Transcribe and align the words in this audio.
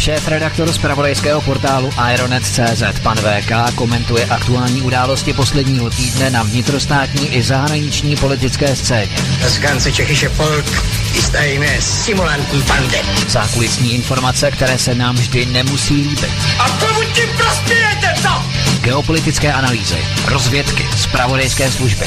Šéf 0.00 0.28
redaktor 0.28 0.72
z 0.72 0.78
pravodejského 0.78 1.40
portálu 1.40 1.90
Ironet.cz 2.14 3.00
pan 3.02 3.16
VK 3.16 3.74
komentuje 3.74 4.24
aktuální 4.24 4.82
události 4.82 5.32
posledního 5.32 5.90
týdne 5.90 6.30
na 6.30 6.42
vnitrostátní 6.42 7.34
i 7.34 7.42
zahraniční 7.42 8.16
politické 8.16 8.76
scéně. 8.76 9.16
Das 9.42 9.58
ganze 9.58 9.92
tschechische 9.92 10.28
Volk 10.28 10.66
ist 11.14 11.34
eine 11.34 11.80
Simulantenbande. 11.80 12.98
Zákulisní 13.28 13.94
informace, 13.94 14.50
které 14.50 14.78
se 14.78 14.94
nám 14.94 15.16
vždy 15.16 15.46
nemusí 15.46 15.94
líbit. 15.94 16.30
A 16.58 16.70
komu 16.70 17.00
tím 17.14 17.28
prospějete, 17.36 18.14
co? 18.22 18.42
Geopolitické 18.80 19.52
analýzy, 19.52 19.98
rozvědky, 20.28 20.86
zpravodajské 20.96 21.70
služby. 21.70 22.06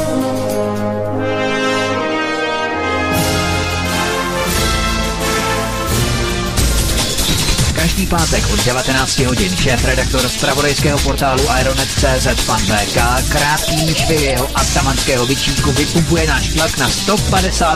Pátek 8.11 8.43
od 8.51 8.59
19 8.65 9.19
hodin 9.23 9.55
šéf 9.55 9.85
redaktor 9.85 10.27
z 10.27 10.37
pravodejského 10.43 10.99
portálu 10.99 11.43
Ironet.cz 11.59 12.27
pan 12.43 12.59
VK 12.59 12.99
krátkými 13.31 13.95
švy 13.95 14.35
jeho 14.35 14.43
atamanského 14.51 15.23
vyčínku 15.25 15.71
vypumpuje 15.71 16.27
náš 16.27 16.51
tlak 16.51 16.77
na 16.77 16.91
158%. 16.91 17.71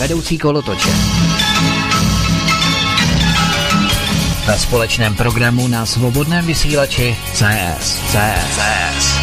Vedoucí 0.00 0.38
kolotoče. 0.38 0.90
Ve 4.46 4.58
společném 4.58 5.14
programu 5.14 5.68
na 5.68 5.86
svobodném 5.86 6.46
vysílači 6.46 7.16
CS. 7.32 7.96
CS. 8.12 8.44
CS. 8.52 9.19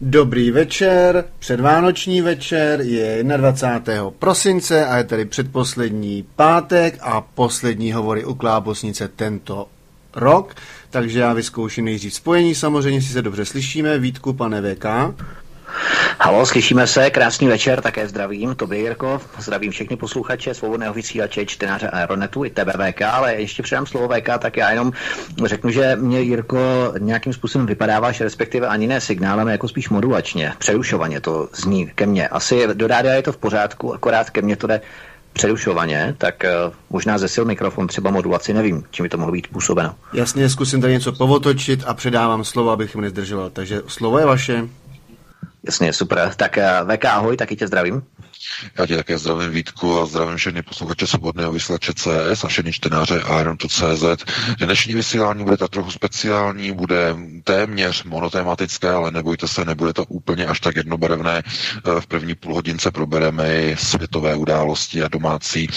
Dobrý 0.00 0.50
večer, 0.50 1.24
předvánoční 1.38 2.22
večer 2.22 2.80
je 2.80 3.24
21. 3.24 4.10
prosince 4.10 4.86
a 4.86 4.96
je 4.96 5.04
tedy 5.04 5.24
předposlední 5.24 6.24
pátek 6.36 6.98
a 7.02 7.20
poslední 7.20 7.92
hovory 7.92 8.24
u 8.24 8.34
Klábosnice 8.34 9.08
tento 9.08 9.68
rok, 10.14 10.54
takže 10.90 11.20
já 11.20 11.32
vyzkouším 11.32 11.84
nejdřív 11.84 12.14
spojení, 12.14 12.54
samozřejmě 12.54 13.02
si 13.02 13.12
se 13.12 13.22
dobře 13.22 13.44
slyšíme, 13.44 13.98
Vítku, 13.98 14.32
pane 14.32 14.74
VK. 14.74 14.84
Halo, 16.20 16.46
slyšíme 16.46 16.86
se, 16.86 17.10
krásný 17.10 17.48
večer, 17.48 17.80
také 17.80 18.08
zdravím, 18.08 18.54
tobě 18.54 18.78
Jirko, 18.78 19.20
zdravím 19.38 19.70
všechny 19.72 19.96
posluchače, 19.96 20.54
svobodného 20.54 20.94
vysílače, 20.94 21.46
čtenáře 21.46 21.90
Aeronetu 21.90 22.44
i 22.44 22.50
TBVK, 22.50 23.02
ale 23.02 23.34
ještě 23.34 23.62
předám 23.62 23.86
slovo 23.86 24.08
VK, 24.08 24.28
tak 24.38 24.56
já 24.56 24.70
jenom 24.70 24.92
řeknu, 25.44 25.70
že 25.70 25.96
mě 25.96 26.20
Jirko 26.20 26.58
nějakým 26.98 27.32
způsobem 27.32 27.66
vypadáváš, 27.66 28.20
respektive 28.20 28.66
ani 28.66 28.86
ne 28.86 29.00
signálem, 29.00 29.48
jako 29.48 29.68
spíš 29.68 29.88
modulačně, 29.88 30.52
přerušovaně 30.58 31.20
to 31.20 31.48
zní 31.52 31.90
ke 31.94 32.06
mně. 32.06 32.28
Asi 32.28 32.68
do 32.74 32.86
rádia 32.86 33.14
je 33.14 33.22
to 33.22 33.32
v 33.32 33.36
pořádku, 33.36 33.94
akorát 33.94 34.30
ke 34.30 34.42
mně 34.42 34.56
to 34.56 34.66
jde 34.66 34.80
přerušovaně, 35.32 36.14
tak 36.18 36.44
uh, 36.66 36.74
možná 36.90 37.18
zesil 37.18 37.44
mikrofon, 37.44 37.86
třeba 37.86 38.10
modulaci, 38.10 38.54
nevím, 38.54 38.84
čím 38.90 39.02
by 39.02 39.08
to 39.08 39.18
mohlo 39.18 39.32
být 39.32 39.48
působeno. 39.48 39.94
Jasně, 40.12 40.48
zkusím 40.48 40.80
tady 40.80 40.92
něco 40.92 41.12
povotočit 41.12 41.84
a 41.86 41.94
předávám 41.94 42.44
slovo, 42.44 42.70
abych 42.70 42.94
mu 42.94 43.00
nezdržoval. 43.00 43.50
Takže 43.50 43.82
slovo 43.86 44.18
je 44.18 44.26
vaše. 44.26 44.68
Jasně, 45.68 45.92
super. 45.92 46.32
Tak 46.36 46.56
uh, 46.56 46.94
VK, 46.94 47.04
ahoj, 47.04 47.36
taky 47.36 47.56
tě 47.56 47.66
zdravím. 47.66 48.02
Já 48.78 48.86
tě 48.86 48.96
také 48.96 49.18
zdravím 49.18 49.50
Vítku 49.50 50.00
a 50.00 50.06
zdravím 50.06 50.36
všechny 50.36 50.62
posluchače 50.62 51.06
svobodného 51.06 51.52
vysílače 51.52 51.92
CS 51.94 52.44
a 52.44 52.48
všechny 52.48 52.72
čtenáře 52.72 53.22
Iron.cz. 53.40 54.24
Dnešní 54.58 54.94
vysílání 54.94 55.44
bude 55.44 55.56
tak 55.56 55.70
trochu 55.70 55.90
speciální, 55.90 56.72
bude 56.72 57.16
téměř 57.44 58.04
monotematické, 58.04 58.90
ale 58.90 59.10
nebojte 59.10 59.48
se, 59.48 59.64
nebude 59.64 59.92
to 59.92 60.04
úplně 60.04 60.46
až 60.46 60.60
tak 60.60 60.76
jednobarevné. 60.76 61.42
V 62.00 62.06
první 62.06 62.34
půlhodince 62.34 62.90
probereme 62.90 63.54
i 63.54 63.76
světové 63.76 64.34
události 64.34 65.02
a 65.02 65.08
domácí 65.08 65.68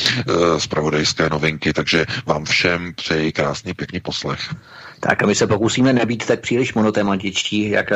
spravodajské 0.58 1.30
novinky, 1.30 1.74
takže 1.74 2.06
vám 2.26 2.46
všem 2.46 2.94
přeji 2.94 3.32
krásný, 3.32 3.74
pěkný 3.74 4.00
poslech. 4.00 4.56
Tak 5.04 5.24
my 5.24 5.36
se 5.36 5.48
pokusíme 5.48 5.94
nebýt 5.94 6.26
tak 6.26 6.40
příliš 6.40 6.74
monotematičtí, 6.74 7.70
jak 7.70 7.90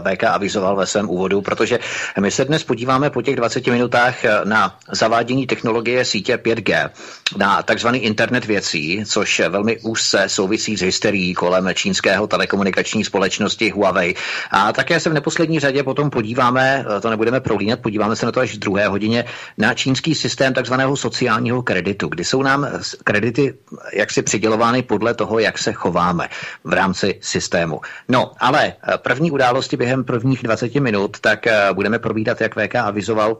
VK 0.00 0.24
avizoval 0.24 0.76
ve 0.76 0.86
svém 0.86 1.10
úvodu, 1.10 1.42
protože 1.42 1.78
my 2.20 2.30
se 2.30 2.44
dnes 2.44 2.64
podíváme 2.64 3.10
po 3.10 3.22
těch 3.22 3.36
20 3.36 3.66
minutách 3.66 4.14
na 4.44 4.78
zavádění 4.92 5.46
technologie 5.46 6.04
sítě 6.04 6.36
5G, 6.36 6.90
na 7.36 7.62
takzvaný 7.62 7.98
internet 7.98 8.44
věcí, 8.44 9.04
což 9.06 9.42
velmi 9.48 9.78
úzce 9.80 10.24
souvisí 10.26 10.76
s 10.76 10.80
hysterií 10.80 11.34
kolem 11.34 11.68
čínského 11.74 12.26
telekomunikační 12.26 13.04
společnosti 13.04 13.70
Huawei. 13.70 14.14
A 14.50 14.72
také 14.72 15.00
se 15.00 15.10
v 15.10 15.12
neposlední 15.12 15.60
řadě 15.60 15.82
potom 15.82 16.10
podíváme, 16.10 16.84
to 17.02 17.10
nebudeme 17.10 17.40
prolínat, 17.40 17.80
podíváme 17.80 18.16
se 18.16 18.26
na 18.26 18.32
to 18.32 18.40
až 18.40 18.54
v 18.54 18.58
druhé 18.58 18.88
hodině, 18.88 19.24
na 19.58 19.74
čínský 19.74 20.14
systém 20.14 20.54
takzvaného 20.54 20.96
sociálního 20.96 21.62
kreditu, 21.62 22.08
kdy 22.08 22.24
jsou 22.24 22.42
nám 22.42 22.68
kredity 23.04 23.54
jaksi 23.92 24.22
přidělovány 24.22 24.82
podle 24.82 25.14
toho, 25.14 25.38
jak 25.38 25.58
se 25.58 25.72
chováme 25.72 26.29
v 26.64 26.72
rámci 26.72 27.18
systému. 27.20 27.80
No, 28.08 28.32
ale 28.38 28.72
první 28.96 29.30
události 29.30 29.76
během 29.76 30.04
prvních 30.04 30.42
20 30.42 30.74
minut, 30.74 31.20
tak 31.20 31.46
budeme 31.72 31.98
probídat, 31.98 32.40
jak 32.40 32.54
VK 32.54 32.74
avizoval 32.74 33.36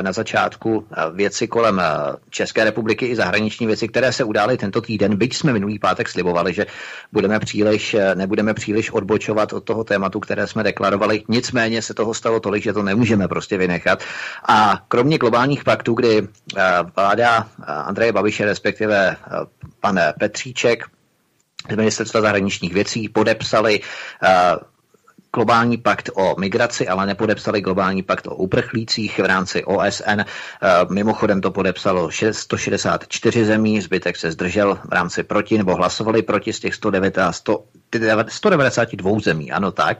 na 0.00 0.12
začátku, 0.12 0.86
věci 1.12 1.48
kolem 1.48 1.82
České 2.30 2.64
republiky 2.64 3.06
i 3.06 3.16
zahraniční 3.16 3.66
věci, 3.66 3.88
které 3.88 4.12
se 4.12 4.24
udály 4.24 4.56
tento 4.56 4.80
týden, 4.80 5.16
byť 5.16 5.36
jsme 5.36 5.52
minulý 5.52 5.78
pátek 5.78 6.08
slibovali, 6.08 6.54
že 6.54 6.66
budeme 7.12 7.38
příliš, 7.38 7.96
nebudeme 8.14 8.54
příliš 8.54 8.90
odbočovat 8.90 9.52
od 9.52 9.64
toho 9.64 9.84
tématu, 9.84 10.20
které 10.20 10.46
jsme 10.46 10.62
deklarovali. 10.62 11.22
Nicméně 11.28 11.82
se 11.82 11.94
toho 11.94 12.14
stalo 12.14 12.40
tolik, 12.40 12.62
že 12.62 12.72
to 12.72 12.82
nemůžeme 12.82 13.28
prostě 13.28 13.58
vynechat. 13.58 14.02
A 14.48 14.80
kromě 14.88 15.18
globálních 15.18 15.64
paktů, 15.64 15.94
kdy 15.94 16.28
vláda 16.96 17.48
Andreje 17.66 18.12
Babiše, 18.12 18.44
respektive 18.44 19.16
pan 19.80 20.00
Petříček, 20.18 20.84
ministerstva 21.68 22.20
zahraničních 22.20 22.74
věcí 22.74 23.08
podepsali 23.08 23.80
uh, 23.80 24.28
globální 25.34 25.76
pakt 25.76 26.10
o 26.14 26.34
migraci, 26.38 26.88
ale 26.88 27.06
nepodepsali 27.06 27.60
globální 27.60 28.02
pakt 28.02 28.26
o 28.26 28.34
uprchlících 28.34 29.18
v 29.18 29.24
rámci 29.24 29.64
OSN. 29.64 30.20
Mimochodem 30.90 31.40
to 31.40 31.50
podepsalo 31.50 32.10
164 32.30 33.44
zemí, 33.44 33.80
zbytek 33.80 34.16
se 34.16 34.32
zdržel 34.32 34.78
v 34.88 34.92
rámci 34.92 35.22
proti 35.22 35.58
nebo 35.58 35.74
hlasovali 35.74 36.22
proti 36.22 36.52
z 36.52 36.60
těch 36.60 36.74
192 36.74 39.20
zemí, 39.20 39.52
ano 39.52 39.72
tak. 39.72 39.98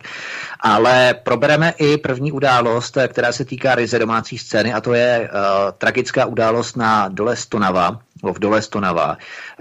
Ale 0.60 1.14
probereme 1.22 1.74
i 1.78 1.96
první 1.96 2.32
událost, 2.32 2.98
která 3.08 3.32
se 3.32 3.44
týká 3.44 3.74
ryze 3.74 3.98
domácí 3.98 4.38
scény 4.38 4.72
a 4.72 4.80
to 4.80 4.94
je 4.94 5.20
uh, 5.20 5.26
tragická 5.78 6.26
událost 6.26 6.76
na 6.76 7.08
dole 7.08 7.36
Stonava, 7.36 7.98
v 8.22 8.38
dole 8.38 8.62
Stonava, 8.62 9.16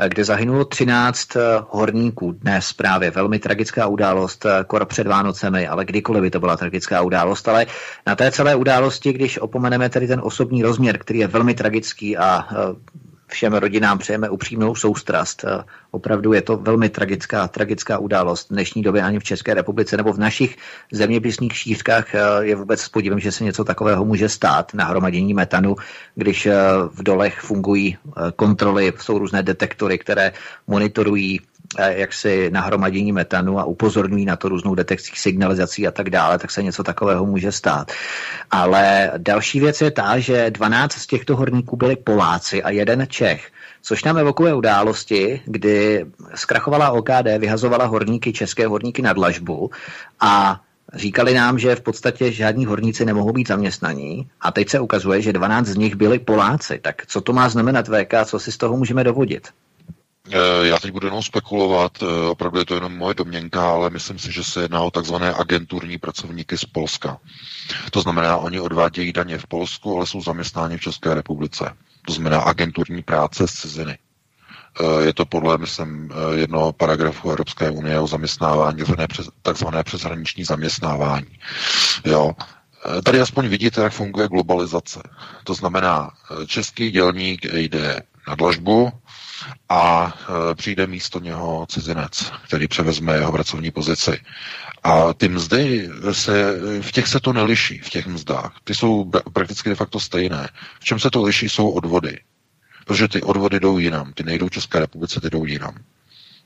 kde 0.07 0.23
zahynulo 0.23 0.65
13 0.65 1.27
horníků. 1.69 2.31
Dnes 2.31 2.73
právě 2.73 3.11
velmi 3.11 3.39
tragická 3.39 3.87
událost, 3.87 4.45
kor 4.67 4.85
před 4.85 5.07
Vánocemi, 5.07 5.67
ale 5.67 5.85
kdykoliv 5.85 6.21
by 6.21 6.29
to 6.29 6.39
byla 6.39 6.57
tragická 6.57 7.01
událost. 7.01 7.47
Ale 7.47 7.65
na 8.07 8.15
té 8.15 8.31
celé 8.31 8.55
události, 8.55 9.13
když 9.13 9.37
opomeneme 9.37 9.89
tedy 9.89 10.07
ten 10.07 10.21
osobní 10.23 10.63
rozměr, 10.63 10.97
který 10.97 11.19
je 11.19 11.27
velmi 11.27 11.53
tragický 11.53 12.17
a 12.17 12.47
všem 13.31 13.53
rodinám 13.53 13.97
přejeme 13.97 14.29
upřímnou 14.29 14.75
soustrast. 14.75 15.45
Opravdu 15.91 16.33
je 16.33 16.41
to 16.41 16.57
velmi 16.57 16.89
tragická, 16.89 17.47
tragická 17.47 17.97
událost 17.97 18.49
v 18.49 18.53
dnešní 18.53 18.81
době 18.81 19.01
ani 19.01 19.19
v 19.19 19.23
České 19.23 19.53
republice 19.53 19.97
nebo 19.97 20.13
v 20.13 20.19
našich 20.19 20.57
zeměpisných 20.91 21.57
šířkách 21.57 22.05
je 22.41 22.55
vůbec 22.55 22.81
s 22.81 22.89
podívem, 22.89 23.19
že 23.19 23.31
se 23.31 23.43
něco 23.43 23.63
takového 23.63 24.05
může 24.05 24.29
stát 24.29 24.73
na 24.73 24.85
hromadění 24.85 25.33
metanu, 25.33 25.75
když 26.15 26.47
v 26.93 27.03
dolech 27.03 27.39
fungují 27.39 27.97
kontroly, 28.35 28.93
jsou 28.99 29.17
různé 29.17 29.43
detektory, 29.43 29.97
které 29.97 30.31
monitorují 30.67 31.39
jaksi 31.79 32.49
nahromadění 32.51 33.11
metanu 33.11 33.59
a 33.59 33.63
upozorňují 33.63 34.25
na 34.25 34.35
to 34.35 34.49
různou 34.49 34.75
detekcí 34.75 35.11
signalizací 35.15 35.87
a 35.87 35.91
tak 35.91 36.09
dále, 36.09 36.39
tak 36.39 36.51
se 36.51 36.63
něco 36.63 36.83
takového 36.83 37.25
může 37.25 37.51
stát. 37.51 37.91
Ale 38.51 39.11
další 39.17 39.59
věc 39.59 39.81
je 39.81 39.91
ta, 39.91 40.19
že 40.19 40.51
12 40.51 40.93
z 40.93 41.07
těchto 41.07 41.35
horníků 41.35 41.75
byli 41.75 41.95
Poláci 41.95 42.63
a 42.63 42.69
jeden 42.69 43.05
Čech. 43.09 43.51
Což 43.81 44.03
nám 44.03 44.17
evokuje 44.17 44.53
události, 44.53 45.41
kdy 45.45 46.05
zkrachovala 46.35 46.91
OKD, 46.91 47.27
vyhazovala 47.37 47.85
horníky, 47.85 48.33
české 48.33 48.67
horníky 48.67 49.01
na 49.01 49.13
dlažbu 49.13 49.71
a 50.19 50.61
Říkali 50.93 51.33
nám, 51.33 51.59
že 51.59 51.75
v 51.75 51.81
podstatě 51.81 52.31
žádní 52.31 52.65
horníci 52.65 53.05
nemohou 53.05 53.31
být 53.31 53.47
zaměstnaní 53.47 54.29
a 54.41 54.51
teď 54.51 54.69
se 54.69 54.79
ukazuje, 54.79 55.21
že 55.21 55.33
12 55.33 55.67
z 55.67 55.75
nich 55.75 55.95
byli 55.95 56.19
Poláci. 56.19 56.79
Tak 56.79 57.05
co 57.07 57.21
to 57.21 57.33
má 57.33 57.49
znamenat 57.49 57.87
VK, 57.87 58.13
co 58.25 58.39
si 58.39 58.51
z 58.51 58.57
toho 58.57 58.77
můžeme 58.77 59.03
dovodit? 59.03 59.47
Eh, 60.33 60.67
já 60.67 60.79
teď 60.79 60.91
budu 60.91 61.07
jenom 61.07 61.23
spekulovat, 61.23 62.03
eh, 62.03 62.27
opravdu 62.29 62.59
je 62.59 62.65
to 62.65 62.75
jenom 62.75 62.97
moje 62.97 63.13
domněnka, 63.13 63.71
ale 63.71 63.89
myslím 63.89 64.19
si, 64.19 64.31
že 64.31 64.43
se 64.43 64.61
jedná 64.61 64.81
o 64.81 64.91
takzvané 64.91 65.33
agenturní 65.33 65.97
pracovníky 65.97 66.57
z 66.57 66.65
Polska. 66.65 67.17
To 67.91 68.01
znamená, 68.01 68.37
oni 68.37 68.59
odvádějí 68.59 69.13
daně 69.13 69.37
v 69.37 69.47
Polsku, 69.47 69.95
ale 69.97 70.07
jsou 70.07 70.21
zaměstnáni 70.21 70.77
v 70.77 70.81
České 70.81 71.13
republice. 71.13 71.73
To 72.07 72.13
znamená 72.13 72.39
agenturní 72.41 73.01
práce 73.03 73.47
z 73.47 73.51
ciziny. 73.53 73.97
Eh, 74.81 75.03
je 75.05 75.13
to 75.13 75.25
podle, 75.25 75.57
myslím, 75.57 76.11
jednoho 76.35 76.73
paragrafu 76.73 77.29
Evropské 77.29 77.69
unie 77.69 77.99
o 77.99 78.07
zaměstnávání, 78.07 78.83
takzvané 79.41 79.83
přeshraniční 79.83 80.43
zaměstnávání. 80.43 81.37
Jo. 82.05 82.31
Tady 83.03 83.21
aspoň 83.21 83.47
vidíte, 83.47 83.81
jak 83.81 83.93
funguje 83.93 84.27
globalizace. 84.27 85.01
To 85.43 85.53
znamená, 85.53 86.11
český 86.47 86.91
dělník 86.91 87.45
jde 87.53 88.01
na 88.27 88.35
dlažbu, 88.35 88.91
a 89.69 90.13
e, 90.51 90.55
přijde 90.55 90.87
místo 90.87 91.19
něho 91.19 91.65
cizinec, 91.69 92.31
který 92.47 92.67
převezme 92.67 93.13
jeho 93.15 93.31
pracovní 93.31 93.71
pozici. 93.71 94.19
A 94.83 95.13
ty 95.13 95.29
mzdy 95.29 95.89
se, 96.11 96.53
v 96.81 96.91
těch 96.91 97.07
se 97.07 97.19
to 97.19 97.33
neliší, 97.33 97.77
v 97.79 97.89
těch 97.89 98.07
mzdách. 98.07 98.53
Ty 98.63 98.75
jsou 98.75 99.11
prakticky 99.33 99.69
de 99.69 99.75
facto 99.75 99.99
stejné. 99.99 100.49
V 100.79 100.83
čem 100.83 100.99
se 100.99 101.09
to 101.11 101.23
liší, 101.23 101.49
jsou 101.49 101.69
odvody. 101.69 102.19
Protože 102.85 103.07
ty 103.07 103.21
odvody 103.21 103.59
jdou 103.59 103.77
jinam. 103.77 104.13
Ty 104.13 104.23
nejdou 104.23 104.49
České 104.49 104.79
republice, 104.79 105.21
ty 105.21 105.29
jdou 105.29 105.45
jinam. 105.45 105.75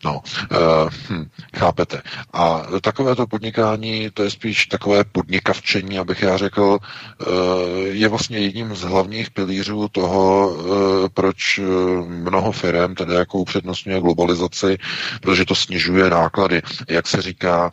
No, 0.03 0.21
uh, 0.51 0.89
hm, 1.09 1.25
chápete. 1.57 2.01
A 2.33 2.61
takovéto 2.81 3.27
podnikání, 3.27 4.09
to 4.13 4.23
je 4.23 4.29
spíš 4.29 4.65
takové 4.65 5.03
podnikavčení, 5.03 5.99
abych 5.99 6.21
já 6.21 6.37
řekl, 6.37 6.61
uh, 6.61 7.27
je 7.81 8.07
vlastně 8.07 8.37
jedním 8.37 8.75
z 8.75 8.81
hlavních 8.81 9.31
pilířů 9.31 9.87
toho, 9.87 10.49
uh, 10.49 10.65
proč 11.13 11.59
mnoho 12.07 12.51
firm 12.51 12.95
tedy 12.95 13.13
jako 13.13 13.37
upřednostňuje 13.37 14.01
globalizaci, 14.01 14.77
protože 15.21 15.45
to 15.45 15.55
snižuje 15.55 16.09
náklady. 16.09 16.61
Jak 16.89 17.07
se 17.07 17.21
říká, 17.21 17.71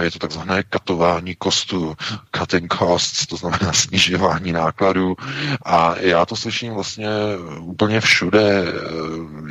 je 0.00 0.10
to 0.10 0.18
takzvané 0.18 0.62
katování 0.62 1.34
kostů, 1.34 1.94
cutting 2.36 2.74
costs, 2.74 3.26
to 3.26 3.36
znamená 3.36 3.72
snižování 3.72 4.52
nákladů. 4.52 5.16
A 5.64 5.94
já 5.98 6.26
to 6.26 6.36
slyším 6.36 6.72
vlastně 6.74 7.08
úplně 7.60 8.00
všude, 8.00 8.64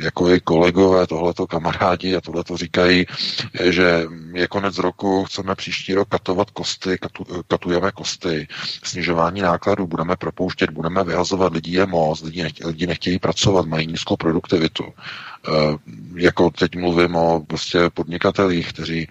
jako 0.02 0.30
i 0.30 0.40
kolegové, 0.40 1.06
tohleto 1.06 1.46
kamarádi, 1.46 2.01
a 2.16 2.20
tohle 2.20 2.44
to 2.44 2.56
říkají, 2.56 3.06
že 3.70 4.04
je 4.32 4.48
konec 4.48 4.78
roku, 4.78 5.24
chceme 5.24 5.54
příští 5.54 5.94
rok 5.94 6.08
katovat 6.08 6.50
kosty, 6.50 6.98
katu, 6.98 7.24
katujeme 7.48 7.92
kosty, 7.92 8.48
snižování 8.84 9.40
nákladů, 9.40 9.86
budeme 9.86 10.16
propouštět, 10.16 10.70
budeme 10.70 11.04
vyhazovat, 11.04 11.52
lidí 11.52 11.72
je 11.72 11.86
moc, 11.86 12.22
lidi, 12.22 12.42
nechtějí, 12.42 12.66
lidi 12.68 12.86
nechtějí 12.86 13.18
pracovat, 13.18 13.66
mají 13.66 13.86
nízkou 13.86 14.16
produktivitu. 14.16 14.84
E, 14.84 14.92
jako 16.14 16.50
teď 16.50 16.76
mluvím 16.76 17.16
o 17.16 17.40
prostě 17.46 17.90
podnikatelích, 17.94 18.72
kteří 18.72 19.08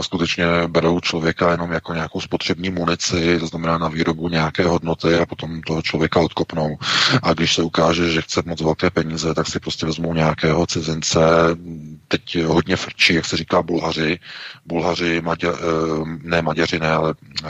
skutečně 0.00 0.44
berou 0.66 1.00
člověka 1.00 1.50
jenom 1.50 1.72
jako 1.72 1.94
nějakou 1.94 2.20
spotřební 2.20 2.70
munici, 2.70 3.38
to 3.38 3.46
znamená 3.46 3.78
na 3.78 3.88
výrobu 3.88 4.28
nějaké 4.28 4.64
hodnoty 4.64 5.14
a 5.14 5.26
potom 5.26 5.62
toho 5.62 5.82
člověka 5.82 6.20
odkopnou. 6.20 6.78
A 7.22 7.32
když 7.32 7.54
se 7.54 7.62
ukáže, 7.62 8.10
že 8.10 8.22
chce 8.22 8.42
moc 8.46 8.60
velké 8.60 8.90
peníze, 8.90 9.34
tak 9.34 9.46
si 9.46 9.60
prostě 9.60 9.86
vezmou 9.86 10.14
nějakého 10.14 10.66
cizince, 10.66 11.20
teď 12.08 12.42
hodně 12.44 12.76
frčí, 12.76 13.14
jak 13.14 13.24
se 13.24 13.36
říká 13.36 13.62
Bulhaři, 13.62 14.18
Bulhaři, 14.66 15.20
Maďa, 15.20 15.52
eh, 15.52 16.18
ne 16.22 16.42
Maďaři, 16.42 16.78
ne, 16.78 16.90
ale 16.90 17.14
eh, 17.44 17.48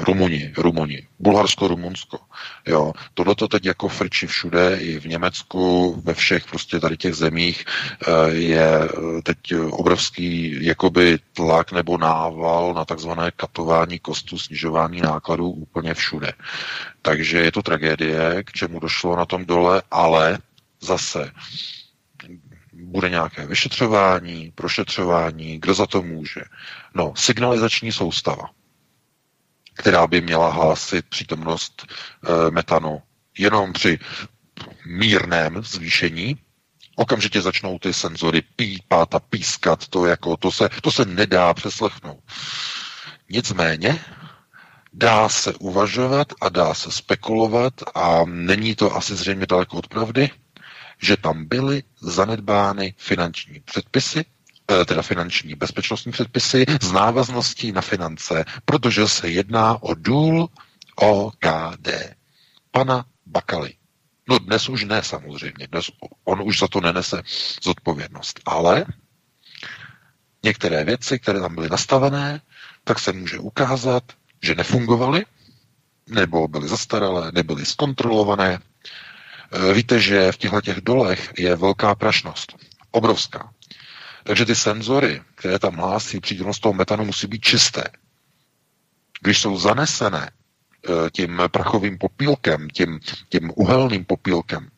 Rumuni, 0.00 0.52
Rumuni, 0.56 1.06
Bulharsko, 1.18 1.68
Rumunsko. 1.68 2.18
Jo, 2.66 2.92
tohle 3.14 3.34
to 3.34 3.48
teď 3.48 3.66
jako 3.66 3.88
frčí 3.88 4.26
všude, 4.26 4.76
i 4.80 5.00
v 5.00 5.04
Německu, 5.04 5.94
ve 6.04 6.14
všech 6.14 6.44
prostě 6.46 6.80
tady 6.80 6.96
těch 6.96 7.14
zemích 7.14 7.64
eh, 7.64 8.30
je 8.34 8.88
teď 9.22 9.38
obrovský 9.70 10.58
jakoby 10.60 11.18
tlak 11.38 11.72
nebo 11.72 11.98
nával 11.98 12.74
na 12.74 12.84
takzvané 12.84 13.30
katování 13.30 13.98
kostu, 13.98 14.38
snižování 14.38 15.00
nákladů 15.00 15.50
úplně 15.50 15.94
všude. 15.94 16.32
Takže 17.02 17.38
je 17.38 17.52
to 17.52 17.62
tragédie, 17.62 18.42
k 18.44 18.52
čemu 18.52 18.80
došlo 18.80 19.16
na 19.16 19.26
tom 19.26 19.46
dole, 19.46 19.82
ale 19.90 20.38
zase 20.80 21.30
bude 22.72 23.10
nějaké 23.10 23.46
vyšetřování, 23.46 24.52
prošetřování, 24.54 25.58
kdo 25.60 25.74
za 25.74 25.86
to 25.86 26.02
může. 26.02 26.40
No, 26.94 27.12
signalizační 27.16 27.92
soustava, 27.92 28.50
která 29.74 30.06
by 30.06 30.20
měla 30.20 30.50
hlásit 30.50 31.06
přítomnost 31.06 31.86
e, 31.86 32.50
metanu 32.50 33.02
jenom 33.38 33.72
při 33.72 33.98
mírném 34.86 35.62
zvýšení, 35.62 36.36
okamžitě 36.98 37.42
začnou 37.42 37.78
ty 37.78 37.92
senzory 37.92 38.42
pípat 38.42 39.14
a 39.14 39.20
pískat, 39.20 39.88
to, 39.88 40.06
jako, 40.06 40.36
to, 40.36 40.52
se, 40.52 40.68
to 40.82 40.92
se 40.92 41.04
nedá 41.04 41.54
přeslechnout. 41.54 42.20
Nicméně 43.30 44.00
dá 44.92 45.28
se 45.28 45.54
uvažovat 45.54 46.32
a 46.40 46.48
dá 46.48 46.74
se 46.74 46.92
spekulovat 46.92 47.74
a 47.94 48.20
není 48.24 48.74
to 48.74 48.96
asi 48.96 49.14
zřejmě 49.14 49.46
daleko 49.46 49.76
od 49.76 49.88
pravdy, 49.88 50.30
že 51.02 51.16
tam 51.16 51.44
byly 51.44 51.82
zanedbány 52.00 52.94
finanční 52.96 53.60
předpisy, 53.60 54.24
eh, 54.70 54.84
teda 54.84 55.02
finanční 55.02 55.54
bezpečnostní 55.54 56.12
předpisy 56.12 56.64
z 56.80 56.92
návazností 56.92 57.72
na 57.72 57.80
finance, 57.80 58.44
protože 58.64 59.08
se 59.08 59.28
jedná 59.28 59.82
o 59.82 59.94
důl 59.94 60.48
OKD. 60.96 61.88
Pana 62.70 63.04
Bakaly. 63.26 63.77
No 64.28 64.38
dnes 64.38 64.68
už 64.68 64.84
ne 64.84 65.02
samozřejmě, 65.02 65.66
dnes 65.66 65.90
on 66.24 66.42
už 66.42 66.58
za 66.58 66.68
to 66.68 66.80
nenese 66.80 67.22
zodpovědnost, 67.62 68.40
ale 68.46 68.84
některé 70.44 70.84
věci, 70.84 71.18
které 71.18 71.40
tam 71.40 71.54
byly 71.54 71.68
nastavené, 71.68 72.40
tak 72.84 72.98
se 72.98 73.12
může 73.12 73.38
ukázat, 73.38 74.02
že 74.42 74.54
nefungovaly, 74.54 75.24
nebo 76.08 76.48
byly 76.48 76.68
zastaralé, 76.68 77.32
nebyly 77.32 77.66
zkontrolované, 77.66 78.58
Eh, 79.52 79.74
víte, 79.74 80.00
že 80.00 80.32
v 80.32 80.36
těchto 80.36 80.60
těch 80.60 80.80
dolech 80.80 81.32
je 81.38 81.56
velká 81.56 81.94
prašnost. 81.94 82.56
Obrovská. 82.90 83.52
Takže 84.24 84.44
ty 84.44 84.54
senzory, 84.54 85.22
které 85.34 85.58
tam 85.58 85.76
hlásí 85.76 86.20
přítomnost 86.20 86.58
toho 86.58 86.72
metanu, 86.72 87.04
musí 87.04 87.26
být 87.26 87.40
čisté. 87.40 87.84
Když 89.20 89.40
jsou 89.40 89.58
zanesené 89.58 90.30
tím 91.12 91.42
prachovým 91.50 91.98
popílkem, 91.98 92.68
tím, 92.70 93.00
tím 93.28 93.52
uhelným 93.54 94.04
popílkem, 94.04 94.68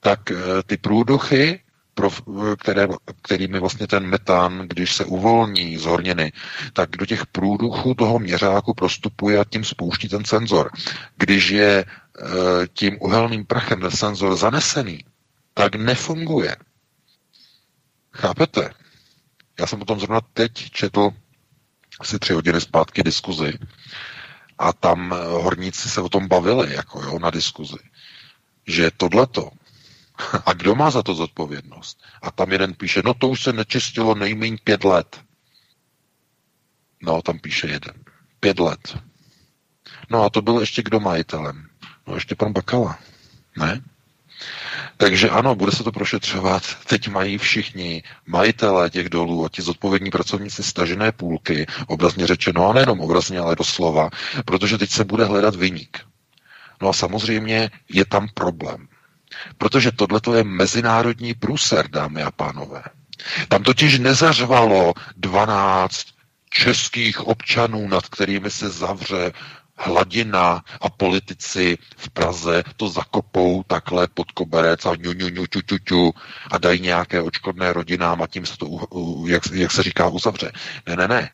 tak 0.00 0.30
eh, 0.30 0.36
ty 0.66 0.76
průduchy, 0.76 1.60
pro, 1.94 2.10
které, 2.58 2.86
kterými 3.22 3.60
vlastně 3.60 3.86
ten 3.86 4.06
metan, 4.06 4.58
když 4.68 4.94
se 4.94 5.04
uvolní 5.04 5.76
z 5.76 5.84
horniny, 5.84 6.32
tak 6.72 6.90
do 6.90 7.06
těch 7.06 7.26
průduchů 7.26 7.94
toho 7.94 8.18
měřáku 8.18 8.74
prostupuje 8.74 9.38
a 9.38 9.44
tím 9.44 9.64
spouští 9.64 10.08
ten 10.08 10.24
senzor. 10.24 10.70
Když 11.16 11.50
je 11.50 11.84
Eh, 12.20 12.66
tím 12.72 12.96
uhelným 13.00 13.46
prachem 13.46 13.80
ten 13.80 13.90
senzor 13.90 14.36
zanesený, 14.36 15.04
tak 15.54 15.74
nefunguje. 15.74 16.56
Chápete? 18.12 18.70
Já 19.60 19.66
jsem 19.66 19.78
potom 19.78 20.00
zrovna 20.00 20.20
teď 20.32 20.70
četl 20.70 21.10
asi 22.00 22.18
tři 22.18 22.32
hodiny 22.32 22.60
zpátky 22.60 23.02
diskuzi 23.02 23.58
a 24.62 24.72
tam 24.72 25.12
eh, 25.12 25.16
horníci 25.16 25.88
se 25.88 26.00
o 26.00 26.08
tom 26.08 26.28
bavili, 26.28 26.74
jako 26.74 27.02
jo, 27.02 27.18
na 27.18 27.30
diskuzi, 27.30 27.78
že 28.66 28.90
tohleto 28.90 29.50
A 30.46 30.52
kdo 30.52 30.74
má 30.74 30.90
za 30.90 31.02
to 31.02 31.14
zodpovědnost? 31.14 32.02
A 32.22 32.30
tam 32.30 32.52
jeden 32.52 32.74
píše, 32.74 33.02
no 33.04 33.14
to 33.14 33.28
už 33.28 33.42
se 33.42 33.52
nečistilo 33.52 34.14
nejméně 34.14 34.56
pět 34.64 34.84
let. 34.84 35.20
No, 37.02 37.22
tam 37.22 37.38
píše 37.38 37.66
jeden. 37.66 37.94
Pět 38.40 38.58
let. 38.58 38.98
No 40.10 40.22
a 40.22 40.30
to 40.30 40.42
byl 40.42 40.60
ještě 40.60 40.82
kdo 40.82 41.00
majitelem? 41.00 41.68
No 42.06 42.14
ještě 42.14 42.34
pan 42.34 42.52
Bakala. 42.52 42.98
Ne? 43.56 43.80
Takže 44.96 45.30
ano, 45.30 45.54
bude 45.54 45.72
se 45.72 45.84
to 45.84 45.92
prošetřovat. 45.92 46.62
Teď 46.86 47.08
mají 47.08 47.38
všichni 47.38 48.02
majitelé 48.26 48.90
těch 48.90 49.08
dolů 49.08 49.44
a 49.44 49.48
ti 49.48 49.62
zodpovědní 49.62 50.10
pracovníci 50.10 50.62
stažené 50.62 51.12
půlky, 51.12 51.66
obrazně 51.86 52.26
řečeno, 52.26 52.70
a 52.70 52.72
nejenom 52.72 53.00
obrazně, 53.00 53.38
ale 53.38 53.56
doslova, 53.56 54.10
protože 54.44 54.78
teď 54.78 54.90
se 54.90 55.04
bude 55.04 55.24
hledat 55.24 55.54
vyník. 55.54 56.00
No 56.82 56.88
a 56.88 56.92
samozřejmě 56.92 57.70
je 57.88 58.04
tam 58.04 58.28
problém. 58.34 58.88
Protože 59.58 59.92
tohle 59.92 60.20
je 60.36 60.44
mezinárodní 60.44 61.34
průser, 61.34 61.90
dámy 61.90 62.22
a 62.22 62.30
pánové. 62.30 62.82
Tam 63.48 63.62
totiž 63.62 63.98
nezařvalo 63.98 64.92
12 65.16 66.06
českých 66.50 67.20
občanů, 67.20 67.88
nad 67.88 68.08
kterými 68.08 68.50
se 68.50 68.68
zavře 68.70 69.32
hladina 69.76 70.64
a 70.80 70.90
politici 70.90 71.78
v 71.96 72.10
Praze 72.10 72.64
to 72.76 72.88
zakopou 72.88 73.62
takhle 73.62 74.08
pod 74.08 74.32
koberec 74.32 74.86
a 74.86 74.94
ňu, 74.96 75.12
ňu, 75.12 75.28
ňu, 75.28 75.46
ču, 75.46 75.60
ču, 75.60 75.78
ču, 75.78 76.12
a 76.50 76.58
dají 76.58 76.80
nějaké 76.80 77.22
očkodné 77.22 77.72
rodinám 77.72 78.22
a 78.22 78.26
tím 78.26 78.46
se 78.46 78.56
to, 78.56 78.66
jak, 79.26 79.42
jak 79.52 79.72
se 79.72 79.82
říká, 79.82 80.08
uzavře. 80.08 80.52
Ne, 80.86 80.96
ne, 80.96 81.08
ne. 81.08 81.30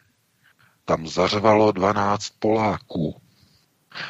Tam 0.84 1.08
zařvalo 1.08 1.72
12 1.72 2.28
Poláků. 2.38 3.20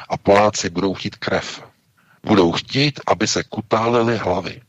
A 0.09 0.17
Poláci 0.17 0.69
budou 0.69 0.93
chtít 0.93 1.15
krev. 1.15 1.63
Budou 2.23 2.51
chtít, 2.51 2.99
aby 3.07 3.27
se 3.27 3.43
kutálely 3.43 4.17
hlavy. 4.17 4.61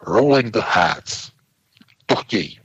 Rolling 0.00 0.52
the 0.52 0.60
hats. 0.60 1.32
To 2.06 2.16
chtějí. 2.16 2.60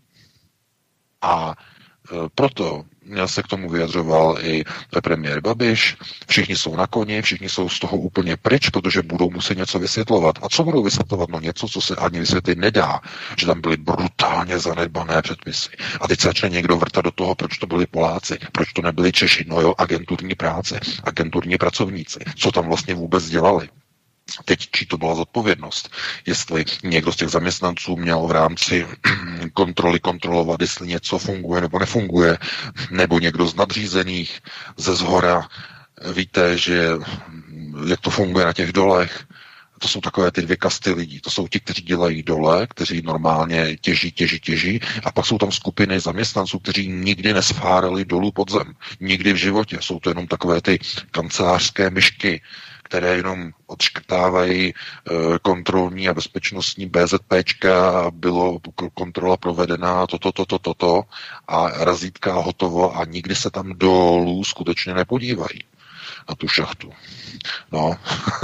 A 1.22 1.56
e, 1.56 2.29
proto 2.36 2.86
se 3.26 3.44
k 3.44 3.48
tomu 3.48 3.70
vyjadřoval 3.70 4.38
i 4.42 4.64
premiér 5.04 5.42
Babiš. 5.42 5.98
Všichni 6.28 6.56
jsou 6.56 6.76
na 6.76 6.88
koni, 6.88 7.22
všichni 7.22 7.50
jsou 7.50 7.70
z 7.70 7.80
toho 7.80 7.98
úplně 7.98 8.38
pryč, 8.38 8.70
protože 8.70 9.02
budou 9.02 9.30
muset 9.30 9.58
něco 9.58 9.80
vysvětlovat. 9.80 10.36
A 10.42 10.50
co 10.50 10.64
budou 10.64 10.84
vysvětlovat? 10.84 11.30
No 11.30 11.40
něco, 11.40 11.68
co 11.68 11.82
se 11.82 11.96
ani 11.96 12.20
vysvětlit 12.20 12.58
nedá. 12.58 13.02
Že 13.38 13.46
tam 13.46 13.62
byly 13.62 13.78
brutálně 13.78 14.60
zanedbané 14.60 15.22
předpisy. 15.22 15.70
A 16.02 16.08
teď 16.08 16.22
začne 16.22 16.50
někdo 16.50 16.78
vrtat 16.78 17.06
do 17.06 17.12
toho, 17.12 17.36
proč 17.36 17.58
to 17.58 17.68
byli 17.68 17.86
Poláci, 17.86 18.38
proč 18.52 18.74
to 18.74 18.82
nebyli 18.82 19.12
Češi. 19.12 19.46
No 19.48 19.62
jo, 19.62 19.74
agenturní 19.78 20.36
práce, 20.36 20.80
agenturní 21.04 21.58
pracovníci. 21.58 22.20
Co 22.36 22.52
tam 22.52 22.68
vlastně 22.68 22.94
vůbec 22.94 23.30
dělali? 23.30 23.70
Teď, 24.46 24.67
či 24.72 24.86
to 24.86 24.98
byla 24.98 25.15
zodpovědnost, 25.15 25.89
jestli 26.25 26.65
někdo 26.84 27.12
z 27.12 27.15
těch 27.15 27.29
zaměstnanců 27.29 27.96
měl 27.96 28.27
v 28.27 28.31
rámci 28.31 28.88
kontroly 29.53 30.00
kontrolovat, 30.00 30.62
jestli 30.62 30.88
něco 30.88 31.17
funguje 31.17 31.62
nebo 31.62 31.79
nefunguje, 31.79 32.38
nebo 32.91 33.19
někdo 33.19 33.48
z 33.48 33.55
nadřízených 33.55 34.41
ze 34.77 34.96
zhora. 34.96 35.48
Víte, 36.13 36.57
že 36.57 36.89
jak 37.88 38.00
to 38.01 38.10
funguje 38.10 38.46
na 38.46 38.53
těch 38.53 38.72
dolech, 38.72 39.25
to 39.79 39.88
jsou 39.88 40.01
takové 40.01 40.31
ty 40.31 40.41
dvě 40.41 40.57
kasty 40.57 40.91
lidí. 40.91 41.22
To 41.22 41.29
jsou 41.29 41.48
ti, 41.48 41.60
kteří 41.60 41.81
dělají 41.81 42.24
dole, 42.24 42.67
kteří 42.69 43.01
normálně 43.01 43.77
těží, 43.81 44.12
těží, 44.12 44.39
těží, 44.39 44.79
a 45.03 45.12
pak 45.12 45.25
jsou 45.25 45.38
tam 45.38 45.51
skupiny 45.51 46.00
zaměstnanců, 46.00 46.60
kteří 46.60 46.88
nikdy 46.88 47.34
nesfárali 47.34 48.05
dolů 48.05 48.31
pod 48.31 48.51
zem. 48.51 48.74
Nikdy 49.00 49.34
v 49.34 49.36
životě. 49.36 49.77
Jsou 49.81 50.00
to 50.00 50.10
jenom 50.10 50.27
takové 50.27 50.62
ty 50.62 50.79
kancelářské 51.12 51.89
myšky, 51.89 52.41
které 52.88 53.15
jenom 53.15 53.51
odškrtávají 53.65 54.74
eh, 54.74 55.12
kontrolní 55.41 56.10
a 56.10 56.13
bezpečnostní 56.13 56.86
BZPčka 56.86 58.06
bylo 58.12 58.60
kontrola 58.94 59.38
provedená, 59.38 60.08
toto, 60.08 60.32
toto, 60.32 60.58
toto 60.58 60.74
to, 60.74 61.03
a 61.48 61.84
razítka 61.84 62.34
hotovo 62.34 62.96
a 62.98 63.06
nikdy 63.06 63.36
se 63.36 63.51
tam 63.51 63.74
dolů 63.75 64.44
skutečně 64.44 64.94
nepodívají 64.94 65.60
na 66.29 66.36
tu 66.36 66.48
šachtu. 66.48 66.91
No, 67.72 67.98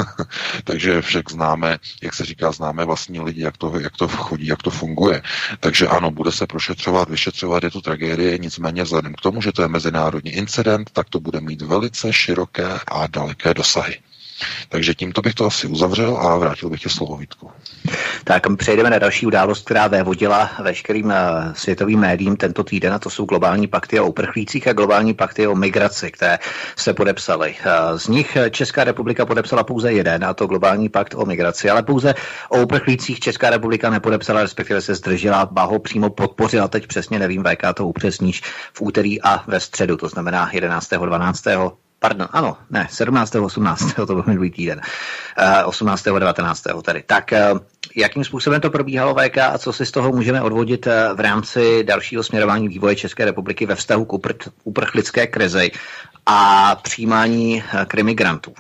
takže 0.64 1.02
však 1.02 1.32
známe, 1.32 1.78
jak 2.04 2.14
se 2.14 2.26
říká, 2.26 2.52
známe 2.52 2.86
vlastní 2.86 3.20
lidi, 3.20 3.42
jak 3.42 3.58
to, 3.58 3.80
jak 3.80 3.98
to 3.98 4.08
chodí, 4.08 4.48
jak 4.48 4.64
to 4.64 4.70
funguje. 4.70 5.22
Takže 5.60 5.88
ano, 5.88 6.12
bude 6.12 6.32
se 6.32 6.48
prošetřovat, 6.48 7.10
vyšetřovat, 7.10 7.64
je 7.64 7.72
to 7.72 7.82
tragédie, 7.82 8.38
nicméně 8.38 8.84
vzhledem 8.84 9.14
k 9.14 9.22
tomu, 9.22 9.42
že 9.42 9.52
to 9.52 9.62
je 9.62 9.68
mezinárodní 9.68 10.32
incident, 10.32 10.92
tak 10.92 11.10
to 11.10 11.20
bude 11.20 11.42
mít 11.42 11.62
velice 11.62 12.14
široké 12.14 12.80
a 12.88 13.08
daleké 13.08 13.54
dosahy. 13.54 14.00
Takže 14.70 14.94
tímto 14.94 15.22
bych 15.22 15.34
to 15.34 15.46
asi 15.46 15.68
uzavřel 15.68 16.18
a 16.18 16.38
vrátil 16.38 16.70
bych 16.70 16.82
tě 16.82 16.90
slovo 16.90 17.18
Vítku. 17.18 17.52
Tak 18.24 18.44
přejdeme 18.58 18.90
na 18.90 19.00
další 19.00 19.26
událost, 19.26 19.66
která 19.66 19.88
vévodila 19.88 20.50
veškerým 20.64 21.12
eh, 21.12 21.16
světovým 21.56 22.00
médiím 22.00 22.36
tento 22.36 22.64
týden, 22.64 22.94
a 22.94 23.00
to 23.00 23.10
jsou 23.10 23.26
globální 23.26 23.68
pakty 23.68 24.00
o 24.00 24.08
uprchlících 24.08 24.68
a 24.68 24.74
globální 24.74 25.14
pakty 25.14 25.48
o 25.48 25.56
migraci, 25.56 26.12
které 26.12 26.40
se 26.76 26.94
podepsaly. 26.94 27.56
Eh, 27.60 28.00
z 28.00 28.08
nich 28.08 28.38
Česká 28.50 28.84
republika 28.84 29.26
podepsala 29.26 29.64
pouze 29.64 29.94
jeden, 29.94 30.26
a 30.26 30.34
to 30.34 30.48
globální 30.48 30.90
pakt 30.90 31.16
o 31.18 31.26
migraci, 31.26 31.70
ale 31.70 31.84
pouze 31.84 32.16
o 32.50 32.62
uprchlících 32.62 33.20
Česká 33.20 33.50
republika 33.50 33.90
nepodepsala, 33.90 34.42
respektive 34.42 34.82
se 34.82 34.96
zdržela, 34.96 35.46
ba 35.46 35.64
ho 35.64 35.80
přímo 35.80 36.10
podpořila, 36.10 36.68
teď 36.68 36.88
přesně 36.88 37.20
nevím, 37.20 37.44
VK 37.44 37.74
to 37.74 37.88
upřesníš, 37.88 38.42
v 38.74 38.82
úterý 38.82 39.22
a 39.22 39.44
ve 39.48 39.60
středu, 39.60 39.98
to 39.98 40.10
znamená 40.10 40.50
11. 40.54 40.90
12 40.90 41.46
pardon, 42.04 42.28
ano, 42.32 42.58
ne, 42.70 42.88
17. 42.90 43.36
18. 43.36 43.94
to 43.94 44.06
byl 44.06 44.24
minulý 44.28 44.52
týden, 44.52 44.82
18. 45.66 46.08
Eh, 46.08 46.20
19. 46.20 46.64
tady. 46.82 47.04
Tak 47.06 47.34
eh, 47.34 47.54
jakým 47.96 48.24
způsobem 48.24 48.62
to 48.62 48.70
probíhalo 48.70 49.16
VK 49.16 49.38
a 49.38 49.58
co 49.58 49.74
si 49.74 49.86
z 49.86 49.92
toho 49.92 50.12
můžeme 50.12 50.42
odvodit 50.42 50.88
eh, 50.88 51.10
v 51.14 51.20
rámci 51.20 51.84
dalšího 51.84 52.24
směrování 52.24 52.68
vývoje 52.68 52.96
České 52.96 53.26
republiky 53.26 53.66
ve 53.66 53.76
vztahu 53.76 54.06
k 54.06 54.14
uprchlické 54.64 55.28
krizi 55.28 55.72
a 56.26 56.76
přijímání 56.76 57.64
krimigrantů? 57.88 58.54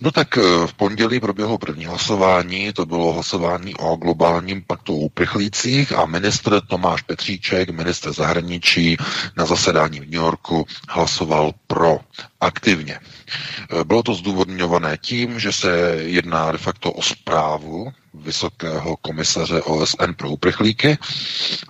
No 0.00 0.10
tak 0.10 0.38
eh, 0.38 0.66
v 0.66 0.74
pondělí 0.74 1.20
proběhlo 1.20 1.58
první 1.58 1.84
hlasování, 1.84 2.72
to 2.72 2.86
bylo 2.86 3.12
hlasování 3.12 3.74
o 3.74 3.96
globálním 3.96 4.62
paktu 4.66 4.94
o 4.94 4.98
uprchlících 4.98 5.92
a 5.92 6.06
ministr 6.06 6.60
Tomáš 6.60 7.02
Petříček, 7.02 7.70
ministr 7.70 8.12
zahraničí 8.12 8.96
na 9.36 9.46
zasedání 9.46 10.00
v 10.00 10.04
New 10.10 10.14
Yorku 10.22 10.66
hlasoval 10.88 11.52
pro 11.66 12.00
aktivně. 12.40 12.98
Eh, 13.00 13.84
bylo 13.84 14.02
to 14.02 14.14
zdůvodňované 14.14 14.98
tím, 15.00 15.40
že 15.40 15.52
se 15.52 15.70
jedná 15.96 16.52
de 16.52 16.58
facto 16.58 16.92
o 16.92 17.02
zprávu 17.02 17.92
Vysokého 18.14 18.96
komisaře 18.96 19.62
OSN 19.62 20.12
pro 20.16 20.30
uprchlíky 20.30 20.98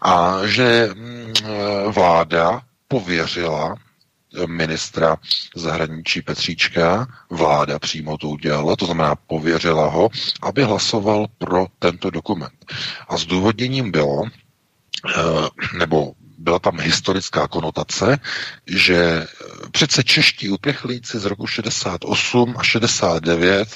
a 0.03 0.39
že 0.45 0.91
mm, 0.95 1.33
eh, 1.45 1.91
vláda 1.93 2.61
pověřila 2.89 3.77
ministra 4.47 5.17
zahraničí 5.57 6.23
Petříčka, 6.23 7.07
vláda 7.31 7.79
přímo 7.79 8.19
to 8.19 8.29
udělala, 8.29 8.77
to 8.77 8.87
znamená 8.87 9.15
pověřila 9.15 9.89
ho, 9.89 10.09
aby 10.43 10.63
hlasoval 10.63 11.27
pro 11.39 11.67
tento 11.79 12.11
dokument. 12.11 12.73
A 13.09 13.17
zdůvodněním 13.17 13.91
bylo, 13.91 14.23
eh, 14.25 15.21
nebo 15.79 16.13
byla 16.39 16.59
tam 16.59 16.81
historická 16.81 17.49
konotace, 17.49 18.19
že 18.67 19.27
přece 19.71 20.05
čeští 20.05 20.51
uprchlíci 20.51 21.19
z 21.19 21.25
roku 21.25 21.47
68 21.47 22.55
a 22.59 22.63
69 22.63 23.69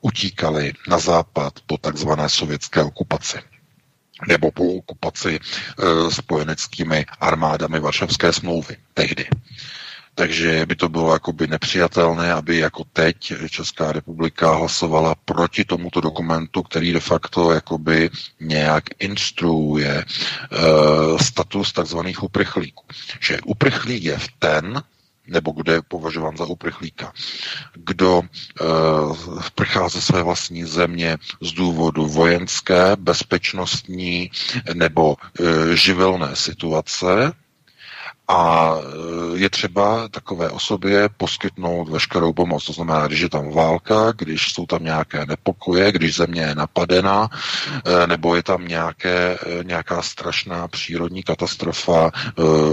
utíkali 0.00 0.72
na 0.88 0.98
západ 0.98 1.52
po 1.66 1.76
takzvané 1.78 2.28
sovětské 2.28 2.82
okupaci 2.82 3.38
nebo 4.28 4.50
po 4.50 4.64
okupaci 4.64 5.38
e, 5.38 5.40
spojeneckými 6.10 7.06
armádami 7.20 7.80
Varšavské 7.80 8.32
smlouvy 8.32 8.76
tehdy. 8.94 9.26
Takže 10.20 10.66
by 10.66 10.76
to 10.76 10.88
bylo 10.88 11.12
jakoby 11.12 11.46
nepřijatelné, 11.46 12.32
aby 12.32 12.58
jako 12.58 12.84
teď 12.92 13.32
Česká 13.50 13.92
republika 13.92 14.54
hlasovala 14.54 15.14
proti 15.24 15.64
tomuto 15.64 16.00
dokumentu, 16.00 16.62
který 16.62 16.92
de 16.92 17.00
facto 17.00 17.52
jakoby 17.52 18.10
nějak 18.40 18.84
instruuje 18.98 20.04
uh, 20.04 21.18
status 21.18 21.72
takzvaných 21.72 22.22
uprchlíků. 22.22 22.84
Že 23.20 23.40
uprchlík 23.44 24.02
je 24.02 24.18
v 24.18 24.28
ten, 24.38 24.82
nebo 25.26 25.52
kdo 25.52 25.72
je 25.72 25.82
považován 25.88 26.36
za 26.36 26.44
uprchlíka. 26.44 27.12
Kdo 27.74 28.20
uh, 28.20 29.42
prchá 29.54 29.88
ze 29.88 30.00
své 30.00 30.22
vlastní 30.22 30.64
země 30.64 31.16
z 31.40 31.52
důvodu 31.52 32.06
vojenské, 32.06 32.96
bezpečnostní 32.96 34.30
nebo 34.74 35.08
uh, 35.14 35.46
živelné 35.74 36.36
situace, 36.36 37.32
a 38.30 38.74
e, 39.34 39.38
je 39.38 39.50
třeba 39.50 40.08
takové 40.08 40.50
osobě 40.50 41.08
poskytnout 41.16 41.88
veškerou 41.88 42.32
pomoc. 42.32 42.66
To 42.66 42.72
znamená, 42.72 43.06
když 43.06 43.20
je 43.20 43.28
tam 43.28 43.50
válka, 43.52 44.12
když 44.16 44.52
jsou 44.52 44.66
tam 44.66 44.84
nějaké 44.84 45.26
nepokoje, 45.26 45.92
když 45.92 46.16
země 46.16 46.42
je 46.42 46.54
napadena, 46.54 47.28
e, 47.84 48.06
nebo 48.06 48.34
je 48.34 48.42
tam 48.42 48.68
nějaké, 48.68 49.38
e, 49.46 49.64
nějaká 49.64 50.02
strašná 50.02 50.68
přírodní 50.68 51.22
katastrofa 51.22 52.10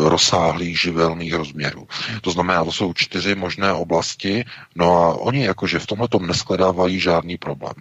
rozsáhlých 0.08 0.80
živelných 0.82 1.34
rozměrů. 1.34 1.88
To 2.22 2.32
znamená, 2.32 2.64
to 2.66 2.72
jsou 2.72 2.94
čtyři 2.94 3.36
možné 3.36 3.74
oblasti, 3.74 4.46
no 4.76 5.04
a 5.04 5.14
oni 5.14 5.46
jakože 5.46 5.80
v 5.80 5.86
tomhle 5.86 6.08
tom 6.08 6.28
neskledávají 6.28 7.00
žádný 7.00 7.38
problém. 7.38 7.76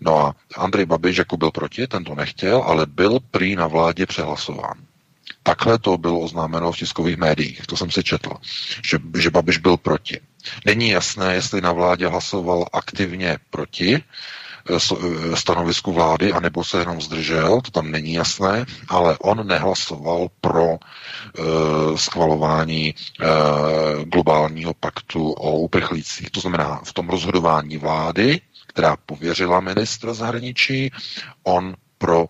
No 0.00 0.18
a 0.18 0.34
Andrej 0.56 0.86
Babiš 0.86 1.16
jako 1.16 1.36
byl 1.36 1.50
proti, 1.50 1.86
ten 1.86 2.04
to 2.04 2.14
nechtěl, 2.14 2.62
ale 2.66 2.86
byl 2.86 3.18
prý 3.30 3.56
na 3.56 3.66
vládě 3.66 4.06
přehlasován. 4.06 4.89
Takhle 5.42 5.78
to 5.78 5.98
bylo 5.98 6.20
oznámeno 6.20 6.72
v 6.72 6.76
tiskových 6.76 7.16
médiích, 7.16 7.66
to 7.66 7.76
jsem 7.76 7.90
si 7.90 8.04
četl, 8.04 8.30
že, 8.84 8.98
že 9.18 9.30
Babiš 9.30 9.58
byl 9.58 9.76
proti. 9.76 10.20
Není 10.66 10.88
jasné, 10.88 11.34
jestli 11.34 11.60
na 11.60 11.72
vládě 11.72 12.06
hlasoval 12.06 12.66
aktivně 12.72 13.38
proti 13.50 13.94
eh, 13.96 14.76
eh, 14.76 15.36
stanovisku 15.36 15.92
vlády, 15.92 16.32
anebo 16.32 16.64
se 16.64 16.78
jenom 16.78 17.00
zdržel, 17.00 17.60
to 17.60 17.70
tam 17.70 17.90
není 17.90 18.12
jasné, 18.12 18.66
ale 18.88 19.18
on 19.18 19.46
nehlasoval 19.46 20.28
pro 20.40 20.66
uh, 20.68 21.96
schvalování 21.96 22.94
uh, 22.94 24.02
globálního 24.04 24.74
paktu 24.74 25.30
o 25.30 25.58
uprchlících. 25.58 26.30
To 26.30 26.40
znamená, 26.40 26.80
v 26.84 26.92
tom 26.92 27.08
rozhodování 27.08 27.76
vlády, 27.76 28.40
která 28.66 28.96
pověřila 28.96 29.60
ministra 29.60 30.14
zahraničí, 30.14 30.90
on 31.42 31.74
pro 32.00 32.24
uh, 32.24 32.28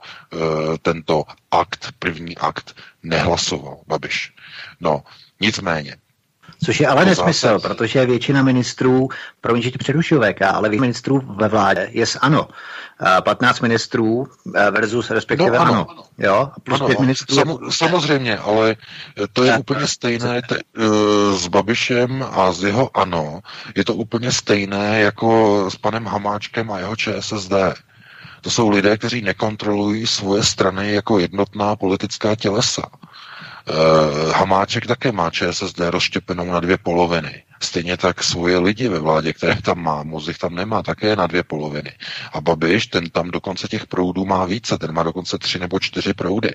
tento 0.83 1.25
akt, 1.51 1.95
první 1.99 2.37
akt, 2.39 2.77
nehlasoval 3.03 3.79
Babiš. 3.87 4.35
No, 4.81 5.03
nicméně, 5.41 5.97
Což 6.65 6.81
je 6.81 6.87
ale 6.89 7.05
nesmysl, 7.05 7.47
zase... 7.47 7.69
protože 7.69 8.07
většina 8.07 8.43
ministrů, 8.43 9.09
promiň, 9.41 9.63
že 9.63 9.71
ti 9.71 9.79
přerušuju 9.79 10.21
VK, 10.21 10.43
ale 10.43 10.69
většina 10.69 10.81
ministrů 10.81 11.23
ve 11.37 11.49
vládě 11.49 11.89
je 11.91 12.07
z 12.07 12.17
ANO. 12.21 12.49
15 13.25 13.61
ministrů 13.61 14.27
eh, 14.55 14.71
versus 14.71 15.11
respektive 15.11 15.51
no, 15.51 15.61
ano. 15.61 15.87
ano. 15.91 16.05
Jo? 16.19 16.51
Plus 16.63 16.81
ano, 16.81 16.89
5 16.89 17.01
ministrů 17.01 17.37
sam. 17.37 17.59
Samozřejmě, 17.71 18.39
ale 18.39 18.77
to 19.33 19.45
je 19.45 19.59
úplně 19.59 19.87
stejné 19.87 20.43
te, 20.43 20.57
uh, 20.57 21.37
s 21.37 21.47
Babišem 21.49 22.25
a 22.31 22.53
s 22.53 22.63
jeho 22.63 22.97
ANO. 22.97 23.41
Je 23.77 23.85
to 23.85 23.95
úplně 23.95 24.33
stejné 24.33 25.01
jako 25.01 25.65
s 25.71 25.77
panem 25.77 26.07
Hamáčkem 26.07 26.71
a 26.73 26.79
jeho 26.79 26.97
ČSSD. 26.97 27.53
To 28.41 28.51
jsou 28.51 28.69
lidé, 28.69 28.97
kteří 28.97 29.21
nekontrolují 29.23 30.07
svoje 30.07 30.43
strany 30.45 30.93
jako 30.93 31.19
jednotná 31.19 31.77
politická 31.77 32.35
tělesa. 32.35 32.83
Uh, 32.87 34.33
Hamáček 34.33 34.87
také 34.87 35.13
má 35.13 35.31
ČSSD 35.31 35.79
rozštěpenou 35.81 36.45
na 36.45 36.61
dvě 36.61 36.79
poloviny. 36.79 37.43
Stejně 37.63 37.97
tak 37.97 38.25
svoje 38.25 38.59
lidi 38.59 38.89
ve 38.89 38.99
vládě, 38.99 39.33
které 39.33 39.63
tam 39.63 39.83
má, 39.83 40.03
Mozich 40.03 40.39
tam 40.39 40.55
nemá, 40.55 40.83
také 40.83 41.17
na 41.17 41.27
dvě 41.27 41.43
poloviny. 41.43 41.93
A 42.33 42.41
Babiš, 42.41 42.87
ten 42.87 43.11
tam 43.11 43.31
dokonce 43.31 43.69
těch 43.69 43.87
proudů 43.87 44.25
má 44.25 44.45
více, 44.45 44.79
ten 44.79 44.93
má 44.93 45.03
dokonce 45.03 45.39
tři 45.39 45.59
nebo 45.59 45.81
čtyři 45.81 46.15
proudy. 46.15 46.51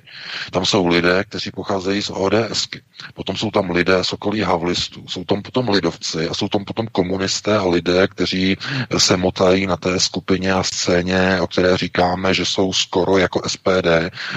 Tam 0.51 0.65
jsou 0.65 0.88
lidé, 0.88 1.24
kteří 1.24 1.51
pocházejí 1.51 2.01
z 2.01 2.09
ODSky. 2.09 2.81
Potom 3.13 3.35
jsou 3.35 3.51
tam 3.51 3.69
lidé 3.69 4.03
z 4.03 4.13
okolí 4.13 4.41
havlistů, 4.41 5.07
jsou 5.07 5.24
tam 5.24 5.41
potom 5.41 5.69
lidovci 5.69 6.27
a 6.27 6.33
jsou 6.33 6.47
tam 6.47 6.65
potom 6.65 6.88
komunisté 6.88 7.57
a 7.57 7.67
lidé, 7.67 8.07
kteří 8.07 8.57
se 8.97 9.17
motají 9.17 9.67
na 9.67 9.77
té 9.77 10.00
skupině 10.00 10.53
a 10.53 10.63
scéně, 10.63 11.41
o 11.41 11.47
které 11.47 11.77
říkáme, 11.77 12.33
že 12.33 12.45
jsou 12.45 12.74
skoro 12.74 13.17
jako 13.17 13.50
SPD 13.50 13.88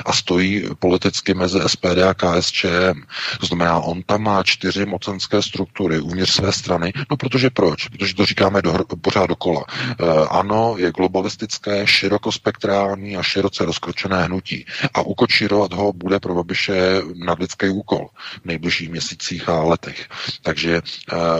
a 0.04 0.12
stojí 0.12 0.64
politicky 0.78 1.34
mezi 1.34 1.58
SPD 1.66 2.02
a 2.08 2.14
KSČM. 2.14 3.02
To 3.40 3.46
znamená, 3.46 3.80
on 3.80 4.02
tam 4.02 4.22
má 4.22 4.42
čtyři 4.42 4.87
mocenské 4.87 5.42
struktury 5.42 6.00
uvnitř 6.00 6.32
své 6.32 6.52
strany? 6.59 6.93
No 7.11 7.17
protože 7.17 7.50
proč? 7.50 7.88
Protože 7.88 8.15
to 8.15 8.27
říkáme 8.27 8.62
do, 8.62 8.75
pořád 9.00 9.27
dokola. 9.27 9.65
E, 9.69 9.95
ano, 10.31 10.75
je 10.79 10.93
globalistické, 10.93 11.87
širokospektrální 11.87 13.17
a 13.17 13.23
široce 13.23 13.65
rozkročené 13.65 14.25
hnutí. 14.25 14.67
A 14.95 15.03
ukočírovat 15.03 15.73
ho 15.73 15.93
bude 15.93 16.21
pro 16.21 16.35
Babiše 16.35 17.03
nadlidský 17.15 17.69
úkol 17.69 18.09
v 18.43 18.45
nejbližších 18.45 18.91
měsících 18.91 19.49
a 19.49 19.62
letech. 19.62 20.09
Takže 20.43 20.77
e, 20.77 20.83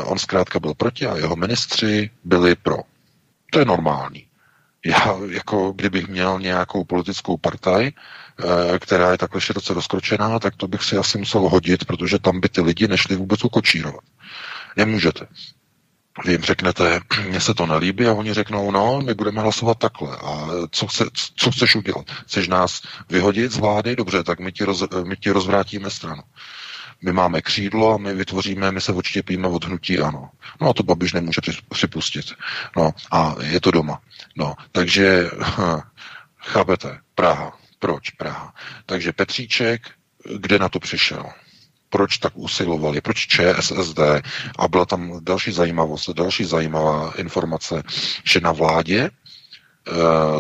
on 0.03 0.19
zkrátka 0.19 0.61
byl 0.61 0.75
proti 0.75 1.07
a 1.07 1.17
jeho 1.17 1.37
ministři 1.37 2.11
byli 2.25 2.55
pro. 2.55 2.77
To 3.51 3.59
je 3.59 3.65
normální. 3.65 4.29
Já, 4.87 5.17
jako 5.31 5.73
kdybych 5.73 6.09
měl 6.09 6.41
nějakou 6.41 6.85
politickou 6.85 7.37
partaj, 7.37 7.91
eh, 7.91 8.79
která 8.79 9.11
je 9.13 9.19
takhle 9.19 9.41
široce 9.41 9.75
rozkročená, 9.75 10.39
tak 10.39 10.57
to 10.57 10.69
bych 10.69 10.83
si 10.83 10.97
asi 10.97 11.19
musel 11.19 11.41
hodit, 11.41 11.85
protože 11.85 12.19
tam 12.19 12.41
by 12.41 12.49
ty 12.49 12.61
lidi 12.61 12.89
nešli 12.89 13.17
vůbec 13.17 13.45
ukočírovat. 13.45 14.05
Nemůžete. 14.79 15.27
Vy 16.25 16.33
jim 16.33 16.43
řeknete, 16.43 17.01
mně 17.29 17.41
se 17.41 17.55
to 17.55 17.67
nelíbí 17.67 18.07
a 18.07 18.13
oni 18.13 18.35
řeknou, 18.35 18.71
no, 18.71 19.01
my 19.01 19.15
budeme 19.15 19.41
hlasovat 19.41 19.79
takhle. 19.79 20.17
A 20.17 20.49
co, 20.71 20.87
chce, 20.87 21.05
co 21.37 21.51
chceš 21.51 21.77
udělat? 21.77 22.11
Chceš 22.11 22.49
nás 22.49 22.83
vyhodit 23.09 23.53
z 23.53 23.57
vlády? 23.57 23.97
Dobře, 23.97 24.23
tak 24.23 24.41
my 24.41 24.53
ti, 24.53 24.65
roz, 24.65 24.85
my 25.05 25.17
ti 25.17 25.31
rozvrátíme 25.31 25.91
stranu. 25.91 26.23
My 27.03 27.13
máme 27.13 27.43
křídlo 27.43 27.95
a 27.95 27.99
my 27.99 28.15
vytvoříme, 28.15 28.73
my 28.73 28.81
se 28.81 28.93
odštěpíme 28.93 29.49
od 29.49 29.65
hnutí 29.65 29.99
ano. 29.99 30.31
No 30.61 30.71
a 30.71 30.73
to 30.73 30.83
Babiš 30.83 31.13
nemůže 31.13 31.41
připustit. 31.69 32.27
No 32.77 32.91
a 33.11 33.35
je 33.43 33.61
to 33.61 33.71
doma. 33.71 34.01
No, 34.37 34.55
takže 34.73 35.31
chápete, 36.39 36.99
Praha. 37.15 37.59
Proč 37.79 38.11
Praha? 38.11 38.55
Takže 38.87 39.13
Petříček, 39.13 39.91
kde 40.39 40.59
na 40.59 40.69
to 40.69 40.79
přišel? 40.81 41.25
Proč 41.91 42.19
tak 42.19 42.33
usilovali, 42.37 43.01
proč 43.01 43.27
ČSSD 43.27 44.01
a 44.59 44.69
byla 44.69 44.87
tam 44.87 45.25
další 45.25 45.53
zajímavost, 45.53 46.11
další 46.11 46.45
zajímavá 46.45 47.13
informace, 47.17 47.83
že 48.25 48.41
na 48.41 48.53
vládě 48.53 49.11
eh, 49.11 49.93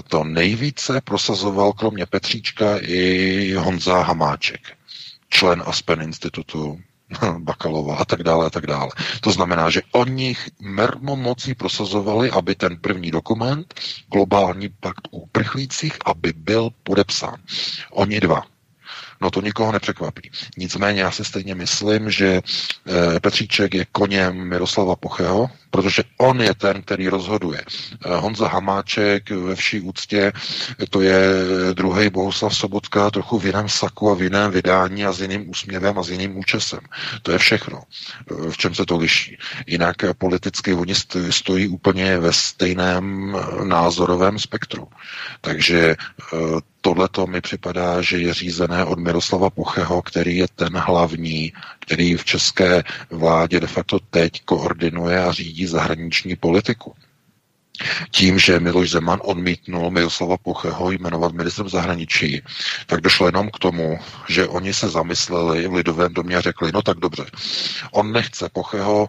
to 0.08 0.24
nejvíce 0.24 1.00
prosazoval 1.00 1.72
kromě 1.72 2.06
Petříčka 2.06 2.78
i 2.80 3.52
Honza 3.54 4.02
Hamáček, 4.02 4.60
člen 5.28 5.62
Aspen 5.66 6.02
institutu, 6.02 6.80
Bakalova 7.38 7.96
a 7.96 8.04
tak 8.04 8.22
dále 8.22 8.46
a 8.46 8.50
tak 8.50 8.66
dále. 8.66 8.90
To 9.20 9.30
znamená, 9.32 9.70
že 9.70 9.82
oni 9.92 10.36
mermomocí 10.60 11.54
prosazovali, 11.54 12.30
aby 12.30 12.54
ten 12.54 12.76
první 12.76 13.10
dokument, 13.10 13.74
globální 14.12 14.68
pakt 14.68 15.08
o 15.10 15.16
uprchlících, 15.18 15.92
aby 16.04 16.32
byl 16.36 16.70
podepsán. 16.82 17.36
Oni 17.90 18.20
dva. 18.20 18.57
No 19.20 19.30
to 19.30 19.40
nikoho 19.40 19.72
nepřekvapí. 19.72 20.30
Nicméně 20.56 21.00
já 21.00 21.10
si 21.10 21.24
stejně 21.24 21.54
myslím, 21.54 22.10
že 22.10 22.26
eh, 22.36 23.20
Petříček 23.20 23.74
je 23.74 23.86
koněm 23.92 24.48
Miroslava 24.48 24.96
Pocheho, 24.96 25.50
protože 25.70 26.02
on 26.16 26.40
je 26.40 26.54
ten, 26.54 26.82
který 26.82 27.08
rozhoduje. 27.08 27.62
Eh, 27.64 28.16
Honza 28.16 28.48
Hamáček 28.48 29.30
ve 29.30 29.54
vší 29.54 29.80
úctě, 29.80 30.32
to 30.90 31.00
je 31.00 31.20
druhý 31.72 32.10
Bohuslav 32.10 32.56
Sobotka, 32.56 33.10
trochu 33.10 33.38
v 33.38 33.46
jiném 33.46 33.68
saku 33.68 34.10
a 34.10 34.14
v 34.14 34.22
jiném 34.22 34.50
vydání 34.50 35.04
a 35.06 35.12
s 35.12 35.20
jiným 35.20 35.50
úsměvem 35.50 35.98
a 35.98 36.02
s 36.02 36.10
jiným 36.10 36.38
účesem. 36.38 36.80
To 37.22 37.32
je 37.32 37.38
všechno, 37.38 37.82
eh, 38.30 38.50
v 38.50 38.56
čem 38.56 38.74
se 38.74 38.86
to 38.86 38.96
liší. 38.96 39.38
Jinak 39.66 39.96
politicky 40.18 40.74
oni 40.74 40.94
stojí 41.30 41.68
úplně 41.68 42.18
ve 42.18 42.32
stejném 42.32 43.36
názorovém 43.64 44.38
spektru. 44.38 44.88
Takže 45.40 45.96
tohle 46.80 47.08
to 47.08 47.26
mi 47.26 47.40
připadá, 47.40 48.02
že 48.02 48.18
je 48.18 48.34
řízené 48.34 48.84
od 48.84 48.98
Miroslava 48.98 49.50
Pocheho, 49.50 50.02
který 50.02 50.36
je 50.36 50.46
ten 50.56 50.76
hlavní, 50.76 51.52
který 51.88 52.16
v 52.16 52.24
české 52.24 52.82
vládě 53.10 53.60
de 53.60 53.66
facto 53.66 53.98
teď 53.98 54.44
koordinuje 54.44 55.24
a 55.24 55.32
řídí 55.32 55.66
zahraniční 55.66 56.36
politiku. 56.36 56.94
Tím, 58.10 58.38
že 58.38 58.60
Miloš 58.60 58.90
Zeman 58.90 59.20
odmítnul 59.22 59.90
Miroslava 59.90 60.36
Pocheho 60.36 60.90
jmenovat 60.90 61.32
ministrem 61.32 61.68
zahraničí, 61.68 62.42
tak 62.86 63.00
došlo 63.00 63.26
jenom 63.26 63.50
k 63.50 63.58
tomu, 63.58 63.98
že 64.28 64.48
oni 64.48 64.74
se 64.74 64.88
zamysleli 64.88 65.68
v 65.68 65.74
Lidovém 65.74 66.14
domě 66.14 66.36
a 66.36 66.40
řekli, 66.40 66.72
no 66.74 66.82
tak 66.82 66.98
dobře, 66.98 67.24
on 67.90 68.12
nechce 68.12 68.48
Pocheho, 68.52 69.08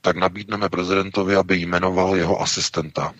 tak 0.00 0.16
nabídneme 0.16 0.68
prezidentovi, 0.68 1.36
aby 1.36 1.56
jmenoval 1.56 2.16
jeho 2.16 2.42
asistenta. 2.42 3.12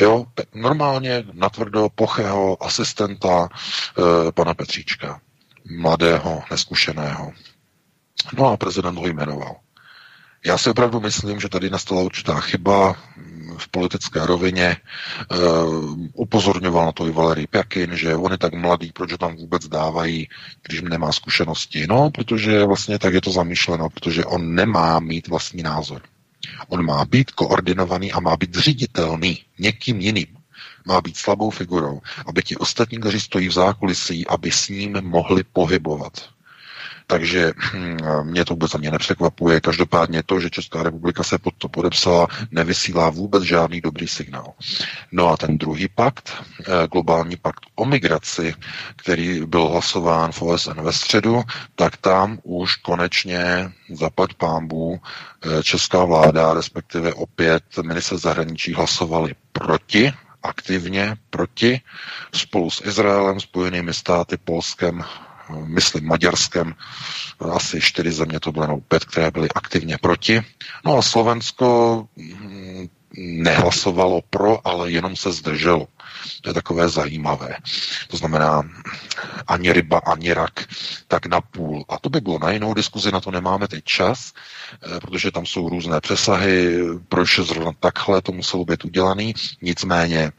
Jo, 0.00 0.26
normálně 0.54 1.24
natvrdo 1.32 1.88
pochého 1.94 2.62
asistenta 2.62 3.48
e, 3.48 4.32
pana 4.32 4.54
Petříčka, 4.54 5.20
mladého, 5.70 6.42
neskušeného. 6.50 7.32
No 8.32 8.46
a 8.46 8.56
prezident 8.56 8.98
ho 8.98 9.06
jmenoval. 9.06 9.56
Já 10.46 10.58
si 10.58 10.70
opravdu 10.70 11.00
myslím, 11.00 11.40
že 11.40 11.48
tady 11.48 11.70
nastala 11.70 12.02
určitá 12.02 12.40
chyba 12.40 12.96
v 13.58 13.68
politické 13.68 14.26
rovině. 14.26 14.66
E, 14.66 14.76
upozorňoval 16.12 16.86
na 16.86 16.92
to 16.92 17.06
i 17.06 17.10
Valery 17.10 17.46
Pjakin, 17.46 17.96
že 17.96 18.14
on 18.16 18.32
je 18.32 18.38
tak 18.38 18.54
mladý, 18.54 18.92
proč 18.92 19.12
ho 19.12 19.18
tam 19.18 19.36
vůbec 19.36 19.68
dávají, 19.68 20.28
když 20.66 20.80
nemá 20.82 21.12
zkušenosti. 21.12 21.86
No, 21.86 22.10
protože 22.10 22.64
vlastně 22.64 22.98
tak 22.98 23.14
je 23.14 23.20
to 23.20 23.30
zamýšleno, 23.30 23.90
protože 23.90 24.24
on 24.24 24.54
nemá 24.54 25.00
mít 25.00 25.28
vlastní 25.28 25.62
názor. 25.62 26.02
On 26.68 26.84
má 26.84 27.04
být 27.04 27.30
koordinovaný 27.30 28.12
a 28.12 28.20
má 28.20 28.36
být 28.36 28.54
ředitelný 28.54 29.42
někým 29.58 30.00
jiným. 30.00 30.36
Má 30.86 31.00
být 31.00 31.16
slabou 31.16 31.50
figurou, 31.50 32.00
aby 32.26 32.42
ti 32.42 32.56
ostatní, 32.56 32.98
kteří 32.98 33.20
stojí 33.20 33.48
v 33.48 33.52
zákulisí, 33.52 34.26
aby 34.26 34.50
s 34.50 34.68
ním 34.68 35.00
mohli 35.02 35.44
pohybovat. 35.44 36.33
Takže 37.06 37.52
hm, 37.72 37.98
mě 38.22 38.44
to 38.44 38.54
vůbec 38.54 38.74
mě 38.74 38.90
nepřekvapuje. 38.90 39.60
Každopádně 39.60 40.22
to, 40.22 40.40
že 40.40 40.50
Česká 40.50 40.82
republika 40.82 41.22
se 41.22 41.38
pod 41.38 41.54
to 41.58 41.68
podepsala, 41.68 42.26
nevysílá 42.50 43.10
vůbec 43.10 43.42
žádný 43.42 43.80
dobrý 43.80 44.08
signál. 44.08 44.52
No 45.12 45.28
a 45.28 45.36
ten 45.36 45.58
druhý 45.58 45.88
pakt, 45.88 46.32
eh, 46.60 46.88
globální 46.92 47.36
pakt 47.36 47.60
o 47.74 47.84
migraci, 47.84 48.54
který 48.96 49.46
byl 49.46 49.66
hlasován 49.66 50.32
v 50.32 50.42
OSN 50.42 50.80
ve 50.82 50.92
středu, 50.92 51.42
tak 51.74 51.96
tam 51.96 52.38
už 52.42 52.76
konečně 52.76 53.72
zapad 53.90 54.34
pámbu 54.34 55.00
eh, 55.00 55.62
česká 55.62 56.04
vláda, 56.04 56.54
respektive 56.54 57.14
opět 57.14 57.64
minister 57.82 58.18
zahraničí 58.18 58.74
hlasovali 58.74 59.34
proti 59.52 60.12
aktivně 60.44 61.16
proti 61.30 61.80
spolu 62.34 62.70
s 62.70 62.84
Izraelem, 62.84 63.40
Spojenými 63.40 63.94
státy, 63.94 64.36
Polskem, 64.36 65.04
myslím 65.50 66.06
Maďarskem, 66.06 66.74
asi 67.52 67.80
čtyři 67.80 68.12
země 68.12 68.40
to 68.40 68.52
bylo, 68.52 68.66
no 68.66 68.80
pět, 68.80 69.04
které 69.04 69.30
byly 69.30 69.48
aktivně 69.54 69.98
proti. 69.98 70.42
No 70.84 70.98
a 70.98 71.02
Slovensko 71.02 72.06
hm, 72.16 72.88
nehlasovalo 73.16 74.20
pro, 74.30 74.66
ale 74.68 74.90
jenom 74.90 75.16
se 75.16 75.32
zdrželo. 75.32 75.86
To 76.42 76.50
je 76.50 76.54
takové 76.54 76.88
zajímavé. 76.88 77.56
To 78.08 78.16
znamená, 78.16 78.62
ani 79.46 79.72
ryba, 79.72 79.98
ani 79.98 80.32
rak, 80.32 80.64
tak 81.08 81.26
na 81.26 81.40
půl. 81.40 81.84
A 81.88 81.98
to 81.98 82.08
by 82.10 82.20
bylo 82.20 82.38
na 82.38 82.50
jinou 82.50 82.74
diskuzi, 82.74 83.12
na 83.12 83.20
to 83.20 83.30
nemáme 83.30 83.68
teď 83.68 83.84
čas, 83.84 84.32
eh, 84.96 85.00
protože 85.00 85.30
tam 85.30 85.46
jsou 85.46 85.68
různé 85.68 86.00
přesahy, 86.00 86.78
proč 87.08 87.38
zrovna 87.38 87.72
takhle 87.80 88.22
to 88.22 88.32
muselo 88.32 88.64
být 88.64 88.84
udělané. 88.84 89.32
Nicméně 89.62 90.32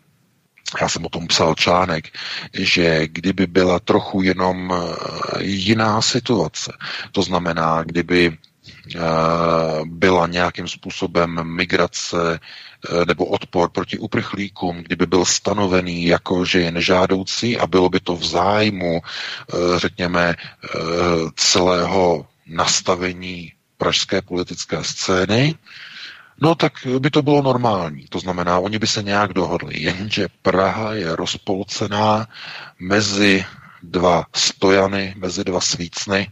já 0.82 0.90
jsem 0.90 1.06
o 1.06 1.10
tom 1.10 1.28
psal 1.28 1.56
článek, 1.56 2.10
že 2.54 3.08
kdyby 3.08 3.48
byla 3.48 3.80
trochu 3.80 4.22
jenom 4.22 4.74
eh, 4.74 5.44
jiná 5.44 6.02
situace, 6.02 6.74
to 7.12 7.22
znamená, 7.22 7.84
kdyby 7.84 8.38
eh, 8.96 9.00
byla 9.86 10.28
nějakým 10.28 10.68
způsobem 10.68 11.44
migrace 11.56 12.40
eh, 12.40 13.06
nebo 13.08 13.26
odpor 13.26 13.70
proti 13.70 13.98
uprchlíkům, 13.98 14.78
kdyby 14.78 15.06
byl 15.06 15.26
stanovený 15.26 16.06
jako, 16.06 16.46
že 16.46 16.60
je 16.60 16.72
nežádoucí 16.72 17.58
a 17.58 17.68
bylo 17.68 17.90
by 17.90 18.00
to 18.00 18.16
v 18.16 18.26
zájmu, 18.26 19.02
řekněme, 19.78 20.36
celého 21.36 22.26
nastavení 22.48 23.54
pražské 23.78 24.22
politické 24.22 24.84
scény, 24.84 25.56
No 26.42 26.56
tak 26.56 26.74
by 27.00 27.10
to 27.10 27.22
bylo 27.22 27.42
normální, 27.42 28.06
to 28.10 28.20
znamená, 28.20 28.60
oni 28.60 28.80
by 28.80 28.88
se 28.88 29.04
nějak 29.04 29.34
dohodli, 29.34 29.82
jenže 29.82 30.28
Praha 30.42 30.94
je 30.94 31.16
rozpolcená 31.16 32.28
mezi 32.80 33.46
dva 33.84 34.26
stojany, 34.36 35.14
mezi 35.18 35.44
dva 35.44 35.62
svícny, 35.62 36.32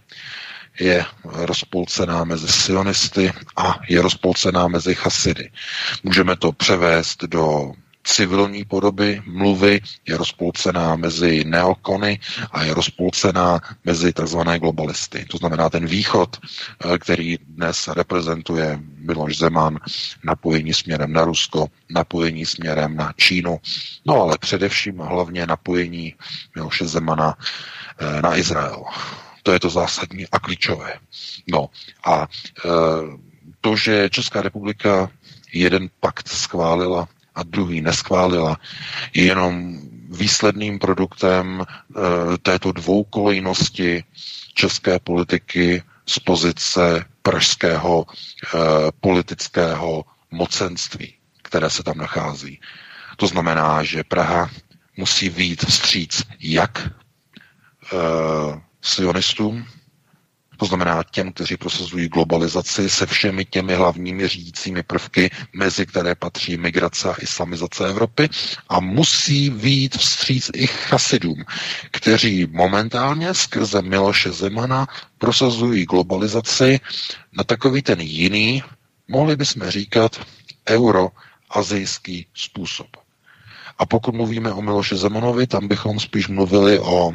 je 0.79 1.05
rozpolcená 1.23 2.23
mezi 2.23 2.47
sionisty 2.47 3.33
a 3.55 3.79
je 3.89 4.01
rozpolcená 4.01 4.67
mezi 4.67 4.95
chasidy. 4.95 5.51
Můžeme 6.03 6.35
to 6.35 6.51
převést 6.51 7.23
do 7.23 7.71
civilní 8.03 8.65
podoby 8.65 9.21
mluvy 9.25 9.81
je 10.07 10.17
rozpolcená 10.17 10.95
mezi 10.95 11.43
neokony 11.45 12.19
a 12.51 12.63
je 12.63 12.73
rozpolcená 12.73 13.61
mezi 13.85 14.13
tzv. 14.13 14.37
globalisty. 14.59 15.25
To 15.25 15.37
znamená 15.37 15.69
ten 15.69 15.85
východ, 15.85 16.37
eh, 16.39 16.97
který 16.97 17.37
dnes 17.37 17.87
reprezentuje 17.87 18.79
Miloš 18.97 19.37
Zeman, 19.37 19.79
napojení 20.23 20.73
směrem 20.73 21.13
na 21.13 21.25
Rusko, 21.25 21.67
napojení 21.89 22.45
směrem 22.45 22.95
na 22.95 23.13
Čínu, 23.17 23.59
no 24.05 24.21
ale 24.21 24.37
především 24.37 24.97
hlavně 24.97 25.47
napojení 25.47 26.15
Miloše 26.55 26.87
Zemana 26.87 27.37
eh, 27.99 28.21
na 28.21 28.37
Izrael. 28.37 28.83
To 29.43 29.51
je 29.51 29.59
to 29.59 29.69
zásadní 29.69 30.27
a 30.31 30.39
klíčové. 30.39 30.93
No 31.47 31.69
a 32.05 32.27
eh, 32.65 32.69
to, 33.61 33.75
že 33.75 34.09
Česká 34.09 34.41
republika 34.41 35.09
jeden 35.53 35.89
pakt 35.99 36.27
schválila 36.27 37.07
a 37.35 37.43
druhý 37.43 37.81
neschválila, 37.81 38.57
je 39.13 39.25
jenom 39.25 39.77
výsledným 40.09 40.79
produktem 40.79 41.61
e, 41.61 41.65
této 42.37 42.71
dvoukolejnosti 42.71 44.03
české 44.53 44.99
politiky 44.99 45.83
z 46.07 46.19
pozice 46.19 47.05
pražského 47.21 48.05
e, 48.05 48.57
politického 49.01 50.05
mocenství, 50.31 51.13
které 51.41 51.69
se 51.69 51.83
tam 51.83 51.97
nachází. 51.97 52.59
To 53.17 53.27
znamená, 53.27 53.83
že 53.83 54.03
Praha 54.03 54.49
musí 54.97 55.29
být 55.29 55.65
vstříc 55.65 56.23
jak 56.39 56.79
e, 56.79 56.89
sionistům, 58.81 59.65
to 60.57 60.65
znamená 60.65 61.03
těm, 61.11 61.31
kteří 61.33 61.57
prosazují 61.57 62.07
globalizaci 62.07 62.89
se 62.89 63.05
všemi 63.05 63.45
těmi 63.45 63.75
hlavními 63.75 64.27
řídícími 64.27 64.83
prvky, 64.83 65.29
mezi 65.53 65.85
které 65.85 66.15
patří 66.15 66.57
migrace 66.57 67.09
a 67.09 67.15
islamizace 67.21 67.87
Evropy 67.89 68.29
a 68.69 68.79
musí 68.79 69.49
být 69.49 69.97
vstříc 69.97 70.51
i 70.55 70.67
chasidům, 70.67 71.43
kteří 71.91 72.47
momentálně 72.51 73.33
skrze 73.33 73.81
Miloše 73.81 74.31
Zemana 74.31 74.87
prosazují 75.17 75.85
globalizaci 75.85 76.79
na 77.37 77.43
takový 77.43 77.81
ten 77.81 78.01
jiný, 78.01 78.63
mohli 79.07 79.35
bychom 79.35 79.69
říkat, 79.69 80.21
euroazijský 80.69 82.27
způsob. 82.33 82.87
A 83.77 83.85
pokud 83.85 84.15
mluvíme 84.15 84.51
o 84.53 84.61
Miloše 84.61 84.95
Zemanovi, 84.95 85.47
tam 85.47 85.67
bychom 85.67 85.99
spíš 85.99 86.27
mluvili 86.27 86.79
o 86.79 87.11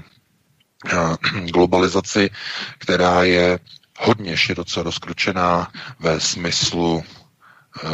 globalizaci, 1.53 2.31
která 2.79 3.23
je 3.23 3.59
hodně 3.99 4.37
široce 4.37 4.83
rozkročená 4.83 5.71
ve 6.01 6.21
smyslu 6.21 7.03
e, 7.05 7.89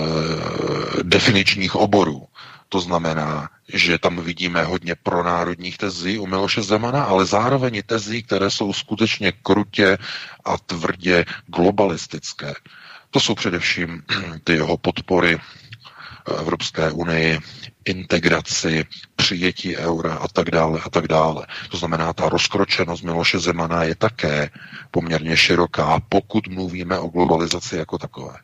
definičních 1.03 1.75
oborů. 1.75 2.27
To 2.69 2.81
znamená, 2.81 3.49
že 3.69 3.99
tam 3.99 4.17
vidíme 4.21 4.65
hodně 4.65 4.95
pronárodních 5.03 5.79
tezí 5.79 6.19
u 6.19 6.27
Miloše 6.27 6.63
Zemana, 6.63 7.05
ale 7.05 7.27
zároveň 7.27 7.75
i 7.77 7.83
tezí, 7.83 8.23
které 8.23 8.51
jsou 8.51 8.73
skutečně 8.73 9.33
krutě 9.33 9.99
a 10.45 10.59
tvrdě 10.59 11.25
globalistické. 11.47 12.55
To 13.11 13.21
jsou 13.21 13.35
především 13.35 14.03
ty 14.45 14.53
jeho 14.53 14.77
podpory 14.77 15.39
Evropské 16.39 16.91
unii, 16.91 17.39
integraci, 17.85 18.85
přijetí 19.17 19.77
eura 19.77 20.15
a 20.15 20.29
tak 20.29 20.51
dále 20.51 20.81
a 20.85 20.91
tak 20.91 21.09
dále. 21.09 21.47
To 21.71 21.77
znamená, 21.77 22.13
ta 22.13 22.29
rozkročenost 22.29 23.05
Miloše 23.05 23.39
Zemana 23.39 23.83
je 23.85 23.95
také 23.95 24.51
poměrně 24.91 25.37
široká, 25.37 26.01
pokud 26.09 26.49
mluvíme 26.49 26.99
o 26.99 27.09
globalizaci 27.09 27.77
jako 27.77 27.99
takové. 27.99 28.37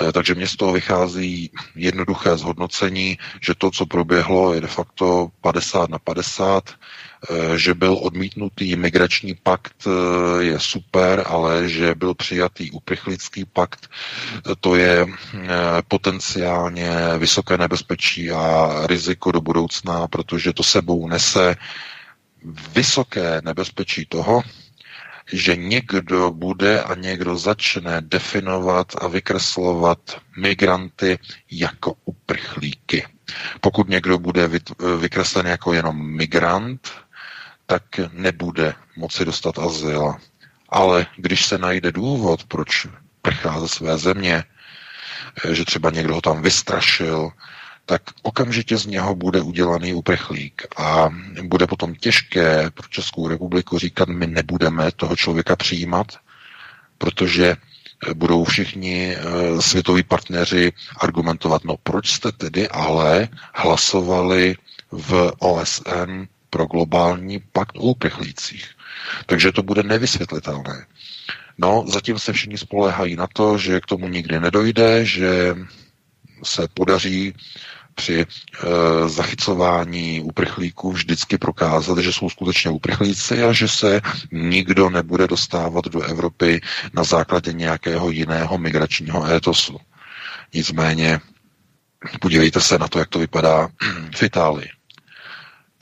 Eh, 0.00 0.12
takže 0.12 0.34
mě 0.34 0.46
z 0.48 0.56
toho 0.56 0.72
vychází 0.72 1.50
jednoduché 1.74 2.36
zhodnocení, 2.36 3.18
že 3.40 3.54
to, 3.54 3.70
co 3.70 3.86
proběhlo, 3.86 4.54
je 4.54 4.60
de 4.60 4.66
facto 4.66 5.28
50 5.40 5.90
na 5.90 5.98
50, 5.98 6.70
eh, 6.70 6.74
že 7.56 7.74
byl 7.74 7.98
odmítnutý 8.02 8.76
migrační 8.76 9.34
pakt, 9.42 9.86
eh, 9.86 10.42
je 10.44 10.60
super, 10.60 11.22
ale 11.26 11.68
že 11.68 11.94
byl 11.94 12.14
přijatý 12.14 12.70
uprchlický 12.70 13.44
pakt, 13.44 13.90
to 14.60 14.74
je 14.76 15.06
potenciálně 15.88 16.90
vysoké 17.18 17.58
nebezpečí 17.58 18.30
a 18.30 18.70
riziko 18.86 19.32
do 19.32 19.40
budoucna, 19.40 20.08
protože 20.08 20.52
to 20.52 20.62
sebou 20.62 21.08
nese 21.08 21.56
vysoké 22.74 23.40
nebezpečí 23.44 24.06
toho, 24.06 24.42
že 25.32 25.56
někdo 25.56 26.30
bude 26.30 26.82
a 26.82 26.94
někdo 26.94 27.36
začne 27.36 28.00
definovat 28.00 28.92
a 29.00 29.06
vykreslovat 29.08 29.98
migranty 30.36 31.18
jako 31.50 31.94
uprchlíky. 32.04 33.04
Pokud 33.60 33.88
někdo 33.88 34.18
bude 34.18 34.50
vykreslen 34.98 35.46
jako 35.46 35.72
jenom 35.72 35.96
migrant, 36.16 36.90
tak 37.66 37.82
nebude 38.12 38.74
moci 38.96 39.24
dostat 39.24 39.58
azyl. 39.58 40.14
Ale 40.68 41.06
když 41.16 41.44
se 41.46 41.58
najde 41.58 41.92
důvod, 41.92 42.44
proč 42.44 42.86
prchá 43.22 43.60
ze 43.60 43.68
své 43.68 43.98
země, 43.98 44.44
že 45.52 45.64
třeba 45.64 45.90
někdo 45.90 46.14
ho 46.14 46.20
tam 46.20 46.42
vystrašil, 46.42 47.30
tak 47.86 48.02
okamžitě 48.22 48.76
z 48.76 48.86
něho 48.86 49.14
bude 49.14 49.40
udělaný 49.42 49.94
uprchlík 49.94 50.62
a 50.76 51.08
bude 51.42 51.66
potom 51.66 51.94
těžké 51.94 52.70
pro 52.70 52.88
Českou 52.88 53.28
republiku 53.28 53.78
říkat, 53.78 54.08
my 54.08 54.26
nebudeme 54.26 54.92
toho 54.92 55.16
člověka 55.16 55.56
přijímat, 55.56 56.06
protože 56.98 57.56
budou 58.14 58.44
všichni 58.44 59.16
eh, 59.16 59.22
světoví 59.62 60.02
partneři 60.02 60.72
argumentovat, 61.00 61.64
no 61.64 61.76
proč 61.82 62.12
jste 62.12 62.32
tedy 62.32 62.68
ale 62.68 63.28
hlasovali 63.54 64.56
v 64.90 65.32
OSN 65.38 66.24
pro 66.54 66.66
globální 66.66 67.42
pakt 67.52 67.76
o 67.76 67.80
uprchlících. 67.82 68.66
Takže 69.26 69.52
to 69.52 69.62
bude 69.62 69.82
nevysvětlitelné. 69.82 70.86
No, 71.58 71.84
zatím 71.88 72.18
se 72.18 72.32
všichni 72.32 72.58
spolehají 72.58 73.16
na 73.16 73.26
to, 73.32 73.58
že 73.58 73.80
k 73.80 73.86
tomu 73.86 74.08
nikdy 74.08 74.40
nedojde, 74.40 75.04
že 75.04 75.54
se 76.44 76.68
podaří 76.74 77.34
při 77.94 78.20
e, 78.20 78.26
zachycování 79.08 80.20
uprchlíků 80.20 80.92
vždycky 80.92 81.38
prokázat, 81.38 81.98
že 81.98 82.12
jsou 82.12 82.30
skutečně 82.30 82.70
uprchlíci 82.70 83.42
a 83.42 83.52
že 83.52 83.68
se 83.68 84.00
nikdo 84.32 84.90
nebude 84.90 85.26
dostávat 85.26 85.84
do 85.84 86.02
Evropy 86.02 86.60
na 86.92 87.04
základě 87.04 87.52
nějakého 87.52 88.10
jiného 88.10 88.58
migračního 88.58 89.26
étosu. 89.30 89.78
Nicméně 90.54 91.20
podívejte 92.20 92.60
se 92.60 92.78
na 92.78 92.88
to, 92.88 92.98
jak 92.98 93.08
to 93.08 93.18
vypadá 93.18 93.68
v 94.16 94.22
Itálii. 94.22 94.68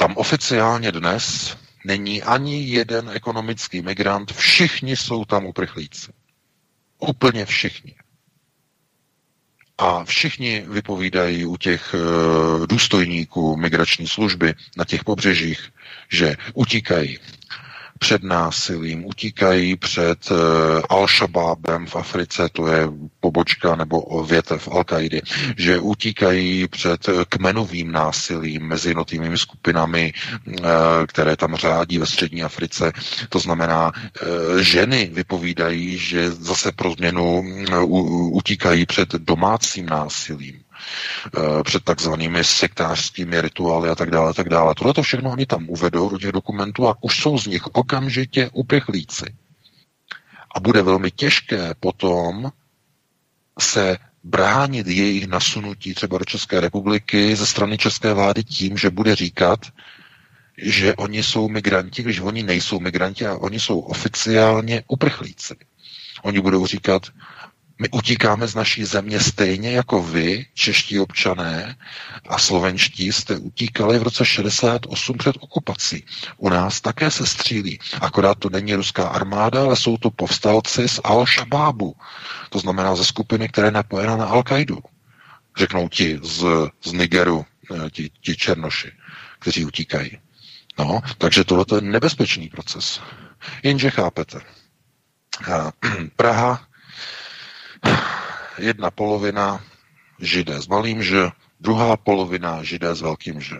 Tam 0.03 0.17
oficiálně 0.17 0.93
dnes 0.93 1.57
není 1.85 2.23
ani 2.23 2.63
jeden 2.63 3.11
ekonomický 3.11 3.83
migrant, 3.83 4.33
všichni 4.33 4.97
jsou 4.97 5.25
tam 5.25 5.47
uprchlíci. 5.47 6.13
Úplně 6.99 7.47
všichni. 7.47 7.95
A 9.79 10.05
všichni 10.05 10.65
vypovídají 10.69 11.47
u 11.47 11.57
těch 11.57 11.95
důstojníků 12.67 13.57
migrační 13.57 14.07
služby 14.09 14.55
na 14.77 14.85
těch 14.85 15.05
pobřežích, 15.05 15.73
že 16.09 16.37
utíkají 16.55 17.19
před 18.03 18.23
násilím, 18.23 19.07
utíkají 19.07 19.77
před 19.77 20.31
uh, 20.31 20.37
Al-Shabaabem 20.91 21.87
v 21.87 21.97
Africe, 21.97 22.49
to 22.53 22.67
je 22.67 22.89
pobočka 23.21 23.77
nebo 23.77 24.25
větev 24.29 24.69
al 24.69 24.85
qaidi 24.85 25.23
že 25.57 25.79
utíkají 25.79 26.69
před 26.69 27.07
kmenovým 27.29 27.93
násilím 27.93 28.63
mezi 28.63 28.89
jednotlivými 28.91 29.39
skupinami, 29.39 30.13
uh, 30.47 30.55
které 31.07 31.37
tam 31.37 31.57
řádí 31.57 31.99
ve 31.99 32.07
střední 32.07 32.43
Africe. 32.43 32.93
To 33.29 33.39
znamená, 33.39 33.93
uh, 33.93 34.59
ženy 34.59 35.11
vypovídají, 35.13 35.99
že 35.99 36.31
zase 36.31 36.73
pro 36.73 36.91
změnu 36.93 37.39
uh, 37.41 38.37
utíkají 38.37 38.87
před 38.87 39.09
domácím 39.13 39.87
násilím. 39.87 40.62
Eh, 41.27 41.63
před 41.63 41.85
takzvanými 41.85 42.45
sektářskými 42.45 43.41
rituály 43.41 43.89
a 43.89 43.95
tak 43.95 44.11
dále, 44.11 44.31
a 44.31 44.33
tak 44.33 44.49
dále. 44.49 44.75
Tohle 44.75 44.95
to 44.95 45.03
všechno 45.03 45.31
oni 45.31 45.47
tam 45.47 45.69
uvedou 45.69 46.09
do 46.09 46.19
těch 46.19 46.33
dokumentů 46.33 46.89
a 46.89 46.97
už 47.01 47.21
jsou 47.21 47.39
z 47.39 47.47
nich 47.47 47.67
okamžitě 47.67 48.51
uprchlíci. 48.53 49.25
A 50.55 50.61
bude 50.61 50.83
velmi 50.83 51.11
těžké 51.11 51.75
potom 51.81 52.53
se 53.61 53.99
bránit 54.25 54.87
jejich 54.87 55.27
nasunutí 55.27 55.95
třeba 55.95 56.19
do 56.19 56.25
České 56.25 56.61
republiky 56.61 57.37
ze 57.37 57.47
strany 57.47 57.79
české 57.79 58.15
vlády 58.15 58.45
tím, 58.45 58.77
že 58.77 58.91
bude 58.91 59.17
říkat, 59.17 59.61
že 60.59 60.95
oni 60.95 61.23
jsou 61.23 61.49
migranti, 61.49 62.03
když 62.03 62.21
oni 62.21 62.43
nejsou 62.43 62.81
migranti 62.81 63.27
a 63.27 63.37
oni 63.37 63.61
jsou 63.61 63.81
oficiálně 63.81 64.83
uprchlíci. 64.89 65.57
Oni 66.23 66.41
budou 66.41 66.67
říkat, 66.67 67.07
my 67.83 67.89
utíkáme 67.91 68.47
z 68.47 68.55
naší 68.55 68.85
země 68.85 69.21
stejně 69.21 69.73
jako 69.73 70.03
vy, 70.03 70.47
čeští 70.55 71.01
občané 71.01 71.77
a 72.29 72.39
slovenští, 72.39 73.13
jste 73.13 73.37
utíkali 73.37 73.99
v 73.99 74.03
roce 74.03 74.25
68 74.25 75.19
před 75.19 75.37
okupací. 75.41 76.05
U 76.37 76.49
nás 76.49 76.81
také 76.81 77.11
se 77.11 77.27
střílí. 77.27 77.79
Akorát 78.01 78.39
to 78.39 78.51
není 78.51 78.75
ruská 78.75 79.09
armáda, 79.09 79.63
ale 79.63 79.77
jsou 79.77 79.97
to 79.97 80.11
povstalci 80.11 80.89
z 80.89 80.99
Al-Shabaabu. 80.99 81.95
To 82.51 82.59
znamená 82.59 82.97
ze 82.97 83.05
skupiny, 83.05 83.49
které 83.49 83.67
je 83.67 83.73
napojena 83.73 84.17
na 84.17 84.29
Al-Qaidu. 84.29 84.79
Řeknou 85.57 85.89
ti 85.89 86.21
z, 86.23 86.45
z 86.85 86.93
Nigeru, 86.93 87.47
eh, 87.75 87.91
ti, 87.91 88.11
ti 88.21 88.37
černoši, 88.37 88.93
kteří 89.39 89.65
utíkají. 89.65 90.19
No, 90.79 91.01
takže 91.19 91.45
tohle 91.45 91.65
je 91.75 91.81
nebezpečný 91.81 92.49
proces. 92.49 93.01
Jenže 93.63 93.91
chápete, 93.91 94.41
Praha 96.17 96.72
jedna 98.59 98.91
polovina 98.91 99.65
židé 100.19 100.63
s 100.63 100.69
malým 100.69 101.03
že, 101.03 101.31
druhá 101.61 101.97
polovina 101.97 102.63
židé 102.63 102.95
s 102.95 103.01
velkým 103.01 103.41
že. 103.41 103.59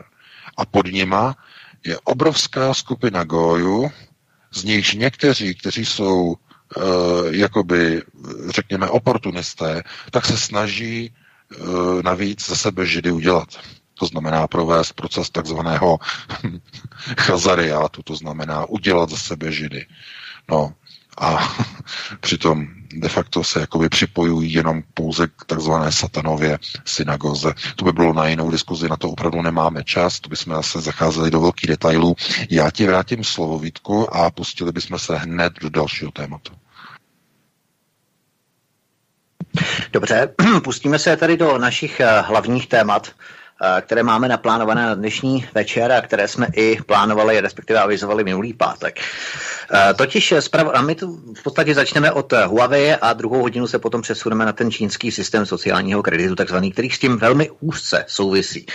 A 0.57 0.67
pod 0.67 0.87
nima 0.87 1.37
je 1.85 1.99
obrovská 2.05 2.75
skupina 2.75 3.25
gojů, 3.25 3.91
z 4.53 4.65
nichž 4.65 4.95
někteří, 4.95 5.55
kteří 5.55 5.85
jsou 5.85 6.35
e, 6.35 6.81
jakoby, 7.37 8.03
řekněme, 8.49 8.89
oportunisté, 8.89 9.83
tak 10.11 10.25
se 10.25 10.39
snaží 10.39 11.05
e, 11.05 11.13
navíc 12.03 12.49
za 12.49 12.57
sebe 12.57 12.87
židy 12.87 13.13
udělat. 13.13 13.49
To 13.95 14.07
znamená 14.07 14.47
provést 14.47 14.93
proces 14.93 15.31
takzvaného 15.31 15.99
chazariátu, 17.19 18.03
to 18.03 18.17
znamená 18.17 18.67
udělat 18.67 19.11
za 19.11 19.17
sebe 19.17 19.53
židy. 19.53 19.87
No, 20.51 20.75
a 21.19 21.55
přitom 22.21 22.67
de 22.93 23.09
facto 23.09 23.45
se 23.45 23.61
jakoby 23.61 23.89
připojují 23.89 24.53
jenom 24.53 24.83
pouze 24.95 25.27
k 25.27 25.45
takzvané 25.47 25.93
satanově 25.93 26.59
synagoze. 26.85 27.55
To 27.77 27.85
by 27.85 27.93
bylo 27.93 28.13
na 28.13 28.29
jinou 28.29 28.51
diskuzi, 28.51 28.89
na 28.89 28.97
to 28.97 29.11
opravdu 29.11 29.43
nemáme 29.43 29.85
čas, 29.85 30.21
to 30.21 30.29
bychom 30.29 30.55
zase 30.55 30.81
zacházeli 30.81 31.31
do 31.31 31.41
velkých 31.41 31.71
detailů. 31.71 32.17
Já 32.51 32.71
ti 32.71 32.87
vrátím 32.87 33.25
slovo, 33.25 33.59
Vítku, 33.59 34.17
a 34.17 34.31
pustili 34.31 34.73
bychom 34.73 34.99
se 34.99 35.17
hned 35.17 35.53
do 35.61 35.71
dalšího 35.71 36.11
tématu. 36.11 36.53
Dobře, 39.93 40.35
pustíme 40.65 40.99
se 40.99 41.17
tady 41.17 41.37
do 41.37 41.59
našich 41.59 42.01
eh, 42.01 42.21
hlavních 42.21 42.67
témat. 42.69 43.11
Eh, 43.65 43.81
které 43.81 44.03
máme 44.03 44.29
naplánované 44.29 44.87
na 44.87 44.95
dnešní 44.95 45.47
večer 45.55 45.93
a 45.93 46.01
které 46.01 46.29
jsme 46.29 46.47
i 46.57 46.79
plánovali, 46.87 47.41
respektive 47.41 47.79
avizovali 47.79 48.25
minulý 48.25 48.53
pátek. 48.53 49.01
Eh, 49.75 49.95
totiž 49.95 50.35
a 50.73 50.83
my 50.83 50.95
tu 50.95 51.21
v 51.35 51.43
podstatě 51.43 51.75
začneme 51.75 52.13
od 52.13 52.33
Huawei 52.33 52.95
a 52.95 53.13
druhou 53.13 53.41
hodinu 53.41 53.67
se 53.67 53.79
potom 53.79 54.03
přesuneme 54.03 54.47
na 54.47 54.53
ten 54.53 54.71
čínský 54.71 55.11
systém 55.11 55.47
sociálního 55.47 56.03
kreditu, 56.03 56.35
takzvaný, 56.35 56.73
který 56.73 56.91
s 56.91 56.99
tím 56.99 57.17
velmi 57.17 57.51
úzce 57.61 58.05
souvisí. 58.09 58.67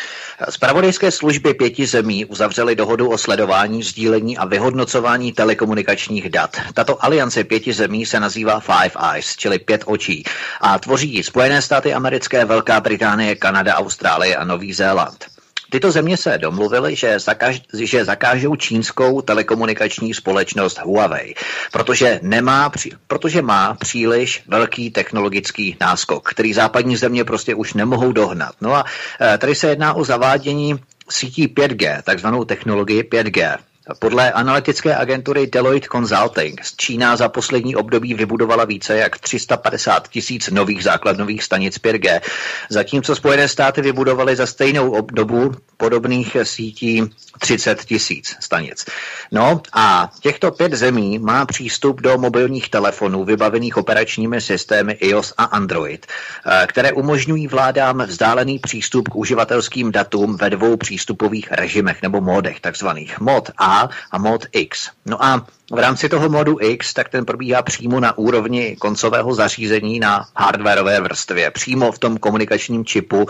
Spravodajské 0.49 1.11
služby 1.11 1.53
pěti 1.53 1.85
zemí 1.85 2.25
uzavřely 2.25 2.75
dohodu 2.75 3.09
o 3.09 3.17
sledování, 3.17 3.83
sdílení 3.83 4.37
a 4.37 4.45
vyhodnocování 4.45 5.33
telekomunikačních 5.33 6.29
dat. 6.29 6.57
Tato 6.73 7.05
aliance 7.05 7.43
pěti 7.43 7.73
zemí 7.73 8.05
se 8.05 8.19
nazývá 8.19 8.59
Five 8.59 9.13
Eyes, 9.13 9.35
čili 9.35 9.59
pět 9.59 9.83
očí, 9.85 10.23
a 10.61 10.79
tvoří 10.79 11.23
Spojené 11.23 11.61
státy 11.61 11.93
americké, 11.93 12.45
Velká 12.45 12.79
Británie, 12.79 13.35
Kanada, 13.35 13.75
Austrálie 13.75 14.35
a 14.35 14.45
Nový 14.45 14.76
Zéland. 14.77 15.25
Tyto 15.69 15.91
země 15.91 16.17
se 16.17 16.37
domluvily, 16.37 16.95
že, 16.95 17.19
zakaž, 17.19 17.61
že 17.73 18.05
zakážou 18.05 18.55
čínskou 18.55 19.21
telekomunikační 19.21 20.13
společnost 20.13 20.79
Huawei, 20.83 21.35
protože, 21.71 22.19
nemá, 22.23 22.71
protože 23.07 23.41
má 23.41 23.73
příliš 23.73 24.43
velký 24.47 24.91
technologický 24.91 25.77
náskok, 25.81 26.29
který 26.29 26.53
západní 26.53 26.97
země 26.97 27.23
prostě 27.23 27.55
už 27.55 27.73
nemohou 27.73 28.11
dohnat. 28.11 28.55
No 28.61 28.75
a 28.75 28.85
e, 29.21 29.37
tady 29.37 29.55
se 29.55 29.67
jedná 29.67 29.93
o 29.93 30.03
zavádění 30.03 30.75
sítí 31.09 31.47
5G, 31.47 32.01
takzvanou 32.01 32.43
technologii 32.43 33.03
5G. 33.03 33.57
Podle 33.99 34.31
analytické 34.31 34.95
agentury 34.95 35.47
Deloitte 35.47 35.87
Consulting 35.91 36.61
Čína 36.77 37.15
za 37.15 37.29
poslední 37.29 37.75
období 37.75 38.13
vybudovala 38.13 38.65
více 38.65 38.97
jak 38.97 39.19
350 39.19 40.07
tisíc 40.07 40.49
nových 40.49 40.83
základnových 40.83 41.43
stanic 41.43 41.77
5G, 41.77 42.21
zatímco 42.69 43.15
Spojené 43.15 43.47
státy 43.47 43.81
vybudovaly 43.81 44.35
za 44.35 44.45
stejnou 44.45 45.01
dobu 45.01 45.51
podobných 45.77 46.37
sítí 46.43 47.03
30 47.39 47.85
tisíc 47.85 48.35
stanic. 48.39 48.85
No 49.31 49.61
a 49.73 50.11
těchto 50.21 50.51
pět 50.51 50.73
zemí 50.73 51.19
má 51.19 51.45
přístup 51.45 52.01
do 52.01 52.17
mobilních 52.17 52.69
telefonů 52.69 53.23
vybavených 53.23 53.77
operačními 53.77 54.41
systémy 54.41 54.93
iOS 54.93 55.33
a 55.37 55.43
Android, 55.43 56.05
eh, 56.05 56.67
které 56.67 56.91
umožňují 56.91 57.47
vládám 57.47 58.03
vzdálený 58.07 58.59
přístup 58.59 59.09
k 59.09 59.15
uživatelským 59.15 59.91
datům 59.91 60.37
ve 60.37 60.49
dvou 60.49 60.77
přístupových 60.77 61.51
režimech 61.51 62.01
nebo 62.01 62.21
módech, 62.21 62.59
takzvaných 62.59 63.19
mod 63.19 63.51
A 63.57 63.76
a 64.11 64.17
mod 64.17 64.45
X. 64.51 64.89
No 65.05 65.23
a 65.25 65.45
v 65.71 65.79
rámci 65.79 66.09
toho 66.09 66.29
modu 66.29 66.57
X, 66.61 66.93
tak 66.93 67.09
ten 67.09 67.25
probíhá 67.25 67.61
přímo 67.61 67.99
na 67.99 68.17
úrovni 68.17 68.75
koncového 68.79 69.33
zařízení 69.33 69.99
na 69.99 70.25
hardwareové 70.35 71.01
vrstvě, 71.01 71.51
přímo 71.51 71.91
v 71.91 71.99
tom 71.99 72.17
komunikačním 72.17 72.85
čipu 72.85 73.25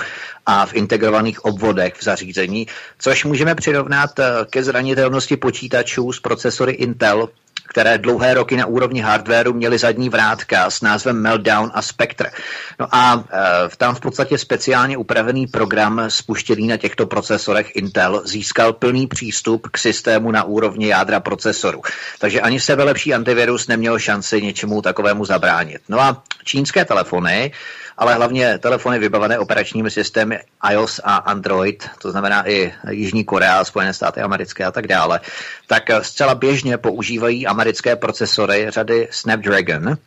a 0.45 0.65
v 0.65 0.73
integrovaných 0.73 1.45
obvodech 1.45 1.95
v 1.95 2.03
zařízení, 2.03 2.67
což 2.99 3.25
můžeme 3.25 3.55
přirovnat 3.55 4.19
eh, 4.19 4.25
ke 4.49 4.63
zranitelnosti 4.63 5.38
počítačů 5.38 6.12
s 6.12 6.19
procesory 6.19 6.71
Intel 6.71 7.29
které 7.67 7.97
dlouhé 7.97 8.34
roky 8.34 8.58
na 8.58 8.65
úrovni 8.65 9.01
hardwareu 9.01 9.53
měly 9.53 9.77
zadní 9.77 10.10
vrátka 10.10 10.69
s 10.69 10.82
názvem 10.82 11.21
Meltdown 11.21 11.71
a 11.73 11.82
Spectre. 11.82 12.32
No 12.80 12.88
a 12.91 13.23
e, 13.34 13.75
tam 13.77 13.95
v 13.95 13.99
podstatě 13.99 14.38
speciálně 14.38 14.97
upravený 14.97 15.47
program 15.47 16.01
spuštěný 16.08 16.67
na 16.67 16.77
těchto 16.77 17.06
procesorech 17.06 17.75
Intel 17.75 18.21
získal 18.25 18.73
plný 18.73 19.08
přístup 19.08 19.67
k 19.71 19.77
systému 19.77 20.32
na 20.32 20.43
úrovni 20.43 20.88
jádra 20.88 21.19
procesoru. 21.19 21.82
Takže 22.19 22.41
ani 22.41 22.60
sebelepší 22.60 23.13
antivirus 23.13 23.67
neměl 23.67 23.99
šanci 23.99 24.41
něčemu 24.41 24.82
takovému 24.82 25.25
zabránit. 25.25 25.82
No 25.89 25.99
a 25.99 26.23
čínské 26.43 26.86
telefony 26.86 27.51
ale 27.97 28.13
hlavně 28.13 28.57
telefony 28.57 28.99
vybavené 28.99 29.39
operačními 29.39 29.91
systémy 29.91 30.39
iOS 30.71 31.01
a 31.03 31.15
Android, 31.15 31.89
to 32.01 32.12
znamená 32.12 32.49
i 32.49 32.73
Jižní 32.89 33.23
Korea, 33.23 33.63
Spojené 33.63 33.93
státy 33.93 34.21
americké 34.21 34.65
a 34.65 34.71
tak 34.71 34.88
dále, 34.88 35.19
tak 35.67 35.83
zcela 36.01 36.36
běžně 36.36 36.77
používají 36.77 37.47
americké 37.47 37.95
procesory 37.95 38.65
řady 38.69 39.07
Snapdragon, 39.12 39.97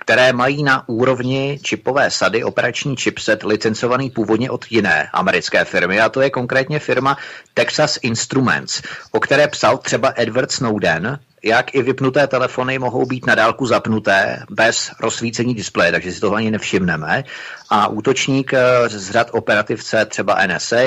které 0.00 0.32
mají 0.32 0.62
na 0.62 0.88
úrovni 0.88 1.58
čipové 1.62 2.10
sady 2.10 2.44
operační 2.44 2.96
chipset 2.96 3.42
licencovaný 3.42 4.10
původně 4.10 4.50
od 4.50 4.64
jiné 4.70 5.08
americké 5.12 5.64
firmy, 5.64 6.00
a 6.00 6.08
to 6.08 6.20
je 6.20 6.30
konkrétně 6.30 6.78
firma 6.78 7.16
Texas 7.54 7.98
Instruments, 8.02 8.82
o 9.12 9.20
které 9.20 9.48
psal 9.48 9.78
třeba 9.78 10.12
Edward 10.16 10.52
Snowden, 10.52 11.18
jak 11.42 11.74
i 11.74 11.82
vypnuté 11.82 12.26
telefony 12.26 12.78
mohou 12.78 13.06
být 13.06 13.26
na 13.26 13.34
dálku 13.34 13.66
zapnuté 13.66 14.42
bez 14.50 14.90
rozsvícení 15.00 15.54
displeje, 15.54 15.92
takže 15.92 16.12
si 16.12 16.20
toho 16.20 16.34
ani 16.34 16.50
nevšimneme. 16.50 17.24
A 17.70 17.88
útočník 17.88 18.54
eh, 18.54 18.88
z 18.88 19.10
řad 19.10 19.28
operativce 19.32 20.06
třeba 20.06 20.46
NSA 20.46 20.82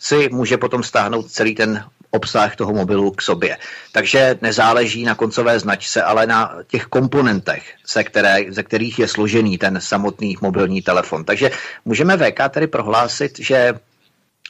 si 0.00 0.28
může 0.32 0.56
potom 0.56 0.82
stáhnout 0.82 1.30
celý 1.30 1.54
ten 1.54 1.84
obsah 2.10 2.56
toho 2.56 2.72
mobilu 2.72 3.10
k 3.10 3.22
sobě. 3.22 3.58
Takže 3.92 4.38
nezáleží 4.42 5.04
na 5.04 5.14
koncové 5.14 5.58
značce, 5.58 6.02
ale 6.02 6.26
na 6.26 6.54
těch 6.66 6.84
komponentech, 6.84 7.74
ze, 7.88 8.04
které, 8.04 8.38
ze 8.48 8.62
kterých 8.62 8.98
je 8.98 9.08
složený 9.08 9.58
ten 9.58 9.80
samotný 9.80 10.36
mobilní 10.40 10.82
telefon. 10.82 11.24
Takže 11.24 11.50
můžeme 11.84 12.16
VK 12.16 12.40
tedy 12.50 12.66
prohlásit, 12.66 13.38
že 13.38 13.74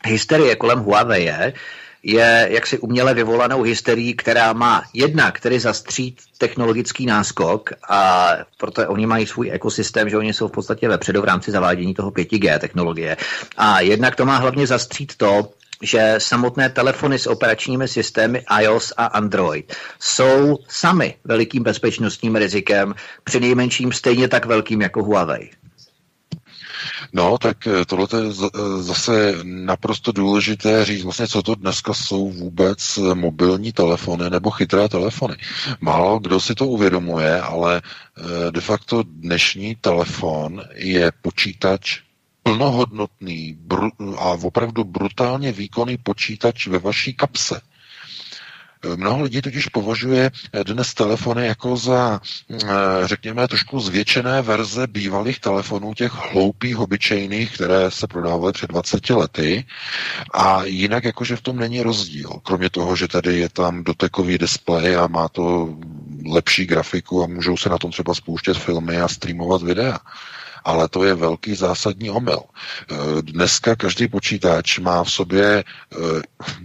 hysterie 0.05 0.57
kolem 0.57 0.79
Huawei 0.79 1.25
je, 1.25 1.53
je 2.03 2.49
jaksi 2.51 2.79
uměle 2.79 3.15
vyvolanou 3.15 3.63
hysterií, 3.63 4.15
která 4.15 4.53
má 4.53 4.83
jednak 4.95 5.41
tedy 5.41 5.61
zastřít 5.61 6.21
technologický 6.39 7.07
náskok 7.07 7.71
a 7.89 8.31
proto 8.59 8.89
oni 8.89 9.07
mají 9.07 9.27
svůj 9.27 9.51
ekosystém, 9.53 10.09
že 10.09 10.19
oni 10.19 10.35
jsou 10.35 10.49
v 10.49 10.53
podstatě 10.53 10.89
vepředu 10.89 11.23
v 11.23 11.25
rámci 11.25 11.51
zavádění 11.51 11.95
toho 11.95 12.11
5G 12.11 12.59
technologie. 12.59 13.17
A 13.57 13.81
jednak 13.81 14.17
to 14.17 14.27
má 14.27 14.37
hlavně 14.37 14.67
zastřít 14.67 15.17
to, 15.17 15.49
že 15.83 16.15
samotné 16.19 16.71
telefony 16.71 17.19
s 17.19 17.27
operačními 17.27 17.89
systémy 17.89 18.45
iOS 18.61 18.93
a 18.97 19.05
Android 19.07 19.77
jsou 20.01 20.59
sami 20.69 21.15
velikým 21.25 21.63
bezpečnostním 21.63 22.37
rizikem, 22.37 22.95
při 23.25 23.41
nejmenším 23.41 23.93
stejně 23.93 24.29
tak 24.29 24.47
velkým 24.47 24.83
jako 24.83 25.03
Huawei. 25.03 25.51
No, 27.13 27.39
tak 27.39 27.67
eh, 27.67 27.85
tohle 27.85 28.07
je 28.17 28.29
eh, 28.29 28.83
zase 28.83 29.35
naprosto 29.43 30.13
důležité 30.13 30.85
říct, 30.85 31.03
vlastně, 31.03 31.29
co 31.29 31.43
to 31.43 31.55
dneska 31.55 31.95
jsou 31.95 32.31
vůbec 32.31 32.99
eh, 32.99 33.15
mobilní 33.15 33.73
telefony 33.73 34.31
nebo 34.31 34.51
chytré 34.51 34.89
telefony. 34.89 35.37
Málo 35.81 36.19
kdo 36.19 36.41
si 36.41 36.55
to 36.55 36.67
uvědomuje, 36.67 37.41
ale 37.41 37.83
de 38.51 38.61
facto 38.61 39.03
dnešní 39.07 39.75
telefon 39.77 40.63
je 40.75 41.13
počítač 41.23 42.01
plnohodnotný 42.43 43.59
a 44.19 44.25
opravdu 44.43 44.85
brutálně 44.85 45.53
výkonný 45.53 45.97
počítač 45.97 46.67
ve 46.67 46.79
vaší 46.79 47.15
kapse. 47.15 47.61
Mnoho 48.97 49.23
lidí 49.23 49.43
totiž 49.43 49.67
považuje 49.69 50.31
dnes 50.67 50.95
telefony 50.95 51.47
jako 51.47 51.77
za, 51.77 52.21
eh, 52.51 52.67
řekněme, 53.05 53.49
trošku 53.49 53.81
zvětšené 53.81 54.43
verze 54.43 54.87
bývalých 54.87 55.41
telefonů, 55.41 55.95
těch 55.95 56.13
hloupých, 56.13 56.79
obyčejných, 56.79 57.55
které 57.55 57.91
se 57.91 58.07
prodávaly 58.07 58.53
před 58.53 58.71
20 58.71 59.11
lety. 59.11 59.65
A 60.35 60.65
jinak 60.65 61.05
jakože 61.05 61.37
v 61.37 61.43
tom 61.43 61.57
není 61.57 61.83
rozdíl. 61.83 62.31
Kromě 62.43 62.71
toho, 62.71 62.97
že 62.97 63.09
tady 63.09 63.39
je 63.39 63.49
tam 63.49 63.85
dotekový 63.85 64.39
displej 64.39 64.97
a 64.97 65.07
má 65.07 65.29
to 65.29 65.75
lepší 66.27 66.67
grafiku 66.67 67.25
a 67.25 67.27
můžou 67.27 67.57
se 67.57 67.69
na 67.69 67.79
tom 67.79 67.91
třeba 67.91 68.15
spouštět 68.15 68.57
filmy 68.57 69.01
a 69.01 69.09
streamovat 69.09 69.63
videa 69.63 69.99
ale 70.65 70.89
to 70.89 71.05
je 71.05 71.15
velký 71.15 71.55
zásadní 71.55 72.11
omyl. 72.11 72.41
E, 72.41 73.23
dneska 73.23 73.77
každý 73.77 74.09
počítač 74.09 74.79
má 74.79 75.05
v 75.05 75.11
sobě 75.13 75.45
e, 75.59 75.65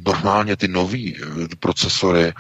normálně 0.06 0.56
ty 0.56 0.68
nový 0.68 1.16
e, 1.16 1.20
procesory 1.60 2.34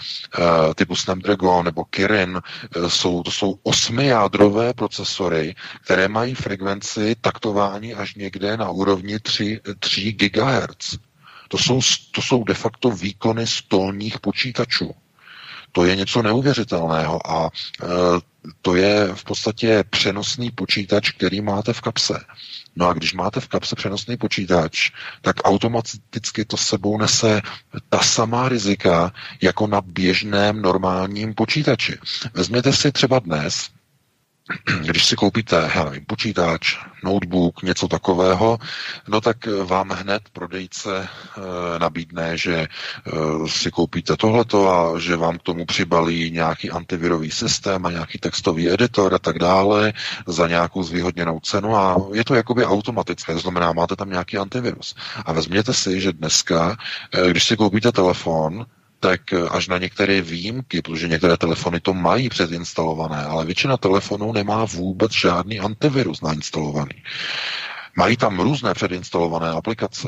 typu 0.75 0.95
Snapdragon 0.95 1.65
nebo 1.65 1.85
Kirin, 1.85 2.41
jsou, 2.87 3.23
to 3.23 3.31
jsou 3.31 3.59
osmijádrové 3.63 4.73
procesory, 4.73 5.55
které 5.83 6.07
mají 6.07 6.35
frekvenci 6.35 7.15
taktování 7.21 7.93
až 7.93 8.15
někde 8.15 8.57
na 8.57 8.69
úrovni 8.69 9.19
3, 9.19 9.59
3 9.79 10.11
GHz. 10.11 10.97
To 11.47 11.57
jsou, 11.57 11.79
to 12.11 12.21
jsou 12.21 12.43
de 12.43 12.53
facto 12.53 12.91
výkony 12.91 13.47
stolních 13.47 14.19
počítačů. 14.19 14.95
To 15.77 15.85
je 15.85 15.95
něco 15.95 16.21
neuvěřitelného 16.21 17.31
a 17.31 17.49
e, 17.83 17.87
to 18.61 18.75
je 18.75 19.09
v 19.13 19.23
podstatě 19.23 19.83
přenosný 19.89 20.51
počítač, 20.51 21.11
který 21.11 21.41
máte 21.41 21.73
v 21.73 21.81
kapse. 21.81 22.19
No 22.75 22.87
a 22.87 22.93
když 22.93 23.13
máte 23.13 23.39
v 23.39 23.47
kapse 23.47 23.75
přenosný 23.75 24.17
počítač, 24.17 24.91
tak 25.21 25.35
automaticky 25.43 26.45
to 26.45 26.57
sebou 26.57 26.97
nese 26.97 27.41
ta 27.89 27.99
samá 27.99 28.49
rizika 28.49 29.13
jako 29.41 29.67
na 29.67 29.81
běžném 29.81 30.61
normálním 30.61 31.33
počítači. 31.33 31.97
Vezměte 32.33 32.73
si 32.73 32.91
třeba 32.91 33.19
dnes, 33.19 33.69
když 34.81 35.05
si 35.05 35.15
koupíte, 35.15 35.71
já 35.75 35.83
nevím, 35.83 36.05
počítač, 36.05 36.77
notebook, 37.03 37.63
něco 37.63 37.87
takového, 37.87 38.57
no 39.07 39.21
tak 39.21 39.37
vám 39.45 39.89
hned 39.89 40.21
prodejce 40.33 40.99
e, 40.99 41.79
nabídne, 41.79 42.37
že 42.37 42.55
e, 42.55 42.67
si 43.47 43.71
koupíte 43.71 44.17
tohleto 44.17 44.69
a 44.69 44.99
že 44.99 45.15
vám 45.15 45.37
k 45.37 45.43
tomu 45.43 45.65
přibalí 45.65 46.31
nějaký 46.31 46.71
antivirový 46.71 47.31
systém 47.31 47.85
a 47.85 47.91
nějaký 47.91 48.17
textový 48.17 48.69
editor 48.69 49.13
a 49.13 49.19
tak 49.19 49.39
dále 49.39 49.93
za 50.27 50.47
nějakou 50.47 50.83
zvýhodněnou 50.83 51.39
cenu 51.39 51.75
a 51.75 51.97
je 52.13 52.23
to 52.23 52.35
jakoby 52.35 52.65
automatické, 52.65 53.33
to 53.33 53.39
znamená, 53.39 53.73
máte 53.73 53.95
tam 53.95 54.09
nějaký 54.09 54.37
antivirus. 54.37 54.95
A 55.25 55.33
vezměte 55.33 55.73
si, 55.73 56.01
že 56.01 56.13
dneska, 56.13 56.77
e, 57.13 57.29
když 57.29 57.43
si 57.43 57.57
koupíte 57.57 57.91
telefon, 57.91 58.65
tak 58.99 59.33
eh, 59.33 59.49
až 59.49 59.67
na 59.67 59.77
některé 59.77 60.21
výjimky, 60.21 60.81
protože 60.81 61.07
některé 61.07 61.37
telefony 61.37 61.79
to 61.79 61.93
mají 61.93 62.29
předinstalované, 62.29 63.25
ale 63.25 63.45
většina 63.45 63.77
telefonů 63.77 64.33
nemá 64.33 64.65
vůbec 64.65 65.11
žádný 65.11 65.59
antivirus 65.59 66.21
nainstalovaný. 66.21 67.03
Mají 67.99 68.17
tam 68.17 68.39
různé 68.39 68.73
předinstalované 68.73 69.49
aplikace, 69.49 70.07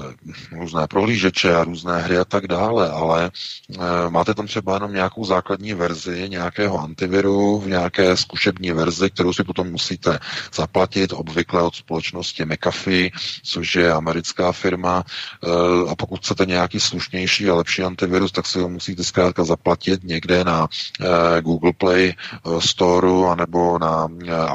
různé 0.52 0.88
prohlížeče 0.88 1.56
a 1.56 1.64
různé 1.64 2.02
hry 2.02 2.18
a 2.18 2.26
tak 2.26 2.48
dále, 2.48 2.90
ale 2.90 3.26
e, 3.26 4.10
máte 4.10 4.34
tam 4.34 4.48
třeba 4.48 4.74
jenom 4.74 4.94
nějakou 4.94 5.26
základní 5.26 5.74
verzi 5.74 6.30
nějakého 6.30 6.80
antiviru 6.80 7.60
v 7.60 7.68
nějaké 7.68 8.18
zkušební 8.18 8.72
verzi, 8.72 9.10
kterou 9.10 9.34
si 9.34 9.44
potom 9.44 9.72
musíte 9.72 10.20
zaplatit, 10.54 11.14
obvykle 11.14 11.64
od 11.64 11.76
společnosti 11.76 12.46
McAfee, 12.46 13.12
což 13.44 13.76
je 13.76 13.94
americká 13.94 14.52
firma. 14.52 15.04
E, 15.44 15.90
a 15.90 15.96
pokud 15.96 16.20
chcete 16.20 16.46
nějaký 16.46 16.80
slušnější 16.80 17.50
a 17.50 17.56
lepší 17.56 17.84
antivirus, 17.84 18.32
tak 18.32 18.46
si 18.46 18.60
ho 18.60 18.70
musíte 18.70 19.04
zkrátka 19.04 19.44
zaplatit 19.44 20.04
někde 20.04 20.44
na 20.44 20.68
e, 21.02 21.42
Google 21.42 21.74
Play 21.74 22.14
Store 22.60 23.32
anebo 23.32 23.80
na 23.80 24.08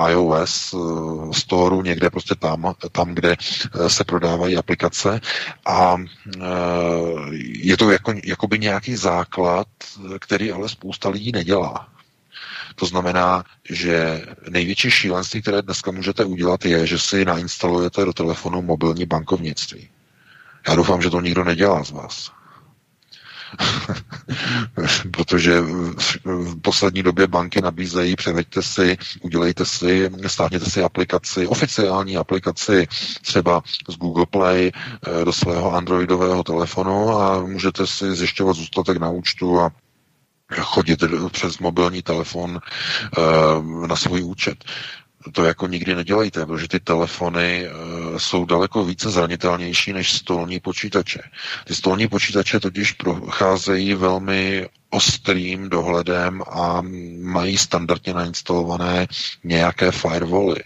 iOS 0.08 0.74
Store, 1.32 1.76
někde 1.76 2.10
prostě 2.10 2.34
tam, 2.34 2.74
tam 2.92 3.14
kde 3.14 3.23
kde 3.24 3.36
eh, 3.36 3.90
se 3.90 4.04
prodávají 4.04 4.56
aplikace 4.56 5.20
a 5.66 5.96
eh, 5.96 6.40
je 7.40 7.76
to 7.76 7.90
jako, 7.90 8.14
jakoby 8.24 8.58
nějaký 8.58 8.96
základ, 8.96 9.66
který 10.20 10.52
ale 10.52 10.68
spousta 10.68 11.08
lidí 11.08 11.32
nedělá. 11.32 11.88
To 12.74 12.86
znamená, 12.86 13.44
že 13.70 14.22
největší 14.50 14.90
šílenství, 14.90 15.42
které 15.42 15.62
dneska 15.62 15.90
můžete 15.90 16.24
udělat, 16.24 16.64
je, 16.64 16.86
že 16.86 16.98
si 16.98 17.24
nainstalujete 17.24 18.04
do 18.04 18.12
telefonu 18.12 18.62
mobilní 18.62 19.06
bankovnictví. 19.06 19.88
Já 20.68 20.74
doufám, 20.74 21.02
že 21.02 21.10
to 21.10 21.20
nikdo 21.20 21.44
nedělá 21.44 21.84
z 21.84 21.90
vás. 21.90 22.32
protože 25.10 25.60
v 26.24 26.60
poslední 26.62 27.02
době 27.02 27.26
banky 27.26 27.60
nabízejí, 27.60 28.16
převeďte 28.16 28.62
si, 28.62 28.96
udělejte 29.20 29.64
si, 29.64 30.10
stáhněte 30.26 30.70
si 30.70 30.82
aplikaci, 30.82 31.46
oficiální 31.46 32.16
aplikaci 32.16 32.86
třeba 33.22 33.62
z 33.88 33.96
Google 33.96 34.26
Play 34.26 34.72
eh, 34.74 35.24
do 35.24 35.32
svého 35.32 35.74
androidového 35.74 36.42
telefonu 36.42 37.10
a 37.10 37.40
můžete 37.40 37.86
si 37.86 38.14
zjišťovat 38.14 38.56
zůstatek 38.56 38.96
na 38.96 39.10
účtu 39.10 39.60
a 39.60 39.70
chodit 40.60 41.04
přes 41.32 41.58
mobilní 41.58 42.02
telefon 42.02 42.60
eh, 42.60 43.86
na 43.86 43.96
svůj 43.96 44.22
účet 44.22 44.64
to 45.32 45.44
jako 45.44 45.66
nikdy 45.66 45.94
nedělejte, 45.94 46.46
protože 46.46 46.68
ty 46.68 46.80
telefony 46.80 47.68
uh, 47.68 48.18
jsou 48.18 48.44
daleko 48.44 48.84
více 48.84 49.10
zranitelnější 49.10 49.92
než 49.92 50.12
stolní 50.12 50.60
počítače. 50.60 51.20
Ty 51.64 51.74
stolní 51.74 52.08
počítače 52.08 52.60
totiž 52.60 52.92
procházejí 52.92 53.94
velmi 53.94 54.68
ostrým 54.90 55.68
dohledem 55.68 56.42
a 56.50 56.82
mají 57.22 57.58
standardně 57.58 58.14
nainstalované 58.14 59.06
nějaké 59.44 59.90
firewally. 59.90 60.62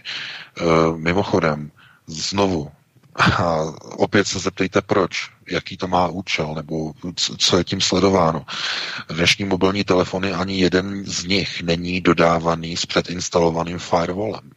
Uh, 0.61 0.97
mimochodem, 0.97 1.71
znovu, 2.07 2.71
a 3.19 3.61
opět 3.81 4.27
se 4.27 4.39
zeptejte 4.39 4.81
proč, 4.81 5.29
jaký 5.51 5.77
to 5.77 5.87
má 5.87 6.07
účel, 6.07 6.53
nebo 6.55 6.93
co 7.37 7.57
je 7.57 7.63
tím 7.63 7.81
sledováno. 7.81 8.45
Dnešní 9.09 9.45
mobilní 9.45 9.83
telefony 9.83 10.31
ani 10.33 10.59
jeden 10.59 11.05
z 11.05 11.23
nich 11.25 11.61
není 11.61 12.01
dodávaný 12.01 12.77
s 12.77 12.85
předinstalovaným 12.85 13.79
firewallem. 13.79 14.51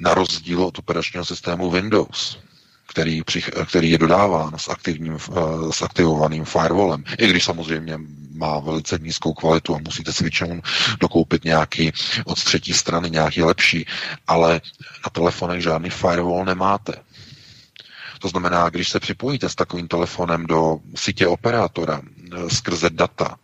Na 0.00 0.14
rozdíl 0.14 0.64
od 0.64 0.78
operačního 0.78 1.24
systému 1.24 1.70
Windows, 1.70 2.38
který, 2.86 3.22
který 3.68 3.90
je 3.90 3.98
dodáván 3.98 4.52
s, 4.56 4.68
aktivním, 4.68 5.14
eh, 5.16 5.72
s 5.72 5.82
aktivovaným 5.82 6.44
firewallem, 6.44 7.04
i 7.18 7.26
když 7.28 7.44
samozřejmě 7.44 7.98
má 8.34 8.58
velice 8.58 8.98
nízkou 9.02 9.32
kvalitu 9.34 9.74
a 9.74 9.78
musíte 9.78 10.12
si 10.12 10.24
většinou 10.24 10.60
dokoupit 11.00 11.44
nějaký 11.44 11.92
od 12.24 12.44
třetí 12.44 12.72
strany 12.72 13.10
nějaký 13.10 13.42
lepší, 13.42 13.86
ale 14.26 14.60
na 15.06 15.10
telefonech 15.12 15.62
žádný 15.62 15.90
firewall 15.90 16.44
nemáte. 16.44 16.92
To 18.24 18.28
znamená, 18.28 18.68
když 18.70 18.88
se 18.88 19.00
připojíte 19.00 19.48
s 19.48 19.54
takovým 19.54 19.88
telefonem 19.88 20.46
do 20.46 20.78
sítě 20.96 21.26
operátora 21.26 22.00
eh, 22.02 22.50
skrze 22.50 22.90
data, 22.90 23.36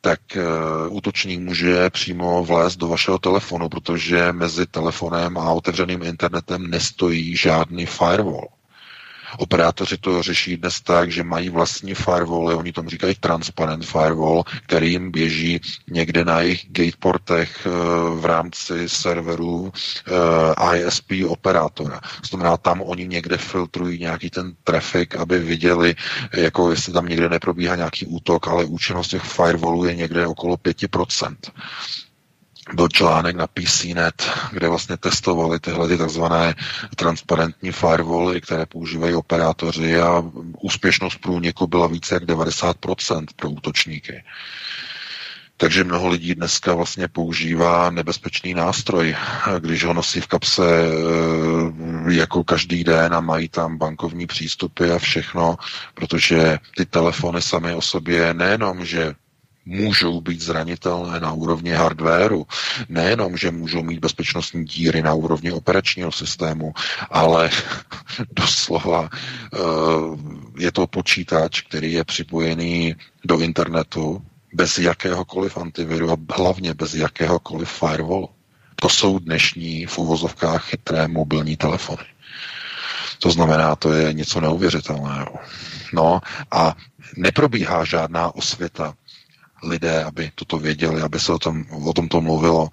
tak 0.00 0.20
uh, 0.36 0.96
útočník 0.96 1.40
může 1.40 1.90
přímo 1.90 2.44
vlézt 2.44 2.78
do 2.78 2.88
vašeho 2.88 3.18
telefonu, 3.18 3.68
protože 3.68 4.32
mezi 4.32 4.66
telefonem 4.66 5.38
a 5.38 5.52
otevřeným 5.52 6.02
internetem 6.02 6.70
nestojí 6.70 7.36
žádný 7.36 7.86
firewall. 7.86 8.48
Operátoři 9.38 9.98
to 9.98 10.22
řeší 10.22 10.56
dnes 10.56 10.80
tak, 10.80 11.12
že 11.12 11.22
mají 11.22 11.48
vlastní 11.48 11.94
firewall, 11.94 12.46
oni 12.58 12.72
tomu 12.72 12.90
říkají 12.90 13.14
transparent 13.20 13.84
firewall, 13.84 14.44
který 14.66 14.90
jim 14.90 15.10
běží 15.10 15.60
někde 15.90 16.24
na 16.24 16.40
jejich 16.40 16.66
gateportech 16.68 17.66
eh, 17.66 17.70
v 18.20 18.24
rámci 18.24 18.88
serverů 18.88 19.72
eh, 20.62 20.78
ISP 20.78 21.12
operátora. 21.28 22.00
To 22.00 22.26
znamená, 22.28 22.56
tam 22.56 22.80
oni 22.80 23.06
někde 23.08 23.36
filtrují 23.36 23.98
nějaký 23.98 24.30
ten 24.30 24.52
trafik, 24.64 25.16
aby 25.16 25.38
viděli, 25.38 25.94
jako 26.36 26.70
jestli 26.70 26.92
tam 26.92 27.06
někde 27.06 27.28
neprobíhá 27.28 27.76
nějaký 27.76 28.06
útok, 28.06 28.48
ale 28.48 28.64
účinnost 28.64 29.08
těch 29.08 29.22
firewallů 29.22 29.84
je 29.84 29.94
někde 29.94 30.26
okolo 30.26 30.56
5% 30.56 31.36
byl 32.74 32.88
článek 32.88 33.36
na 33.36 33.46
PCNet, 33.46 34.30
kde 34.52 34.68
vlastně 34.68 34.96
testovali 34.96 35.60
tyhle 35.60 35.88
ty 35.88 35.98
takzvané 35.98 36.54
transparentní 36.96 37.72
firewally, 37.72 38.40
které 38.40 38.66
používají 38.66 39.14
operátoři 39.14 40.00
a 40.00 40.22
úspěšnost 40.62 41.18
průniku 41.18 41.66
byla 41.66 41.86
více 41.86 42.14
jak 42.14 42.22
90% 42.22 43.26
pro 43.36 43.50
útočníky. 43.50 44.24
Takže 45.56 45.84
mnoho 45.84 46.08
lidí 46.08 46.34
dneska 46.34 46.74
vlastně 46.74 47.08
používá 47.08 47.90
nebezpečný 47.90 48.54
nástroj, 48.54 49.16
když 49.58 49.84
ho 49.84 49.92
nosí 49.92 50.20
v 50.20 50.26
kapse 50.26 50.62
eh, 50.66 52.12
jako 52.12 52.44
každý 52.44 52.84
den 52.84 53.14
a 53.14 53.20
mají 53.20 53.48
tam 53.48 53.78
bankovní 53.78 54.26
přístupy 54.26 54.92
a 54.92 54.98
všechno, 54.98 55.56
protože 55.94 56.58
ty 56.76 56.86
telefony 56.86 57.42
samy 57.42 57.74
o 57.74 57.82
sobě 57.82 58.34
nejenom, 58.34 58.84
že 58.84 59.14
můžou 59.64 60.20
být 60.20 60.40
zranitelné 60.40 61.20
na 61.20 61.32
úrovni 61.32 61.70
hardwareu. 61.70 62.46
Nejenom, 62.88 63.36
že 63.36 63.50
můžou 63.50 63.82
mít 63.82 63.98
bezpečnostní 64.00 64.64
díry 64.64 65.02
na 65.02 65.14
úrovni 65.14 65.52
operačního 65.52 66.12
systému, 66.12 66.74
ale 67.10 67.50
doslova 68.32 69.10
eh, 69.12 69.58
je 70.58 70.72
to 70.72 70.86
počítač, 70.86 71.60
který 71.60 71.92
je 71.92 72.04
připojený 72.04 72.96
do 73.24 73.38
internetu 73.38 74.22
bez 74.54 74.78
jakéhokoliv 74.78 75.56
antiviru 75.56 76.10
a 76.10 76.16
hlavně 76.36 76.74
bez 76.74 76.94
jakéhokoliv 76.94 77.68
firewallu. 77.68 78.28
To 78.76 78.88
jsou 78.88 79.18
dnešní 79.18 79.86
v 79.86 79.98
uvozovkách 79.98 80.64
chytré 80.64 81.08
mobilní 81.08 81.56
telefony. 81.56 82.04
To 83.18 83.30
znamená, 83.30 83.76
to 83.76 83.92
je 83.92 84.12
něco 84.12 84.40
neuvěřitelného. 84.40 85.34
No 85.92 86.20
a 86.50 86.74
neprobíhá 87.16 87.84
žádná 87.84 88.34
osvěta 88.34 88.94
lidé, 89.62 90.04
aby 90.04 90.30
toto 90.34 90.58
věděli, 90.58 91.02
aby 91.02 91.20
se 91.20 91.32
o 91.32 91.38
tom, 91.38 91.64
o 91.70 91.92
tomto 91.92 92.20
mluvilo, 92.20 92.68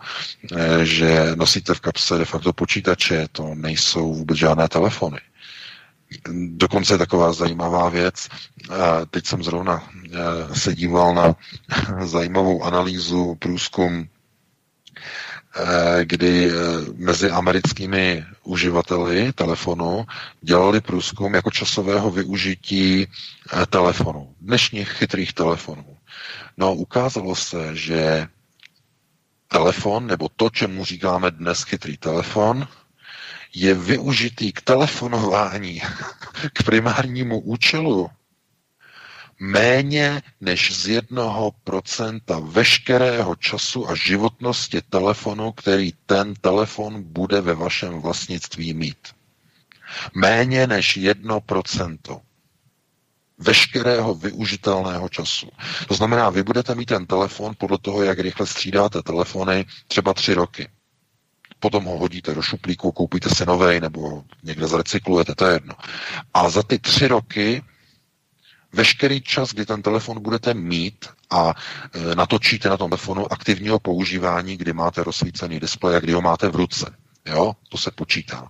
eh, 0.57 0.85
že 0.85 1.31
nosíte 1.35 1.73
v 1.73 1.79
kapse 1.79 2.17
de 2.17 2.25
facto 2.25 2.53
počítače, 2.53 3.27
to 3.31 3.55
nejsou 3.55 4.13
vůbec 4.13 4.37
žádné 4.37 4.67
telefony. 4.67 5.17
Dokonce 6.49 6.93
je 6.93 6.97
taková 6.97 7.33
zajímavá 7.33 7.89
věc. 7.89 8.27
Teď 9.11 9.25
jsem 9.25 9.43
zrovna 9.43 9.83
eh, 10.13 10.55
se 10.55 10.75
díval 10.75 11.13
na 11.15 11.35
zajímavou 12.05 12.63
analýzu, 12.63 13.35
průzkum, 13.39 14.07
eh, 15.55 16.05
kdy 16.05 16.51
mezi 16.95 17.29
americkými 17.29 18.25
uživateli 18.43 19.33
telefonu 19.33 20.05
dělali 20.41 20.81
průzkum 20.81 21.33
jako 21.33 21.51
časového 21.51 22.11
využití 22.11 23.07
telefonu, 23.69 24.33
dnešních 24.41 24.89
chytrých 24.89 25.33
telefonů. 25.33 25.98
No, 26.57 26.73
ukázalo 26.73 27.35
se, 27.35 27.75
že 27.75 28.27
telefon, 29.47 30.07
nebo 30.07 30.29
to, 30.29 30.49
čemu 30.49 30.85
říkáme 30.85 31.31
dnes 31.31 31.63
chytrý 31.63 31.97
telefon, 31.97 32.67
je 33.53 33.73
využitý 33.73 34.51
k 34.51 34.61
telefonování, 34.61 35.81
k 36.53 36.63
primárnímu 36.63 37.39
účelu 37.39 38.09
méně 39.39 40.21
než 40.41 40.81
z 40.81 40.87
jednoho 40.87 41.51
procenta 41.63 42.39
veškerého 42.39 43.35
času 43.35 43.89
a 43.89 43.95
životnosti 43.95 44.81
telefonu, 44.81 45.51
který 45.51 45.91
ten 46.05 46.33
telefon 46.35 47.03
bude 47.03 47.41
ve 47.41 47.53
vašem 47.55 48.01
vlastnictví 48.01 48.73
mít. 48.73 49.07
Méně 50.13 50.67
než 50.67 50.97
jedno 50.97 51.41
procento 51.41 52.21
veškerého 53.39 54.15
využitelného 54.15 55.09
času. 55.09 55.49
To 55.87 55.93
znamená, 55.93 56.29
vy 56.29 56.43
budete 56.43 56.75
mít 56.75 56.85
ten 56.85 57.05
telefon 57.05 57.55
podle 57.57 57.77
toho, 57.77 58.03
jak 58.03 58.19
rychle 58.19 58.47
střídáte 58.47 59.01
telefony, 59.01 59.65
třeba 59.87 60.13
tři 60.13 60.33
roky. 60.33 60.69
Potom 61.59 61.85
ho 61.85 61.97
hodíte 61.97 62.35
do 62.35 62.41
šuplíku, 62.41 62.91
koupíte 62.91 63.29
si 63.29 63.45
novej 63.45 63.79
nebo 63.79 64.23
někde 64.43 64.67
zrecyklujete, 64.67 65.35
to 65.35 65.45
je 65.45 65.53
jedno. 65.53 65.75
A 66.33 66.49
za 66.49 66.63
ty 66.63 66.79
tři 66.79 67.07
roky 67.07 67.63
veškerý 68.73 69.21
čas, 69.21 69.53
kdy 69.53 69.65
ten 69.65 69.81
telefon 69.81 70.23
budete 70.23 70.53
mít 70.53 71.05
a 71.29 71.53
e, 71.93 72.15
natočíte 72.15 72.69
na 72.69 72.77
tom 72.77 72.89
telefonu 72.89 73.33
aktivního 73.33 73.79
používání, 73.79 74.57
kdy 74.57 74.73
máte 74.73 75.03
rozsvícený 75.03 75.59
displej 75.59 75.95
a 75.95 75.99
kdy 75.99 76.13
ho 76.13 76.21
máte 76.21 76.49
v 76.49 76.55
ruce 76.55 76.95
jo, 77.29 77.53
to 77.69 77.77
se 77.77 77.91
počítá, 77.91 78.47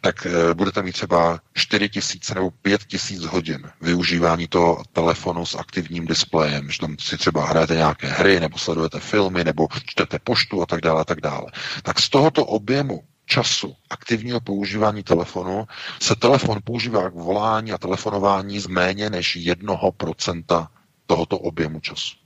tak 0.00 0.26
e, 0.26 0.54
budete 0.54 0.82
mít 0.82 0.92
třeba 0.92 1.40
4 1.54 1.88
tisíce 1.88 2.34
nebo 2.34 2.50
5 2.50 2.84
tisíc 2.84 3.24
hodin 3.24 3.70
využívání 3.80 4.48
toho 4.48 4.82
telefonu 4.92 5.46
s 5.46 5.54
aktivním 5.54 6.06
displejem, 6.06 6.70
že 6.70 6.78
tam 6.78 6.96
si 7.00 7.18
třeba 7.18 7.46
hrajete 7.46 7.74
nějaké 7.74 8.08
hry, 8.08 8.40
nebo 8.40 8.58
sledujete 8.58 9.00
filmy, 9.00 9.44
nebo 9.44 9.68
čtete 9.86 10.18
poštu 10.18 10.62
a 10.62 10.66
tak 10.66 10.80
dále, 10.80 11.00
a 11.00 11.04
tak 11.04 11.20
dále. 11.20 11.46
Tak 11.82 12.00
z 12.00 12.08
tohoto 12.08 12.46
objemu 12.46 13.04
času 13.28 13.76
aktivního 13.90 14.40
používání 14.40 15.02
telefonu 15.02 15.66
se 16.00 16.16
telefon 16.16 16.58
používá 16.64 17.10
k 17.10 17.14
volání 17.14 17.72
a 17.72 17.78
telefonování 17.78 18.60
z 18.60 18.66
méně 18.66 19.10
než 19.10 19.36
jednoho 19.36 19.92
procenta 19.92 20.70
tohoto 21.06 21.38
objemu 21.38 21.80
času. 21.80 22.16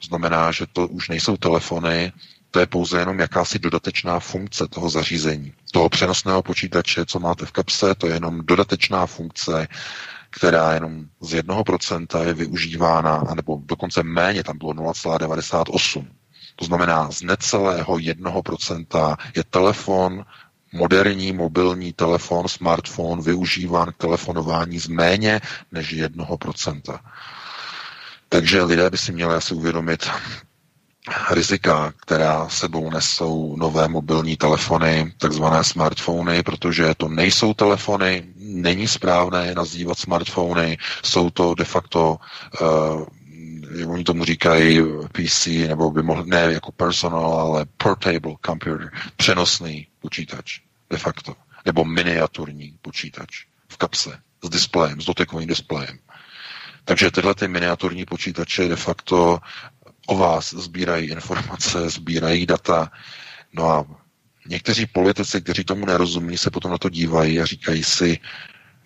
To 0.00 0.06
znamená, 0.06 0.52
že 0.52 0.66
to 0.72 0.88
už 0.88 1.08
nejsou 1.08 1.36
telefony, 1.36 2.12
to 2.50 2.60
je 2.60 2.66
pouze 2.66 2.98
jenom 2.98 3.18
jakási 3.20 3.58
dodatečná 3.58 4.20
funkce 4.20 4.68
toho 4.68 4.90
zařízení. 4.90 5.52
Toho 5.72 5.88
přenosného 5.88 6.42
počítače, 6.42 7.06
co 7.06 7.20
máte 7.20 7.46
v 7.46 7.52
kapse, 7.52 7.94
to 7.94 8.06
je 8.06 8.14
jenom 8.14 8.40
dodatečná 8.46 9.06
funkce, 9.06 9.68
která 10.30 10.72
jenom 10.74 11.04
z 11.20 11.34
jednoho 11.34 11.64
procenta 11.64 12.22
je 12.24 12.34
využívána, 12.34 13.24
nebo 13.34 13.58
dokonce 13.64 14.02
méně, 14.02 14.44
tam 14.44 14.58
bylo 14.58 14.72
0,98. 14.72 16.06
To 16.56 16.64
znamená, 16.64 17.10
z 17.10 17.22
necelého 17.22 17.98
jednoho 17.98 18.42
procenta 18.42 19.16
je 19.36 19.44
telefon, 19.44 20.24
moderní 20.72 21.32
mobilní 21.32 21.92
telefon, 21.92 22.48
smartphone 22.48 23.22
využíván 23.22 23.92
k 23.92 23.96
telefonování 23.96 24.78
z 24.78 24.88
méně 24.88 25.40
než 25.72 25.92
jednoho 25.92 26.38
procenta. 26.38 27.00
Takže 28.28 28.62
lidé 28.62 28.90
by 28.90 28.98
si 28.98 29.12
měli 29.12 29.34
asi 29.34 29.54
uvědomit, 29.54 30.10
rizika, 31.30 31.92
která 31.96 32.48
sebou 32.48 32.90
nesou 32.90 33.56
nové 33.56 33.88
mobilní 33.88 34.36
telefony, 34.36 35.12
takzvané 35.18 35.64
smartfony, 35.64 36.42
protože 36.42 36.94
to 36.96 37.08
nejsou 37.08 37.54
telefony, 37.54 38.24
není 38.36 38.88
správné 38.88 39.46
je 39.46 39.54
nazývat 39.54 39.98
smartfony, 39.98 40.78
jsou 41.04 41.30
to 41.30 41.54
de 41.54 41.64
facto 41.64 42.16
uh, 42.60 43.04
oni 43.88 44.04
tomu 44.04 44.24
říkají 44.24 44.80
PC, 45.12 45.46
nebo 45.46 45.90
by 45.90 46.02
mohli, 46.02 46.24
ne 46.30 46.40
jako 46.52 46.72
personal, 46.72 47.32
ale 47.34 47.66
portable 47.76 48.34
computer, 48.46 48.90
přenosný 49.16 49.86
počítač, 50.00 50.60
de 50.90 50.98
facto, 50.98 51.34
nebo 51.66 51.84
miniaturní 51.84 52.74
počítač 52.82 53.44
v 53.68 53.76
kapse 53.76 54.18
s 54.44 54.48
displejem, 54.48 55.00
s 55.00 55.04
dotekovým 55.04 55.48
displejem. 55.48 55.98
Takže 56.84 57.10
tyhle 57.10 57.34
ty 57.34 57.48
miniaturní 57.48 58.04
počítače 58.04 58.68
de 58.68 58.76
facto 58.76 59.38
o 60.06 60.16
vás 60.16 60.54
sbírají 60.54 61.10
informace, 61.10 61.90
sbírají 61.90 62.46
data. 62.46 62.90
No 63.52 63.70
a 63.70 63.86
někteří 64.46 64.86
politici, 64.86 65.40
kteří 65.40 65.64
tomu 65.64 65.86
nerozumí, 65.86 66.38
se 66.38 66.50
potom 66.50 66.70
na 66.70 66.78
to 66.78 66.88
dívají 66.88 67.40
a 67.40 67.46
říkají 67.46 67.84
si, 67.84 68.18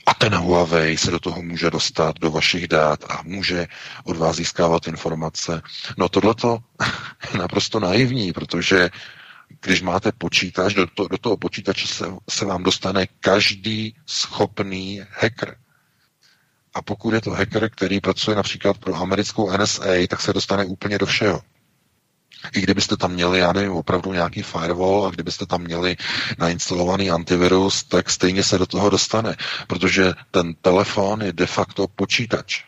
a 0.07 0.15
ten 0.15 0.35
Huawei 0.35 0.97
se 0.99 1.11
do 1.11 1.21
toho 1.21 1.43
může 1.43 1.71
dostat, 1.71 2.19
do 2.21 2.31
vašich 2.31 2.69
dát 2.69 3.05
a 3.11 3.23
může 3.23 3.67
od 4.05 4.17
vás 4.17 4.37
získávat 4.37 4.89
informace. 4.89 5.63
No 5.97 6.09
tohleto 6.09 6.59
je 7.33 7.39
naprosto 7.39 7.81
naivní, 7.81 8.33
protože 8.33 8.91
když 9.61 9.83
máte 9.83 10.13
počítač, 10.13 10.75
do, 10.75 10.87
to, 10.87 11.09
do 11.09 11.19
toho 11.19 11.37
počítače 11.37 11.87
se, 11.87 12.05
se 12.31 12.45
vám 12.45 12.63
dostane 12.63 13.07
každý 13.21 13.97
schopný 14.07 15.03
hacker. 15.11 15.57
A 16.75 16.83
pokud 16.83 17.15
je 17.15 17.21
to 17.21 17.31
hacker, 17.31 17.71
který 17.71 18.01
pracuje 18.01 18.37
například 18.37 18.79
pro 18.79 18.95
americkou 18.95 19.57
NSA, 19.57 20.07
tak 20.09 20.21
se 20.21 20.33
dostane 20.33 20.65
úplně 20.65 20.99
do 20.99 21.07
všeho. 21.07 21.43
I 22.53 22.61
kdybyste 22.61 22.97
tam 22.97 23.13
měli, 23.13 23.39
já 23.39 23.53
nevím, 23.53 23.73
opravdu 23.73 24.13
nějaký 24.13 24.43
firewall 24.43 25.07
a 25.07 25.11
kdybyste 25.11 25.47
tam 25.47 25.63
měli 25.63 25.97
nainstalovaný 26.39 27.11
antivirus, 27.11 27.83
tak 27.85 28.11
stejně 28.11 28.43
se 28.43 28.59
do 28.59 28.67
toho 28.67 28.91
dostane, 28.91 29.37
protože 29.67 30.13
ten 30.31 30.55
telefon 30.55 31.23
je 31.23 31.33
de 31.33 31.47
facto 31.47 31.87
počítač 31.89 32.63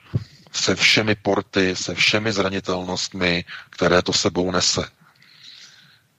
se 0.57 0.75
všemi 0.77 1.15
porty, 1.15 1.77
se 1.77 1.95
všemi 1.95 2.33
zranitelnostmi, 2.33 3.45
které 3.71 4.03
to 4.03 4.13
sebou 4.13 4.51
nese. 4.51 4.89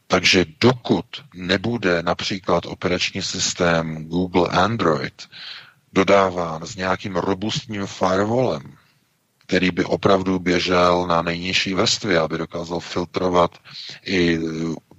Takže 0.07 0.45
dokud 0.61 1.05
nebude 1.33 2.03
například 2.03 2.65
operační 2.65 3.21
systém 3.21 4.05
Google 4.07 4.47
Android 4.49 5.27
dodáván 5.93 6.65
s 6.65 6.75
nějakým 6.75 7.15
robustním 7.15 7.85
firewallem, 7.85 8.73
který 9.47 9.71
by 9.71 9.83
opravdu 9.85 10.39
běžel 10.39 11.07
na 11.07 11.21
nejnižší 11.21 11.73
vrstvě, 11.73 12.19
aby 12.19 12.37
dokázal 12.37 12.79
filtrovat 12.79 13.51
i 14.05 14.39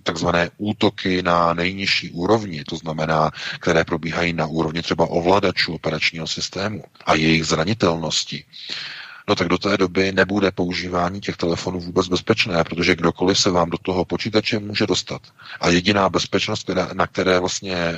takzvané 0.03 0.51
útoky 0.59 1.23
na 1.23 1.53
nejnižší 1.55 2.11
úrovni, 2.11 2.65
to 2.65 2.77
znamená, 2.77 3.31
které 3.61 3.85
probíhají 3.85 4.33
na 4.33 4.47
úrovni 4.47 4.83
třeba 4.83 5.07
ovladačů 5.07 5.75
operačního 5.75 6.27
systému 6.27 6.85
a 7.07 7.15
jejich 7.15 7.45
zranitelnosti, 7.47 8.45
no 9.29 9.35
tak 9.35 9.49
do 9.49 9.59
té 9.59 9.77
doby 9.77 10.13
nebude 10.13 10.51
používání 10.51 11.21
těch 11.21 11.37
telefonů 11.37 11.81
vůbec 11.81 12.09
bezpečné, 12.09 12.65
protože 12.65 12.97
kdokoliv 12.97 13.39
se 13.39 13.51
vám 13.51 13.71
do 13.71 13.79
toho 13.79 14.05
počítače 14.05 14.59
může 14.59 14.87
dostat. 14.87 15.23
A 15.61 15.69
jediná 15.69 16.09
bezpečnost, 16.09 16.63
která, 16.63 16.89
na 16.93 17.07
které 17.07 17.41
vlastně 17.41 17.75
e, 17.75 17.97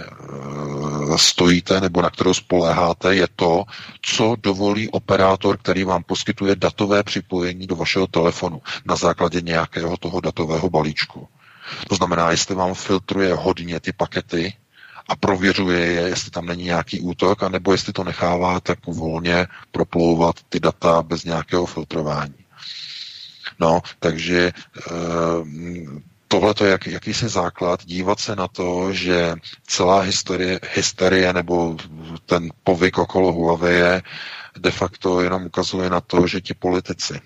stojíte 1.17 1.81
nebo 1.81 2.03
na 2.03 2.11
kterou 2.11 2.35
spoléháte, 2.35 3.15
je 3.15 3.27
to, 3.37 3.65
co 4.03 4.37
dovolí 4.43 4.89
operátor, 4.89 5.59
který 5.59 5.85
vám 5.85 6.03
poskytuje 6.03 6.57
datové 6.57 7.03
připojení 7.03 7.67
do 7.67 7.77
vašeho 7.77 8.07
telefonu 8.07 8.63
na 8.85 8.97
základě 8.97 9.41
nějakého 9.41 9.97
toho 9.97 10.21
datového 10.21 10.71
balíčku. 10.71 11.29
To 11.89 11.95
znamená, 11.95 12.31
jestli 12.31 12.55
vám 12.55 12.75
filtruje 12.75 13.35
hodně 13.35 13.81
ty 13.81 13.93
pakety 13.93 14.53
a 15.11 15.17
prověřuje 15.17 15.79
je, 15.87 16.01
jestli 16.01 16.31
tam 16.31 16.47
není 16.47 16.65
nějaký 16.65 17.01
útok, 17.01 17.43
anebo 17.43 17.73
jestli 17.73 17.93
to 17.93 18.05
nechává 18.05 18.61
tak 18.61 18.87
volně 18.87 19.47
proplouvat 19.73 20.37
ty 20.49 20.61
data 20.61 21.03
bez 21.03 21.25
nějakého 21.25 21.67
filtrování. 21.67 22.35
No, 23.61 23.81
takže 23.99 24.53
eh, 24.53 24.93
tohle 26.29 26.55
je 26.65 26.71
jak, 26.71 26.87
jakýsi 26.87 27.29
základ 27.29 27.85
dívat 27.85 28.21
se 28.21 28.37
na 28.37 28.49
to, 28.49 28.93
že 28.93 29.35
celá 29.67 30.01
historie, 30.01 30.61
hysterie 30.75 31.33
nebo 31.33 31.77
ten 32.27 32.49
povyk 32.65 32.99
okolo 32.99 33.33
Huawei 33.33 34.01
de 34.59 34.71
facto 34.71 35.21
jenom 35.21 35.47
ukazuje 35.47 35.91
na 35.91 36.01
to, 36.01 36.27
že 36.27 36.41
ti 36.41 36.55
politici, 36.55 37.21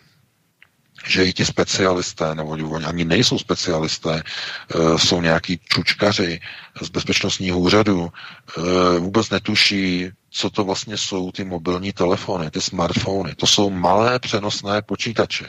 že 1.07 1.25
i 1.25 1.33
ti 1.33 1.45
specialisté, 1.45 2.35
nebo 2.35 2.51
oni 2.51 2.85
ani 2.85 3.05
nejsou 3.05 3.39
specialisté, 3.39 4.23
eh, 4.23 4.99
jsou 4.99 5.21
nějaký 5.21 5.61
čučkaři 5.69 6.41
z 6.83 6.89
bezpečnostních 6.89 7.55
úřadů, 7.55 8.13
eh, 8.13 8.99
vůbec 8.99 9.31
netuší, 9.31 10.11
co 10.31 10.51
to 10.51 10.65
vlastně 10.65 10.97
jsou 10.97 11.33
ty 11.33 11.45
mobilní 11.45 11.93
telefony, 11.93 12.51
ty 12.51 12.61
smartfony. 12.61 13.35
To 13.35 13.47
jsou 13.47 13.71
malé 13.71 14.19
přenosné 14.19 14.83
počítače. 14.83 15.47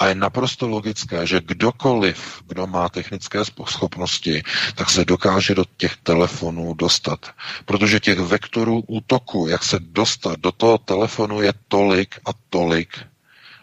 A 0.00 0.06
je 0.08 0.14
naprosto 0.14 0.68
logické, 0.68 1.26
že 1.26 1.40
kdokoliv, 1.44 2.42
kdo 2.48 2.66
má 2.66 2.88
technické 2.88 3.44
schopnosti, 3.44 4.42
tak 4.74 4.90
se 4.90 5.04
dokáže 5.04 5.54
do 5.54 5.64
těch 5.76 5.96
telefonů 5.96 6.74
dostat. 6.74 7.30
Protože 7.64 8.00
těch 8.00 8.18
vektorů 8.20 8.80
útoku, 8.86 9.46
jak 9.48 9.64
se 9.64 9.78
dostat 9.80 10.40
do 10.40 10.52
toho 10.52 10.78
telefonu, 10.78 11.42
je 11.42 11.52
tolik 11.68 12.14
a 12.24 12.30
tolik, 12.50 12.98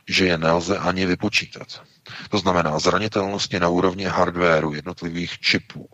že 0.08 0.26
je 0.26 0.38
nelze 0.38 0.78
ani 0.78 1.06
vypočítat. 1.06 1.82
To 2.30 2.38
znamená 2.38 2.80
zranitelnosti 2.80 3.60
na 3.60 3.70
úrovni 3.70 4.04
hardwareu 4.06 4.74
jednotlivých 4.74 5.40
čipů, 5.40 5.90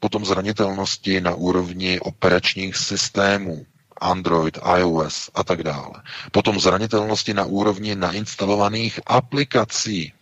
potom 0.00 0.24
zranitelnosti 0.24 1.20
na 1.20 1.34
úrovni 1.34 2.00
operačních 2.00 2.76
systémů, 2.76 3.66
Android, 4.00 4.58
iOS 4.78 5.30
a 5.34 5.44
tak 5.44 5.62
dále. 5.62 6.02
Potom 6.32 6.60
zranitelnosti 6.60 7.34
na 7.34 7.44
úrovni 7.44 7.94
nainstalovaných 7.94 9.00
aplikací. 9.06 10.12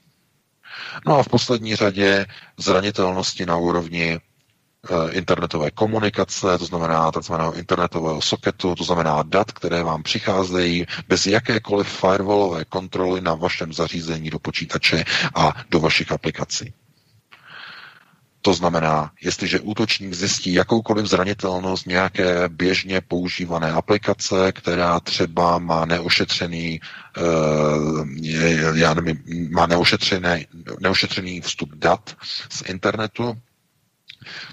No 1.07 1.19
a 1.19 1.23
v 1.23 1.29
poslední 1.29 1.77
řadě 1.77 2.27
zranitelnosti 2.57 3.47
na 3.47 3.57
úrovni 3.57 4.21
internetové 5.11 5.71
komunikace, 5.71 6.59
to 6.59 6.65
znamená 6.65 7.13
takzvaného 7.13 7.55
internetového 7.55 8.23
soketu, 8.23 8.75
to 8.75 8.85
znamená 8.85 9.23
dat, 9.23 9.53
které 9.53 9.83
vám 9.83 10.03
přicházejí 10.03 10.87
bez 11.09 11.27
jakékoliv 11.27 11.89
firewallové 11.89 12.65
kontroly 12.65 13.21
na 13.21 13.35
vašem 13.35 13.73
zařízení 13.73 14.31
do 14.31 14.39
počítače 14.39 15.05
a 15.35 15.53
do 15.71 15.81
vašich 15.81 16.13
aplikací. 16.13 16.75
To 18.47 18.55
znamená, 18.55 19.11
jestliže 19.23 19.61
útočník 19.61 20.15
zjistí 20.15 20.53
jakoukoliv 20.53 21.07
zranitelnost 21.07 21.87
nějaké 21.87 22.49
běžně 22.49 23.01
používané 23.01 23.73
aplikace, 23.73 24.53
která 24.53 25.01
třeba 25.01 25.59
má 25.59 25.85
neošetřený, 25.85 26.81
uh, 27.19 28.09
já 28.75 28.95
nevím, 28.95 29.23
má 29.51 29.67
neošetřený, 29.67 30.47
neošetřený 30.81 31.41
vstup 31.41 31.75
dat 31.75 32.17
z 32.49 32.63
internetu, 32.67 33.37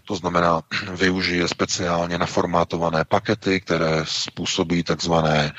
to 0.06 0.16
znamená, 0.16 0.62
využije 0.96 1.48
speciálně 1.48 2.18
naformátované 2.18 3.06
pakety, 3.06 3.62
které 3.62 4.04
způsobí 4.04 4.84
takzvané 4.84 5.46
e, 5.46 5.52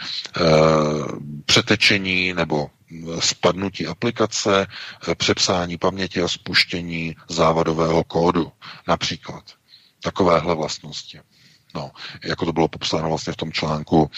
přetečení 1.46 2.32
nebo 2.34 2.70
spadnutí 3.18 3.86
aplikace, 3.86 4.66
e, 5.08 5.14
přepsání 5.14 5.78
paměti 5.78 6.22
a 6.22 6.28
spuštění 6.28 7.16
závadového 7.30 8.04
kódu 8.04 8.52
například. 8.88 9.44
Takovéhle 10.02 10.54
vlastnosti. 10.54 11.20
No, 11.74 11.90
jako 12.24 12.44
to 12.46 12.52
bylo 12.52 12.68
popsáno 12.68 13.08
vlastně 13.08 13.32
v 13.32 13.36
tom 13.36 13.52
článku 13.52 14.10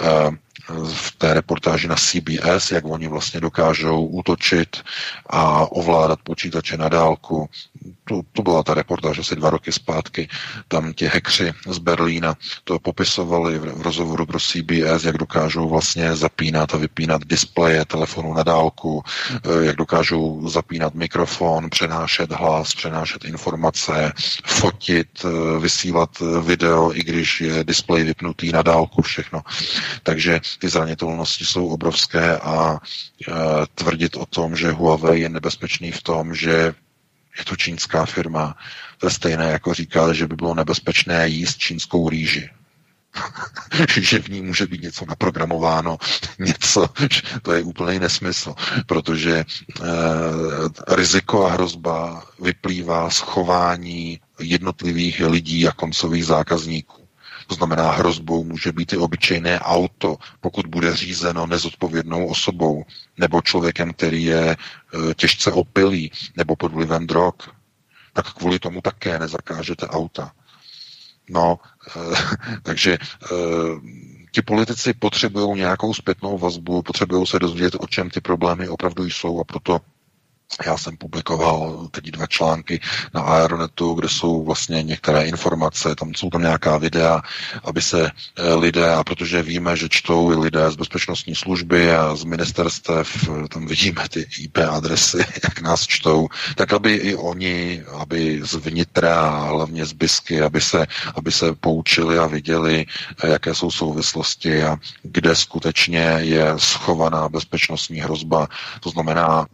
e, 0.00 0.30
v 0.68 1.12
té 1.18 1.34
reportáži 1.34 1.88
na 1.88 1.96
CBS, 1.96 2.70
jak 2.70 2.84
oni 2.84 3.08
vlastně 3.08 3.40
dokážou 3.40 4.06
útočit 4.06 4.76
a 5.26 5.72
ovládat 5.72 6.18
počítače 6.22 6.76
na 6.76 6.88
dálku. 6.88 7.48
To, 8.04 8.20
to 8.32 8.42
byla 8.42 8.62
ta 8.62 8.74
reportáž 8.74 9.18
asi 9.18 9.36
dva 9.36 9.50
roky 9.50 9.72
zpátky. 9.72 10.28
Tam 10.68 10.92
ti 10.92 11.06
hekři 11.06 11.52
z 11.68 11.78
Berlína 11.78 12.34
to 12.64 12.78
popisovali 12.78 13.58
v, 13.58 13.82
rozhovoru 13.82 14.26
pro 14.26 14.40
CBS, 14.40 15.04
jak 15.04 15.18
dokážou 15.18 15.68
vlastně 15.68 16.16
zapínat 16.16 16.74
a 16.74 16.76
vypínat 16.76 17.24
displeje 17.24 17.84
telefonu 17.84 18.34
na 18.34 18.42
dálku, 18.42 19.02
eh, 19.30 19.64
jak 19.64 19.76
dokážou 19.76 20.48
zapínat 20.48 20.94
mikrofon, 20.94 21.70
přenášet 21.70 22.32
hlas, 22.32 22.74
přenášet 22.74 23.24
informace, 23.24 24.12
fotit, 24.44 25.08
eh, 25.24 25.58
vysílat 25.58 26.10
video, 26.42 26.92
i 26.94 27.02
když 27.02 27.40
je 27.40 27.64
displej 27.64 28.04
vypnutý 28.04 28.52
na 28.52 28.62
dálku, 28.62 29.02
všechno. 29.02 29.42
Takže 30.02 30.40
ty 30.58 30.68
zranitelnosti 30.68 31.44
jsou 31.44 31.66
obrovské 31.68 32.38
a 32.38 32.78
e, 33.28 33.32
tvrdit 33.74 34.16
o 34.16 34.26
tom, 34.26 34.56
že 34.56 34.70
Huawei 34.70 35.20
je 35.20 35.28
nebezpečný 35.28 35.90
v 35.92 36.02
tom, 36.02 36.34
že 36.34 36.74
je 37.38 37.44
to 37.44 37.56
čínská 37.56 38.06
firma, 38.06 38.56
to 38.98 39.06
je 39.06 39.10
stejné 39.10 39.44
jako 39.50 39.74
říkat, 39.74 40.12
že 40.12 40.26
by 40.28 40.36
bylo 40.36 40.54
nebezpečné 40.54 41.28
jíst 41.28 41.58
čínskou 41.58 42.08
rýži. 42.08 42.50
že 44.00 44.18
v 44.18 44.28
ní 44.28 44.42
může 44.42 44.66
být 44.66 44.82
něco 44.82 45.04
naprogramováno, 45.08 45.98
něco, 46.38 46.88
to 47.42 47.52
je 47.52 47.62
úplný 47.62 47.98
nesmysl, 47.98 48.54
protože 48.86 49.32
e, 49.38 49.44
riziko 50.96 51.46
a 51.46 51.50
hrozba 51.52 52.24
vyplývá 52.40 53.10
z 53.10 53.18
chování 53.18 54.20
jednotlivých 54.40 55.20
lidí 55.20 55.68
a 55.68 55.72
koncových 55.72 56.26
zákazníků. 56.26 57.03
To 57.46 57.54
znamená, 57.54 57.90
hrozbou 57.90 58.44
může 58.44 58.72
být 58.72 58.92
i 58.92 58.96
obyčejné 58.96 59.60
auto, 59.60 60.16
pokud 60.40 60.66
bude 60.66 60.96
řízeno 60.96 61.46
nezodpovědnou 61.46 62.26
osobou, 62.26 62.84
nebo 63.18 63.42
člověkem, 63.42 63.92
který 63.92 64.24
je 64.24 64.50
e, 64.50 64.56
těžce 65.14 65.52
opilý, 65.52 66.10
nebo 66.36 66.56
pod 66.56 66.72
vlivem 66.72 67.06
drog. 67.06 67.34
Tak 68.12 68.32
kvůli 68.32 68.58
tomu 68.58 68.80
také 68.80 69.18
nezakážete 69.18 69.88
auta. 69.88 70.32
No, 71.30 71.58
e, 71.96 72.00
takže 72.62 72.92
e, 72.92 72.98
ti 74.32 74.42
politici 74.42 74.94
potřebují 74.94 75.58
nějakou 75.58 75.94
zpětnou 75.94 76.38
vazbu, 76.38 76.82
potřebují 76.82 77.26
se 77.26 77.38
dozvědět, 77.38 77.76
o 77.80 77.86
čem 77.86 78.10
ty 78.10 78.20
problémy 78.20 78.68
opravdu 78.68 79.04
jsou 79.04 79.40
a 79.40 79.44
proto 79.44 79.80
já 80.66 80.76
jsem 80.76 80.96
publikoval 80.96 81.88
teď 81.90 82.04
dva 82.04 82.26
články 82.26 82.80
na 83.14 83.20
Aeronetu, 83.20 83.94
kde 83.94 84.08
jsou 84.08 84.44
vlastně 84.44 84.82
některé 84.82 85.24
informace, 85.24 85.94
tam 85.94 86.14
jsou 86.14 86.30
tam 86.30 86.42
nějaká 86.42 86.78
videa, 86.78 87.22
aby 87.64 87.82
se 87.82 88.10
eh, 88.10 88.54
lidé, 88.54 88.94
a 88.94 89.04
protože 89.04 89.42
víme, 89.42 89.76
že 89.76 89.88
čtou 89.88 90.32
i 90.32 90.36
lidé 90.36 90.70
z 90.70 90.76
bezpečnostní 90.76 91.34
služby 91.34 91.94
a 91.94 92.16
z 92.16 92.24
ministerstev, 92.24 93.28
tam 93.48 93.66
vidíme 93.66 94.08
ty 94.08 94.26
IP 94.38 94.58
adresy, 94.58 95.18
jak 95.44 95.60
nás 95.60 95.86
čtou, 95.86 96.28
tak 96.54 96.72
aby 96.72 96.94
i 96.94 97.14
oni, 97.14 97.82
aby 97.98 98.40
z 98.44 98.54
vnitra 98.54 99.20
a 99.20 99.44
hlavně 99.44 99.86
z 99.86 99.92
BISky, 99.92 100.42
aby 100.42 100.60
se, 100.60 100.86
aby 101.14 101.32
se 101.32 101.54
poučili 101.54 102.18
a 102.18 102.26
viděli, 102.26 102.86
eh, 103.22 103.28
jaké 103.28 103.54
jsou 103.54 103.70
souvislosti 103.70 104.62
a 104.62 104.76
kde 105.02 105.36
skutečně 105.36 106.18
je 106.20 106.52
schovaná 106.56 107.28
bezpečnostní 107.28 108.00
hrozba. 108.00 108.48
To 108.80 108.90
znamená 108.90 109.46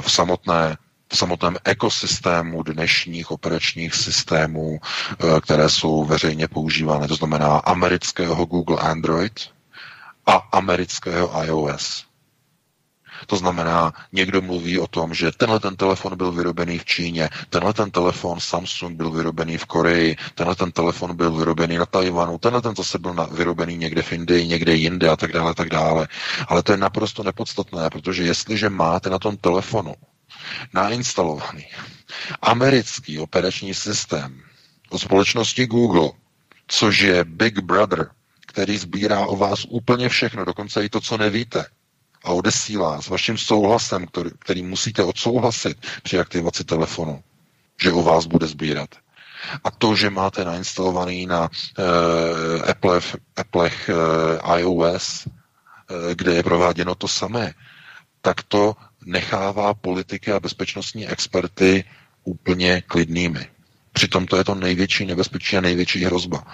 v 0.00 0.12
samotné 0.12 0.76
v 1.12 1.16
samotném 1.16 1.56
ekosystému 1.64 2.62
dnešních 2.62 3.30
operačních 3.30 3.94
systémů, 3.94 4.80
eh, 4.80 5.40
které 5.40 5.68
jsou 5.68 6.04
veřejně 6.04 6.48
používané, 6.48 7.08
to 7.08 7.14
znamená 7.14 7.56
amerického 7.58 8.44
Google 8.46 8.78
Android 8.80 9.40
a 10.26 10.32
amerického 10.52 11.44
iOS. 11.44 12.04
To 13.26 13.36
znamená, 13.36 13.92
někdo 14.12 14.42
mluví 14.42 14.78
o 14.78 14.86
tom, 14.86 15.14
že 15.14 15.32
tenhle 15.32 15.60
ten 15.60 15.76
telefon 15.76 16.16
byl 16.16 16.32
vyrobený 16.32 16.78
v 16.78 16.84
Číně, 16.84 17.28
tenhle 17.50 17.72
ten 17.72 17.90
telefon 17.90 18.40
Samsung 18.40 18.96
byl 18.96 19.10
vyrobený 19.10 19.58
v 19.58 19.66
Koreji, 19.66 20.16
tenhle 20.34 20.54
ten 20.56 20.72
telefon 20.72 21.16
byl 21.16 21.32
vyrobený 21.32 21.78
na 21.78 21.86
Tajvanu, 21.86 22.38
tenhle 22.38 22.62
ten 22.62 22.76
zase 22.76 22.98
byl 22.98 23.14
na, 23.14 23.24
vyrobený 23.24 23.76
někde 23.76 24.02
v 24.02 24.12
Indii, 24.12 24.46
někde 24.46 24.74
jinde 24.74 25.08
a 25.08 25.16
tak 25.16 25.32
dále, 25.32 25.54
tak 25.54 25.68
dále. 25.68 26.08
Ale 26.48 26.62
to 26.62 26.72
je 26.72 26.78
naprosto 26.78 27.22
nepodstatné, 27.22 27.90
protože 27.90 28.22
jestliže 28.22 28.68
máte 28.68 29.10
na 29.10 29.18
tom 29.18 29.36
telefonu 29.36 29.94
nainstalovaný 30.74 31.66
americký 32.42 33.18
operační 33.18 33.74
systém 33.74 34.40
od 34.90 34.98
společnosti 34.98 35.66
Google, 35.66 36.10
což 36.68 36.98
je 37.00 37.24
Big 37.24 37.58
Brother, 37.58 38.10
který 38.46 38.78
sbírá 38.78 39.26
o 39.26 39.36
vás 39.36 39.64
úplně 39.68 40.08
všechno, 40.08 40.44
dokonce 40.44 40.84
i 40.84 40.88
to, 40.88 41.00
co 41.00 41.18
nevíte, 41.18 41.64
a 42.24 42.32
odesílá 42.32 43.02
s 43.02 43.08
vaším 43.08 43.38
souhlasem, 43.38 44.06
který, 44.06 44.30
který 44.38 44.62
musíte 44.62 45.02
odsouhlasit 45.04 45.78
při 46.02 46.18
aktivaci 46.18 46.64
telefonu, 46.64 47.22
že 47.82 47.92
o 47.92 48.02
vás 48.02 48.26
bude 48.26 48.46
sbírat. 48.46 48.88
A 49.64 49.70
to, 49.70 49.96
že 49.96 50.10
máte 50.10 50.44
nainstalovaný 50.44 51.26
na 51.26 51.40
uh, 51.50 52.70
Apple, 52.70 53.00
Applech 53.36 53.90
uh, 54.44 54.58
iOS, 54.58 55.26
uh, 55.26 55.32
kde 56.14 56.34
je 56.34 56.42
prováděno 56.42 56.94
to 56.94 57.08
samé, 57.08 57.54
tak 58.20 58.42
to 58.42 58.76
nechává 59.06 59.74
politiky 59.74 60.32
a 60.32 60.40
bezpečnostní 60.40 61.08
experty 61.08 61.84
úplně 62.24 62.80
klidnými. 62.80 63.51
Přitom 63.92 64.26
to 64.26 64.36
je 64.36 64.44
to 64.44 64.54
největší 64.54 65.06
nebezpečí 65.06 65.56
a 65.56 65.60
největší 65.60 66.04
hrozba. 66.04 66.44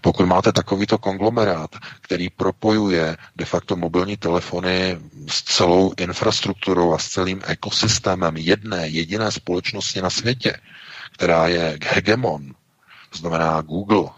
Pokud 0.00 0.26
máte 0.26 0.52
takovýto 0.52 0.98
konglomerát, 0.98 1.70
který 2.00 2.30
propojuje 2.30 3.16
de 3.36 3.44
facto 3.44 3.76
mobilní 3.76 4.16
telefony 4.16 4.98
s 5.28 5.42
celou 5.42 5.92
infrastrukturou 5.96 6.94
a 6.94 6.98
s 6.98 7.08
celým 7.08 7.42
ekosystémem 7.46 8.36
jedné 8.36 8.88
jediné 8.88 9.32
společnosti 9.32 10.02
na 10.02 10.10
světě, 10.10 10.56
která 11.12 11.48
je 11.48 11.78
hegemon, 11.84 12.54
znamená 13.14 13.60
Google, 13.60 14.10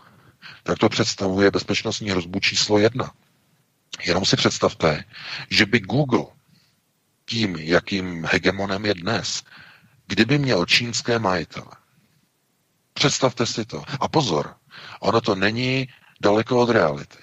tak 0.62 0.78
to 0.78 0.88
představuje 0.88 1.50
bezpečnostní 1.50 2.10
hrozbu 2.10 2.40
číslo 2.40 2.78
jedna. 2.78 3.10
Jenom 4.06 4.24
si 4.24 4.36
představte, 4.36 5.04
že 5.50 5.66
by 5.66 5.80
Google 5.80 6.24
tím, 7.26 7.56
jakým 7.56 8.24
hegemonem 8.24 8.86
je 8.86 8.94
dnes, 8.94 9.42
kdyby 10.06 10.38
měl 10.38 10.66
čínské 10.66 11.18
majitele, 11.18 11.70
Představte 12.98 13.46
si 13.46 13.64
to. 13.64 13.82
A 14.00 14.08
pozor, 14.08 14.54
ono 15.00 15.20
to 15.20 15.34
není 15.34 15.88
daleko 16.20 16.60
od 16.60 16.70
reality. 16.70 17.18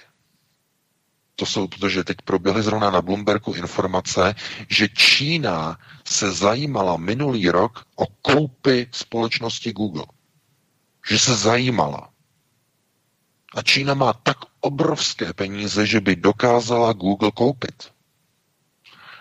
To 1.34 1.46
jsou, 1.46 1.68
protože 1.68 2.04
teď 2.04 2.16
proběhly 2.24 2.62
zrovna 2.62 2.90
na 2.90 3.02
Bloombergu 3.02 3.52
informace, 3.52 4.34
že 4.68 4.88
Čína 4.88 5.78
se 6.04 6.32
zajímala 6.32 6.96
minulý 6.96 7.50
rok 7.50 7.84
o 7.96 8.06
koupy 8.06 8.86
společnosti 8.92 9.72
Google. 9.72 10.04
Že 11.08 11.18
se 11.18 11.34
zajímala. 11.36 12.08
A 13.54 13.62
Čína 13.62 13.94
má 13.94 14.12
tak 14.12 14.36
obrovské 14.60 15.32
peníze, 15.32 15.86
že 15.86 16.00
by 16.00 16.16
dokázala 16.16 16.92
Google 16.92 17.30
koupit. 17.30 17.92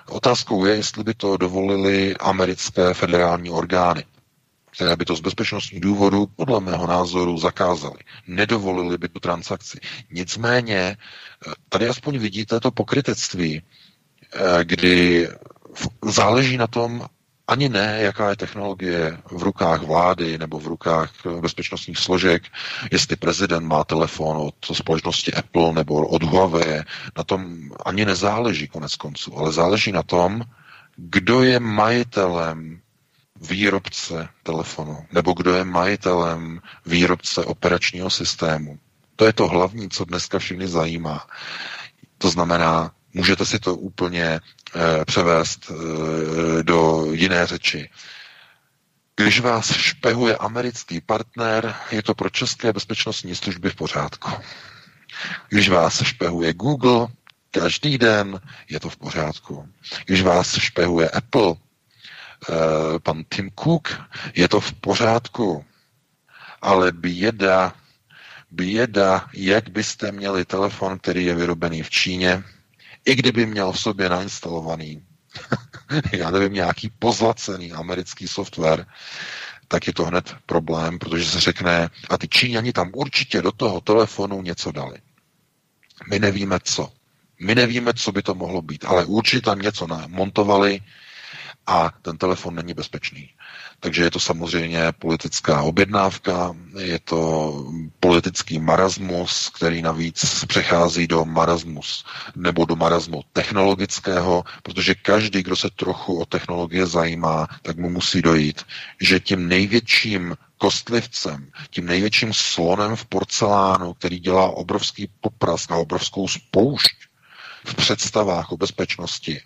Otázkou 0.09 0.65
je, 0.65 0.75
jestli 0.75 1.03
by 1.03 1.13
to 1.13 1.37
dovolili 1.37 2.15
americké 2.17 2.93
federální 2.93 3.49
orgány 3.49 4.05
které 4.75 4.95
by 4.95 5.05
to 5.05 5.15
z 5.15 5.19
bezpečnostních 5.21 5.81
důvodů, 5.81 6.27
podle 6.35 6.59
mého 6.59 6.87
názoru, 6.87 7.37
zakázali. 7.37 7.99
Nedovolili 8.27 8.97
by 8.97 9.09
tu 9.09 9.19
transakci. 9.19 9.79
Nicméně, 10.11 10.77
eh, 10.77 11.51
tady 11.69 11.87
aspoň 11.87 12.17
vidíte 12.17 12.59
to 12.59 12.71
pokrytectví, 12.71 13.61
eh, 13.61 14.63
kdy 14.63 15.27
záleží 16.05 16.57
na 16.57 16.67
tom, 16.67 17.05
ani 17.47 17.69
ne, 17.69 17.97
jaká 18.01 18.29
je 18.29 18.35
technologie 18.35 19.17
v 19.31 19.43
rukách 19.43 19.81
vlády 19.81 20.37
nebo 20.37 20.59
v 20.59 20.67
rukách 20.67 21.11
eh, 21.25 21.41
bezpečnostních 21.41 21.97
složek, 21.97 22.43
jestli 22.91 23.15
prezident 23.15 23.67
má 23.67 23.83
telefon 23.83 24.37
od 24.37 24.75
společnosti 24.77 25.33
Apple 25.33 25.73
nebo 25.73 26.07
od 26.07 26.23
Huawei, 26.23 26.83
na 27.17 27.23
tom 27.23 27.69
ani 27.85 28.05
nezáleží 28.05 28.67
konec 28.67 28.95
konců, 28.95 29.37
ale 29.37 29.51
záleží 29.51 29.91
na 29.91 30.03
tom, 30.03 30.41
kdo 30.97 31.43
je 31.43 31.59
majitelem 31.59 32.79
výrobce 33.49 34.29
telefonu, 34.43 35.05
nebo 35.11 35.33
kdo 35.33 35.53
je 35.53 35.63
majitelem 35.63 36.61
výrobce 36.85 37.45
operačního 37.45 38.09
systému. 38.09 38.79
To 39.15 39.25
je 39.25 39.33
to 39.33 39.47
hlavní, 39.47 39.89
co 39.89 40.05
dneska 40.05 40.39
všechny 40.39 40.67
zajímá. 40.67 41.27
To 42.17 42.29
znamená, 42.29 42.91
můžete 43.13 43.45
si 43.45 43.59
to 43.59 43.75
úplně 43.75 44.23
e, 44.25 44.41
převést 45.05 45.71
e, 45.71 46.63
do 46.63 47.05
jiné 47.11 47.47
řeči. 47.47 47.89
Když 49.15 49.39
vás 49.39 49.71
špehuje 49.73 50.37
americký 50.37 51.01
partner, 51.01 51.75
je 51.91 52.03
to 52.03 52.13
pro 52.13 52.29
české 52.29 52.73
bezpečnostní 52.73 53.35
služby 53.35 53.69
v 53.69 53.75
pořádku. 53.75 54.31
Když 55.49 55.69
vás 55.69 56.03
špehuje 56.03 56.53
Google 56.53 57.07
každý 57.51 57.97
den, 57.97 58.41
je 58.69 58.79
to 58.79 58.89
v 58.89 58.97
pořádku. 58.97 59.69
Když 60.05 60.21
vás 60.21 60.57
špehuje 60.59 61.09
Apple 61.09 61.55
Eh, 61.55 61.64
pan 63.03 63.23
Tim 63.35 63.49
Cook, 63.63 64.01
je 64.35 64.47
to 64.47 64.59
v 64.59 64.73
pořádku, 64.73 65.65
ale 66.61 66.91
běda, 66.91 67.73
běda, 68.51 69.27
jak 69.33 69.69
byste 69.69 70.11
měli 70.11 70.45
telefon, 70.45 70.99
který 70.99 71.25
je 71.25 71.35
vyrobený 71.35 71.83
v 71.83 71.89
Číně, 71.89 72.43
i 73.05 73.15
kdyby 73.15 73.45
měl 73.45 73.71
v 73.71 73.79
sobě 73.79 74.09
nainstalovaný, 74.09 75.05
já 76.11 76.31
nevím, 76.31 76.53
nějaký 76.53 76.89
pozlacený 76.99 77.71
americký 77.71 78.27
software, 78.27 78.85
tak 79.67 79.87
je 79.87 79.93
to 79.93 80.05
hned 80.05 80.35
problém, 80.45 80.99
protože 80.99 81.25
se 81.25 81.39
řekne, 81.39 81.89
a 82.09 82.17
ty 82.17 82.27
Číňani 82.27 82.73
tam 82.73 82.91
určitě 82.93 83.41
do 83.41 83.51
toho 83.51 83.81
telefonu 83.81 84.41
něco 84.41 84.71
dali. 84.71 84.97
My 86.09 86.19
nevíme 86.19 86.59
co. 86.63 86.91
My 87.39 87.55
nevíme, 87.55 87.93
co 87.93 88.11
by 88.11 88.21
to 88.21 88.35
mohlo 88.35 88.61
být, 88.61 88.85
ale 88.85 89.05
určitě 89.05 89.41
tam 89.41 89.59
něco 89.59 89.87
namontovali, 89.87 90.79
a 91.67 91.91
ten 92.01 92.17
telefon 92.17 92.55
není 92.55 92.73
bezpečný. 92.73 93.29
Takže 93.79 94.03
je 94.03 94.11
to 94.11 94.19
samozřejmě 94.19 94.91
politická 94.99 95.61
objednávka, 95.61 96.55
je 96.79 96.99
to 96.99 97.53
politický 97.99 98.59
marasmus, 98.59 99.49
který 99.49 99.81
navíc 99.81 100.45
přechází 100.45 101.07
do 101.07 101.25
marasmus 101.25 102.05
nebo 102.35 102.65
do 102.65 102.75
marasmu 102.75 103.21
technologického, 103.33 104.43
protože 104.63 104.95
každý, 104.95 105.43
kdo 105.43 105.55
se 105.55 105.69
trochu 105.69 106.19
o 106.21 106.25
technologie 106.25 106.85
zajímá, 106.85 107.47
tak 107.61 107.77
mu 107.77 107.89
musí 107.89 108.21
dojít, 108.21 108.61
že 109.01 109.19
tím 109.19 109.47
největším 109.47 110.35
kostlivcem, 110.57 111.51
tím 111.69 111.85
největším 111.85 112.33
slonem 112.33 112.95
v 112.95 113.05
porcelánu, 113.05 113.93
který 113.93 114.19
dělá 114.19 114.49
obrovský 114.49 115.09
poprask 115.21 115.71
a 115.71 115.75
obrovskou 115.75 116.27
spoušť 116.27 116.95
v 117.65 117.75
představách 117.75 118.51
o 118.51 118.57
bezpečnosti, 118.57 119.41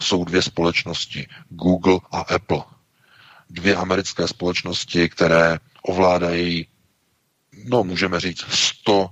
jsou 0.00 0.24
dvě 0.24 0.42
společnosti, 0.42 1.26
Google 1.48 1.98
a 2.12 2.20
Apple. 2.20 2.62
Dvě 3.50 3.76
americké 3.76 4.28
společnosti, 4.28 5.08
které 5.08 5.58
ovládají, 5.82 6.66
no 7.64 7.84
můžeme 7.84 8.20
říct, 8.20 8.44
100 8.48 9.10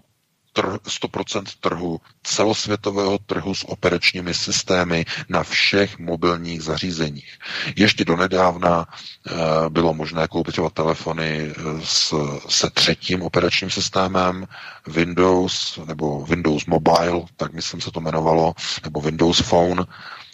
100% 0.54 1.44
trhu, 1.60 2.00
celosvětového 2.22 3.18
trhu 3.18 3.54
s 3.54 3.68
operačními 3.68 4.34
systémy 4.34 5.04
na 5.28 5.42
všech 5.42 5.98
mobilních 5.98 6.62
zařízeních. 6.62 7.38
Ještě 7.76 8.04
donedávna 8.04 8.86
e, 8.86 9.34
bylo 9.70 9.94
možné 9.94 10.28
koupit 10.28 10.54
telefony 10.72 11.50
eh, 11.50 11.54
s, 11.84 12.14
se 12.48 12.70
třetím 12.70 13.22
operačním 13.22 13.70
systémem 13.70 14.46
Windows 14.86 15.78
nebo 15.84 16.24
Windows 16.26 16.66
Mobile, 16.66 17.20
tak 17.36 17.52
myslím 17.52 17.80
se 17.80 17.90
to 17.90 18.00
jmenovalo, 18.00 18.54
nebo 18.84 19.00
Windows 19.00 19.40
Phone, 19.42 19.84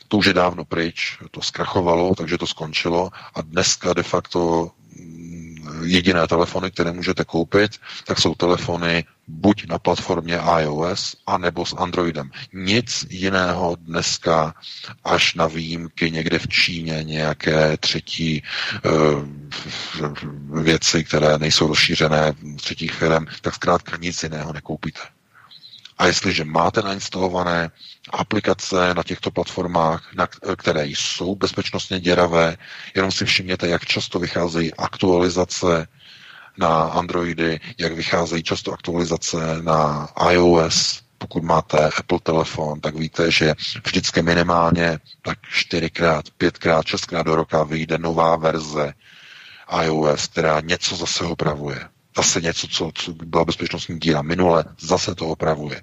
to 0.09 0.17
už 0.17 0.27
je 0.27 0.35
dávno 0.35 0.65
pryč, 0.65 1.19
to 1.31 1.43
zkrachovalo, 1.43 2.15
takže 2.15 2.39
to 2.39 2.47
skončilo 2.47 3.11
a 3.35 3.43
dneska 3.43 3.93
de 3.93 4.03
facto 4.03 4.71
mm, 4.97 5.83
jediné 5.85 6.27
telefony, 6.27 6.71
které 6.71 6.93
můžete 6.93 7.25
koupit, 7.25 7.81
tak 8.05 8.19
jsou 8.19 8.35
telefony 8.35 9.05
buď 9.29 9.67
na 9.67 9.79
platformě 9.79 10.39
iOS, 10.61 11.17
anebo 11.27 11.67
s 11.67 11.73
Androidem. 11.77 12.31
Nic 12.53 13.07
jiného 13.11 13.77
dneska, 13.81 14.55
až 15.05 15.35
na 15.35 15.47
výjimky 15.47 16.11
někde 16.11 16.39
v 16.39 16.49
Číně, 16.49 17.05
nějaké 17.05 17.77
třetí 17.77 18.43
uh, 18.85 20.63
věci, 20.63 21.05
které 21.05 21.39
nejsou 21.39 21.67
rozšířené 21.67 22.33
třetích 22.57 22.93
firm, 22.93 23.27
tak 23.41 23.55
zkrátka 23.55 23.97
nic 23.97 24.23
jiného 24.23 24.53
nekoupíte. 24.53 25.16
A 25.99 26.07
jestliže 26.07 26.45
máte 26.45 26.83
nainstalované 26.83 27.71
aplikace 28.11 28.95
na 28.95 29.03
těchto 29.03 29.31
platformách, 29.31 30.15
na, 30.15 30.27
které 30.57 30.87
jsou 30.87 31.35
bezpečnostně 31.35 32.01
děravé, 32.01 32.57
jenom 32.95 33.13
si 33.13 33.25
všimněte, 33.25 33.69
jak 33.69 33.85
často 33.85 34.19
vycházejí 34.19 34.75
aktualizace 34.75 35.89
na 36.59 36.83
Androidy, 36.83 37.61
jak 37.79 37.93
vycházejí 37.93 38.43
často 38.43 38.73
aktualizace 38.73 39.63
na 39.63 40.09
iOS, 40.31 41.03
pokud 41.19 41.43
máte 41.43 41.91
Apple 41.99 42.19
telefon, 42.23 42.81
tak 42.81 42.95
víte, 42.97 43.31
že 43.31 43.55
vždycky 43.85 44.23
minimálně 44.23 44.99
tak 45.23 45.39
čtyřikrát, 45.51 46.25
pětkrát, 46.39 46.87
šestkrát 46.87 47.23
do 47.27 47.37
roka 47.37 47.63
vyjde 47.63 47.99
nová 47.99 48.37
verze 48.37 48.93
iOS, 49.85 50.27
která 50.27 50.61
něco 50.61 50.97
zase 50.97 51.25
opravuje. 51.25 51.89
Zase 52.17 52.41
něco, 52.41 52.69
co, 52.69 52.91
co 52.95 53.13
byla 53.13 53.45
bezpečnostní 53.45 53.99
díra 53.99 54.23
minule, 54.23 54.65
zase 54.81 55.15
to 55.15 55.27
opravuje. 55.27 55.83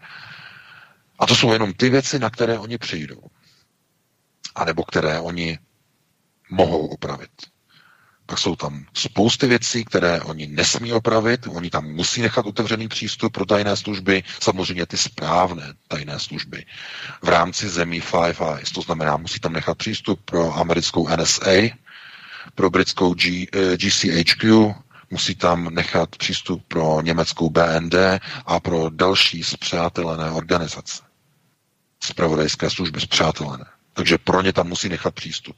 A 1.20 1.26
to 1.26 1.36
jsou 1.36 1.54
jenom 1.54 1.74
ty 1.74 1.90
věci, 1.90 2.20
na 2.20 2.30
které 2.30 2.60
oni 2.60 2.78
přijdou. 2.78 3.22
A 4.56 4.66
nebo 4.66 4.84
které 4.84 5.20
oni 5.20 5.60
mohou 6.52 6.88
opravit. 6.88 7.32
Pak 8.26 8.38
jsou 8.40 8.56
tam 8.56 8.86
spousty 8.94 9.48
věcí, 9.48 9.86
které 9.86 10.22
oni 10.22 10.48
nesmí 10.48 10.94
opravit, 10.94 11.48
oni 11.48 11.70
tam 11.70 11.86
musí 11.86 12.22
nechat 12.22 12.46
otevřený 12.46 12.88
přístup 12.88 13.34
pro 13.34 13.46
tajné 13.46 13.78
služby, 13.78 14.24
samozřejmě 14.42 14.86
ty 14.86 14.98
správné 14.98 15.74
tajné 15.88 16.20
služby. 16.20 16.66
V 17.22 17.30
rámci 17.30 17.70
zemí 17.70 18.00
Five 18.00 18.56
Eyes, 18.58 18.72
to 18.72 18.82
znamená, 18.82 19.18
musí 19.18 19.40
tam 19.40 19.54
nechat 19.54 19.78
přístup 19.78 20.20
pro 20.26 20.54
americkou 20.54 21.08
NSA, 21.16 21.52
pro 22.56 22.70
britskou 22.70 23.14
G, 23.14 23.48
eh, 23.54 23.78
GCHQ, 23.78 24.76
musí 25.14 25.36
tam 25.36 25.74
nechat 25.74 26.16
přístup 26.16 26.64
pro 26.68 27.02
německou 27.02 27.50
BND 27.50 27.96
a 28.46 28.60
pro 28.60 28.90
další 28.90 29.44
zpřátelené 29.44 30.32
organizace. 30.32 31.04
Spravodajské 32.04 32.70
služby 32.70 33.02
zpřátelené. 33.02 33.66
Takže 33.94 34.18
pro 34.18 34.42
ně 34.42 34.54
tam 34.54 34.68
musí 34.68 34.90
nechat 34.90 35.14
přístup. 35.14 35.56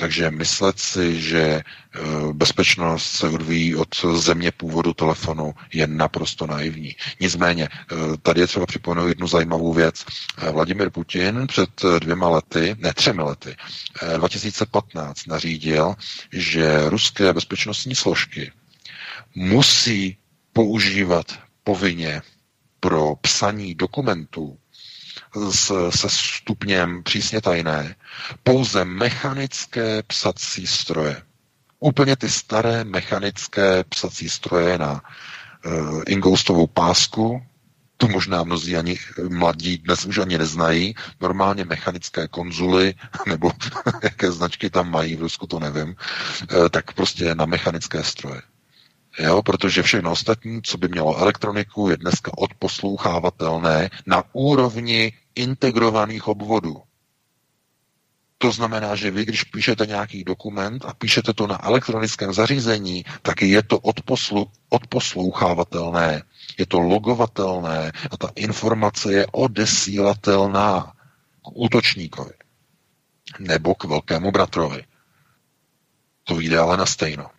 Takže 0.00 0.30
myslet 0.30 0.78
si, 0.78 1.20
že 1.20 1.40
eh, 1.40 1.62
bezpečnost 2.32 3.04
se 3.12 3.28
odvíjí 3.28 3.76
od 3.76 3.88
země 4.14 4.52
původu 4.52 4.94
telefonu, 4.94 5.54
je 5.72 5.86
naprosto 5.86 6.46
naivní. 6.46 6.96
Nicméně, 7.20 7.68
eh, 7.68 7.96
tady 8.22 8.40
je 8.40 8.46
třeba 8.46 8.66
připomenout 8.66 9.06
jednu 9.08 9.26
zajímavou 9.26 9.72
věc. 9.72 10.04
Eh, 10.38 10.50
Vladimir 10.50 10.90
Putin 10.90 11.46
před 11.46 11.70
dvěma 11.98 12.28
lety, 12.28 12.76
ne 12.78 12.94
třemi 12.94 13.22
lety, 13.22 13.56
2015 14.16 15.26
nařídil, 15.26 15.94
že 16.32 16.88
ruské 16.88 17.32
bezpečnostní 17.32 17.94
složky 17.94 18.52
musí 19.34 20.16
používat 20.52 21.38
povinně 21.64 22.22
pro 22.80 23.16
psaní 23.20 23.74
dokumentů 23.74 24.58
s, 25.50 25.90
se 25.90 26.08
stupněm 26.10 27.02
přísně 27.02 27.40
tajné 27.40 27.94
pouze 28.42 28.84
mechanické 28.84 30.02
psací 30.02 30.66
stroje. 30.66 31.22
Úplně 31.80 32.16
ty 32.16 32.28
staré 32.28 32.84
mechanické 32.84 33.84
psací 33.84 34.28
stroje 34.28 34.78
na 34.78 35.02
uh, 35.66 36.02
ingoustovou 36.08 36.66
pásku, 36.66 37.42
to 37.96 38.08
možná 38.08 38.44
mnozí 38.44 38.76
ani 38.76 38.98
mladí 39.28 39.78
dnes 39.78 40.06
už 40.06 40.18
ani 40.18 40.38
neznají. 40.38 40.94
Normálně 41.20 41.64
mechanické 41.64 42.28
konzuly, 42.28 42.94
nebo 43.26 43.52
jaké 44.02 44.32
značky 44.32 44.70
tam 44.70 44.90
mají, 44.90 45.16
v 45.16 45.20
Rusku 45.20 45.46
to 45.46 45.60
nevím, 45.60 45.88
uh, 45.88 46.68
tak 46.68 46.92
prostě 46.92 47.34
na 47.34 47.46
mechanické 47.46 48.04
stroje. 48.04 48.42
Jo, 49.20 49.42
protože 49.42 49.82
všechno 49.82 50.12
ostatní, 50.12 50.62
co 50.62 50.78
by 50.78 50.88
mělo 50.88 51.16
elektroniku, 51.16 51.88
je 51.88 51.96
dneska 51.96 52.38
odposlouchávatelné 52.38 53.90
na 54.06 54.24
úrovni 54.32 55.12
integrovaných 55.34 56.28
obvodů. 56.28 56.82
To 58.38 58.52
znamená, 58.52 58.96
že 58.96 59.10
vy, 59.10 59.24
když 59.24 59.44
píšete 59.44 59.86
nějaký 59.86 60.24
dokument 60.24 60.84
a 60.84 60.94
píšete 60.94 61.32
to 61.32 61.46
na 61.46 61.64
elektronickém 61.64 62.32
zařízení, 62.32 63.04
tak 63.22 63.42
je 63.42 63.62
to 63.62 63.78
odposlu, 63.78 64.50
odposlouchávatelné, 64.68 66.22
je 66.58 66.66
to 66.66 66.80
logovatelné 66.80 67.92
a 68.10 68.16
ta 68.16 68.30
informace 68.34 69.12
je 69.12 69.26
odesílatelná 69.32 70.92
k 71.44 71.48
útočníkovi 71.54 72.32
nebo 73.38 73.74
k 73.74 73.84
velkému 73.84 74.30
bratrovi. 74.30 74.84
To 76.24 76.40
jde 76.40 76.58
ale 76.58 76.76
na 76.76 76.86
stejno. 76.86 77.30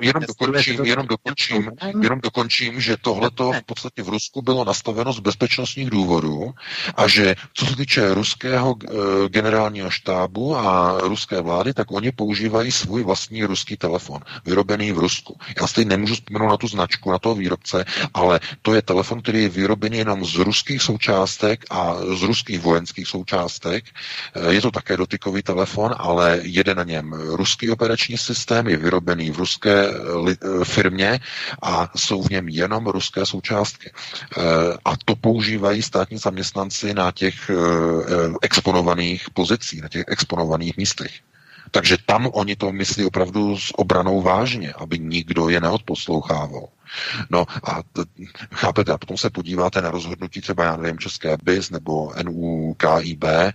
Jenom, 0.00 0.22
dokončím, 0.28 0.84
jenom, 0.84 1.06
dokončím, 1.06 1.70
jenom 2.02 2.20
dokončím, 2.20 2.80
že 2.80 2.96
tohleto 2.96 3.52
v 3.52 3.62
podstatě 3.62 4.02
v 4.02 4.08
Rusku 4.08 4.42
bylo 4.42 4.64
nastaveno 4.64 5.12
z 5.12 5.20
bezpečnostních 5.20 5.90
důvodů 5.90 6.54
a 6.94 7.08
že 7.08 7.34
co 7.54 7.66
se 7.66 7.76
týče 7.76 8.14
ruského 8.14 8.74
uh, 8.74 8.80
generálního 9.28 9.90
štábu 9.90 10.56
a 10.56 10.98
ruské 11.00 11.40
vlády, 11.40 11.74
tak 11.74 11.90
oni 11.90 12.12
používají 12.12 12.72
svůj 12.72 13.02
vlastní 13.02 13.44
ruský 13.44 13.76
telefon, 13.76 14.20
vyrobený 14.44 14.92
v 14.92 14.98
Rusku. 14.98 15.38
Já 15.60 15.66
si 15.66 15.84
nemůžu 15.84 16.14
vzpomenout 16.14 16.48
na 16.48 16.56
tu 16.56 16.68
značku, 16.68 17.10
na 17.12 17.18
toho 17.18 17.34
výrobce, 17.34 17.84
ale 18.14 18.40
to 18.62 18.74
je 18.74 18.82
telefon, 18.82 19.22
který 19.22 19.42
je 19.42 19.48
vyrobený 19.48 19.98
jenom 19.98 20.24
z 20.24 20.34
ruských 20.34 20.82
součástek 20.82 21.64
a 21.70 21.94
z 22.14 22.22
ruských 22.22 22.60
vojenských 22.60 23.08
součástek. 23.08 23.84
Eh, 24.34 24.52
je 24.54 24.60
to 24.60 24.70
také 24.70 24.96
dotykový 24.96 25.42
telefon, 25.42 25.94
ale 25.98 26.40
jede 26.42 26.74
na 26.74 26.84
něm 26.86 27.12
ruský 27.12 27.70
operační 27.70 28.18
systém, 28.18 28.68
je 28.68 28.76
vyrobený 28.76 29.30
v 29.30 29.38
ruské 29.38 29.88
eh, 29.90 30.64
firmě 30.64 31.20
a 31.62 31.90
jsou 31.96 32.22
v 32.22 32.28
něm 32.30 32.48
jenom 32.48 32.86
ruské 32.86 33.26
součástky. 33.26 33.92
Eh, 33.92 34.42
a 34.84 34.92
to 35.04 35.16
používají 35.16 35.82
státní 35.82 36.18
zaměstnanci 36.18 36.94
na 36.94 37.12
těch 37.12 37.50
eh, 37.50 37.54
exponovaných 38.42 39.30
pozicích, 39.30 39.82
na 39.82 39.88
těch 39.88 40.04
exponovaných 40.08 40.76
místech. 40.76 41.10
Takže 41.76 41.96
tam 42.06 42.26
oni 42.32 42.56
to 42.56 42.72
myslí 42.72 43.04
opravdu 43.04 43.58
s 43.58 43.78
obranou 43.78 44.22
vážně, 44.22 44.72
aby 44.72 44.98
nikdo 44.98 45.48
je 45.48 45.60
neodposlouchával. 45.60 46.68
No 47.30 47.46
a 47.64 47.82
t- 47.82 48.04
chápete, 48.54 48.92
a 48.92 48.98
potom 48.98 49.16
se 49.16 49.30
podíváte 49.30 49.82
na 49.82 49.90
rozhodnutí 49.90 50.40
třeba, 50.40 50.64
já 50.64 50.76
nevím, 50.76 50.98
České 50.98 51.36
BIS 51.42 51.70
nebo 51.70 52.12
NUKIB, 52.22 53.24
e, 53.24 53.52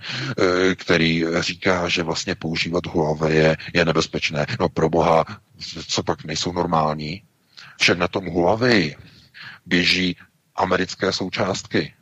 který 0.76 1.26
říká, 1.40 1.88
že 1.88 2.04
vlastně 2.04 2.36
používat 2.36 2.86
Huawei 2.86 3.36
je, 3.38 3.58
je 3.74 3.86
nebezpečné. 3.86 4.46
No 4.60 4.70
pro 4.70 4.90
boha, 4.90 5.26
co 5.88 6.04
pak 6.04 6.24
nejsou 6.24 6.52
normální? 6.52 7.24
Však 7.80 7.98
na 7.98 8.08
tom 8.08 8.26
Huawei 8.26 8.96
běží 9.66 10.18
americké 10.56 11.14
součástky. 11.14 11.94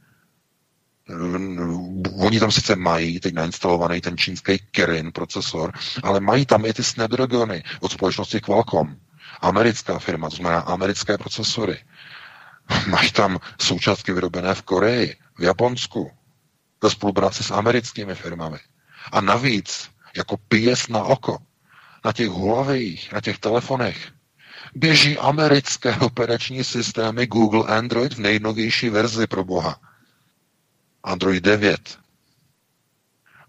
Oni 2.13 2.39
tam 2.39 2.51
sice 2.51 2.75
mají 2.75 3.19
teď 3.19 3.33
nainstalovaný 3.33 4.01
ten 4.01 4.17
čínský 4.17 4.57
Kirin 4.71 5.11
procesor, 5.11 5.71
ale 6.03 6.19
mají 6.19 6.45
tam 6.45 6.65
i 6.65 6.73
ty 6.73 6.83
Snapdragony 6.83 7.63
od 7.79 7.91
společnosti 7.91 8.41
Qualcomm 8.41 8.95
americká 9.41 9.99
firma, 9.99 10.29
to 10.29 10.35
znamená 10.35 10.61
americké 10.61 11.17
procesory. 11.17 11.77
Mají 12.87 13.11
tam 13.11 13.39
součástky 13.61 14.13
vyrobené 14.13 14.55
v 14.55 14.61
Koreji, 14.61 15.15
v 15.37 15.43
Japonsku, 15.43 16.11
ve 16.83 16.89
spolupráci 16.89 17.43
s 17.43 17.51
americkými 17.51 18.15
firmami. 18.15 18.57
A 19.11 19.21
navíc, 19.21 19.89
jako 20.17 20.37
pěs 20.37 20.87
na 20.87 21.03
oko, 21.03 21.37
na 22.05 22.13
těch 22.13 22.29
Huawei, 22.29 22.99
na 23.13 23.21
těch 23.21 23.39
telefonech, 23.39 24.11
běží 24.75 25.17
americké 25.17 25.95
operační 25.95 26.63
systémy 26.63 27.27
Google 27.27 27.77
Android 27.77 28.13
v 28.13 28.19
nejnovější 28.19 28.89
verzi 28.89 29.27
pro 29.27 29.43
boha. 29.43 29.79
Android 31.03 31.43
9. 31.43 31.99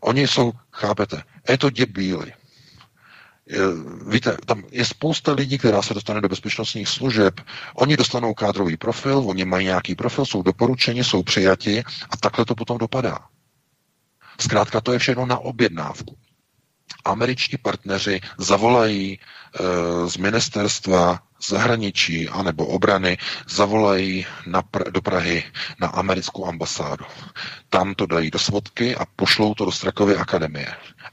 Oni 0.00 0.28
jsou, 0.28 0.52
chápete, 0.72 1.22
je 1.48 1.58
to 1.58 1.70
děbíli. 1.70 2.32
Víte, 4.10 4.36
tam 4.46 4.62
je 4.70 4.84
spousta 4.84 5.32
lidí, 5.32 5.58
která 5.58 5.82
se 5.82 5.94
dostane 5.94 6.20
do 6.20 6.28
bezpečnostních 6.28 6.88
služeb. 6.88 7.40
Oni 7.74 7.96
dostanou 7.96 8.34
kádrový 8.34 8.76
profil, 8.76 9.18
oni 9.18 9.44
mají 9.44 9.66
nějaký 9.66 9.94
profil, 9.94 10.26
jsou 10.26 10.42
doporučeni, 10.42 11.04
jsou 11.04 11.22
přijati 11.22 11.84
a 12.10 12.16
takhle 12.16 12.44
to 12.44 12.54
potom 12.54 12.78
dopadá. 12.78 13.18
Zkrátka 14.40 14.80
to 14.80 14.92
je 14.92 14.98
všechno 14.98 15.26
na 15.26 15.38
objednávku. 15.38 16.16
Američtí 17.04 17.58
partneři 17.58 18.20
zavolají 18.38 19.18
z 20.06 20.16
ministerstva 20.16 21.18
zahraničí 21.48 22.28
anebo 22.28 22.66
obrany, 22.66 23.18
zavolají 23.48 24.26
na 24.46 24.62
pr- 24.62 24.90
do 24.92 25.02
Prahy 25.02 25.44
na 25.80 25.88
americkou 25.88 26.46
ambasádu. 26.46 27.04
Tam 27.68 27.94
to 27.94 28.06
dají 28.06 28.30
do 28.30 28.38
svodky 28.38 28.96
a 28.96 29.04
pošlou 29.16 29.54
to 29.54 29.64
do 29.64 29.72
Strakovy 29.72 30.16
akademie. 30.16 30.68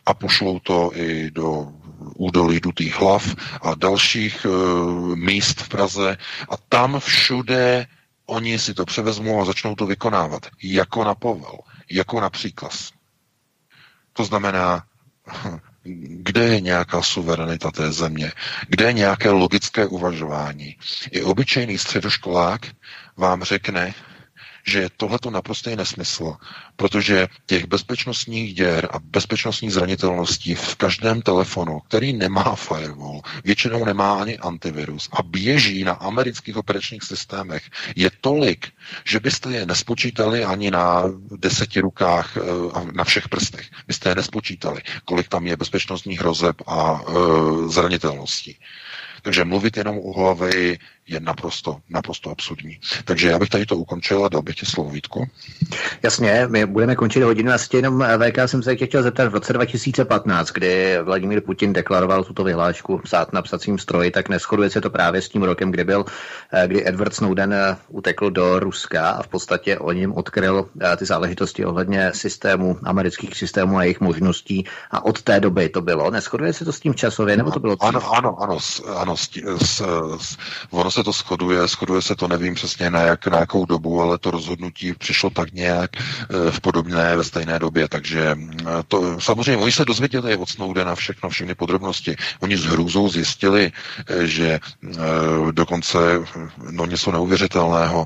A 0.06 0.14
pošlou 0.14 0.60
to 0.60 0.92
i 0.94 1.32
do 1.32 1.72
údolí 2.16 2.60
Dutých 2.60 2.96
hlav 3.00 3.36
a 3.62 3.76
dalších 3.76 4.46
e, 4.46 4.50
míst 5.16 5.62
v 5.62 5.70
Praze 5.70 6.18
a 6.50 6.58
tam 6.70 7.00
všude 7.00 7.88
oni 8.28 8.60
si 8.60 8.74
to 8.74 8.86
převezmou 8.86 9.42
a 9.42 9.46
začnou 9.46 9.76
to 9.76 9.86
vykonávat. 9.86 10.46
Jako 10.64 11.04
na 11.04 11.16
povel, 11.16 11.60
jako 11.92 12.22
na 12.22 12.30
příkaz. 12.30 12.92
To 14.14 14.24
znamená, 14.26 14.84
kde 16.24 16.44
je 16.44 16.62
nějaká 16.62 17.02
suverenita 17.02 17.72
té 17.72 17.92
země, 17.92 18.32
kde 18.68 18.86
je 18.86 18.94
nějaké 18.94 19.30
logické 19.30 19.86
uvažování. 19.86 20.76
I 21.12 21.22
obyčejný 21.22 21.78
středoškolák 21.78 22.62
vám 23.18 23.44
řekne, 23.44 23.94
že 24.68 24.90
tohle 24.98 25.20
to 25.20 25.30
naprosto 25.32 25.70
je 25.70 25.76
nesmysl, 25.76 26.36
protože 26.76 27.28
těch 27.46 27.66
bezpečnostních 27.66 28.54
děr 28.54 28.88
a 28.92 29.00
bezpečnostních 29.00 29.74
zranitelností 29.74 30.56
v 30.56 30.76
každém 30.76 31.22
telefonu, 31.22 31.80
který 31.80 32.14
nemá 32.14 32.56
firewall, 32.56 33.22
většinou 33.44 33.86
nemá 33.86 34.22
ani 34.22 34.38
antivirus 34.38 35.10
a 35.12 35.24
běží 35.24 35.84
na 35.84 35.94
amerických 35.94 36.58
operačních 36.58 37.04
systémech, 37.04 37.64
je 37.96 38.12
tolik, 38.22 38.68
že 39.06 39.20
byste 39.20 39.52
je 39.52 39.66
nespočítali 39.66 40.46
ani 40.46 40.72
na 40.72 41.04
deseti 41.38 41.80
rukách 41.80 42.38
eh, 42.38 42.42
a 42.74 42.84
na 42.94 43.04
všech 43.04 43.30
prstech. 43.30 43.70
Byste 43.88 44.10
je 44.10 44.16
nespočítali, 44.16 44.82
kolik 45.06 45.28
tam 45.28 45.48
je 45.48 45.58
bezpečnostních 45.58 46.20
hrozeb 46.20 46.56
a 46.68 47.02
e, 47.02 47.70
zranitelností. 47.70 48.58
Takže 49.22 49.46
mluvit 49.46 49.78
jenom 49.78 49.98
o 49.98 50.14
Huawei 50.14 50.78
je 51.08 51.20
naprosto, 51.20 51.78
naprosto 51.90 52.30
absurdní. 52.30 52.80
Takže 53.06 53.30
já 53.30 53.40
bych 53.40 53.50
tady 53.50 53.66
to 53.66 53.78
ukončil 53.78 54.26
a 54.26 54.30
dal 54.30 54.42
bych 54.42 54.56
ti 54.56 54.66
slovo 54.66 54.90
Vítku. 54.90 55.28
Jasně, 56.04 56.48
my 56.50 56.66
budeme 56.66 56.96
končit 56.96 57.24
hodinu. 57.24 57.52
Já 57.52 57.58
se 57.58 57.78
jenom 57.78 58.02
eh, 58.02 58.18
VK 58.18 58.38
jsem 58.46 58.64
se 58.64 58.76
tě 58.76 58.86
chtěl 58.86 59.04
zeptat 59.04 59.30
v 59.30 59.34
roce 59.34 59.54
2015, 59.54 60.52
kdy 60.52 60.98
Vladimír 61.04 61.42
Putin 61.42 61.74
deklaroval 61.74 62.24
tuto 62.24 62.44
vyhlášku 62.44 62.98
psát 63.04 63.34
na 63.34 63.42
psacím 63.42 63.80
stroji, 63.80 64.12
tak 64.12 64.30
neschoduje 64.30 64.70
se 64.70 64.82
to 64.82 64.90
právě 64.90 65.22
s 65.22 65.30
tím 65.30 65.44
rokem, 65.44 65.72
kdy 65.72 65.84
byl, 65.84 66.06
eh, 66.52 66.68
kdy 66.68 66.88
Edward 66.88 67.14
Snowden 67.14 67.54
eh, 67.54 67.78
utekl 67.90 68.32
do 68.32 68.60
Ruska 68.60 69.10
a 69.10 69.24
v 69.24 69.28
podstatě 69.28 69.78
o 69.78 69.92
něm 69.92 70.14
odkryl 70.14 70.70
ty 70.98 71.06
záležitosti 71.06 71.66
ohledně 71.66 72.12
systému, 72.14 72.78
amerických 72.84 73.38
systémů 73.38 73.78
a 73.78 73.84
jejich 73.84 74.02
možností 74.02 74.66
a 74.92 75.06
od 75.06 75.22
té 75.22 75.40
doby 75.40 75.70
to 75.70 75.82
bylo. 75.82 76.12
Neschoduje 76.12 76.54
se 76.54 76.66
to 76.66 76.72
s 76.72 76.80
tím 76.80 76.94
časově, 76.94 77.38
nebo 77.38 77.52
to 77.52 77.60
bylo? 77.60 77.76
Ano, 77.80 78.14
ano, 78.14 78.42
ano, 78.42 78.58
ano, 78.96 79.18
s, 79.18 79.42
s, 79.58 79.82
s, 80.18 80.38
ono 80.72 80.92
se 80.98 81.04
to 81.04 81.12
shoduje, 81.12 81.68
shoduje 81.68 82.02
se 82.02 82.16
to, 82.16 82.28
nevím 82.28 82.56
přesně 82.56 82.90
na, 82.90 83.02
jak, 83.02 83.28
na 83.28 83.40
jakou 83.40 83.66
dobu, 83.66 84.02
ale 84.02 84.18
to 84.18 84.32
rozhodnutí 84.32 84.94
přišlo 84.94 85.30
tak 85.30 85.54
nějak 85.54 85.92
eh, 85.98 86.52
v 86.52 86.60
podobné, 86.62 87.16
ve 87.16 87.24
stejné 87.24 87.60
době, 87.60 87.88
takže 87.88 88.36
eh, 88.38 88.66
to 88.88 89.22
samozřejmě, 89.22 89.58
oni 89.64 89.72
se 89.72 89.86
dozvěděli 89.86 90.36
od 90.36 90.50
Snowdena 90.50 90.96
všechno, 90.96 91.30
všechny 91.30 91.56
podrobnosti. 91.56 92.16
Oni 92.40 92.58
s 92.58 92.66
hrůzou 92.66 93.10
zjistili, 93.10 93.72
eh, 94.10 94.28
že 94.28 94.60
dokonce 95.52 95.98
no 96.72 96.86
něco 96.86 97.12
neuvěřitelného, 97.12 98.06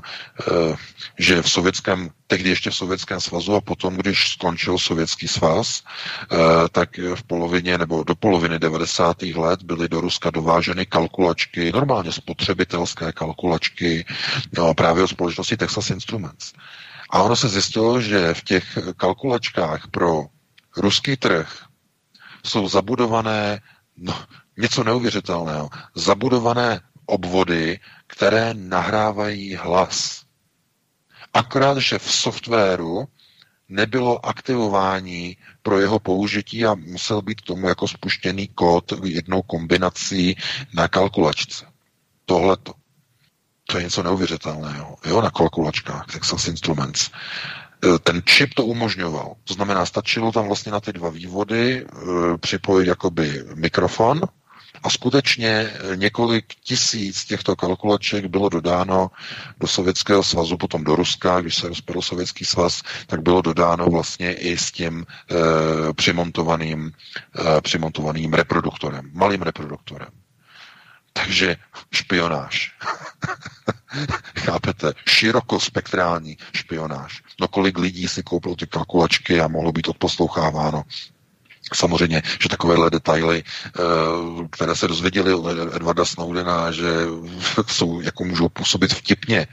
že 1.18 1.42
v 1.42 1.50
sovětském 1.50 2.10
tehdy 2.32 2.48
ještě 2.50 2.70
v 2.70 2.74
Sovětském 2.76 3.20
svazu 3.20 3.54
a 3.54 3.60
potom, 3.60 3.96
když 3.96 4.28
skončil 4.32 4.78
Sovětský 4.78 5.28
svaz, 5.28 5.82
eh, 5.84 6.36
tak 6.72 6.98
v 7.14 7.22
polovině 7.22 7.78
nebo 7.78 8.04
do 8.04 8.14
poloviny 8.14 8.58
90. 8.58 9.34
let 9.36 9.62
byly 9.62 9.88
do 9.88 10.00
Ruska 10.00 10.30
dováženy 10.30 10.86
kalkulačky, 10.86 11.72
normálně 11.72 12.12
spotřebitelské 12.12 13.12
kalkulačky, 13.12 14.04
no, 14.56 14.74
právě 14.74 15.04
od 15.04 15.08
společnosti 15.08 15.56
Texas 15.56 15.90
Instruments. 15.90 16.52
A 17.10 17.22
ono 17.22 17.36
se 17.36 17.48
zjistilo, 17.48 18.00
že 18.00 18.34
v 18.34 18.44
těch 18.44 18.78
kalkulačkách 18.96 19.88
pro 19.90 20.24
ruský 20.76 21.16
trh 21.16 21.64
jsou 22.44 22.68
zabudované 22.68 23.60
no, 23.96 24.14
něco 24.56 24.84
neuvěřitelného. 24.84 25.68
Zabudované 25.94 26.80
obvody, 27.06 27.80
které 28.06 28.54
nahrávají 28.54 29.54
hlas. 29.54 30.21
Akorát, 31.52 31.78
že 31.78 31.98
v 31.98 32.12
softwaru 32.12 33.04
nebylo 33.68 34.26
aktivování 34.26 35.36
pro 35.62 35.80
jeho 35.80 35.98
použití 35.98 36.64
a 36.66 36.74
musel 36.74 37.22
být 37.22 37.40
tomu 37.40 37.68
jako 37.68 37.88
spuštěný 37.88 38.48
kód 38.48 38.92
jednou 39.04 39.42
kombinací 39.42 40.36
na 40.74 40.88
kalkulačce. 40.88 41.66
Tohleto. 42.24 42.72
To 43.66 43.76
je 43.78 43.84
něco 43.84 44.02
neuvěřitelného. 44.02 44.96
Jo, 45.04 45.20
na 45.22 45.30
kalkulačkách, 45.30 46.06
Texas 46.12 46.48
Instruments. 46.48 47.10
E, 47.84 47.98
ten 47.98 48.22
čip 48.24 48.54
to 48.54 48.64
umožňoval. 48.64 49.34
To 49.44 49.54
znamená, 49.54 49.86
stačilo 49.86 50.32
tam 50.32 50.46
vlastně 50.46 50.72
na 50.72 50.80
ty 50.80 50.92
dva 50.92 51.10
vývody 51.10 51.84
e, 51.84 52.38
připojit 52.38 52.88
jakoby 52.88 53.44
mikrofon, 53.54 54.20
a 54.82 54.90
skutečně 54.90 55.48
eh, 55.48 55.96
několik 55.96 56.54
tisíc 56.64 57.24
těchto 57.24 57.56
kalkulaček 57.56 58.26
bylo 58.26 58.48
dodáno 58.48 59.10
do 59.60 59.66
Sovětského 59.66 60.22
svazu, 60.22 60.56
potom 60.56 60.84
do 60.84 60.96
Ruska, 60.96 61.40
když 61.40 61.54
se 61.54 61.68
rozpadl 61.68 62.02
Sovětský 62.02 62.44
svaz, 62.44 62.82
tak 63.06 63.22
bylo 63.22 63.42
dodáno 63.42 63.86
vlastně 63.86 64.32
i 64.34 64.58
s 64.58 64.72
tím 64.72 65.06
e, 65.30 65.92
přimontovaným, 65.92 66.92
e, 67.56 67.60
přimontovaným 67.60 68.32
reproduktorem, 68.32 69.10
malým 69.12 69.42
reproduktorem. 69.42 70.08
Takže 71.12 71.56
špionáž. 71.92 72.72
Chápete? 74.38 74.92
Širokospektrální 75.08 76.36
špionáž. 76.54 77.22
No 77.40 77.48
kolik 77.48 77.78
lidí 77.78 78.08
si 78.08 78.22
koupilo 78.22 78.56
ty 78.56 78.66
kalkulačky 78.66 79.40
a 79.40 79.48
mohlo 79.48 79.72
být 79.72 79.88
odposloucháváno 79.88 80.82
Samozřejmě, 81.74 82.22
že 82.42 82.48
takovéhle 82.48 82.90
detaily, 82.90 83.44
eh, 83.66 83.80
které 84.50 84.76
se 84.76 84.88
dozvěděli 84.88 85.34
od 85.34 85.74
Edwarda 85.76 86.04
Snowdena, 86.04 86.72
že 86.72 86.90
jsou, 87.66 88.00
jako 88.00 88.24
můžou 88.24 88.48
působit 88.48 88.94
vtipně, 88.94 89.46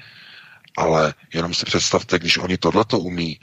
ale 0.78 1.14
jenom 1.34 1.54
si 1.54 1.66
představte, 1.66 2.20
když 2.20 2.38
oni 2.38 2.58
tohleto 2.58 3.00
umí, 3.00 3.40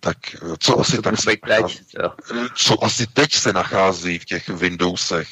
tak 0.00 0.16
eh, 0.34 0.38
co 0.58 0.80
asi, 0.80 1.02
tak 1.02 1.18
se 1.20 1.30
nachází, 1.30 1.80
co 2.54 2.84
asi 2.84 3.06
teď 3.06 3.34
se 3.34 3.52
nachází 3.52 4.18
v 4.18 4.24
těch 4.24 4.48
Windowsech 4.48 5.28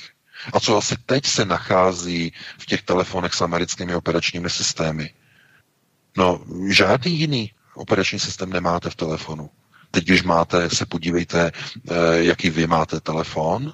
a 0.52 0.60
co 0.60 0.76
asi 0.76 0.96
teď 1.06 1.26
se 1.26 1.44
nachází 1.44 2.32
v 2.58 2.66
těch 2.66 2.82
telefonech 2.82 3.34
s 3.34 3.40
americkými 3.40 3.94
operačními 3.94 4.50
systémy. 4.50 5.14
No, 6.16 6.44
žádný 6.70 7.18
jiný 7.18 7.52
operační 7.74 8.18
systém 8.18 8.50
nemáte 8.50 8.90
v 8.90 8.96
telefonu. 8.96 9.50
Teď, 9.90 10.04
když 10.04 10.22
máte, 10.22 10.70
se 10.70 10.86
podívejte, 10.86 11.52
eh, 11.90 11.94
jaký 12.14 12.50
vy 12.50 12.66
máte 12.66 13.00
telefon, 13.00 13.72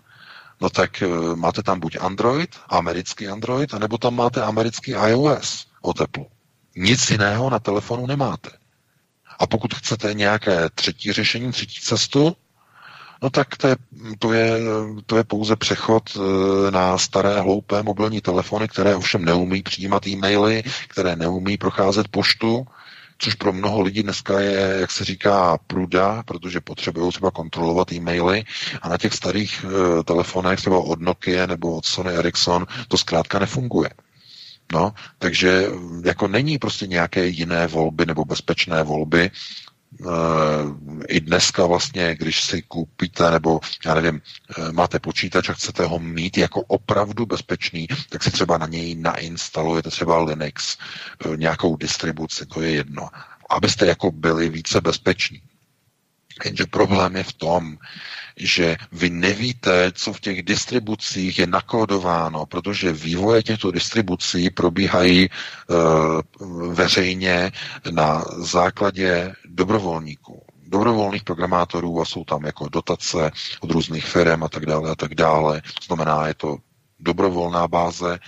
no 0.60 0.70
tak 0.70 1.02
eh, 1.02 1.06
máte 1.36 1.62
tam 1.62 1.80
buď 1.80 1.96
Android, 2.00 2.56
americký 2.68 3.28
Android, 3.28 3.74
anebo 3.74 3.98
tam 3.98 4.14
máte 4.14 4.42
americký 4.42 4.90
iOS 4.90 5.66
o 5.82 5.94
teplu. 5.94 6.26
Nic 6.76 7.10
jiného 7.10 7.50
na 7.50 7.58
telefonu 7.58 8.06
nemáte. 8.06 8.50
A 9.38 9.46
pokud 9.46 9.74
chcete 9.74 10.14
nějaké 10.14 10.70
třetí 10.74 11.12
řešení, 11.12 11.52
třetí 11.52 11.80
cestu, 11.80 12.36
no 13.22 13.30
tak 13.30 13.56
to 13.56 13.68
je, 13.68 13.76
to 14.18 14.32
je, 14.32 14.50
to 15.06 15.16
je 15.16 15.24
pouze 15.24 15.56
přechod 15.56 16.02
eh, 16.16 16.70
na 16.70 16.98
staré 16.98 17.40
hloupé 17.40 17.82
mobilní 17.82 18.20
telefony, 18.20 18.68
které 18.68 18.96
ovšem 18.96 19.24
neumí 19.24 19.62
přijímat 19.62 20.06
e-maily, 20.06 20.62
které 20.88 21.16
neumí 21.16 21.56
procházet 21.58 22.08
poštu, 22.08 22.66
což 23.18 23.34
pro 23.34 23.52
mnoho 23.52 23.80
lidí 23.80 24.02
dneska 24.02 24.40
je, 24.40 24.76
jak 24.80 24.90
se 24.90 25.04
říká, 25.04 25.58
pruda, 25.66 26.22
protože 26.22 26.60
potřebují 26.60 27.10
třeba 27.12 27.30
kontrolovat 27.30 27.92
e-maily 27.92 28.44
a 28.82 28.88
na 28.88 28.98
těch 28.98 29.14
starých 29.14 29.64
uh, 29.64 30.02
telefonech, 30.02 30.58
třeba 30.58 30.78
od 30.78 31.00
Nokia 31.00 31.46
nebo 31.46 31.76
od 31.76 31.86
Sony 31.86 32.12
Ericsson, 32.12 32.66
to 32.88 32.98
zkrátka 32.98 33.38
nefunguje. 33.38 33.90
No, 34.72 34.94
takže 35.18 35.66
jako 36.04 36.28
není 36.28 36.58
prostě 36.58 36.86
nějaké 36.86 37.26
jiné 37.26 37.66
volby 37.66 38.06
nebo 38.06 38.24
bezpečné 38.24 38.82
volby, 38.82 39.30
i 41.08 41.20
dneska 41.20 41.66
vlastně, 41.66 42.16
když 42.18 42.44
si 42.44 42.62
koupíte, 42.62 43.30
nebo 43.30 43.60
já 43.86 43.94
nevím, 43.94 44.22
eh, 44.58 44.72
máte 44.72 44.98
počítač 44.98 45.48
a 45.48 45.52
chcete 45.52 45.84
ho 45.84 45.98
mít 45.98 46.38
jako 46.38 46.60
opravdu 46.62 47.26
bezpečný, 47.26 47.88
tak 48.08 48.22
si 48.22 48.30
třeba 48.30 48.58
na 48.58 48.66
něj 48.66 48.94
nainstalujete 48.94 49.90
třeba 49.90 50.22
Linux, 50.22 50.78
eh, 50.78 51.36
nějakou 51.36 51.76
distribuci, 51.76 52.46
to 52.46 52.62
je 52.62 52.70
jedno, 52.70 53.08
abyste 53.50 53.86
jako 53.86 54.10
byli 54.10 54.48
více 54.48 54.80
bezpeční. 54.80 55.42
Jenže 56.44 56.66
problém 56.66 57.16
je 57.16 57.22
v 57.22 57.32
tom, 57.32 57.78
že 58.36 58.76
vy 58.92 59.10
nevíte, 59.10 59.92
co 59.94 60.12
v 60.12 60.20
těch 60.20 60.42
distribucích 60.42 61.38
je 61.38 61.46
nakódováno, 61.46 62.46
protože 62.46 62.92
vývoje 62.92 63.42
těchto 63.42 63.70
distribucí 63.70 64.50
probíhají 64.50 65.24
e, 65.24 65.28
veřejně 66.72 67.52
na 67.90 68.24
základě 68.38 69.34
dobrovolníků 69.44 70.42
dobrovolných 70.66 71.24
programátorů 71.24 72.00
a 72.00 72.04
jsou 72.04 72.24
tam 72.24 72.44
jako 72.44 72.68
dotace 72.68 73.30
od 73.60 73.70
různých 73.70 74.04
firm 74.06 74.44
a 74.44 74.48
tak 74.48 74.66
dále 74.66 74.90
a 74.90 74.94
tak 74.94 75.14
dále. 75.14 75.62
Znamená, 75.86 76.26
je 76.26 76.34
to 76.34 76.56
dobrovolná 77.00 77.68
báze 77.68 78.18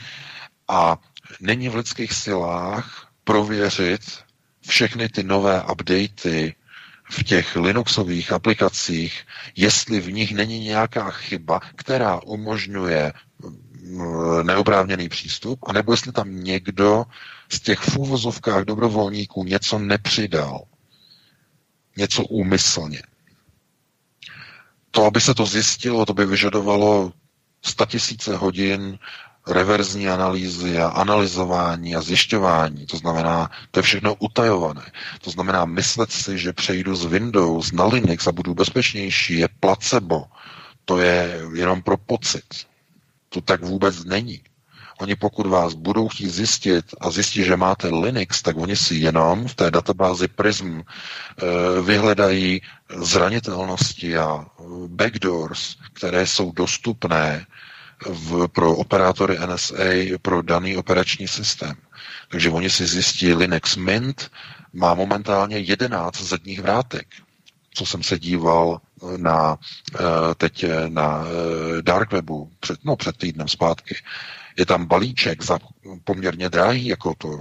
a 0.69 0.99
není 1.41 1.69
v 1.69 1.75
lidských 1.77 2.13
silách 2.13 3.09
prověřit 3.25 4.01
všechny 4.69 5.09
ty 5.09 5.23
nové 5.23 5.63
updaty 5.73 6.55
v 7.11 7.25
těch 7.25 7.57
Linuxových 7.57 8.33
aplikacích, 8.33 9.27
jestli 9.57 10.01
v 10.01 10.13
nich 10.13 10.35
není 10.35 10.59
nějaká 10.59 11.11
chyba, 11.11 11.61
která 11.77 12.23
umožňuje 12.23 13.13
mm, 13.83 14.47
neoprávněný 14.47 15.09
přístup, 15.09 15.59
anebo 15.67 15.93
jestli 15.93 16.13
tam 16.13 16.45
někdo 16.45 17.05
z 17.53 17.61
těch 17.61 17.79
v 17.81 17.97
úvozovkách 17.97 18.65
dobrovolníků 18.65 19.45
něco 19.45 19.79
nepřidal. 19.79 20.65
Něco 21.97 22.25
úmyslně. 22.25 23.03
To, 24.91 25.05
aby 25.05 25.21
se 25.21 25.35
to 25.35 25.47
zjistilo, 25.47 26.07
to 26.07 26.15
by 26.15 26.27
vyžadovalo 26.27 27.13
tisíce 27.89 28.37
hodin 28.37 28.99
reverzní 29.47 30.09
analýzy 30.09 30.79
a 30.79 30.89
analyzování 30.89 31.97
a 31.97 32.01
zjišťování. 32.03 32.87
To 32.87 32.97
znamená, 32.97 33.51
to 33.71 33.79
je 33.79 33.83
všechno 33.83 34.15
utajované. 34.15 34.83
To 35.25 35.31
znamená, 35.31 35.65
myslet 35.65 36.13
si, 36.13 36.39
že 36.39 36.53
přejdu 36.53 36.95
z 36.97 37.05
Windows 37.05 37.73
na 37.73 37.85
Linux 37.85 38.27
a 38.27 38.33
budu 38.33 38.55
bezpečnější, 38.55 39.39
je 39.39 39.49
placebo. 39.61 40.25
To 40.85 40.99
je 40.99 41.41
jenom 41.55 41.83
pro 41.83 41.97
pocit. 41.97 42.45
To 43.29 43.41
tak 43.41 43.63
vůbec 43.65 44.05
není. 44.05 44.41
Oni 45.01 45.17
pokud 45.17 45.47
vás 45.47 45.75
budou 45.75 46.09
chtít 46.09 46.29
zjistit 46.31 46.85
a 47.01 47.11
zjistit, 47.11 47.45
že 47.45 47.57
máte 47.57 47.89
Linux, 47.89 48.43
tak 48.43 48.57
oni 48.57 48.77
si 48.77 48.95
jenom 48.95 49.49
v 49.49 49.55
té 49.55 49.71
databázi 49.71 50.29
Prism 50.29 50.81
eh, 50.81 51.83
vyhledají 51.83 52.63
zranitelnosti 52.97 54.17
a 54.19 54.47
backdoors, 54.87 55.77
které 55.93 56.27
jsou 56.27 56.53
dostupné 56.53 57.47
v, 58.09 58.49
pro 58.49 58.77
operátory 58.77 59.39
NSA 59.47 59.85
pro 60.23 60.43
daný 60.43 60.77
operační 60.77 61.29
systém. 61.29 61.75
Takže 62.29 62.51
oni 62.51 62.71
si 62.71 62.87
zjistí 62.87 63.35
Linux 63.35 63.77
Mint 63.77 64.31
má 64.73 64.95
momentálně 64.95 65.59
11 65.59 66.21
zadních 66.21 66.63
vrátek. 66.63 67.07
Co 67.75 67.87
jsem 67.87 68.03
se 68.03 68.19
díval 68.19 68.81
na, 69.17 69.57
eh, 69.95 70.35
teď 70.37 70.65
na 70.89 71.25
eh, 71.27 71.83
Dark 71.83 72.13
Webu 72.13 72.51
před, 72.61 72.85
no, 72.85 72.97
před 72.97 73.17
týdnem 73.17 73.49
zpátky, 73.49 73.97
je 74.59 74.67
tam 74.67 74.87
balíček 74.87 75.43
za 75.43 75.59
poměrně 76.05 76.49
drahý, 76.49 76.87
jako 76.87 77.15
to, 77.19 77.29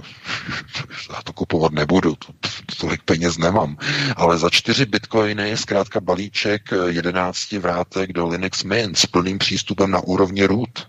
já 1.12 1.22
to 1.22 1.32
kupovat 1.32 1.72
nebudu, 1.72 2.14
to, 2.14 2.32
tolik 2.80 3.02
peněz 3.02 3.38
nemám, 3.38 3.76
ale 4.16 4.38
za 4.38 4.50
čtyři 4.50 4.86
bitcoiny 4.86 5.48
je 5.48 5.56
zkrátka 5.56 6.00
balíček 6.00 6.70
11 6.86 7.52
vrátek 7.52 8.12
do 8.12 8.28
Linux 8.28 8.64
Mint 8.64 8.98
s 8.98 9.06
plným 9.06 9.38
přístupem 9.38 9.90
na 9.90 10.00
úrovni 10.00 10.44
root. 10.44 10.88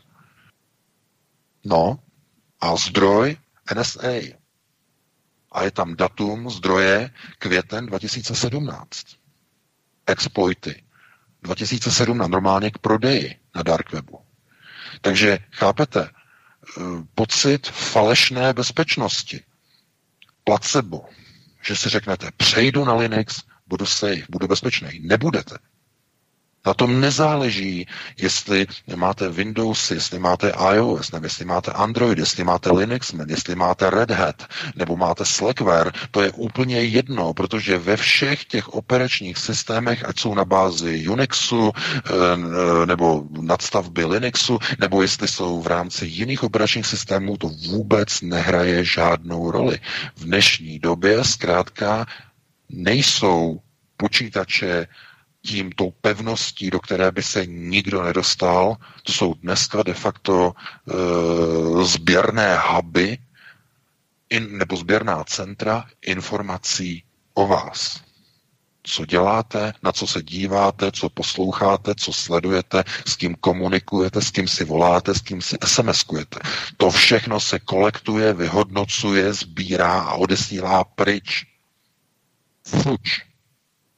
No, 1.65 1.99
a 2.61 2.75
zdroj 2.75 3.37
NSA. 3.75 4.37
A 5.51 5.63
je 5.63 5.71
tam 5.71 5.95
datum 5.95 6.49
zdroje 6.49 7.11
květen 7.39 7.85
2017. 7.85 9.05
Exploity. 10.07 10.83
2017 11.43 12.29
normálně 12.29 12.71
k 12.71 12.77
prodeji 12.77 13.35
na 13.55 13.63
dark 13.63 13.91
webu. 13.91 14.19
Takže 15.01 15.39
chápete, 15.51 16.09
pocit 17.15 17.67
falešné 17.67 18.53
bezpečnosti. 18.53 19.43
Placebo. 20.43 21.05
Že 21.65 21.75
si 21.75 21.89
řeknete, 21.89 22.31
přejdu 22.37 22.85
na 22.85 22.93
Linux, 22.93 23.43
budu 23.67 23.85
safe, 23.85 24.23
budu 24.29 24.47
bezpečný. 24.47 24.99
Nebudete. 24.99 25.57
Na 26.67 26.73
tom 26.73 26.99
nezáleží, 27.01 27.87
jestli 28.17 28.67
máte 28.95 29.29
Windows, 29.29 29.91
jestli 29.91 30.19
máte 30.19 30.51
iOS, 30.75 31.11
nebo 31.11 31.25
jestli 31.25 31.45
máte 31.45 31.71
Android, 31.71 32.17
jestli 32.17 32.43
máte 32.43 32.71
Linux, 32.71 33.13
jestli 33.27 33.55
máte 33.55 33.89
Red 33.89 34.11
Hat, 34.11 34.43
nebo 34.75 34.97
máte 34.97 35.25
Slackware. 35.25 35.91
To 36.11 36.21
je 36.21 36.31
úplně 36.31 36.83
jedno, 36.83 37.33
protože 37.33 37.77
ve 37.77 37.97
všech 37.97 38.45
těch 38.45 38.69
operačních 38.69 39.37
systémech, 39.37 40.05
ať 40.05 40.19
jsou 40.19 40.33
na 40.35 40.45
bázi 40.45 41.07
Unixu, 41.07 41.71
eh, 41.71 42.85
nebo 42.85 43.23
nadstavby 43.41 44.05
Linuxu, 44.05 44.59
nebo 44.79 45.01
jestli 45.01 45.27
jsou 45.27 45.61
v 45.61 45.67
rámci 45.67 46.05
jiných 46.05 46.43
operačních 46.43 46.85
systémů, 46.85 47.37
to 47.37 47.47
vůbec 47.47 48.21
nehraje 48.21 48.83
žádnou 48.83 49.51
roli. 49.51 49.79
V 50.15 50.23
dnešní 50.23 50.79
době 50.79 51.23
zkrátka 51.23 52.05
nejsou 52.69 53.59
počítače 53.97 54.87
tím, 55.41 55.71
tou 55.71 55.91
pevností, 55.91 56.69
do 56.69 56.79
které 56.79 57.11
by 57.11 57.23
se 57.23 57.45
nikdo 57.45 58.03
nedostal. 58.03 58.77
To 59.03 59.11
jsou 59.11 59.33
dneska 59.33 59.83
de 59.83 59.93
facto 59.93 60.51
e, 60.51 61.85
sběrné 61.85 62.57
huby 62.59 63.17
in, 64.29 64.57
nebo 64.57 64.77
sběrná 64.77 65.23
centra 65.23 65.85
informací 66.01 67.03
o 67.33 67.47
vás. 67.47 68.01
Co 68.83 69.05
děláte, 69.05 69.73
na 69.83 69.91
co 69.91 70.07
se 70.07 70.23
díváte, 70.23 70.91
co 70.91 71.09
posloucháte, 71.09 71.95
co 71.95 72.13
sledujete, 72.13 72.83
s 73.05 73.15
kým 73.15 73.35
komunikujete, 73.35 74.21
s 74.21 74.31
kým 74.31 74.47
si 74.47 74.63
voláte, 74.65 75.13
s 75.13 75.21
kým 75.21 75.41
si 75.41 75.55
SMS-kujete. 75.55 76.39
To 76.77 76.91
všechno 76.91 77.39
se 77.39 77.59
kolektuje, 77.59 78.33
vyhodnocuje, 78.33 79.33
sbírá 79.33 79.99
a 79.99 80.13
odesílá 80.13 80.83
pryč. 80.83 81.45
Fuč 82.67 83.27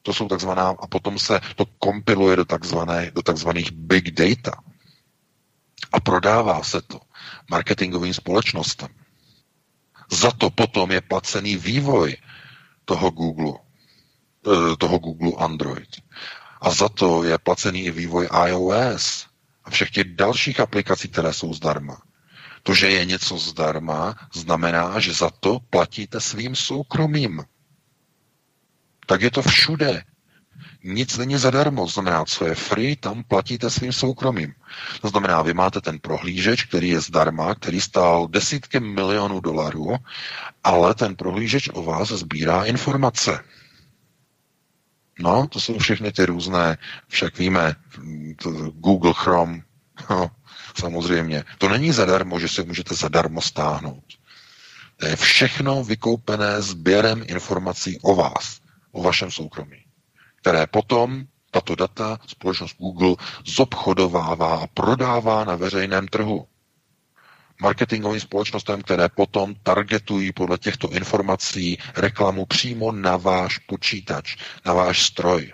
to 0.02 0.14
jsou 0.14 0.28
takzvaná, 0.28 0.68
a 0.68 0.86
potom 0.86 1.18
se 1.18 1.40
to 1.56 1.66
kompiluje 1.78 2.36
do, 2.36 2.44
takzvané, 2.44 3.10
do 3.10 3.22
takzvaných 3.22 3.72
big 3.72 4.10
data. 4.10 4.62
A 5.92 6.00
prodává 6.00 6.62
se 6.62 6.82
to 6.82 7.00
marketingovým 7.50 8.14
společnostem. 8.14 8.88
Za 10.10 10.30
to 10.30 10.50
potom 10.50 10.90
je 10.90 11.00
placený 11.00 11.56
vývoj 11.56 12.16
toho 12.84 13.10
Google, 13.10 13.54
eh, 14.46 14.76
toho 14.76 14.98
Google 14.98 15.32
Android. 15.38 15.88
A 16.60 16.70
za 16.70 16.88
to 16.88 17.24
je 17.24 17.38
placený 17.38 17.84
i 17.84 17.90
vývoj 17.90 18.28
iOS 18.46 19.26
a 19.64 19.70
všech 19.70 19.90
těch 19.90 20.06
dalších 20.14 20.60
aplikací, 20.60 21.08
které 21.08 21.32
jsou 21.32 21.54
zdarma. 21.54 22.02
To, 22.62 22.74
že 22.74 22.90
je 22.90 23.04
něco 23.04 23.38
zdarma, 23.38 24.14
znamená, 24.34 25.00
že 25.00 25.14
za 25.14 25.30
to 25.30 25.58
platíte 25.70 26.20
svým 26.20 26.56
soukromím 26.56 27.44
tak 29.10 29.22
je 29.22 29.30
to 29.30 29.42
všude. 29.42 30.02
Nic 30.84 31.16
není 31.18 31.36
zadarmo, 31.36 31.82
to 31.84 31.90
znamená, 31.90 32.24
co 32.24 32.46
je 32.46 32.54
free, 32.54 32.96
tam 32.96 33.24
platíte 33.24 33.70
svým 33.70 33.92
soukromím. 33.92 34.54
To 35.02 35.08
znamená, 35.08 35.42
vy 35.42 35.54
máte 35.54 35.80
ten 35.80 35.98
prohlížeč, 35.98 36.64
který 36.64 36.88
je 36.88 37.00
zdarma, 37.00 37.54
který 37.54 37.80
stál 37.80 38.28
desítky 38.28 38.80
milionů 38.80 39.40
dolarů, 39.40 39.96
ale 40.64 40.94
ten 40.94 41.16
prohlížeč 41.16 41.68
o 41.72 41.82
vás 41.82 42.08
sbírá 42.08 42.64
informace. 42.64 43.44
No, 45.18 45.46
to 45.46 45.60
jsou 45.60 45.78
všechny 45.78 46.12
ty 46.12 46.26
různé, 46.26 46.78
však 47.08 47.38
víme, 47.38 47.74
Google 48.74 49.14
Chrome, 49.16 49.62
no, 50.10 50.30
samozřejmě. 50.78 51.44
To 51.58 51.68
není 51.68 51.92
zadarmo, 51.92 52.38
že 52.40 52.48
si 52.48 52.62
můžete 52.62 52.94
zadarmo 52.94 53.42
stáhnout. 53.42 54.04
To 54.96 55.06
je 55.06 55.16
všechno 55.16 55.84
vykoupené 55.84 56.62
sběrem 56.62 57.24
informací 57.26 57.98
o 58.02 58.14
vás 58.14 58.59
o 58.92 59.02
vašem 59.02 59.30
soukromí, 59.30 59.84
které 60.40 60.66
potom 60.66 61.24
tato 61.50 61.74
data 61.74 62.18
společnost 62.26 62.76
Google 62.78 63.16
zobchodovává 63.44 64.56
a 64.56 64.66
prodává 64.66 65.44
na 65.44 65.56
veřejném 65.56 66.08
trhu. 66.08 66.46
Marketingovým 67.62 68.20
společnostem, 68.20 68.82
které 68.82 69.08
potom 69.08 69.54
targetují 69.62 70.32
podle 70.32 70.58
těchto 70.58 70.90
informací 70.92 71.78
reklamu 71.96 72.46
přímo 72.46 72.92
na 72.92 73.16
váš 73.16 73.58
počítač, 73.58 74.36
na 74.66 74.72
váš 74.72 75.02
stroj. 75.02 75.52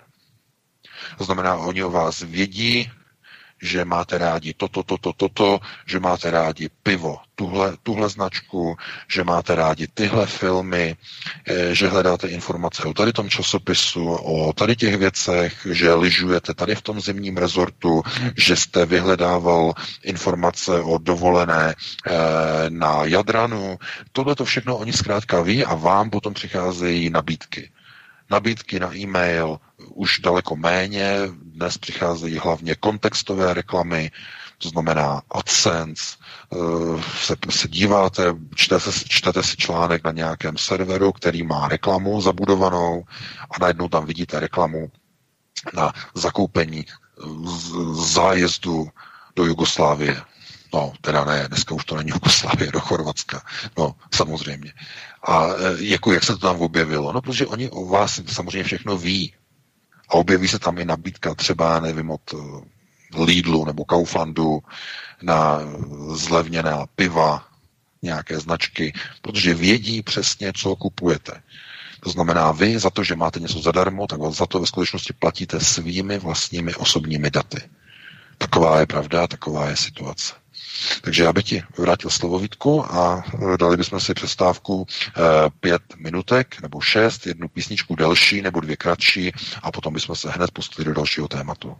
To 1.17 1.23
znamená, 1.23 1.55
oni 1.57 1.83
o 1.83 1.89
vás 1.91 2.19
vědí, 2.21 2.91
že 3.61 3.85
máte 3.85 4.17
rádi 4.17 4.53
toto, 4.53 4.83
toto, 4.83 5.13
toto, 5.13 5.59
že 5.85 5.99
máte 5.99 6.31
rádi 6.31 6.69
pivo, 6.83 7.17
tuhle, 7.35 7.77
tuhle 7.83 8.09
značku, 8.09 8.77
že 9.07 9.23
máte 9.23 9.55
rádi 9.55 9.87
tyhle 9.87 10.25
filmy, 10.25 10.95
eh, 11.45 11.75
že 11.75 11.87
hledáte 11.87 12.27
informace 12.27 12.83
o 12.83 12.93
tady 12.93 13.13
tom 13.13 13.29
časopisu, 13.29 14.05
o 14.13 14.53
tady 14.53 14.75
těch 14.75 14.97
věcech, 14.97 15.67
že 15.71 15.93
lyžujete 15.93 16.53
tady 16.53 16.75
v 16.75 16.81
tom 16.81 17.01
zimním 17.01 17.37
rezortu, 17.37 18.03
že 18.37 18.55
jste 18.55 18.85
vyhledával 18.85 19.73
informace 20.03 20.81
o 20.81 20.97
dovolené 20.97 21.73
eh, 21.73 22.11
na 22.69 23.05
Jadranu. 23.05 23.77
Tohle 24.11 24.35
to 24.35 24.45
všechno 24.45 24.77
oni 24.77 24.93
zkrátka 24.93 25.41
ví 25.41 25.65
a 25.65 25.75
vám 25.75 26.09
potom 26.09 26.33
přicházejí 26.33 27.09
nabídky 27.09 27.69
nabídky 28.29 28.79
na 28.79 28.95
e-mail 28.95 29.59
už 29.89 30.19
daleko 30.19 30.55
méně, 30.55 31.17
dnes 31.43 31.77
přicházejí 31.77 32.37
hlavně 32.37 32.75
kontextové 32.75 33.53
reklamy, 33.53 34.11
to 34.57 34.69
znamená 34.69 35.21
AdSense, 35.31 36.17
eh, 36.53 37.01
se, 37.23 37.35
se 37.49 37.67
díváte, 37.67 38.35
čtete, 38.55 38.91
čtete 39.07 39.43
si 39.43 39.57
článek 39.57 40.03
na 40.03 40.11
nějakém 40.11 40.57
serveru, 40.57 41.11
který 41.11 41.43
má 41.43 41.67
reklamu 41.67 42.21
zabudovanou 42.21 43.03
a 43.51 43.59
najednou 43.61 43.89
tam 43.89 44.05
vidíte 44.05 44.39
reklamu 44.39 44.91
na 45.73 45.93
zakoupení 46.15 46.85
zájezdu 47.93 48.89
do 49.35 49.45
Jugoslávie. 49.45 50.21
No, 50.73 50.93
teda 51.01 51.25
ne, 51.25 51.47
dneska 51.47 51.75
už 51.75 51.85
to 51.85 51.95
není 51.95 52.09
Jugoslávie, 52.09 52.71
do 52.71 52.79
Chorvatska. 52.79 53.41
No, 53.77 53.95
samozřejmě. 54.13 54.73
A 55.23 55.47
e, 55.47 55.53
jako 55.79 56.13
jak 56.13 56.23
se 56.23 56.31
to 56.33 56.37
tam 56.37 56.61
objevilo? 56.61 57.13
No, 57.13 57.21
protože 57.21 57.47
oni 57.47 57.69
o 57.69 57.85
vás 57.85 58.21
samozřejmě 58.27 58.63
všechno 58.63 58.97
ví. 58.97 59.33
A 60.09 60.13
objeví 60.13 60.47
se 60.47 60.59
tam 60.59 60.77
i 60.77 60.85
nabídka 60.85 61.35
třeba, 61.35 61.79
nevím, 61.79 62.11
od 62.11 62.33
e, 62.33 62.37
Lidlu 63.23 63.65
nebo 63.65 63.85
Kauflandu 63.85 64.59
na 65.21 65.59
zlevněná 66.13 66.85
piva, 66.95 67.47
nějaké 68.01 68.39
značky, 68.39 68.93
protože 69.21 69.53
vědí 69.53 70.01
přesně, 70.01 70.53
co 70.55 70.75
kupujete. 70.75 71.41
To 71.99 72.09
znamená, 72.09 72.51
vy 72.51 72.79
za 72.79 72.89
to, 72.89 73.03
že 73.03 73.15
máte 73.15 73.39
něco 73.39 73.59
zadarmo, 73.61 74.07
tak 74.07 74.19
za 74.29 74.45
to 74.45 74.59
ve 74.59 74.67
skutečnosti 74.67 75.13
platíte 75.13 75.59
svými 75.59 76.19
vlastními 76.19 76.75
osobními 76.75 77.31
daty. 77.31 77.61
Taková 78.37 78.79
je 78.79 78.85
pravda, 78.85 79.27
taková 79.27 79.69
je 79.69 79.77
situace. 79.77 80.33
Takže 81.01 81.23
já 81.23 81.33
bych 81.33 81.43
ti 81.43 81.63
vrátil 81.77 82.09
slovo 82.09 82.39
Vítku 82.39 82.85
a 82.85 83.23
dali 83.59 83.77
bychom 83.77 83.99
si 83.99 84.13
přestávku 84.13 84.87
pět 85.59 85.81
minutek 85.97 86.55
nebo 86.61 86.81
šest, 86.81 87.27
jednu 87.27 87.47
písničku 87.47 87.95
delší 87.95 88.41
nebo 88.41 88.59
dvě 88.59 88.75
kratší 88.75 89.31
a 89.63 89.71
potom 89.71 89.93
bychom 89.93 90.15
se 90.15 90.29
hned 90.29 90.51
pustili 90.51 90.85
do 90.85 90.93
dalšího 90.93 91.27
tématu. 91.27 91.77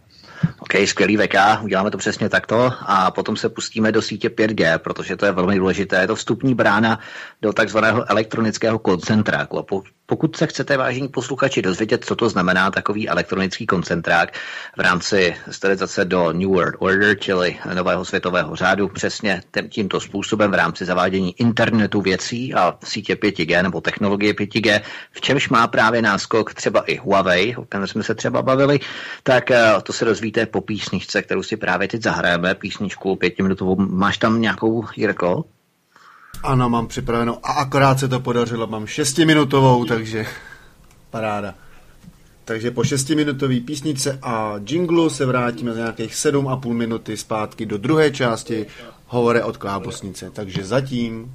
OK, 0.58 0.72
skvělý 0.84 1.16
VK, 1.16 1.34
uděláme 1.62 1.90
to 1.90 1.98
přesně 1.98 2.28
takto 2.28 2.72
a 2.80 3.10
potom 3.10 3.36
se 3.36 3.48
pustíme 3.48 3.92
do 3.92 4.02
sítě 4.02 4.28
5G, 4.28 4.78
protože 4.78 5.16
to 5.16 5.26
je 5.26 5.32
velmi 5.32 5.58
důležité. 5.58 6.00
Je 6.00 6.06
to 6.06 6.16
vstupní 6.16 6.54
brána 6.54 6.98
do 7.42 7.52
takzvaného 7.52 8.10
elektronického 8.10 8.78
koncentráku. 8.78 9.58
A 9.58 9.62
pokud 10.10 10.36
se 10.36 10.46
chcete, 10.46 10.76
vážení 10.76 11.08
posluchači, 11.08 11.62
dozvědět, 11.62 12.04
co 12.04 12.16
to 12.16 12.28
znamená 12.28 12.70
takový 12.70 13.08
elektronický 13.08 13.66
koncentrák 13.66 14.32
v 14.76 14.80
rámci 14.80 15.36
sterilizace 15.50 16.04
do 16.04 16.32
New 16.32 16.48
World 16.48 16.74
Order, 16.78 17.18
čili 17.18 17.56
nového 17.74 18.04
světového 18.04 18.56
řádu, 18.56 18.88
přesně 18.88 19.42
tímto 19.68 20.00
způsobem 20.00 20.50
v 20.50 20.54
rámci 20.54 20.84
zavádění 20.84 21.40
internetu 21.40 22.00
věcí 22.00 22.54
a 22.54 22.78
sítě 22.84 23.14
5G 23.14 23.62
nebo 23.62 23.80
technologie 23.80 24.32
5G, 24.32 24.80
v 25.12 25.20
čemž 25.20 25.48
má 25.48 25.66
právě 25.66 26.02
náskok 26.02 26.54
třeba 26.54 26.80
i 26.80 26.96
Huawei, 26.96 27.56
o 27.56 27.64
kterém 27.64 27.86
jsme 27.86 28.02
se 28.02 28.14
třeba 28.14 28.42
bavili, 28.42 28.80
tak 29.22 29.50
eh, 29.50 29.72
to 29.82 29.92
se 29.92 30.04
dozvíte 30.04 30.46
po 30.46 30.60
písničce, 30.60 31.22
kterou 31.22 31.42
si 31.42 31.56
právě 31.56 31.88
teď 31.88 32.02
zahrajeme, 32.02 32.54
písničku 32.54 33.16
pětiminutovou. 33.16 33.76
Máš 33.76 34.18
tam 34.18 34.40
nějakou, 34.40 34.84
Jirko? 34.96 35.44
Ano, 36.42 36.68
mám 36.68 36.86
připraveno 36.86 37.38
a 37.42 37.52
akorát 37.52 37.98
se 37.98 38.08
to 38.08 38.20
podařilo, 38.20 38.66
mám 38.66 38.86
šestiminutovou, 38.86 39.84
takže 39.84 40.26
paráda. 41.10 41.54
Takže 42.44 42.70
po 42.70 42.84
šestiminutové 42.84 43.60
písnice 43.60 44.18
a 44.22 44.54
jinglu 44.68 45.10
se 45.10 45.26
vrátíme 45.26 45.72
za 45.72 45.78
nějakých 45.78 46.14
sedm 46.14 46.48
a 46.48 46.56
půl 46.56 46.74
minuty 46.74 47.16
zpátky 47.16 47.66
do 47.66 47.78
druhé 47.78 48.10
části 48.10 48.66
hovore 49.06 49.44
od 49.44 49.56
Klábosnice. 49.56 50.30
Takže 50.30 50.64
zatím 50.64 51.34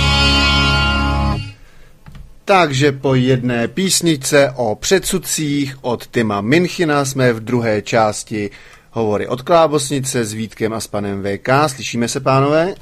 Takže 2.51 2.91
po 2.91 3.15
jedné 3.15 3.67
písnice 3.67 4.53
o 4.55 4.75
předsudcích 4.75 5.75
od 5.81 6.07
Tima 6.07 6.41
Minchina 6.41 7.05
jsme 7.05 7.33
v 7.33 7.39
druhé 7.39 7.81
části 7.81 8.49
hovory 8.91 9.27
od 9.27 9.41
Klábosnice 9.41 10.25
s 10.25 10.33
Vítkem 10.33 10.73
a 10.73 10.79
s 10.79 10.87
panem 10.87 11.23
VK. 11.23 11.49
Slyšíme 11.67 12.07
se, 12.07 12.19
pánové? 12.19 12.75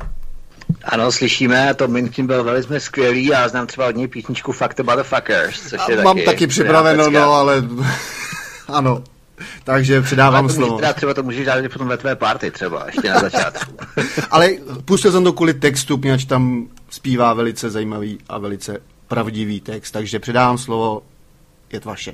Ano, 0.83 1.11
slyšíme, 1.11 1.73
to 1.73 1.87
Minchin 1.87 2.27
byl 2.27 2.43
velice 2.43 2.79
skvělý, 2.79 3.25
já 3.25 3.47
znám 3.47 3.67
třeba 3.67 3.87
od 3.87 3.95
něj 3.95 4.07
písničku 4.07 4.51
Fuck 4.51 4.75
the 4.77 4.83
Motherfuckers, 4.83 5.69
což 5.69 5.81
je 5.89 6.03
Mám 6.03 6.15
taky, 6.15 6.25
taky 6.25 6.47
připraveno, 6.47 7.09
no, 7.09 7.33
ale 7.33 7.63
ano. 8.67 9.03
Takže 9.63 10.01
předávám 10.01 10.45
ale 10.45 10.53
slovo. 10.53 10.77
Teda 10.77 10.93
třeba 10.93 11.13
to 11.13 11.23
můžeš 11.23 11.45
dát 11.45 11.71
potom 11.71 11.87
ve 11.87 11.97
tvé 11.97 12.15
party 12.15 12.51
třeba, 12.51 12.85
ještě 12.85 13.09
na 13.09 13.19
začátku. 13.19 13.77
ale 14.31 14.49
pustil 14.85 15.11
jsem 15.11 15.23
to 15.23 15.33
kvůli 15.33 15.53
textu, 15.53 15.97
protože 15.97 16.27
tam 16.27 16.67
zpívá 16.89 17.33
velice 17.33 17.69
zajímavý 17.69 18.17
a 18.29 18.37
velice 18.37 18.79
pravdivý 19.09 19.61
text, 19.61 19.91
takže 19.91 20.19
předávám 20.19 20.57
slovo, 20.57 21.03
je 21.73 21.79
to 21.79 21.89
vaše. 21.89 22.13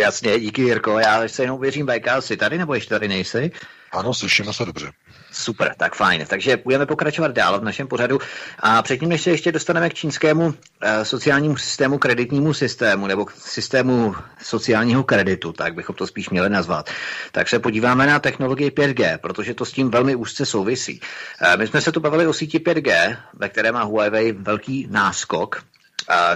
Jasně, 0.00 0.40
díky 0.40 0.62
Jirko, 0.62 0.98
já 0.98 1.28
se 1.28 1.42
jenom 1.42 1.60
věřím, 1.60 1.86
VK, 1.86 2.08
jsi 2.20 2.36
tady 2.36 2.58
nebo 2.58 2.74
ještě 2.74 2.90
tady 2.90 3.08
nejsi? 3.08 3.50
Ano, 3.92 4.14
slyšíme 4.14 4.52
se 4.52 4.64
dobře. 4.64 4.92
Super, 5.32 5.74
tak 5.76 5.94
fajn. 5.94 6.26
Takže 6.26 6.56
budeme 6.56 6.86
pokračovat 6.86 7.32
dál 7.32 7.60
v 7.60 7.64
našem 7.64 7.88
pořadu. 7.88 8.18
A 8.58 8.82
předtím, 8.82 9.08
než 9.08 9.22
se 9.22 9.30
ještě 9.30 9.52
dostaneme 9.52 9.90
k 9.90 9.94
čínskému 9.94 10.54
e, 10.80 11.04
sociálnímu 11.04 11.56
systému, 11.56 11.98
kreditnímu 11.98 12.54
systému 12.54 13.06
nebo 13.06 13.26
systému 13.38 14.14
sociálního 14.42 15.04
kreditu, 15.04 15.52
tak 15.52 15.74
bychom 15.74 15.96
to 15.96 16.06
spíš 16.06 16.30
měli 16.30 16.50
nazvat, 16.50 16.90
tak 17.32 17.48
se 17.48 17.58
podíváme 17.58 18.06
na 18.06 18.18
technologii 18.18 18.70
5G, 18.70 19.18
protože 19.18 19.54
to 19.54 19.64
s 19.64 19.72
tím 19.72 19.90
velmi 19.90 20.14
úzce 20.16 20.46
souvisí. 20.46 21.00
E, 21.40 21.56
my 21.56 21.66
jsme 21.66 21.80
se 21.80 21.92
tu 21.92 22.00
bavili 22.00 22.26
o 22.26 22.32
síti 22.32 22.58
5G, 22.58 23.16
ve 23.34 23.48
které 23.48 23.72
má 23.72 23.82
Huawei 23.82 24.32
velký 24.32 24.86
náskok, 24.90 25.62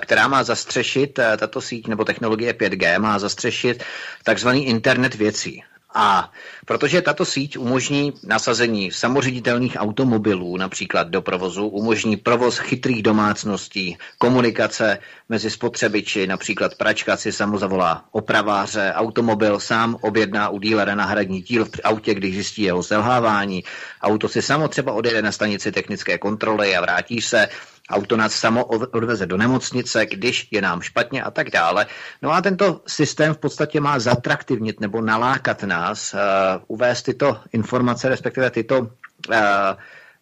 která 0.00 0.28
má 0.28 0.42
zastřešit, 0.42 1.20
tato 1.38 1.60
síť 1.60 1.88
nebo 1.88 2.04
technologie 2.04 2.52
5G 2.52 3.00
má 3.00 3.18
zastřešit 3.18 3.84
takzvaný 4.24 4.66
internet 4.66 5.14
věcí. 5.14 5.62
A 5.94 6.32
protože 6.66 7.02
tato 7.02 7.24
síť 7.24 7.58
umožní 7.58 8.12
nasazení 8.22 8.92
samoředitelných 8.92 9.76
automobilů 9.78 10.56
například 10.56 11.08
do 11.08 11.22
provozu, 11.22 11.66
umožní 11.66 12.16
provoz 12.16 12.58
chytrých 12.58 13.02
domácností, 13.02 13.98
komunikace 14.18 14.98
mezi 15.28 15.50
spotřebiči, 15.50 16.26
například 16.26 16.74
pračka 16.74 17.16
si 17.16 17.32
samozavolá 17.32 18.04
opraváře, 18.12 18.92
automobil 18.94 19.60
sám 19.60 19.96
objedná 20.00 20.48
u 20.48 20.58
dílera 20.58 20.94
náhradní 20.94 21.42
díl 21.42 21.64
v 21.64 21.70
autě, 21.84 22.14
když 22.14 22.34
zjistí 22.34 22.62
jeho 22.62 22.82
selhávání, 22.82 23.64
auto 24.02 24.28
si 24.28 24.42
samo 24.42 24.68
třeba 24.68 24.92
odjede 24.92 25.22
na 25.22 25.32
stanici 25.32 25.72
technické 25.72 26.18
kontroly 26.18 26.76
a 26.76 26.80
vrátí 26.80 27.20
se, 27.20 27.48
auto 27.90 28.16
nás 28.16 28.32
samo 28.32 28.64
odveze 28.64 29.26
do 29.26 29.36
nemocnice, 29.36 30.06
když 30.06 30.48
je 30.50 30.62
nám 30.62 30.80
špatně 30.80 31.22
a 31.22 31.30
tak 31.30 31.50
dále. 31.50 31.86
No 32.22 32.32
a 32.32 32.40
tento 32.40 32.80
systém 32.86 33.34
v 33.34 33.38
podstatě 33.38 33.80
má 33.80 33.98
zatraktivnit 33.98 34.80
nebo 34.80 35.00
nalákat 35.00 35.62
nás, 35.62 36.14
uh, 36.14 36.20
uvést 36.66 37.02
tyto 37.02 37.40
informace, 37.52 38.08
respektive 38.08 38.50
tyto 38.50 38.78
uh, 38.80 38.86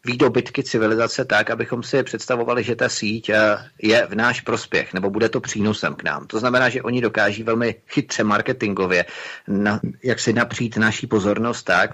výdobytky 0.05 0.63
civilizace 0.63 1.25
tak, 1.25 1.51
abychom 1.51 1.83
si 1.83 2.03
představovali, 2.03 2.65
že 2.65 2.77
ta 2.77 2.89
síť 2.89 3.31
uh, 3.31 3.37
je 3.83 4.07
v 4.07 4.15
náš 4.15 4.41
prospěch, 4.41 4.95
nebo 4.95 5.11
bude 5.11 5.29
to 5.29 5.41
přínosem 5.41 5.95
k 5.95 6.03
nám. 6.03 6.27
To 6.27 6.39
znamená, 6.39 6.69
že 6.69 6.83
oni 6.83 7.01
dokáží 7.01 7.43
velmi 7.43 7.75
chytře 7.89 8.25
marketingově, 8.25 9.05
na, 9.49 9.81
jak 10.05 10.19
si 10.21 10.33
napřít 10.33 10.77
naší 10.77 11.07
pozornost 11.07 11.63
tak, 11.63 11.91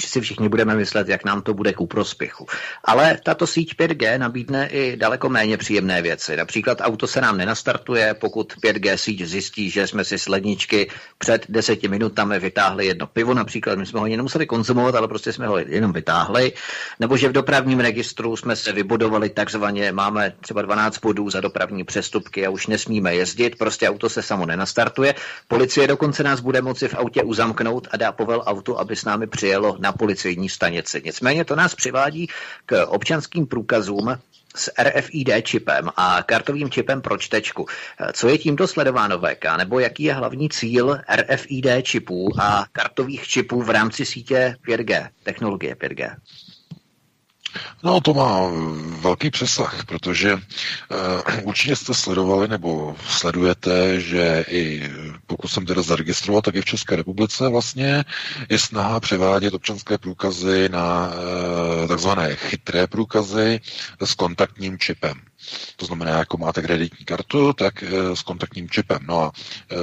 že 0.00 0.08
si 0.08 0.20
všichni 0.20 0.48
budeme 0.48 0.76
myslet, 0.76 1.08
jak 1.08 1.24
nám 1.24 1.42
to 1.42 1.54
bude 1.54 1.72
ku 1.72 1.86
prospěchu. 1.86 2.46
Ale 2.84 3.18
tato 3.22 3.46
síť 3.46 3.74
5G 3.76 4.18
nabídne 4.18 4.68
i 4.68 4.96
daleko 4.96 5.28
méně 5.28 5.56
příjemné 5.56 6.02
věci. 6.02 6.36
Například 6.36 6.78
auto 6.80 7.06
se 7.06 7.20
nám 7.20 7.36
nenastartuje, 7.36 8.14
pokud 8.14 8.52
5G 8.52 8.94
síť 8.94 9.22
zjistí, 9.22 9.70
že 9.70 9.86
jsme 9.86 10.04
si 10.04 10.18
s 10.18 10.28
ledničky 10.28 10.90
před 11.18 11.46
deseti 11.48 11.88
minutami 11.88 12.38
vytáhli 12.38 12.86
jedno 12.86 13.06
pivo, 13.06 13.34
například 13.34 13.78
my 13.78 13.86
jsme 13.86 14.00
ho 14.00 14.06
nemuseli 14.06 14.46
konzumovat, 14.46 14.94
ale 14.94 15.08
prostě 15.08 15.32
jsme 15.32 15.46
ho 15.46 15.58
jenom 15.58 15.92
vytáhli, 15.92 16.52
nebo 17.00 17.16
že 17.16 17.28
v 17.28 17.32
dopravním 17.32 17.80
registru 17.80 18.36
jsme 18.36 18.56
se 18.56 18.72
vybudovali 18.72 19.28
takzvaně, 19.28 19.92
máme 19.92 20.32
třeba 20.40 20.62
12 20.62 20.98
bodů 20.98 21.30
za 21.30 21.40
dopravní 21.40 21.84
přestupky 21.84 22.46
a 22.46 22.50
už 22.50 22.66
nesmíme 22.66 23.14
jezdit, 23.14 23.58
prostě 23.58 23.88
auto 23.88 24.08
se 24.08 24.22
samo 24.22 24.46
nenastartuje. 24.46 25.14
Policie 25.48 25.88
dokonce 25.88 26.22
nás 26.22 26.40
bude 26.40 26.62
moci 26.62 26.88
v 26.88 26.94
autě 26.94 27.22
uzamknout 27.22 27.88
a 27.90 27.96
dá 27.96 28.12
povel 28.12 28.42
autu, 28.46 28.78
aby 28.78 28.96
s 28.96 29.04
námi 29.04 29.26
přijelo 29.26 29.76
na 29.86 29.92
policejní 29.92 30.48
stanici. 30.48 31.02
Nicméně 31.04 31.44
to 31.44 31.56
nás 31.56 31.74
přivádí 31.74 32.28
k 32.66 32.86
občanským 32.86 33.46
průkazům 33.46 34.18
s 34.56 34.72
RFID 34.82 35.30
čipem 35.42 35.90
a 35.96 36.22
kartovým 36.22 36.70
čipem 36.70 37.02
pro 37.02 37.18
čtečku. 37.18 37.66
Co 38.12 38.28
je 38.28 38.38
tímto 38.38 38.66
sledováno 38.66 39.18
VK, 39.18 39.44
nebo 39.56 39.78
jaký 39.78 40.02
je 40.02 40.14
hlavní 40.14 40.48
cíl 40.48 40.98
RFID 41.16 41.66
čipů 41.82 42.32
a 42.40 42.66
kartových 42.72 43.28
čipů 43.28 43.62
v 43.62 43.70
rámci 43.70 44.04
sítě 44.04 44.56
5G, 44.68 45.08
technologie 45.22 45.74
5G? 45.74 46.16
No, 47.82 48.00
to 48.00 48.14
má 48.14 48.40
velký 49.00 49.30
přesah, 49.30 49.84
protože 49.86 50.34
uh, 50.34 50.40
určitě 51.42 51.76
jste 51.76 51.94
sledovali 51.94 52.48
nebo 52.48 52.96
sledujete, 53.08 54.00
že 54.00 54.44
i 54.48 54.90
pokud 55.26 55.48
jsem 55.48 55.66
teda 55.66 55.82
zaregistroval, 55.82 56.42
tak 56.42 56.54
i 56.54 56.60
v 56.60 56.64
České 56.64 56.96
republice 56.96 57.48
vlastně 57.48 58.04
je 58.48 58.58
snaha 58.58 59.00
převádět 59.00 59.54
občanské 59.54 59.98
průkazy 59.98 60.68
na 60.68 61.08
uh, 61.08 61.88
takzvané 61.88 62.36
chytré 62.36 62.86
průkazy 62.86 63.60
s 64.04 64.14
kontaktním 64.14 64.78
čipem. 64.78 65.20
To 65.76 65.86
znamená, 65.86 66.10
jako 66.18 66.36
máte 66.38 66.62
kreditní 66.62 67.04
kartu, 67.04 67.52
tak 67.52 67.82
e, 67.82 68.16
s 68.16 68.22
kontaktním 68.22 68.70
čipem. 68.70 68.98
No 69.08 69.20
a 69.22 69.32
e, 69.72 69.76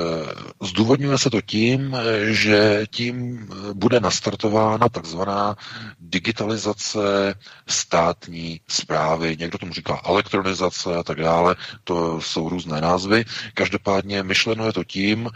zdůvodňuje 0.67 1.17
se 1.17 1.29
to 1.29 1.41
tím, 1.41 1.97
že 2.25 2.85
tím 2.91 3.47
bude 3.73 3.99
nastartována 3.99 4.89
takzvaná 4.89 5.55
digitalizace 5.99 7.35
státní 7.67 8.61
zprávy. 8.67 9.37
Někdo 9.39 9.57
tomu 9.57 9.73
říká 9.73 10.01
elektronizace 10.05 10.95
a 10.95 11.03
tak 11.03 11.17
dále. 11.17 11.55
To 11.83 12.21
jsou 12.21 12.49
různé 12.49 12.81
názvy. 12.81 13.25
Každopádně 13.53 14.23
myšleno 14.23 14.65
je 14.65 14.73
to 14.73 14.83
tím, 14.83 15.29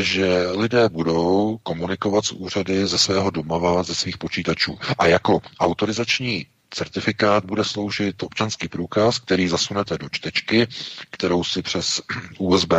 že 0.00 0.46
lidé 0.56 0.88
budou 0.88 1.58
komunikovat 1.62 2.24
s 2.24 2.32
úřady 2.32 2.86
ze 2.86 2.98
svého 2.98 3.30
domova, 3.30 3.82
ze 3.82 3.94
svých 3.94 4.18
počítačů. 4.18 4.78
A 4.98 5.06
jako 5.06 5.40
autorizační 5.60 6.46
certifikát 6.74 7.44
bude 7.44 7.64
sloužit 7.64 8.22
občanský 8.22 8.68
průkaz, 8.68 9.18
který 9.18 9.48
zasunete 9.48 9.98
do 9.98 10.08
čtečky, 10.08 10.66
kterou 11.10 11.44
si 11.44 11.62
přes 11.62 12.00
USB 12.38 12.72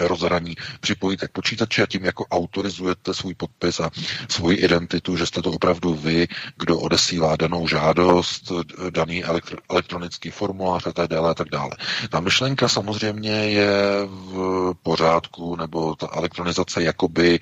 rozhraní 0.00 0.54
připojíte 0.80 1.28
k 1.28 1.32
počítači 1.32 1.82
a 1.82 1.86
tím 1.86 2.04
jako 2.04 2.26
autorizujete 2.26 3.14
svůj 3.14 3.34
podpis 3.34 3.80
a 3.80 3.90
svoji 4.28 4.56
identitu, 4.56 5.16
že 5.16 5.26
jste 5.26 5.42
to 5.42 5.50
opravdu 5.50 5.94
vy, 5.94 6.28
kdo 6.58 6.78
odesílá 6.78 7.36
danou 7.36 7.68
žádost, 7.68 8.52
daný 8.90 9.24
elektro, 9.24 9.58
elektronický 9.70 10.30
formulář 10.30 10.86
a 10.86 10.92
tak 10.92 11.08
dále 11.08 11.30
a 11.30 11.34
tak 11.34 11.48
dále. 11.48 11.70
Ta 12.10 12.20
myšlenka 12.20 12.68
samozřejmě 12.68 13.30
je 13.30 13.72
v 14.06 14.72
pořádku, 14.82 15.56
nebo 15.56 15.96
ta 15.96 16.08
elektronizace 16.12 16.82
jakoby 16.82 17.40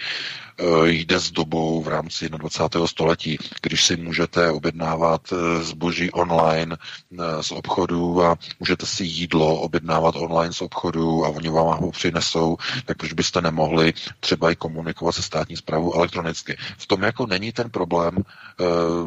Eh, 0.50 0.50
jde 0.85 1.21
s 1.21 1.31
dobou 1.31 1.83
v 1.83 1.89
rámci 1.89 2.29
21. 2.29 2.87
století, 2.87 3.39
když 3.63 3.85
si 3.85 3.97
můžete 3.97 4.51
objednávat 4.51 5.33
eh, 5.33 5.63
zboží 5.63 6.11
online 6.11 6.77
eh, 6.81 7.43
z 7.43 7.53
obchodu 7.53 8.25
a 8.25 8.37
můžete 8.61 8.87
si 8.87 9.05
jídlo 9.05 9.61
objednávat 9.61 10.17
online 10.17 10.53
z 10.53 10.61
obchodu 10.61 11.25
a 11.25 11.29
oni 11.29 11.49
vám 11.49 11.81
ho 11.81 11.91
přinesou, 11.91 12.57
tak 12.85 12.97
proč 12.97 13.13
byste 13.13 13.41
nemohli 13.41 13.93
třeba 14.21 14.51
i 14.51 14.57
komunikovat 14.57 15.13
se 15.13 15.23
státní 15.23 15.57
zprávou 15.57 15.95
elektronicky. 15.95 16.57
V 16.79 16.87
tom 16.87 17.03
jako 17.03 17.27
není 17.27 17.53
ten 17.53 17.71
problém, 17.71 18.17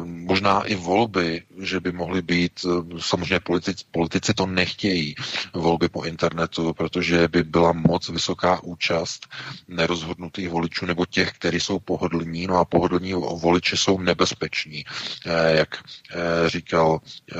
možná 0.04 0.62
i 0.62 0.74
volby, 0.74 1.42
že 1.60 1.80
by 1.80 1.92
mohly 1.92 2.22
být, 2.22 2.52
samozřejmě 3.00 3.40
politici, 3.40 3.84
politici 3.90 4.34
to 4.34 4.46
nechtějí, 4.46 5.14
volby 5.54 5.88
po 5.88 6.02
internetu, 6.02 6.72
protože 6.72 7.28
by 7.28 7.42
byla 7.42 7.72
moc 7.72 8.08
vysoká 8.08 8.62
účast 8.62 9.26
nerozhodnutých 9.68 10.48
voličů 10.48 10.86
nebo 10.86 11.06
těch, 11.06 11.32
kteří 11.32 11.60
jsou 11.60 11.78
pohodlní, 11.78 12.46
no 12.46 12.56
a 12.56 12.64
pohodlní 12.64 13.12
voliči 13.12 13.76
jsou 13.76 13.98
nebezpeční. 13.98 14.84
Eh, 15.26 15.56
jak 15.56 15.68
eh, 15.76 16.48
říkal 16.50 17.00
eh, 17.00 17.36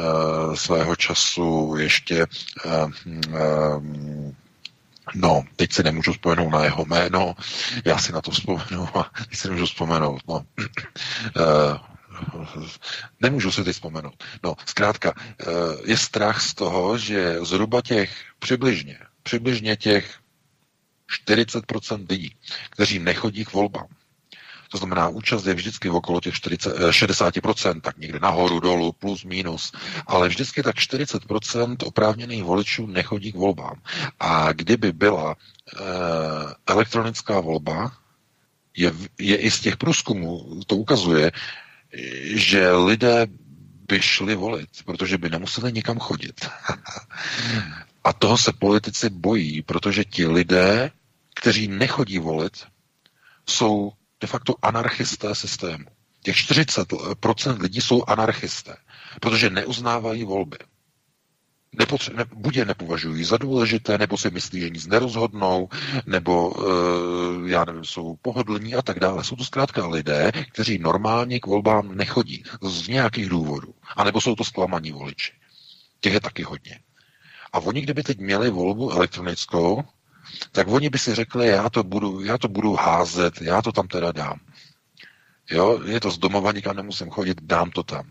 svého 0.54 0.96
času 0.96 1.74
ještě 1.78 2.26
No, 5.14 5.44
teď 5.56 5.72
se 5.72 5.82
nemůžu 5.82 6.12
vzpomenout 6.12 6.50
na 6.50 6.64
jeho 6.64 6.84
jméno, 6.84 7.34
já 7.84 7.98
si 7.98 8.12
na 8.12 8.20
to 8.20 8.30
vzpomenu 8.30 8.88
a 8.98 9.10
teď 9.28 9.38
si 9.38 9.48
nemůžu 9.48 9.66
vzpomenout. 9.66 10.20
No. 10.28 10.44
Nemůžu 13.20 13.52
si 13.52 13.64
teď 13.64 13.74
vzpomenout. 13.74 14.24
No, 14.42 14.54
zkrátka, 14.66 15.12
je 15.84 15.96
strach 15.96 16.40
z 16.40 16.54
toho, 16.54 16.98
že 16.98 17.38
zhruba 17.42 17.82
těch 17.82 18.24
přibližně, 18.38 18.98
přibližně 19.22 19.76
těch 19.76 20.18
40% 21.28 22.06
lidí, 22.10 22.36
kteří 22.70 22.98
nechodí 22.98 23.44
k 23.44 23.52
volbám, 23.52 23.86
to 24.74 24.78
znamená, 24.78 25.08
účast 25.08 25.46
je 25.46 25.54
vždycky 25.54 25.88
v 25.88 25.94
okolo 25.94 26.20
těch 26.20 26.34
40, 26.34 26.90
60%, 26.90 27.76
eh, 27.76 27.80
tak 27.80 27.98
někde 27.98 28.18
nahoru, 28.18 28.60
dolů, 28.60 28.92
plus, 28.92 29.24
minus, 29.24 29.72
ale 30.06 30.28
vždycky 30.28 30.62
tak 30.62 30.76
40% 30.76 31.86
oprávněných 31.86 32.44
voličů 32.44 32.86
nechodí 32.86 33.32
k 33.32 33.36
volbám. 33.36 33.78
A 34.20 34.52
kdyby 34.52 34.92
byla 34.92 35.36
e, 35.36 35.38
elektronická 36.66 37.40
volba, 37.40 37.92
je, 38.76 38.92
je 39.18 39.36
i 39.36 39.50
z 39.50 39.60
těch 39.60 39.76
průzkumů, 39.76 40.60
to 40.66 40.76
ukazuje, 40.76 41.32
že 42.34 42.72
lidé 42.72 43.26
by 43.88 44.02
šli 44.02 44.34
volit, 44.34 44.68
protože 44.84 45.18
by 45.18 45.30
nemuseli 45.30 45.72
nikam 45.72 45.98
chodit. 45.98 46.48
A 48.04 48.12
toho 48.12 48.38
se 48.38 48.52
politici 48.52 49.10
bojí, 49.10 49.62
protože 49.62 50.04
ti 50.04 50.26
lidé, 50.26 50.90
kteří 51.34 51.68
nechodí 51.68 52.18
volit, 52.18 52.66
jsou 53.48 53.92
de 54.20 54.26
facto 54.26 54.54
anarchisté 54.62 55.34
systému. 55.34 55.84
Těch 56.22 56.36
40% 56.36 57.60
lidí 57.60 57.80
jsou 57.80 58.04
anarchisté, 58.04 58.76
protože 59.20 59.50
neuznávají 59.50 60.24
volby. 60.24 60.56
Nepotře- 61.78 62.14
ne, 62.14 62.24
buď 62.34 62.56
je 62.56 62.64
nepovažují 62.64 63.24
za 63.24 63.36
důležité, 63.36 63.98
nebo 63.98 64.18
si 64.18 64.30
myslí, 64.30 64.60
že 64.60 64.70
nic 64.70 64.86
nerozhodnou, 64.86 65.68
nebo 66.06 66.54
e, 67.46 67.50
já 67.50 67.64
nevím, 67.64 67.84
jsou 67.84 68.16
pohodlní 68.22 68.74
a 68.74 68.82
tak 68.82 69.00
dále. 69.00 69.24
Jsou 69.24 69.36
to 69.36 69.44
zkrátka 69.44 69.86
lidé, 69.86 70.32
kteří 70.52 70.78
normálně 70.78 71.40
k 71.40 71.46
volbám 71.46 71.94
nechodí 71.94 72.44
z 72.62 72.88
nějakých 72.88 73.28
důvodů. 73.28 73.74
A 73.96 74.04
nebo 74.04 74.20
jsou 74.20 74.34
to 74.34 74.44
zklamaní 74.44 74.92
voliči. 74.92 75.32
Těch 76.00 76.12
je 76.12 76.20
taky 76.20 76.42
hodně. 76.42 76.80
A 77.52 77.58
oni, 77.58 77.80
kdyby 77.80 78.02
teď 78.02 78.18
měli 78.18 78.50
volbu 78.50 78.90
elektronickou, 78.90 79.84
tak 80.52 80.68
oni 80.68 80.90
by 80.90 80.98
si 80.98 81.14
řekli, 81.14 81.46
já 81.46 81.70
to 81.70 81.82
budu, 81.82 82.24
já 82.24 82.38
to 82.38 82.48
budu 82.48 82.74
házet, 82.74 83.40
já 83.40 83.62
to 83.62 83.72
tam 83.72 83.88
teda 83.88 84.12
dám. 84.12 84.40
Jo, 85.50 85.80
je 85.84 86.00
to 86.00 86.10
z 86.10 86.18
domova, 86.18 86.52
nikam 86.52 86.76
nemusím 86.76 87.10
chodit, 87.10 87.42
dám 87.42 87.70
to 87.70 87.82
tam. 87.82 88.10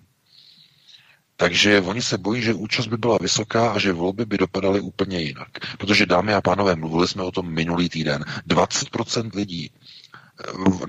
Takže 1.36 1.82
oni 1.82 2.02
se 2.02 2.18
bojí, 2.18 2.42
že 2.42 2.54
účast 2.54 2.88
by 2.88 2.98
byla 2.98 3.18
vysoká 3.22 3.72
a 3.72 3.80
že 3.80 3.94
volby 3.94 4.26
by 4.26 4.38
dopadaly 4.38 4.80
úplně 4.80 5.20
jinak. 5.20 5.50
Protože, 5.78 6.06
dámy 6.06 6.34
a 6.34 6.42
pánové, 6.42 6.76
mluvili 6.76 7.08
jsme 7.08 7.24
o 7.24 7.32
tom 7.32 7.54
minulý 7.54 7.90
týden. 7.90 8.26
20% 8.48 9.36
lidí, 9.36 9.72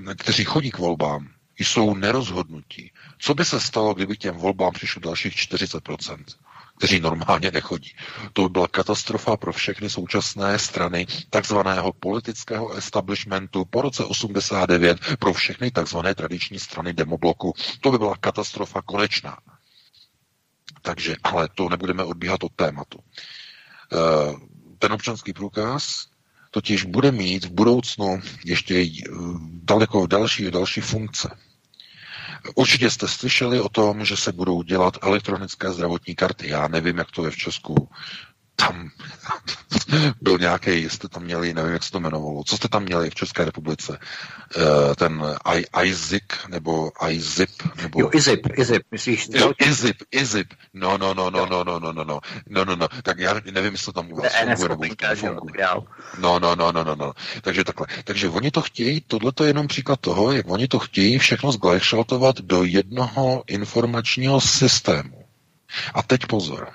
eh, 0.09 0.15
kteří 0.15 0.43
chodí 0.43 0.71
k 0.71 0.77
volbám, 0.77 1.27
jsou 1.57 1.95
nerozhodnutí. 1.95 2.91
Co 3.19 3.33
by 3.33 3.45
se 3.45 3.59
stalo, 3.59 3.93
kdyby 3.93 4.17
těm 4.17 4.35
volbám 4.35 4.73
přišlo 4.73 5.01
dalších 5.01 5.35
40%? 5.35 6.25
kteří 6.77 6.99
normálně 6.99 7.51
nechodí. 7.51 7.95
To 8.33 8.43
by 8.43 8.49
byla 8.49 8.67
katastrofa 8.67 9.37
pro 9.37 9.53
všechny 9.53 9.89
současné 9.89 10.59
strany 10.59 11.07
takzvaného 11.29 11.93
politického 11.93 12.73
establishmentu 12.73 13.65
po 13.65 13.81
roce 13.81 14.03
89, 14.03 14.99
pro 15.19 15.33
všechny 15.33 15.71
takzvané 15.71 16.15
tradiční 16.15 16.59
strany 16.59 16.93
demobloku. 16.93 17.53
To 17.81 17.91
by 17.91 17.97
byla 17.97 18.15
katastrofa 18.17 18.81
konečná. 18.81 19.37
Takže, 20.85 21.15
ale 21.23 21.49
to 21.55 21.69
nebudeme 21.69 22.03
odbíhat 22.03 22.43
od 22.43 22.51
tématu. 22.55 22.99
Eh, 23.93 23.97
ten 24.79 24.93
občanský 24.93 25.33
průkaz 25.33 26.05
totiž 26.51 26.83
bude 26.83 27.11
mít 27.11 27.45
v 27.45 27.51
budoucnu 27.51 28.21
ještě 28.45 28.75
eh, 28.75 29.11
daleko 29.63 30.07
další 30.07 30.51
další 30.51 30.81
funkce. 30.81 31.29
Určitě 32.55 32.89
jste 32.89 33.07
slyšeli 33.07 33.61
o 33.61 33.69
tom, 33.69 34.05
že 34.05 34.17
se 34.17 34.31
budou 34.31 34.61
dělat 34.63 34.97
elektronické 35.01 35.71
zdravotní 35.71 36.15
karty. 36.15 36.49
Já 36.49 36.67
nevím, 36.67 36.97
jak 36.97 37.11
to 37.11 37.25
je 37.25 37.31
v 37.31 37.37
Česku 37.37 37.89
tam 38.55 38.89
byl 40.21 40.37
nějaký, 40.37 40.89
jste 40.89 41.07
tam 41.07 41.23
měli, 41.23 41.53
nevím, 41.53 41.73
jak 41.73 41.83
se 41.83 41.91
to 41.91 41.97
jmenovalo, 41.97 42.43
co 42.43 42.57
jste 42.57 42.67
tam 42.67 42.83
měli 42.83 43.09
v 43.09 43.15
České 43.15 43.45
republice? 43.45 43.99
Uh, 44.57 44.95
ten 44.95 45.23
IZIC 45.83 46.23
nebo 46.47 46.91
IZIP? 47.09 47.49
Nebo... 47.81 47.99
Jo, 48.01 48.09
IZIP, 48.13 48.47
IZIP, 48.57 48.83
myslíš? 48.91 49.27
Jo, 49.33 49.53
IZIP, 49.59 49.97
IZIP, 50.11 50.53
no, 50.73 50.97
no, 50.97 51.13
no, 51.13 51.29
no, 51.29 51.45
no, 51.45 51.63
no, 51.63 51.79
no, 51.79 51.93
no, 51.93 52.03
no, 52.03 52.19
no, 52.49 52.65
no, 52.65 52.75
no, 52.75 52.87
tak 53.03 53.19
já 53.19 53.33
nevím, 53.51 53.71
jestli 53.73 53.85
to 53.85 53.91
tam 53.91 54.11
u 54.11 54.15
vás 54.15 54.33
funguje, 54.35 54.69
nebo 54.69 54.85
No, 56.19 56.39
no, 56.39 56.55
no, 56.55 56.71
no, 56.71 56.83
no, 56.83 56.95
no, 56.95 57.13
takže 57.41 57.63
takhle. 57.63 57.87
Takže 58.03 58.29
oni 58.29 58.51
to 58.51 58.61
chtějí, 58.61 59.01
tohle 59.07 59.31
to 59.31 59.43
je 59.43 59.49
jenom 59.49 59.67
příklad 59.67 59.99
toho, 59.99 60.31
jak 60.31 60.49
oni 60.49 60.67
to 60.67 60.79
chtějí 60.79 61.17
všechno 61.17 61.51
zglajšaltovat 61.51 62.41
do 62.41 62.63
jednoho 62.63 63.43
informačního 63.47 64.41
systému. 64.41 65.25
A 65.93 66.03
teď 66.03 66.25
pozor. 66.25 66.69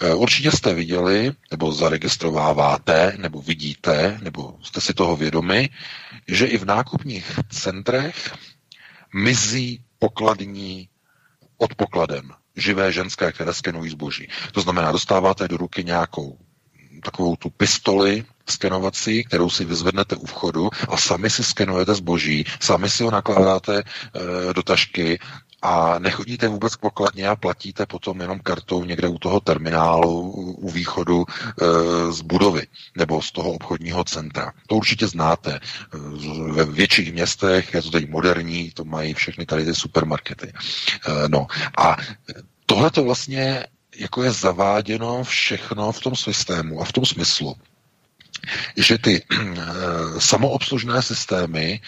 Eh, 0.00 0.14
určitě 0.14 0.50
jste 0.50 0.74
viděli, 0.74 1.32
nebo 1.50 1.72
zaregistrováváte, 1.72 3.12
nebo 3.16 3.42
vidíte, 3.42 4.18
nebo 4.22 4.58
jste 4.62 4.80
si 4.80 4.94
toho 4.94 5.16
vědomi, 5.16 5.68
že 6.28 6.46
i 6.46 6.58
v 6.58 6.64
nákupních 6.64 7.40
centrech 7.50 8.34
mizí 9.14 9.80
pokladní 9.98 10.88
od 11.58 11.74
pokladen. 11.74 12.32
živé 12.58 12.92
ženské, 12.92 13.32
které 13.32 13.54
skenují 13.54 13.90
zboží. 13.90 14.28
To 14.52 14.60
znamená, 14.60 14.92
dostáváte 14.92 15.48
do 15.48 15.56
ruky 15.56 15.84
nějakou 15.84 16.38
takovou 17.04 17.36
tu 17.36 17.50
pistoli 17.50 18.24
skenovací, 18.48 19.24
kterou 19.24 19.50
si 19.50 19.64
vyzvednete 19.64 20.16
u 20.16 20.26
vchodu 20.26 20.70
a 20.88 20.96
sami 20.96 21.30
si 21.30 21.44
skenujete 21.44 21.94
zboží, 21.94 22.44
sami 22.60 22.90
si 22.90 23.02
ho 23.02 23.10
nakládáte 23.10 23.78
e, 23.78 24.54
do 24.54 24.62
tašky 24.62 25.18
a 25.66 25.98
nechodíte 25.98 26.48
vůbec 26.48 26.76
k 26.76 26.80
pokladně 26.80 27.28
a 27.28 27.36
platíte 27.36 27.86
potom 27.86 28.20
jenom 28.20 28.40
kartou 28.40 28.84
někde 28.84 29.08
u 29.08 29.18
toho 29.18 29.40
terminálu, 29.40 30.30
u 30.30 30.70
východu 30.70 31.24
e, 31.26 32.12
z 32.12 32.20
budovy 32.20 32.66
nebo 32.96 33.22
z 33.22 33.32
toho 33.32 33.52
obchodního 33.52 34.04
centra. 34.04 34.52
To 34.66 34.74
určitě 34.76 35.06
znáte. 35.06 35.54
E, 35.54 35.60
ve 36.52 36.64
větších 36.64 37.12
městech 37.12 37.74
je 37.74 37.82
to 37.82 37.90
teď 37.90 38.08
moderní, 38.10 38.70
to 38.70 38.84
mají 38.84 39.14
všechny 39.14 39.46
tady 39.46 39.64
ty 39.64 39.74
supermarkety. 39.74 40.52
E, 40.52 41.28
no 41.28 41.46
a 41.78 41.96
tohle 42.66 42.90
to 42.90 43.04
vlastně 43.04 43.66
jako 43.96 44.22
je 44.22 44.30
zaváděno 44.30 45.24
všechno 45.24 45.92
v 45.92 46.00
tom 46.00 46.16
systému 46.16 46.80
a 46.80 46.84
v 46.84 46.92
tom 46.92 47.04
smyslu, 47.04 47.56
že 48.76 48.98
ty 48.98 49.22
eh, 49.22 49.46
samoobslužné 50.18 51.02
systémy 51.02 51.80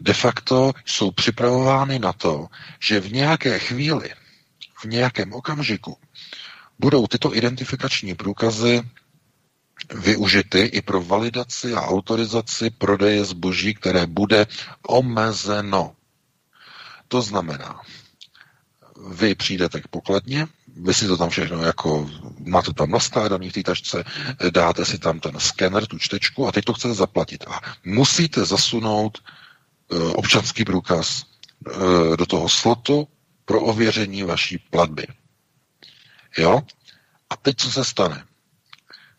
de 0.00 0.12
facto 0.14 0.72
jsou 0.84 1.10
připravovány 1.10 1.98
na 1.98 2.12
to, 2.12 2.46
že 2.80 3.00
v 3.00 3.12
nějaké 3.12 3.58
chvíli, 3.58 4.10
v 4.80 4.84
nějakém 4.84 5.32
okamžiku 5.32 5.96
budou 6.78 7.06
tyto 7.06 7.36
identifikační 7.36 8.14
průkazy 8.14 8.82
využity 9.94 10.60
i 10.60 10.82
pro 10.82 11.02
validaci 11.02 11.72
a 11.74 11.80
autorizaci 11.82 12.70
prodeje 12.70 13.24
zboží, 13.24 13.74
které 13.74 14.06
bude 14.06 14.46
omezeno. 14.88 15.96
To 17.08 17.22
znamená, 17.22 17.80
vy 19.10 19.34
přijdete 19.34 19.80
k 19.80 19.88
pokladně, 19.88 20.46
vy 20.76 20.94
si 20.94 21.06
to 21.06 21.16
tam 21.16 21.30
všechno 21.30 21.62
jako, 21.62 22.10
máte 22.46 22.72
tam 22.72 22.90
naskládaný 22.90 23.50
v 23.50 23.52
té 23.52 23.62
tašce, 23.62 24.04
dáte 24.50 24.84
si 24.84 24.98
tam 24.98 25.20
ten 25.20 25.40
skener, 25.40 25.86
tu 25.86 25.98
čtečku 25.98 26.46
a 26.48 26.52
teď 26.52 26.64
to 26.64 26.72
chcete 26.72 26.94
zaplatit. 26.94 27.44
A 27.48 27.60
musíte 27.84 28.44
zasunout 28.44 29.18
e, 29.18 29.98
občanský 29.98 30.64
průkaz 30.64 31.22
e, 31.22 32.16
do 32.16 32.26
toho 32.26 32.48
slotu 32.48 33.08
pro 33.44 33.60
ověření 33.60 34.22
vaší 34.22 34.58
platby. 34.58 35.06
Jo? 36.38 36.62
A 37.30 37.36
teď 37.36 37.56
co 37.56 37.70
se 37.72 37.84
stane? 37.84 38.24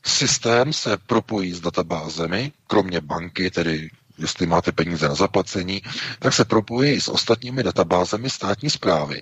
Systém 0.06 0.74
se 0.74 0.98
propojí 0.98 1.54
s 1.54 1.60
databázemi, 1.62 2.52
kromě 2.68 3.02
banky, 3.02 3.52
tedy 3.52 3.90
jestli 4.18 4.46
máte 4.46 4.72
peníze 4.72 5.08
na 5.08 5.16
zaplacení, 5.16 5.82
tak 6.20 6.34
se 6.34 6.46
propojí 6.46 6.92
i 6.94 7.02
s 7.02 7.08
ostatními 7.08 7.64
databázemi 7.64 8.30
státní 8.30 8.70
zprávy 8.70 9.22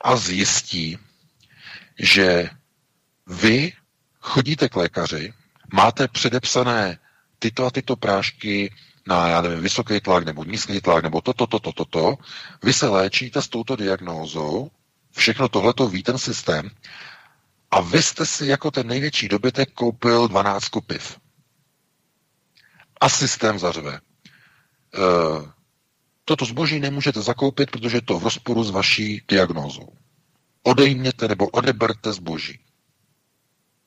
a 0.00 0.16
zjistí, 0.16 0.98
že 1.98 2.50
vy 3.26 3.72
chodíte 4.20 4.68
k 4.68 4.76
lékaři, 4.76 5.32
máte 5.72 6.08
předepsané 6.08 6.98
tyto 7.38 7.66
a 7.66 7.70
tyto 7.70 7.96
prášky 7.96 8.74
na, 9.06 9.28
já 9.28 9.42
nevím, 9.42 9.60
vysoký 9.60 10.00
tlak 10.00 10.24
nebo 10.24 10.44
nízký 10.44 10.80
tlak 10.80 11.02
nebo 11.04 11.20
toto, 11.20 11.46
toto, 11.46 11.72
toto, 11.72 11.84
to, 11.84 12.14
vy 12.62 12.72
se 12.72 12.88
léčíte 12.88 13.42
s 13.42 13.48
touto 13.48 13.76
diagnózou, 13.76 14.70
všechno 15.12 15.48
tohleto 15.48 15.88
ví 15.88 16.02
ten 16.02 16.18
systém 16.18 16.70
a 17.70 17.80
vy 17.80 18.02
jste 18.02 18.26
si 18.26 18.46
jako 18.46 18.70
ten 18.70 18.86
největší 18.86 19.28
dobytek 19.28 19.72
koupil 19.72 20.28
12 20.28 20.68
kupiv. 20.68 21.18
A 23.00 23.08
systém 23.08 23.58
zařve. 23.58 23.94
E, 23.94 24.00
toto 26.24 26.44
zboží 26.44 26.80
nemůžete 26.80 27.22
zakoupit, 27.22 27.70
protože 27.70 27.96
je 27.96 28.02
to 28.02 28.18
v 28.18 28.24
rozporu 28.24 28.64
s 28.64 28.70
vaší 28.70 29.22
diagnózou 29.28 29.88
odejměte 30.66 31.28
nebo 31.28 31.48
odeberte 31.48 32.12
zboží. 32.12 32.58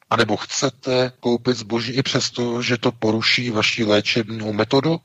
A 0.09 0.15
nebo 0.15 0.37
chcete 0.37 1.11
koupit 1.19 1.57
zboží 1.57 1.91
i 1.91 2.03
přesto, 2.03 2.61
že 2.61 2.77
to 2.77 2.91
poruší 2.91 3.49
vaši 3.49 3.83
léčebnou 3.83 4.53
metodu 4.53 5.01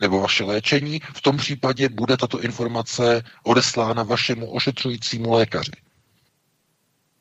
nebo 0.00 0.20
vaše 0.20 0.44
léčení, 0.44 1.00
v 1.14 1.20
tom 1.20 1.36
případě 1.36 1.88
bude 1.88 2.16
tato 2.16 2.40
informace 2.40 3.22
odeslána 3.42 4.02
vašemu 4.02 4.50
ošetřujícímu 4.50 5.32
lékaři. 5.32 5.72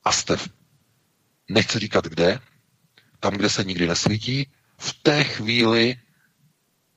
A 0.03 0.11
jste, 0.11 0.37
v, 0.37 0.49
nechci 1.49 1.79
říkat 1.79 2.05
kde, 2.05 2.39
tam, 3.19 3.33
kde 3.33 3.49
se 3.49 3.63
nikdy 3.63 3.87
nesvítí, 3.87 4.49
v 4.77 4.93
té 5.03 5.23
chvíli, 5.23 5.95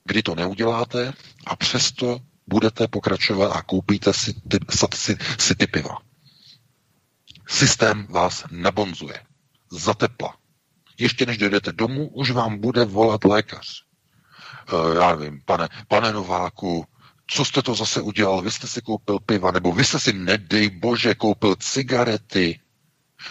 kdy 0.04 0.22
to 0.22 0.34
neuděláte 0.34 1.12
a 1.46 1.56
přesto 1.56 2.18
budete 2.46 2.88
pokračovat 2.88 3.52
a 3.56 3.62
koupíte 3.62 4.12
si 4.12 4.32
ty, 4.32 4.58
si, 4.94 5.16
si 5.38 5.54
ty 5.54 5.66
piva. 5.66 6.13
Systém 7.48 8.06
vás 8.10 8.44
nabonzuje. 8.50 9.22
Za 9.70 9.94
tepla. 9.94 10.34
Ještě 10.98 11.26
než 11.26 11.38
dojdete 11.38 11.72
domů, 11.72 12.08
už 12.08 12.30
vám 12.30 12.58
bude 12.58 12.84
volat 12.84 13.24
lékař. 13.24 13.84
E, 14.68 14.98
já 14.98 15.16
nevím, 15.16 15.40
pane, 15.44 15.68
pane 15.88 16.12
Nováku, 16.12 16.86
co 17.26 17.44
jste 17.44 17.62
to 17.62 17.74
zase 17.74 18.00
udělal? 18.00 18.42
Vy 18.42 18.50
jste 18.50 18.66
si 18.66 18.82
koupil 18.82 19.18
piva, 19.18 19.50
nebo 19.50 19.72
vy 19.72 19.84
jste 19.84 20.00
si, 20.00 20.12
nedej 20.12 20.70
bože, 20.70 21.14
koupil 21.14 21.56
cigarety. 21.56 22.60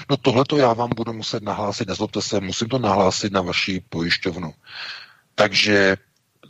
No 0.10 0.18
tohle 0.18 0.46
to 0.46 0.58
já 0.58 0.74
vám 0.74 0.90
budu 0.96 1.14
muset 1.14 1.44
nahlásit, 1.44 1.88
nezlobte 1.88 2.22
se, 2.22 2.40
musím 2.40 2.70
to 2.70 2.80
nahlásit 2.80 3.34
na 3.34 3.42
vaši 3.42 3.84
pojišťovnu. 3.90 4.54
Takže 5.36 5.98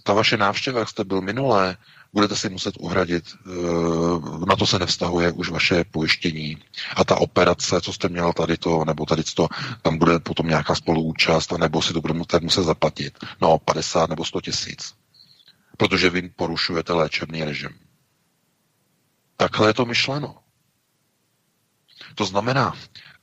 ta 0.03 0.14
vaše 0.14 0.38
návštěva, 0.38 0.80
jak 0.80 0.90
jste 0.90 1.03
byl 1.03 1.22
minulé, 1.22 1.77
budete 2.14 2.35
si 2.35 2.49
muset 2.49 2.76
uhradit, 2.80 3.26
eh, 3.45 4.45
na 4.48 4.56
to 4.56 4.65
se 4.68 4.80
nevztahuje 4.80 5.31
už 5.31 5.49
vaše 5.49 5.84
pojištění. 5.84 6.57
A 6.95 7.03
ta 7.06 7.15
operace, 7.15 7.81
co 7.81 7.94
jste 7.94 8.10
měl 8.10 8.34
tady 8.34 8.57
to, 8.57 8.85
nebo 8.85 9.06
tady 9.06 9.23
to, 9.23 9.48
tam 9.81 9.98
bude 9.98 10.19
potom 10.19 10.48
nějaká 10.48 10.76
spoluúčast, 10.76 11.52
nebo 11.52 11.81
si 11.81 11.94
to 11.94 12.02
budete 12.02 12.40
muset 12.40 12.64
zaplatit. 12.64 13.18
No, 13.41 13.57
50 13.60 14.10
nebo 14.10 14.26
100 14.26 14.41
tisíc. 14.41 14.94
Protože 15.77 16.10
vy 16.10 16.30
porušujete 16.30 16.94
léčebný 16.94 17.44
režim. 17.44 17.69
Takhle 19.38 19.69
je 19.69 19.73
to 19.73 19.85
myšleno. 19.85 20.35
To 22.15 22.26
znamená, 22.26 22.73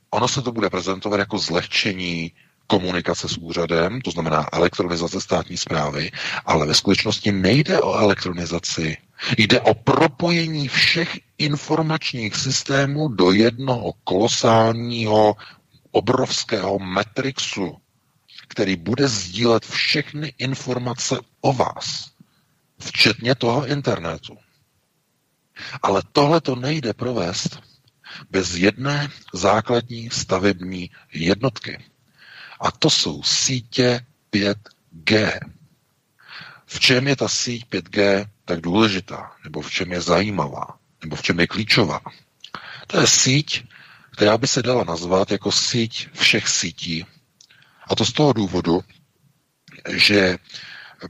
ono 0.09 0.27
se 0.27 0.41
to 0.41 0.51
bude 0.51 0.69
prezentovat 0.69 1.17
jako 1.19 1.37
zlehčení 1.37 2.31
komunikace 2.71 3.27
s 3.29 3.37
úřadem, 3.37 4.01
to 4.01 4.11
znamená 4.11 4.47
elektronizace 4.53 5.21
státní 5.21 5.57
zprávy, 5.57 6.11
ale 6.45 6.65
ve 6.67 6.73
skutečnosti 6.73 7.31
nejde 7.31 7.81
o 7.81 7.93
elektronizaci. 7.93 8.97
Jde 9.37 9.61
o 9.61 9.73
propojení 9.73 10.67
všech 10.67 11.19
informačních 11.37 12.35
systémů 12.35 13.07
do 13.07 13.31
jednoho 13.31 13.93
kolosálního, 14.03 15.35
obrovského 15.91 16.79
matrixu, 16.79 17.77
který 18.47 18.75
bude 18.75 19.07
sdílet 19.07 19.65
všechny 19.65 20.33
informace 20.37 21.19
o 21.41 21.53
vás, 21.53 22.11
včetně 22.79 23.35
toho 23.35 23.67
internetu. 23.67 24.37
Ale 25.83 26.01
tohle 26.11 26.41
to 26.41 26.55
nejde 26.55 26.93
provést 26.93 27.59
bez 28.29 28.55
jedné 28.55 29.09
základní 29.33 30.09
stavební 30.09 30.89
jednotky. 31.13 31.90
A 32.61 32.71
to 32.71 32.89
jsou 32.89 33.23
sítě 33.23 34.05
5G. 34.33 35.39
V 36.65 36.79
čem 36.79 37.07
je 37.07 37.15
ta 37.15 37.27
síť 37.27 37.65
5G 37.69 38.25
tak 38.45 38.61
důležitá, 38.61 39.31
nebo 39.43 39.61
v 39.61 39.71
čem 39.71 39.91
je 39.91 40.01
zajímavá, 40.01 40.77
nebo 41.03 41.15
v 41.15 41.21
čem 41.21 41.39
je 41.39 41.47
klíčová? 41.47 41.99
To 42.87 42.99
je 42.99 43.07
síť, 43.07 43.65
která 44.11 44.37
by 44.37 44.47
se 44.47 44.61
dala 44.61 44.83
nazvat 44.83 45.31
jako 45.31 45.51
síť 45.51 46.07
všech 46.13 46.47
sítí. 46.47 47.05
A 47.87 47.95
to 47.95 48.05
z 48.05 48.13
toho 48.13 48.33
důvodu, 48.33 48.83
že 49.89 50.37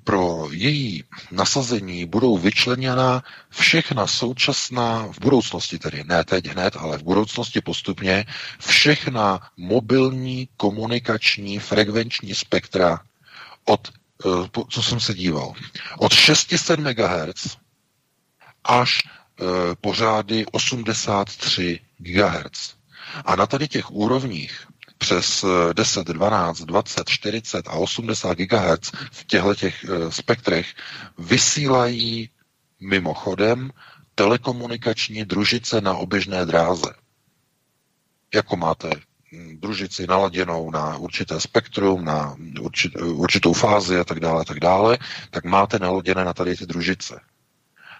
pro 0.03 0.47
její 0.51 1.03
nasazení 1.31 2.05
budou 2.05 2.37
vyčleněna 2.37 3.23
všechna 3.49 4.07
současná, 4.07 5.07
v 5.11 5.19
budoucnosti 5.19 5.79
tedy, 5.79 6.03
ne 6.03 6.23
teď 6.23 6.47
hned, 6.47 6.75
ale 6.79 6.97
v 6.97 7.03
budoucnosti 7.03 7.61
postupně, 7.61 8.25
všechna 8.59 9.39
mobilní 9.57 10.49
komunikační 10.57 11.59
frekvenční 11.59 12.35
spektra 12.35 12.99
od, 13.65 13.89
eh, 14.25 14.29
co 14.69 14.83
jsem 14.83 14.99
se 14.99 15.13
díval, 15.13 15.53
od 15.97 16.13
600 16.13 16.79
MHz 16.79 17.57
až 18.63 18.97
eh, 19.39 19.43
pořády 19.81 20.45
83 20.51 21.79
GHz. 21.97 22.73
A 23.25 23.35
na 23.35 23.47
tady 23.47 23.67
těch 23.67 23.91
úrovních 23.91 24.67
přes 25.01 25.45
10, 25.73 26.07
12, 26.07 26.61
20, 26.61 27.09
40 27.09 27.67
a 27.67 27.71
80 27.71 28.37
GHz 28.37 28.91
v 29.11 29.25
těchto 29.25 29.55
těch 29.55 29.83
eh, 29.83 30.11
spektrech 30.11 30.67
vysílají 31.17 32.29
mimochodem 32.79 33.71
telekomunikační 34.15 35.25
družice 35.25 35.81
na 35.81 35.93
oběžné 35.93 36.45
dráze. 36.45 36.93
Jako 38.33 38.55
máte 38.55 38.89
hm, 39.31 39.57
družici 39.59 40.07
naladěnou 40.07 40.71
na 40.71 40.97
určité 40.97 41.39
spektrum, 41.39 42.05
na 42.05 42.35
určit, 42.61 42.95
určitou 43.01 43.53
fázi 43.53 43.99
a 43.99 44.03
tak 44.03 44.19
dále, 44.19 44.45
tak 44.45 44.59
dále, 44.59 44.97
tak 45.29 45.45
máte 45.45 45.79
naladěné 45.79 46.25
na 46.25 46.33
tady 46.33 46.55
ty 46.55 46.65
družice. 46.65 47.19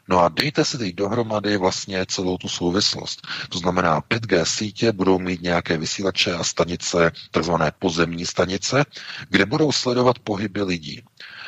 No 0.07 0.19
a 0.19 0.29
dejte 0.29 0.65
si 0.65 0.77
teď 0.77 0.95
dohromady 0.95 1.57
vlastně 1.57 2.05
celou 2.05 2.37
tu 2.37 2.49
souvislost. 2.49 3.27
To 3.49 3.57
znamená, 3.59 4.01
5G 4.01 4.43
sítě 4.43 4.91
budou 4.91 5.19
mít 5.19 5.41
nějaké 5.41 5.77
vysílače 5.77 6.33
a 6.33 6.43
stanice, 6.43 7.11
takzvané 7.31 7.71
pozemní 7.79 8.25
stanice, 8.25 8.85
kde 9.29 9.45
budou 9.45 9.71
sledovat 9.71 10.19
pohyby 10.19 10.63
lidí. 10.63 11.03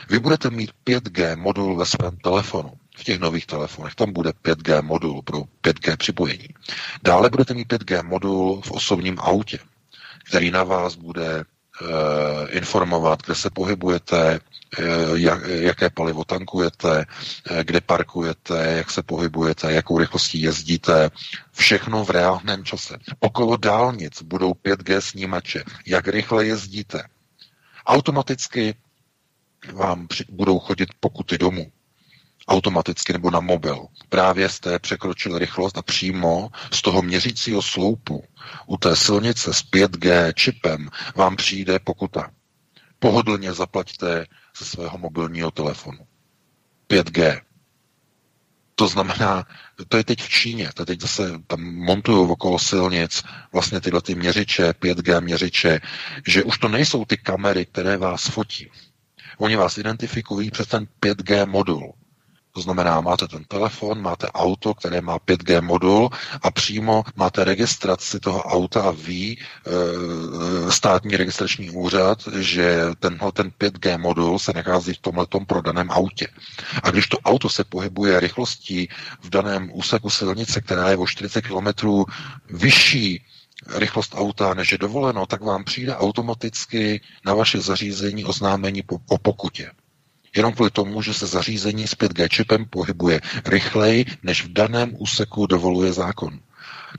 Vy 0.10 0.20
budete 0.20 0.50
mít 0.50 0.72
5G 0.86 1.38
modul 1.38 1.78
ve 1.78 1.86
svém 1.86 2.18
telefonu 2.18 2.72
v 2.98 3.04
těch 3.04 3.20
nových 3.20 3.46
telefonech. 3.46 3.96
Tam 3.96 4.14
bude 4.14 4.30
5G 4.30 4.82
modul 4.82 5.22
pro 5.22 5.44
5G 5.64 5.98
připojení. 5.98 6.48
Dále 7.04 7.30
budete 7.30 7.54
mít 7.54 7.68
5G 7.68 8.04
modul 8.04 8.62
v 8.62 8.72
osobním 8.72 9.20
autě, 9.20 9.60
který 10.24 10.52
na 10.52 10.64
vás 10.64 10.96
bude 10.96 11.46
Eh, 11.82 12.48
informovat, 12.58 13.22
kde 13.26 13.36
se 13.36 13.50
pohybujete, 13.50 14.40
jak, 15.16 15.40
jaké 15.48 15.90
palivo 15.90 16.24
tankujete, 16.24 17.06
eh, 17.06 17.64
kde 17.64 17.82
parkujete, 17.82 18.74
jak 18.78 18.92
se 18.92 19.04
pohybujete, 19.04 19.74
jakou 19.74 19.98
rychlostí 19.98 20.42
jezdíte. 20.42 21.10
Všechno 21.52 22.06
v 22.06 22.10
reálném 22.10 22.66
čase. 22.66 22.98
Okolo 23.20 23.58
dálnic 23.58 24.22
budou 24.22 24.54
5G 24.54 25.02
snímače, 25.02 25.64
jak 25.86 26.08
rychle 26.08 26.46
jezdíte. 26.46 27.04
Automaticky 27.86 28.76
vám 29.74 30.08
budou 30.30 30.60
chodit 30.60 30.90
pokuty 31.00 31.38
domů 31.38 31.72
automaticky 32.48 33.14
nebo 33.14 33.32
na 33.32 33.40
mobil. 33.40 33.88
Právě 34.10 34.50
jste 34.50 34.80
překročili 34.80 35.40
rychlost 35.40 35.78
a 35.78 35.82
přímo 35.82 36.50
z 36.72 36.82
toho 36.82 37.02
měřícího 37.02 37.62
sloupu 37.62 38.24
u 38.66 38.78
té 38.78 38.96
silnice 38.96 39.54
s 39.54 39.62
5G 39.62 40.34
čipem 40.34 40.90
vám 41.16 41.36
přijde 41.36 41.80
pokuta. 41.80 42.32
Pohodlně 43.00 43.54
zaplaťte 43.54 44.26
ze 44.58 44.66
svého 44.66 44.98
mobilního 44.98 45.52
telefonu. 45.52 46.08
5G. 46.90 47.42
To 48.76 48.88
znamená, 48.88 49.48
to 49.88 49.98
je 49.98 50.04
teď 50.04 50.22
v 50.22 50.30
Číně, 50.30 50.70
to 50.74 50.86
teď 50.86 51.02
zase 51.02 51.32
tam 51.48 51.62
montují 51.64 52.30
okolo 52.30 52.60
silnic 52.60 53.24
vlastně 53.52 53.82
tyhle 53.82 54.02
ty 54.02 54.16
měřiče, 54.16 54.70
5G 54.70 55.22
měřiče, 55.22 55.80
že 56.28 56.44
už 56.44 56.58
to 56.58 56.68
nejsou 56.68 57.06
ty 57.06 57.18
kamery, 57.18 57.66
které 57.66 57.98
vás 57.98 58.24
fotí. 58.26 58.72
Oni 59.38 59.56
vás 59.56 59.78
identifikují 59.78 60.52
přes 60.52 60.68
ten 60.68 60.88
5G 61.02 61.48
modul. 61.50 61.94
To 62.56 62.62
znamená, 62.62 63.02
máte 63.02 63.28
ten 63.28 63.44
telefon, 63.44 64.02
máte 64.02 64.28
auto, 64.28 64.74
které 64.74 65.02
má 65.02 65.18
5G 65.20 65.62
modul 65.62 66.10
a 66.42 66.52
přímo 66.52 67.04
máte 67.16 67.44
registraci 67.44 68.20
toho 68.20 68.42
auta 68.44 68.82
a 68.82 68.92
ví 68.92 69.38
e, 69.40 70.72
státní 70.72 71.18
registrační 71.18 71.70
úřad, 71.70 72.28
že 72.40 72.80
tenhle 73.00 73.32
ten 73.32 73.50
5G 73.60 74.00
modul 74.00 74.40
se 74.40 74.54
nachází 74.54 74.94
v 74.94 74.98
tomhle 75.02 75.26
prodaném 75.48 75.92
autě. 75.92 76.28
A 76.84 76.90
když 76.92 77.08
to 77.08 77.18
auto 77.20 77.50
se 77.50 77.64
pohybuje 77.64 78.20
rychlostí 78.20 78.90
v 79.22 79.30
daném 79.30 79.70
úseku 79.74 80.10
silnice, 80.10 80.62
která 80.62 80.90
je 80.90 80.98
o 80.98 81.08
40 81.08 81.42
km 81.42 81.68
vyšší 82.50 83.26
rychlost 83.76 84.14
auta, 84.16 84.54
než 84.54 84.72
je 84.72 84.78
dovoleno, 84.78 85.26
tak 85.26 85.42
vám 85.42 85.64
přijde 85.64 85.96
automaticky 85.96 87.02
na 87.26 87.34
vaše 87.34 87.62
zařízení 87.62 88.26
oznámení 88.26 88.84
o 89.08 89.18
pokutě 89.18 89.72
jenom 90.36 90.54
kvůli 90.54 90.72
tomu, 90.72 91.02
že 91.02 91.14
se 91.14 91.28
zařízení 91.28 91.88
s 91.88 91.98
5G 91.98 92.28
čipem 92.30 92.66
pohybuje 92.66 93.22
rychleji, 93.46 94.06
než 94.24 94.46
v 94.46 94.54
daném 94.54 94.92
úseku 94.98 95.48
dovoluje 95.48 95.94
zákon. 95.94 96.40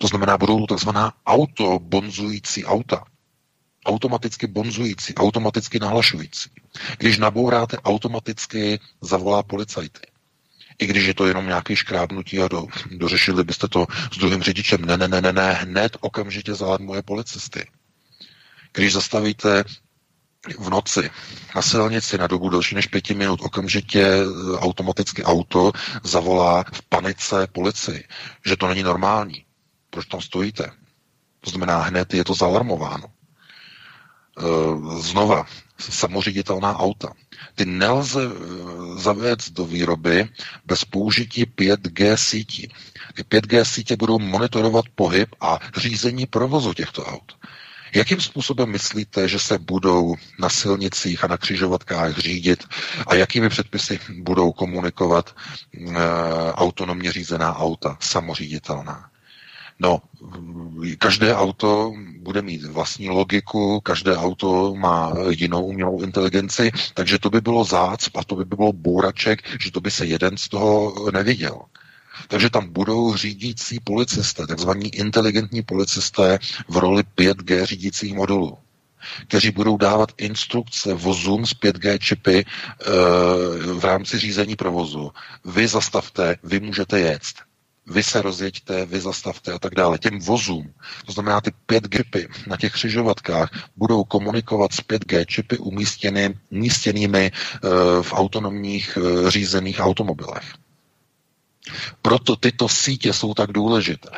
To 0.00 0.06
znamená, 0.06 0.38
budou 0.38 0.66
takzvaná 0.66 1.12
autobonzující 1.26 2.64
auta. 2.64 3.04
Automaticky 3.86 4.46
bonzující, 4.46 5.14
automaticky 5.14 5.78
nahlašující. 5.78 6.50
Když 6.98 7.18
nabouráte, 7.18 7.76
automaticky 7.78 8.80
zavolá 9.00 9.42
policajty. 9.42 10.00
I 10.78 10.86
když 10.86 11.06
je 11.06 11.14
to 11.14 11.26
jenom 11.26 11.46
nějaký 11.46 11.76
škrábnutí 11.76 12.38
a 12.40 12.48
do, 12.48 12.66
dořešili 12.90 13.44
byste 13.44 13.68
to 13.68 13.86
s 14.12 14.18
druhým 14.18 14.42
řidičem. 14.42 14.84
Ne, 14.84 14.96
ne, 14.96 15.08
ne, 15.08 15.20
ne, 15.20 15.32
ne, 15.32 15.52
hned 15.52 15.96
okamžitě 16.00 16.52
moje 16.78 17.02
policisty. 17.02 17.66
Když 18.72 18.92
zastavíte 18.92 19.64
v 20.58 20.70
noci 20.70 21.10
na 21.54 21.62
silnici 21.62 22.18
na 22.18 22.26
dobu 22.26 22.48
delší 22.48 22.74
než 22.74 22.86
pěti 22.86 23.14
minut 23.14 23.40
okamžitě 23.42 24.02
e, 24.02 24.24
automaticky 24.58 25.24
auto 25.24 25.72
zavolá 26.02 26.64
v 26.72 26.82
panice 26.82 27.46
policii, 27.52 28.04
že 28.46 28.56
to 28.56 28.68
není 28.68 28.82
normální. 28.82 29.44
Proč 29.90 30.06
tam 30.06 30.20
stojíte? 30.20 30.70
To 31.40 31.50
znamená, 31.50 31.78
hned 31.82 32.14
je 32.14 32.24
to 32.24 32.34
zalarmováno. 32.34 33.04
E, 33.06 35.00
znova, 35.00 35.46
samoředitelná 35.78 36.78
auta. 36.78 37.12
Ty 37.54 37.64
nelze 37.64 38.22
e, 38.24 38.28
zavést 39.00 39.50
do 39.50 39.64
výroby 39.66 40.28
bez 40.66 40.84
použití 40.84 41.44
5G 41.44 42.14
sítí. 42.14 42.68
Ty 43.14 43.22
5G 43.22 43.62
sítě 43.64 43.96
budou 43.96 44.18
monitorovat 44.18 44.84
pohyb 44.94 45.28
a 45.40 45.58
řízení 45.76 46.26
provozu 46.26 46.74
těchto 46.74 47.04
aut. 47.04 47.32
Jakým 47.94 48.20
způsobem 48.20 48.70
myslíte, 48.70 49.28
že 49.28 49.38
se 49.38 49.58
budou 49.58 50.14
na 50.38 50.48
silnicích 50.48 51.24
a 51.24 51.26
na 51.26 51.36
křižovatkách 51.36 52.18
řídit 52.18 52.64
a 53.06 53.14
jakými 53.14 53.48
předpisy 53.48 54.00
budou 54.18 54.52
komunikovat 54.52 55.36
e, 55.74 55.92
autonomně 56.52 57.12
řízená 57.12 57.56
auta, 57.56 57.96
samoříditelná? 58.00 59.10
No, 59.78 60.02
každé 60.98 61.34
auto 61.34 61.92
bude 62.18 62.42
mít 62.42 62.64
vlastní 62.64 63.10
logiku, 63.10 63.80
každé 63.80 64.16
auto 64.16 64.74
má 64.74 65.12
jinou 65.28 65.64
umělou 65.64 66.02
inteligenci, 66.02 66.70
takže 66.94 67.18
to 67.18 67.30
by 67.30 67.40
bylo 67.40 67.64
zácp 67.64 68.16
a 68.16 68.24
to 68.24 68.36
by 68.36 68.44
bylo 68.44 68.72
bouraček, 68.72 69.60
že 69.60 69.70
to 69.70 69.80
by 69.80 69.90
se 69.90 70.06
jeden 70.06 70.36
z 70.36 70.48
toho 70.48 70.94
neviděl. 71.10 71.60
Takže 72.28 72.50
tam 72.50 72.68
budou 72.72 73.14
řídící 73.16 73.80
policisté, 73.84 74.46
takzvaní 74.46 74.94
inteligentní 74.94 75.62
policisté 75.62 76.38
v 76.68 76.76
roli 76.76 77.02
5G 77.16 77.64
řídících 77.64 78.14
modulů 78.14 78.58
kteří 79.28 79.50
budou 79.50 79.76
dávat 79.76 80.12
instrukce 80.18 80.94
vozům 80.94 81.46
z 81.46 81.50
5G 81.52 81.98
čipy 81.98 82.38
e, 82.38 82.44
v 83.72 83.84
rámci 83.84 84.18
řízení 84.18 84.56
provozu. 84.56 85.10
Vy 85.44 85.68
zastavte, 85.68 86.36
vy 86.42 86.60
můžete 86.60 87.00
jet. 87.00 87.22
Vy 87.86 88.02
se 88.02 88.22
rozjeďte, 88.22 88.86
vy 88.86 89.00
zastavte 89.00 89.52
a 89.52 89.58
tak 89.58 89.74
dále. 89.74 89.98
Těm 89.98 90.18
vozům, 90.20 90.72
to 91.06 91.12
znamená 91.12 91.40
ty 91.40 91.50
5G 91.68 91.96
čipy 91.96 92.28
na 92.46 92.56
těch 92.56 92.72
křižovatkách, 92.72 93.50
budou 93.76 94.04
komunikovat 94.04 94.72
s 94.72 94.80
5G 94.80 95.24
čipy 95.26 95.58
umístěnými 96.50 97.26
e, 97.26 97.30
v 98.02 98.12
autonomních 98.12 98.98
e, 99.26 99.30
řízených 99.30 99.80
automobilech. 99.80 100.63
Proto 102.02 102.36
tyto 102.36 102.68
sítě 102.68 103.12
jsou 103.12 103.34
tak 103.34 103.52
důležité. 103.52 104.10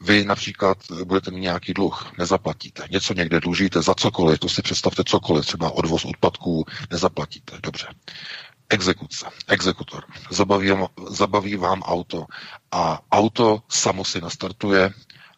Vy 0.00 0.24
například 0.24 0.78
budete 1.04 1.30
mít 1.30 1.40
nějaký 1.40 1.74
dluh, 1.74 2.12
nezaplatíte. 2.18 2.84
Něco 2.90 3.14
někde 3.14 3.40
dlužíte 3.40 3.82
za 3.82 3.94
cokoliv, 3.94 4.38
to 4.38 4.48
si 4.48 4.62
představte 4.62 5.04
cokoliv, 5.04 5.46
třeba 5.46 5.70
odvoz 5.70 6.04
odpadků, 6.04 6.64
nezaplatíte. 6.90 7.58
Dobře. 7.62 7.86
Exekuce, 8.68 9.26
exekutor, 9.48 10.04
zabaví, 10.30 10.70
zabaví 11.08 11.56
vám 11.56 11.82
auto 11.82 12.26
a 12.72 13.00
auto 13.12 13.62
samo 13.68 14.04
si 14.04 14.20
nastartuje 14.20 14.90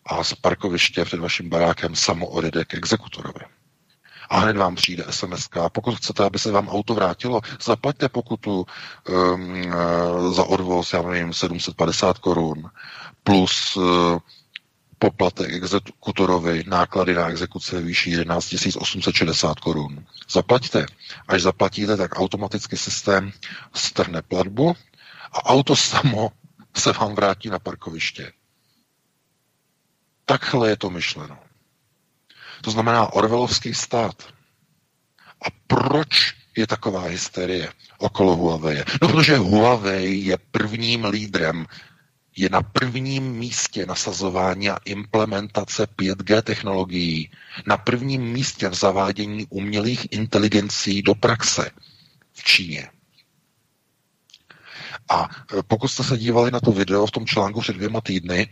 a 0.06 0.24
z 0.24 0.34
parkoviště 0.34 1.04
před 1.04 1.20
vaším 1.20 1.48
barákem 1.48 1.94
samo 1.94 2.26
odjede 2.26 2.64
k 2.64 2.74
exekutorovi 2.74 3.40
a 4.28 4.38
hned 4.38 4.56
vám 4.56 4.74
přijde 4.74 5.04
SMS. 5.10 5.48
Pokud 5.72 5.94
chcete, 5.96 6.24
aby 6.24 6.38
se 6.38 6.52
vám 6.52 6.68
auto 6.68 6.94
vrátilo, 6.94 7.40
zaplaťte 7.62 8.08
pokutu 8.08 8.66
um, 9.08 9.72
za 10.32 10.44
odvoz, 10.44 10.92
já 10.92 11.02
nevím, 11.02 11.32
750 11.32 12.18
korun, 12.18 12.70
plus 13.24 13.76
uh, 13.76 14.18
poplatek 14.98 15.52
exekutorovi, 15.52 16.64
náklady 16.66 17.14
na 17.14 17.28
exekuce 17.28 17.80
výší 17.80 18.10
11 18.10 18.54
860 18.78 19.60
korun. 19.60 20.04
Zaplaťte. 20.30 20.86
Až 21.28 21.42
zaplatíte, 21.42 21.96
tak 21.96 22.18
automaticky 22.18 22.76
systém 22.76 23.32
strhne 23.74 24.22
platbu 24.22 24.74
a 25.32 25.44
auto 25.46 25.76
samo 25.76 26.32
se 26.76 26.92
vám 26.92 27.14
vrátí 27.14 27.48
na 27.48 27.58
parkoviště. 27.58 28.32
Takhle 30.24 30.68
je 30.70 30.76
to 30.76 30.90
myšleno. 30.90 31.38
To 32.62 32.70
znamená 32.70 33.12
Orvelovský 33.12 33.74
stát. 33.74 34.22
A 35.46 35.46
proč 35.66 36.34
je 36.56 36.66
taková 36.66 37.02
hysterie 37.02 37.72
okolo 37.98 38.36
Huawei? 38.36 38.82
No, 39.02 39.08
protože 39.08 39.36
Huawei 39.36 40.14
je 40.14 40.38
prvním 40.50 41.04
lídrem, 41.04 41.66
je 42.36 42.48
na 42.48 42.62
prvním 42.62 43.32
místě 43.32 43.86
nasazování 43.86 44.70
a 44.70 44.78
implementace 44.84 45.86
5G 45.86 46.42
technologií, 46.42 47.30
na 47.66 47.76
prvním 47.76 48.22
místě 48.22 48.68
v 48.68 48.74
zavádění 48.74 49.46
umělých 49.50 50.12
inteligencí 50.12 51.02
do 51.02 51.14
praxe 51.14 51.70
v 52.32 52.44
Číně. 52.44 52.90
A 55.10 55.28
pokud 55.66 55.88
jste 55.88 56.04
se 56.04 56.18
dívali 56.18 56.50
na 56.50 56.60
to 56.60 56.72
video 56.72 57.06
v 57.06 57.10
tom 57.10 57.26
článku 57.26 57.60
před 57.60 57.76
dvěma 57.76 58.00
týdny, 58.00 58.48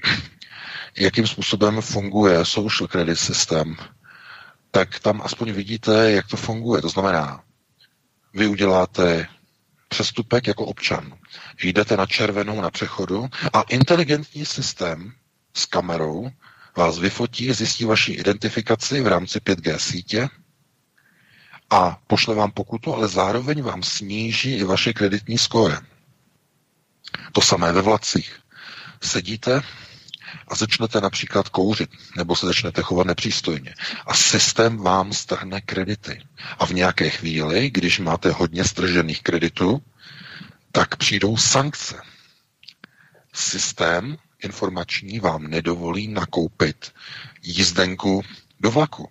jakým 0.98 1.26
způsobem 1.26 1.80
funguje 1.80 2.44
social 2.44 2.88
credit 2.88 3.16
systém, 3.16 3.76
tak 4.76 5.00
tam 5.00 5.22
aspoň 5.24 5.52
vidíte, 5.52 6.10
jak 6.12 6.26
to 6.26 6.36
funguje. 6.36 6.82
To 6.82 6.88
znamená, 6.88 7.42
vy 8.34 8.46
uděláte 8.46 9.28
přestupek 9.88 10.46
jako 10.46 10.66
občan. 10.66 11.12
Jdete 11.62 11.96
na 11.96 12.06
červenou 12.06 12.60
na 12.60 12.70
přechodu 12.70 13.28
a 13.52 13.62
inteligentní 13.62 14.46
systém 14.46 15.12
s 15.54 15.66
kamerou 15.66 16.30
vás 16.76 16.98
vyfotí, 16.98 17.52
zjistí 17.52 17.84
vaši 17.84 18.12
identifikaci 18.12 19.00
v 19.00 19.06
rámci 19.06 19.38
5G 19.38 19.76
sítě 19.76 20.28
a 21.70 21.98
pošle 22.06 22.34
vám 22.34 22.50
pokutu, 22.50 22.94
ale 22.94 23.08
zároveň 23.08 23.62
vám 23.62 23.82
sníží 23.82 24.56
i 24.56 24.64
vaše 24.64 24.92
kreditní 24.92 25.38
skóre. 25.38 25.78
To 27.32 27.40
samé 27.40 27.72
ve 27.72 27.82
vlacích. 27.82 28.40
Sedíte 29.02 29.62
a 30.48 30.54
začnete 30.54 31.00
například 31.00 31.48
kouřit, 31.48 31.90
nebo 32.16 32.36
se 32.36 32.46
začnete 32.46 32.82
chovat 32.82 33.06
nepřístojně. 33.06 33.74
A 34.06 34.14
systém 34.14 34.76
vám 34.76 35.12
strhne 35.12 35.60
kredity. 35.60 36.22
A 36.58 36.66
v 36.66 36.70
nějaké 36.70 37.10
chvíli, 37.10 37.70
když 37.70 37.98
máte 37.98 38.30
hodně 38.30 38.64
stržených 38.64 39.22
kreditů, 39.22 39.82
tak 40.72 40.96
přijdou 40.96 41.36
sankce. 41.36 42.02
Systém 43.34 44.16
informační 44.42 45.20
vám 45.20 45.46
nedovolí 45.46 46.08
nakoupit 46.08 46.92
jízdenku 47.42 48.22
do 48.60 48.70
vlaku. 48.70 49.08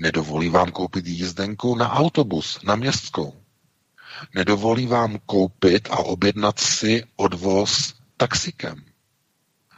Nedovolí 0.00 0.48
vám 0.48 0.70
koupit 0.70 1.06
jízdenku 1.06 1.74
na 1.74 1.92
autobus, 1.92 2.58
na 2.62 2.76
městskou. 2.76 3.40
Nedovolí 4.34 4.86
vám 4.86 5.18
koupit 5.26 5.88
a 5.90 5.98
objednat 5.98 6.60
si 6.60 7.04
odvoz 7.16 7.94
taxikem. 8.16 8.84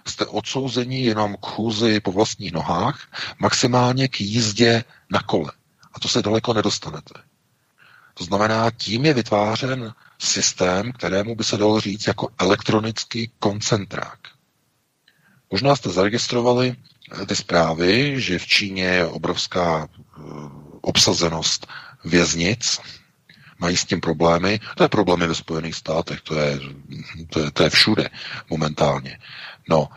Jste 0.07 0.27
odsouzeni 0.27 1.05
jenom 1.05 1.37
k 1.37 1.47
chůzi 1.47 2.01
po 2.01 2.12
vlastních 2.12 2.53
nohách, 2.53 3.09
maximálně 3.39 4.09
k 4.09 4.20
jízdě 4.20 4.85
na 5.11 5.23
kole. 5.23 5.53
A 5.95 6.01
to 6.01 6.09
se 6.09 6.23
daleko 6.23 6.53
nedostanete. 6.55 7.15
To 8.15 8.24
znamená, 8.24 8.70
tím 8.70 9.05
je 9.05 9.15
vytvářen 9.15 9.95
systém, 10.19 10.93
kterému 10.93 11.35
by 11.35 11.45
se 11.45 11.57
dalo 11.57 11.81
říct 11.81 12.07
jako 12.07 12.29
elektronický 12.39 13.31
koncentrák. 13.39 14.19
Možná 15.51 15.77
jste 15.77 15.91
zaregistrovali 15.91 16.77
eh, 17.23 17.27
ty 17.27 17.37
zprávy, 17.37 18.20
že 18.20 18.39
v 18.39 18.47
Číně 18.47 18.85
je 18.85 19.07
obrovská 19.07 19.89
eh, 19.89 20.20
obsazenost 20.81 21.66
věznic, 22.05 22.81
mají 23.59 23.77
s 23.77 23.85
tím 23.85 24.01
problémy. 24.01 24.61
To 24.77 24.83
je 24.83 24.89
problémy 24.89 25.27
ve 25.27 25.35
Spojených 25.35 25.74
státech, 25.74 26.20
to 26.20 26.35
je, 26.35 26.61
to 27.31 27.41
je, 27.41 27.51
to 27.51 27.62
je 27.62 27.70
všude 27.70 28.09
momentálně. 28.51 29.19
No 29.69 29.89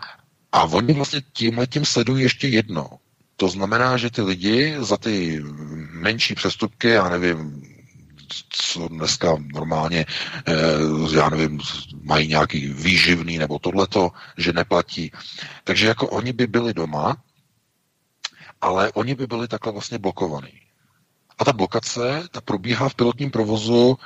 a 0.52 0.64
oni 0.64 0.94
vlastně 0.94 1.22
tímhle 1.34 1.68
tím 1.68 1.86
sledují 1.86 2.24
ještě 2.24 2.48
jedno. 2.48 2.90
To 3.36 3.48
znamená, 3.50 3.98
že 3.98 4.10
ty 4.10 4.22
lidi 4.22 4.76
za 4.80 4.98
ty 4.98 5.44
menší 5.92 6.36
přestupky, 6.36 6.90
já 6.90 7.10
nevím, 7.10 7.62
co 8.50 8.88
dneska 8.88 9.36
normálně, 9.54 10.06
eh, 10.48 11.16
já 11.16 11.30
nevím, 11.30 11.60
mají 12.04 12.28
nějaký 12.28 12.68
výživný 12.68 13.38
nebo 13.38 13.60
tohleto, 13.60 14.12
že 14.38 14.54
neplatí. 14.54 15.12
Takže 15.64 15.88
jako 15.88 16.08
oni 16.08 16.34
by 16.34 16.48
byli 16.48 16.74
doma, 16.74 17.18
ale 18.62 18.92
oni 18.92 19.16
by 19.16 19.28
byli 19.28 19.48
takhle 19.48 19.72
vlastně 19.72 19.98
blokovaní. 19.98 20.62
A 21.38 21.46
ta 21.46 21.54
blokace, 21.54 22.24
ta 22.32 22.42
probíhá 22.42 22.90
v 22.90 22.96
pilotním 22.96 23.32
provozu 23.32 23.98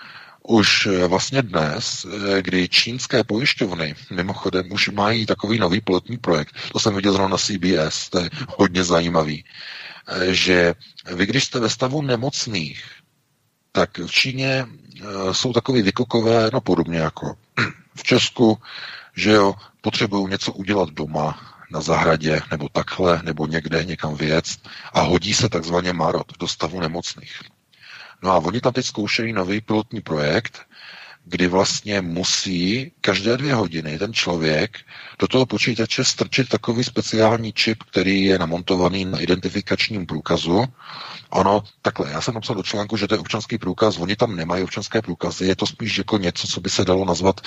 už 0.49 0.85
eh, 0.85 1.07
vlastně 1.07 1.41
dnes, 1.41 2.05
eh, 2.05 2.41
kdy 2.41 2.69
čínské 2.69 3.23
pojišťovny 3.23 3.95
mimochodem 4.11 4.71
už 4.71 4.89
mají 4.89 5.25
takový 5.25 5.59
nový 5.59 5.81
pilotní 5.81 6.17
projekt, 6.17 6.55
to 6.71 6.79
jsem 6.79 6.95
viděl 6.95 7.13
zrovna 7.13 7.31
na 7.31 7.37
CBS, 7.37 8.09
to 8.09 8.19
je 8.19 8.29
hodně 8.57 8.83
zajímavý, 8.83 9.45
že 10.31 10.73
vy, 11.15 11.25
když 11.25 11.43
jste 11.43 11.59
ve 11.59 11.69
stavu 11.69 12.01
nemocných, 12.01 12.85
tak 13.71 13.97
v 13.97 14.11
Číně 14.11 14.65
eh, 14.65 15.03
jsou 15.33 15.53
takový 15.53 15.81
vykokové, 15.81 16.49
no 16.53 16.61
podobně 16.61 16.97
jako 16.99 17.35
v 17.95 18.03
Česku, 18.03 18.57
že 19.15 19.31
jo, 19.31 19.53
potřebují 19.81 20.29
něco 20.29 20.53
udělat 20.53 20.89
doma, 20.89 21.55
na 21.71 21.81
zahradě, 21.81 22.41
nebo 22.51 22.69
takhle, 22.69 23.21
nebo 23.23 23.47
někde 23.47 23.83
někam 23.85 24.15
věc 24.15 24.57
a 24.93 25.01
hodí 25.01 25.33
se 25.33 25.49
takzvaně 25.49 25.93
marot 25.93 26.37
do 26.39 26.47
stavu 26.47 26.79
nemocných. 26.79 27.41
No 28.23 28.31
a 28.31 28.37
oni 28.37 28.61
tam 28.61 28.73
teď 28.73 28.85
zkoušejí 28.85 29.33
nový 29.33 29.61
pilotní 29.61 30.01
projekt, 30.01 30.59
kdy 31.25 31.47
vlastně 31.47 32.01
musí 32.01 32.91
každé 33.01 33.37
dvě 33.37 33.53
hodiny 33.53 33.99
ten 33.99 34.13
člověk 34.13 34.77
do 35.19 35.27
toho 35.27 35.45
počítače 35.45 36.03
strčit 36.03 36.49
takový 36.49 36.83
speciální 36.83 37.53
čip, 37.53 37.83
který 37.83 38.23
je 38.23 38.39
namontovaný 38.39 39.05
na 39.05 39.19
identifikačním 39.19 40.05
průkazu. 40.05 40.65
Ono, 41.29 41.63
takhle, 41.81 42.11
já 42.11 42.21
jsem 42.21 42.33
napsal 42.33 42.55
do 42.55 42.63
článku, 42.63 42.97
že 42.97 43.07
to 43.07 43.15
je 43.15 43.19
občanský 43.19 43.57
průkaz, 43.57 43.97
oni 43.97 44.15
tam 44.15 44.35
nemají 44.35 44.63
občanské 44.63 45.01
průkazy, 45.01 45.45
je 45.45 45.55
to 45.55 45.65
spíš 45.67 45.97
jako 45.97 46.17
něco, 46.17 46.47
co 46.47 46.61
by 46.61 46.69
se 46.69 46.85
dalo 46.85 47.05
nazvat 47.05 47.41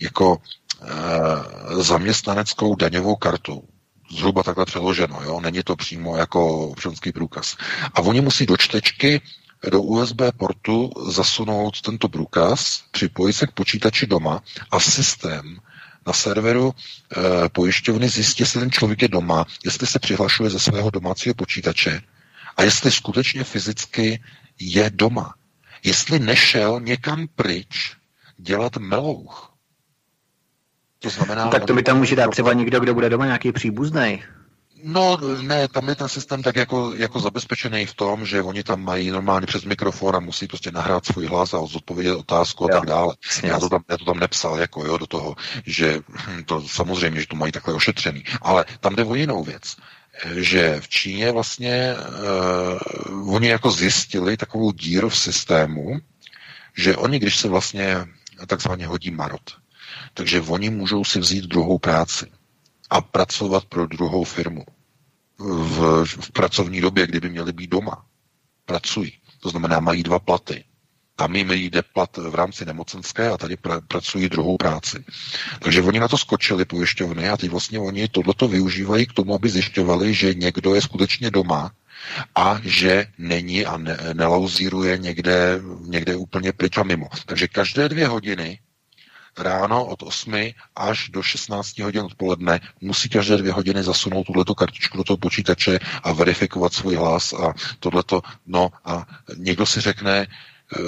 jako 0.00 0.36
e, 0.82 1.82
zaměstnaneckou 1.82 2.74
daňovou 2.74 3.16
kartou 3.16 3.62
zhruba 4.10 4.42
takhle 4.42 4.64
přeloženo, 4.64 5.22
jo? 5.22 5.40
není 5.40 5.62
to 5.62 5.76
přímo 5.76 6.16
jako 6.16 6.68
občanský 6.68 7.12
průkaz. 7.12 7.56
A 7.94 8.00
oni 8.00 8.20
musí 8.20 8.46
do 8.46 8.56
čtečky 8.56 9.20
do 9.70 9.82
USB 9.82 10.20
portu 10.36 10.90
zasunout 11.08 11.80
tento 11.80 12.08
průkaz, 12.08 12.84
připojit 12.90 13.32
se 13.32 13.46
k 13.46 13.52
počítači 13.52 14.06
doma 14.06 14.42
a 14.70 14.80
systém 14.80 15.58
na 16.06 16.12
serveru 16.12 16.74
e, 16.74 17.48
pojišťovny 17.48 18.08
zjistí, 18.08 18.42
jestli 18.42 18.60
ten 18.60 18.70
člověk 18.70 19.02
je 19.02 19.08
doma, 19.08 19.46
jestli 19.64 19.86
se 19.86 19.98
přihlašuje 19.98 20.50
ze 20.50 20.58
svého 20.58 20.90
domácího 20.90 21.34
počítače 21.34 22.00
a 22.56 22.62
jestli 22.62 22.90
skutečně 22.90 23.44
fyzicky 23.44 24.22
je 24.60 24.90
doma. 24.94 25.34
Jestli 25.84 26.18
nešel 26.18 26.80
někam 26.80 27.28
pryč 27.34 27.96
dělat 28.36 28.76
melouch. 28.76 29.54
To 30.98 31.10
znamená... 31.10 31.44
No, 31.44 31.50
tak 31.50 31.64
to 31.64 31.74
by 31.74 31.82
tam 31.82 31.98
může 31.98 32.16
dát 32.16 32.30
třeba 32.30 32.52
někdo, 32.52 32.80
kdo 32.80 32.94
bude 32.94 33.08
doma, 33.08 33.26
nějaký 33.26 33.52
příbuzný. 33.52 34.22
No 34.86 35.18
ne, 35.42 35.68
tam 35.68 35.88
je 35.88 35.94
ten 35.94 36.08
systém 36.08 36.42
tak 36.42 36.56
jako, 36.56 36.92
jako 36.96 37.20
zabezpečený 37.20 37.86
v 37.86 37.94
tom, 37.94 38.26
že 38.26 38.42
oni 38.42 38.62
tam 38.62 38.84
mají 38.84 39.10
normálně 39.10 39.46
přes 39.46 39.64
mikrofon 39.64 40.16
a 40.16 40.20
musí 40.20 40.46
prostě 40.46 40.70
nahrát 40.70 41.06
svůj 41.06 41.26
hlas 41.26 41.54
a 41.54 41.66
zodpovědět 41.66 42.14
otázku 42.14 42.64
a 42.64 42.68
jo. 42.70 42.78
tak 42.80 42.88
dále. 42.88 43.14
Já 43.42 43.60
to, 43.60 43.68
tam, 43.68 43.82
já 43.88 43.96
to 43.96 44.04
tam 44.04 44.18
nepsal 44.18 44.58
jako 44.58 44.86
jo, 44.86 44.98
do 44.98 45.06
toho, 45.06 45.36
že 45.66 46.00
hm, 46.08 46.44
to 46.44 46.68
samozřejmě, 46.68 47.20
že 47.20 47.26
to 47.26 47.36
mají 47.36 47.52
takhle 47.52 47.74
ošetřený. 47.74 48.24
Ale 48.42 48.64
tam 48.80 48.94
jde 48.94 49.04
o 49.04 49.14
jinou 49.14 49.44
věc 49.44 49.76
že 50.34 50.80
v 50.80 50.88
Číně 50.88 51.32
vlastně 51.32 51.94
uh, 53.08 53.34
oni 53.34 53.48
jako 53.48 53.70
zjistili 53.70 54.36
takovou 54.36 54.72
díru 54.72 55.08
v 55.08 55.18
systému, 55.18 56.00
že 56.76 56.96
oni, 56.96 57.18
když 57.18 57.36
se 57.36 57.48
vlastně 57.48 58.06
takzvaně 58.46 58.86
hodí 58.86 59.10
marot, 59.10 59.56
takže 60.14 60.40
oni 60.40 60.70
můžou 60.70 61.04
si 61.04 61.18
vzít 61.18 61.44
druhou 61.44 61.78
práci 61.78 62.26
a 62.90 63.00
pracovat 63.00 63.64
pro 63.64 63.86
druhou 63.86 64.24
firmu 64.24 64.64
v, 65.44 66.04
v 66.04 66.32
pracovní 66.32 66.80
době, 66.80 67.06
kdyby 67.06 67.28
měli 67.28 67.52
být 67.52 67.70
doma. 67.70 68.04
Pracují. 68.64 69.12
To 69.40 69.48
znamená, 69.48 69.80
mají 69.80 70.02
dva 70.02 70.18
platy. 70.18 70.64
Tam 71.16 71.36
jim 71.36 71.50
jde 71.52 71.82
plat 71.82 72.16
v 72.16 72.34
rámci 72.34 72.64
nemocenské 72.64 73.30
a 73.30 73.36
tady 73.36 73.54
pr- 73.54 73.80
pracují 73.88 74.28
druhou 74.28 74.56
práci. 74.56 75.04
Takže 75.60 75.82
oni 75.82 76.00
na 76.00 76.08
to 76.08 76.18
skočili 76.18 76.64
pojišťovny 76.64 77.28
a 77.28 77.36
teď 77.36 77.50
vlastně 77.50 77.78
oni 77.78 78.08
tohleto 78.08 78.48
využívají 78.48 79.06
k 79.06 79.12
tomu, 79.12 79.34
aby 79.34 79.48
zjišťovali, 79.50 80.14
že 80.14 80.34
někdo 80.34 80.74
je 80.74 80.80
skutečně 80.82 81.30
doma 81.30 81.70
a 82.34 82.60
že 82.62 83.06
není 83.18 83.66
a 83.66 83.76
ne, 83.76 83.98
nelauzíruje 84.12 84.98
někde, 84.98 85.60
někde 85.80 86.16
úplně 86.16 86.52
pryč 86.52 86.76
a 86.78 86.82
mimo. 86.82 87.08
Takže 87.26 87.48
každé 87.48 87.88
dvě 87.88 88.08
hodiny 88.08 88.58
ráno 89.38 89.86
od 89.86 90.02
8 90.02 90.52
až 90.76 91.08
do 91.08 91.22
16 91.22 91.78
hodin 91.78 92.00
odpoledne 92.02 92.60
musí 92.80 93.08
každé 93.08 93.36
dvě 93.36 93.52
hodiny 93.52 93.82
zasunout 93.82 94.26
tuto 94.26 94.54
kartičku 94.54 94.96
do 94.98 95.04
toho 95.04 95.16
počítače 95.16 95.78
a 96.02 96.12
verifikovat 96.12 96.72
svůj 96.72 96.94
hlas 96.94 97.32
a 97.32 97.54
tohleto. 97.80 98.22
No 98.46 98.70
a 98.84 99.06
někdo 99.36 99.66
si 99.66 99.80
řekne, 99.80 100.26
eh, 100.26 100.78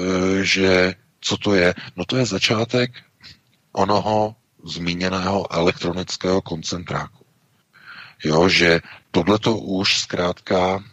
že 0.42 0.94
co 1.20 1.36
to 1.36 1.54
je? 1.54 1.74
No 1.96 2.04
to 2.04 2.16
je 2.16 2.26
začátek 2.26 2.90
onoho 3.72 4.36
zmíněného 4.64 5.52
elektronického 5.52 6.42
koncentráku. 6.42 7.24
Jo, 8.24 8.48
že 8.48 8.80
tohleto 9.10 9.56
už 9.58 9.98
zkrátka 10.00 10.84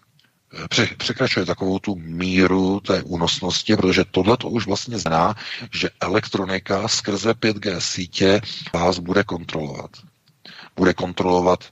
překračuje 0.97 1.45
takovou 1.45 1.79
tu 1.79 1.95
míru 1.95 2.79
té 2.79 3.03
únosnosti, 3.03 3.75
protože 3.75 4.03
tohle 4.11 4.37
to 4.37 4.49
už 4.49 4.65
vlastně 4.67 4.97
zná, 4.97 5.35
že 5.73 5.89
elektronika 5.99 6.87
skrze 6.87 7.31
5G 7.31 7.77
sítě 7.77 8.41
vás 8.73 8.99
bude 8.99 9.23
kontrolovat. 9.23 9.91
Bude 10.75 10.93
kontrolovat 10.93 11.63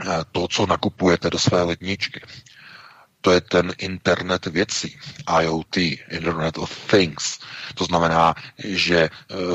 eh, 0.00 0.04
to, 0.32 0.48
co 0.48 0.66
nakupujete 0.66 1.30
do 1.30 1.38
své 1.38 1.62
ledničky. 1.62 2.20
To 3.20 3.30
je 3.30 3.40
ten 3.40 3.72
internet 3.78 4.46
věcí, 4.46 4.98
IoT, 5.42 5.76
Internet 6.10 6.58
of 6.58 6.86
Things. 6.90 7.38
To 7.74 7.84
znamená, 7.84 8.34
že 8.64 8.98
eh, 8.98 9.10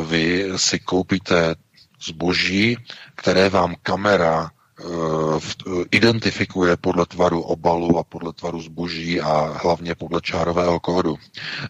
vy 0.06 0.46
si 0.56 0.80
koupíte 0.80 1.56
zboží, 2.02 2.78
které 3.16 3.50
vám 3.50 3.76
kamera 3.84 4.52
identifikuje 5.92 6.78
podle 6.78 7.06
tvaru 7.06 7.42
obalu 7.42 7.98
a 7.98 8.04
podle 8.04 8.34
tvaru 8.34 8.62
zboží 8.62 9.22
a 9.22 9.58
hlavně 9.64 9.96
podle 9.96 10.22
čárového 10.22 10.80
kódu, 10.80 11.18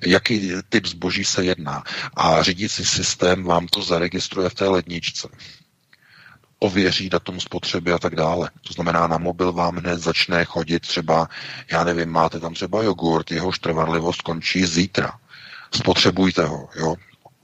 jaký 0.06 0.52
typ 0.70 0.86
zboží 0.86 1.26
se 1.26 1.46
jedná. 1.46 1.84
A 2.16 2.44
řídící 2.44 2.86
systém 2.86 3.44
vám 3.44 3.68
to 3.68 3.82
zaregistruje 3.82 4.50
v 4.50 4.54
té 4.54 4.68
ledničce 4.68 5.28
ověří 6.60 7.10
datum 7.10 7.40
spotřeby 7.40 7.94
a 7.94 8.00
tak 8.00 8.16
dále. 8.16 8.50
To 8.68 8.74
znamená, 8.74 9.08
na 9.08 9.18
mobil 9.18 9.54
vám 9.54 9.76
hned 9.76 10.00
začne 10.00 10.46
chodit 10.46 10.80
třeba, 10.80 11.30
já 11.72 11.84
nevím, 11.84 12.10
máte 12.10 12.40
tam 12.40 12.54
třeba 12.54 12.84
jogurt, 12.84 13.32
jehož 13.32 13.60
trvanlivost 13.60 14.22
končí 14.22 14.66
zítra. 14.66 15.12
Spotřebujte 15.72 16.46
ho, 16.46 16.70
jo 16.76 16.96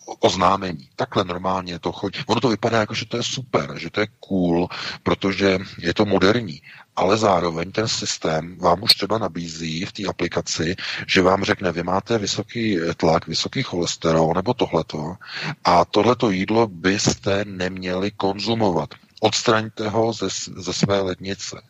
oznámení. 0.05 0.89
Takhle 0.95 1.23
normálně 1.23 1.79
to 1.79 1.91
chodí. 1.91 2.19
Ono 2.27 2.41
to 2.41 2.49
vypadá 2.49 2.79
jako, 2.79 2.93
že 2.93 3.05
to 3.05 3.17
je 3.17 3.23
super, 3.23 3.79
že 3.79 3.89
to 3.89 3.99
je 3.99 4.07
cool, 4.19 4.67
protože 5.03 5.59
je 5.79 5.93
to 5.93 6.05
moderní. 6.05 6.61
Ale 6.95 7.17
zároveň 7.17 7.71
ten 7.71 7.87
systém 7.87 8.57
vám 8.57 8.83
už 8.83 8.93
třeba 8.93 9.17
nabízí 9.17 9.85
v 9.85 9.91
té 9.91 10.05
aplikaci, 10.07 10.75
že 11.07 11.21
vám 11.21 11.43
řekne, 11.43 11.71
vy 11.71 11.83
máte 11.83 12.17
vysoký 12.17 12.77
tlak, 12.97 13.27
vysoký 13.27 13.63
cholesterol 13.63 14.33
nebo 14.35 14.53
tohleto 14.53 15.15
a 15.63 15.85
tohleto 15.85 16.29
jídlo 16.29 16.67
byste 16.67 17.45
neměli 17.45 18.11
konzumovat. 18.11 18.89
Odstraňte 19.19 19.89
ho 19.89 20.13
ze, 20.13 20.27
ze 20.55 20.73
své 20.73 21.01
lednice. 21.01 21.61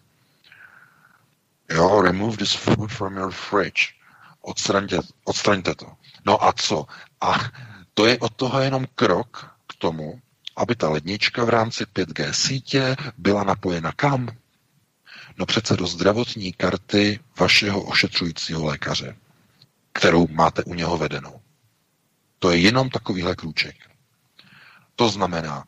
Jo, 1.71 2.01
remove 2.01 2.37
this 2.37 2.53
food 2.53 2.91
from 2.91 3.17
your 3.17 3.31
fridge. 3.31 3.93
Odstraňte, 4.41 4.99
odstraňte 5.23 5.75
to. 5.75 5.87
No 6.25 6.43
a 6.43 6.53
co? 6.53 6.85
A 7.21 7.39
to 7.93 8.05
je 8.05 8.19
od 8.19 8.33
toho 8.35 8.59
jenom 8.59 8.87
krok 8.95 9.55
k 9.67 9.75
tomu, 9.75 10.21
aby 10.55 10.75
ta 10.75 10.89
lednička 10.89 11.45
v 11.45 11.49
rámci 11.49 11.83
5G 11.83 12.31
sítě 12.31 12.95
byla 13.17 13.43
napojena 13.43 13.91
kam? 13.91 14.29
No 15.37 15.45
přece 15.45 15.77
do 15.77 15.87
zdravotní 15.87 16.53
karty 16.53 17.19
vašeho 17.39 17.81
ošetřujícího 17.83 18.65
lékaře, 18.65 19.15
kterou 19.93 20.27
máte 20.27 20.63
u 20.63 20.73
něho 20.73 20.97
vedenou. 20.97 21.39
To 22.39 22.51
je 22.51 22.57
jenom 22.57 22.89
takovýhle 22.89 23.35
krůček. 23.35 23.75
To 24.95 25.09
znamená, 25.09 25.65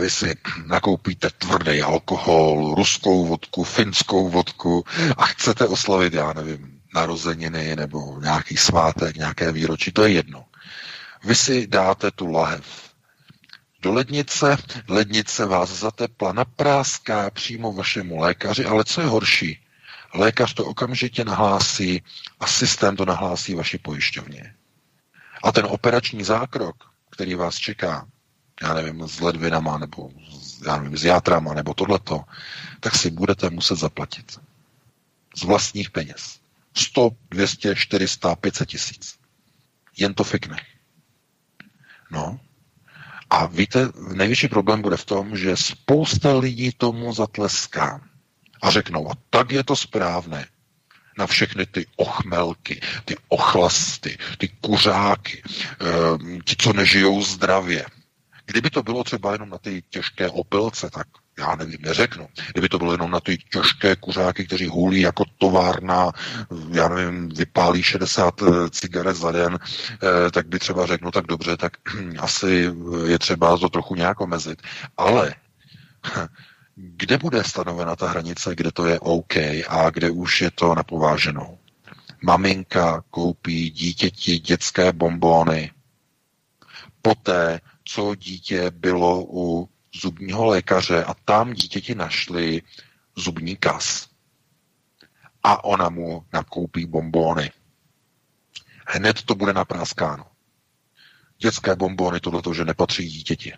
vy 0.00 0.10
si 0.10 0.36
nakoupíte 0.66 1.30
tvrdý 1.38 1.82
alkohol, 1.82 2.74
ruskou 2.74 3.26
vodku, 3.26 3.64
finskou 3.64 4.28
vodku 4.28 4.84
a 5.16 5.26
chcete 5.26 5.68
oslavit, 5.68 6.14
já 6.14 6.32
nevím, 6.32 6.80
narozeniny 6.94 7.76
nebo 7.76 8.20
nějaký 8.20 8.56
svátek, 8.56 9.16
nějaké 9.16 9.52
výročí, 9.52 9.92
to 9.92 10.04
je 10.04 10.12
jedno. 10.12 10.44
Vy 11.26 11.34
si 11.34 11.66
dáte 11.66 12.10
tu 12.10 12.26
lahev 12.26 12.90
do 13.82 13.92
lednice, 13.92 14.56
lednice 14.88 15.46
vás 15.46 15.70
zatepla, 15.70 16.32
napráská 16.32 17.30
přímo 17.30 17.72
vašemu 17.72 18.18
lékaři, 18.18 18.64
ale 18.64 18.84
co 18.84 19.00
je 19.00 19.06
horší, 19.06 19.60
lékař 20.14 20.54
to 20.54 20.64
okamžitě 20.64 21.24
nahlásí 21.24 22.02
a 22.40 22.46
systém 22.46 22.96
to 22.96 23.04
nahlásí 23.04 23.54
vaší 23.54 23.78
pojišťovně. 23.78 24.54
A 25.42 25.52
ten 25.52 25.66
operační 25.68 26.24
zákrok, 26.24 26.76
který 27.10 27.34
vás 27.34 27.56
čeká, 27.56 28.06
já 28.62 28.74
nevím, 28.74 29.08
s 29.08 29.20
ledvinama, 29.20 29.78
nebo 29.78 30.10
já 30.66 30.76
nevím, 30.76 30.98
s 30.98 31.04
játrama, 31.04 31.54
nebo 31.54 31.74
tohleto, 31.74 32.24
tak 32.80 32.94
si 32.94 33.10
budete 33.10 33.50
muset 33.50 33.76
zaplatit. 33.76 34.40
Z 35.36 35.42
vlastních 35.42 35.90
peněz. 35.90 36.38
100, 36.74 37.10
200, 37.30 37.74
400, 37.74 38.36
500 38.36 38.68
tisíc. 38.68 39.18
Jen 39.96 40.14
to 40.14 40.24
fikne. 40.24 40.75
No. 42.10 42.40
A 43.30 43.46
víte, 43.46 43.88
největší 44.14 44.48
problém 44.48 44.82
bude 44.82 44.96
v 44.96 45.04
tom, 45.04 45.36
že 45.36 45.56
spousta 45.56 46.38
lidí 46.38 46.72
tomu 46.72 47.12
zatleská 47.12 48.00
a 48.62 48.70
řeknou, 48.70 49.10
a 49.10 49.14
tak 49.30 49.50
je 49.50 49.64
to 49.64 49.76
správné 49.76 50.46
na 51.18 51.26
všechny 51.26 51.66
ty 51.66 51.86
ochmelky, 51.96 52.80
ty 53.04 53.16
ochlasty, 53.28 54.18
ty 54.38 54.48
kuřáky, 54.48 55.42
ehm, 55.80 56.40
ti, 56.44 56.56
co 56.58 56.72
nežijou 56.72 57.22
zdravě. 57.22 57.86
Kdyby 58.46 58.70
to 58.70 58.82
bylo 58.82 59.04
třeba 59.04 59.32
jenom 59.32 59.48
na 59.48 59.58
ty 59.58 59.82
těžké 59.90 60.28
opilce, 60.28 60.90
tak 60.90 61.06
já 61.38 61.56
nevím, 61.56 61.78
neřeknu. 61.80 62.28
Kdyby 62.52 62.68
to 62.68 62.78
bylo 62.78 62.92
jenom 62.92 63.10
na 63.10 63.20
ty 63.20 63.38
těžké 63.38 63.96
kuřáky, 63.96 64.46
kteří 64.46 64.66
hůlí 64.66 65.00
jako 65.00 65.24
továrna, 65.38 66.12
já 66.70 66.88
nevím, 66.88 67.28
vypálí 67.28 67.82
60 67.82 68.42
eh, 68.42 68.70
cigaret 68.70 69.16
za 69.16 69.32
den, 69.32 69.58
eh, 69.58 70.30
tak 70.30 70.46
by 70.46 70.58
třeba 70.58 70.86
řeknu, 70.86 71.10
tak 71.10 71.26
dobře, 71.26 71.56
tak 71.56 71.72
asi 72.18 72.70
je 73.06 73.18
třeba 73.18 73.58
to 73.58 73.68
trochu 73.68 73.94
nějak 73.94 74.20
omezit. 74.20 74.62
Ale 74.96 75.34
kde 76.76 77.18
bude 77.18 77.44
stanovena 77.44 77.96
ta 77.96 78.08
hranice, 78.08 78.54
kde 78.54 78.72
to 78.72 78.86
je 78.86 79.00
OK 79.00 79.36
a 79.68 79.90
kde 79.90 80.10
už 80.10 80.40
je 80.40 80.50
to 80.50 80.74
napováženou? 80.74 81.58
Maminka 82.22 83.04
koupí 83.10 83.70
dítěti 83.70 84.38
dětské 84.38 84.92
bombóny, 84.92 85.70
poté, 87.02 87.60
co 87.84 88.14
dítě 88.14 88.70
bylo 88.70 89.24
u 89.28 89.68
zubního 90.00 90.44
lékaře 90.46 91.04
a 91.04 91.14
tam 91.14 91.52
dítěti 91.52 91.94
našli 91.94 92.62
zubní 93.16 93.56
kas. 93.56 94.08
A 95.42 95.64
ona 95.64 95.88
mu 95.88 96.26
nakoupí 96.32 96.86
bombóny. 96.86 97.50
Hned 98.86 99.22
to 99.22 99.34
bude 99.34 99.52
napráskáno. 99.52 100.26
Dětské 101.38 101.76
bombóny 101.76 102.20
tohleto, 102.20 102.54
že 102.54 102.64
nepatří 102.64 103.08
dítěti. 103.08 103.52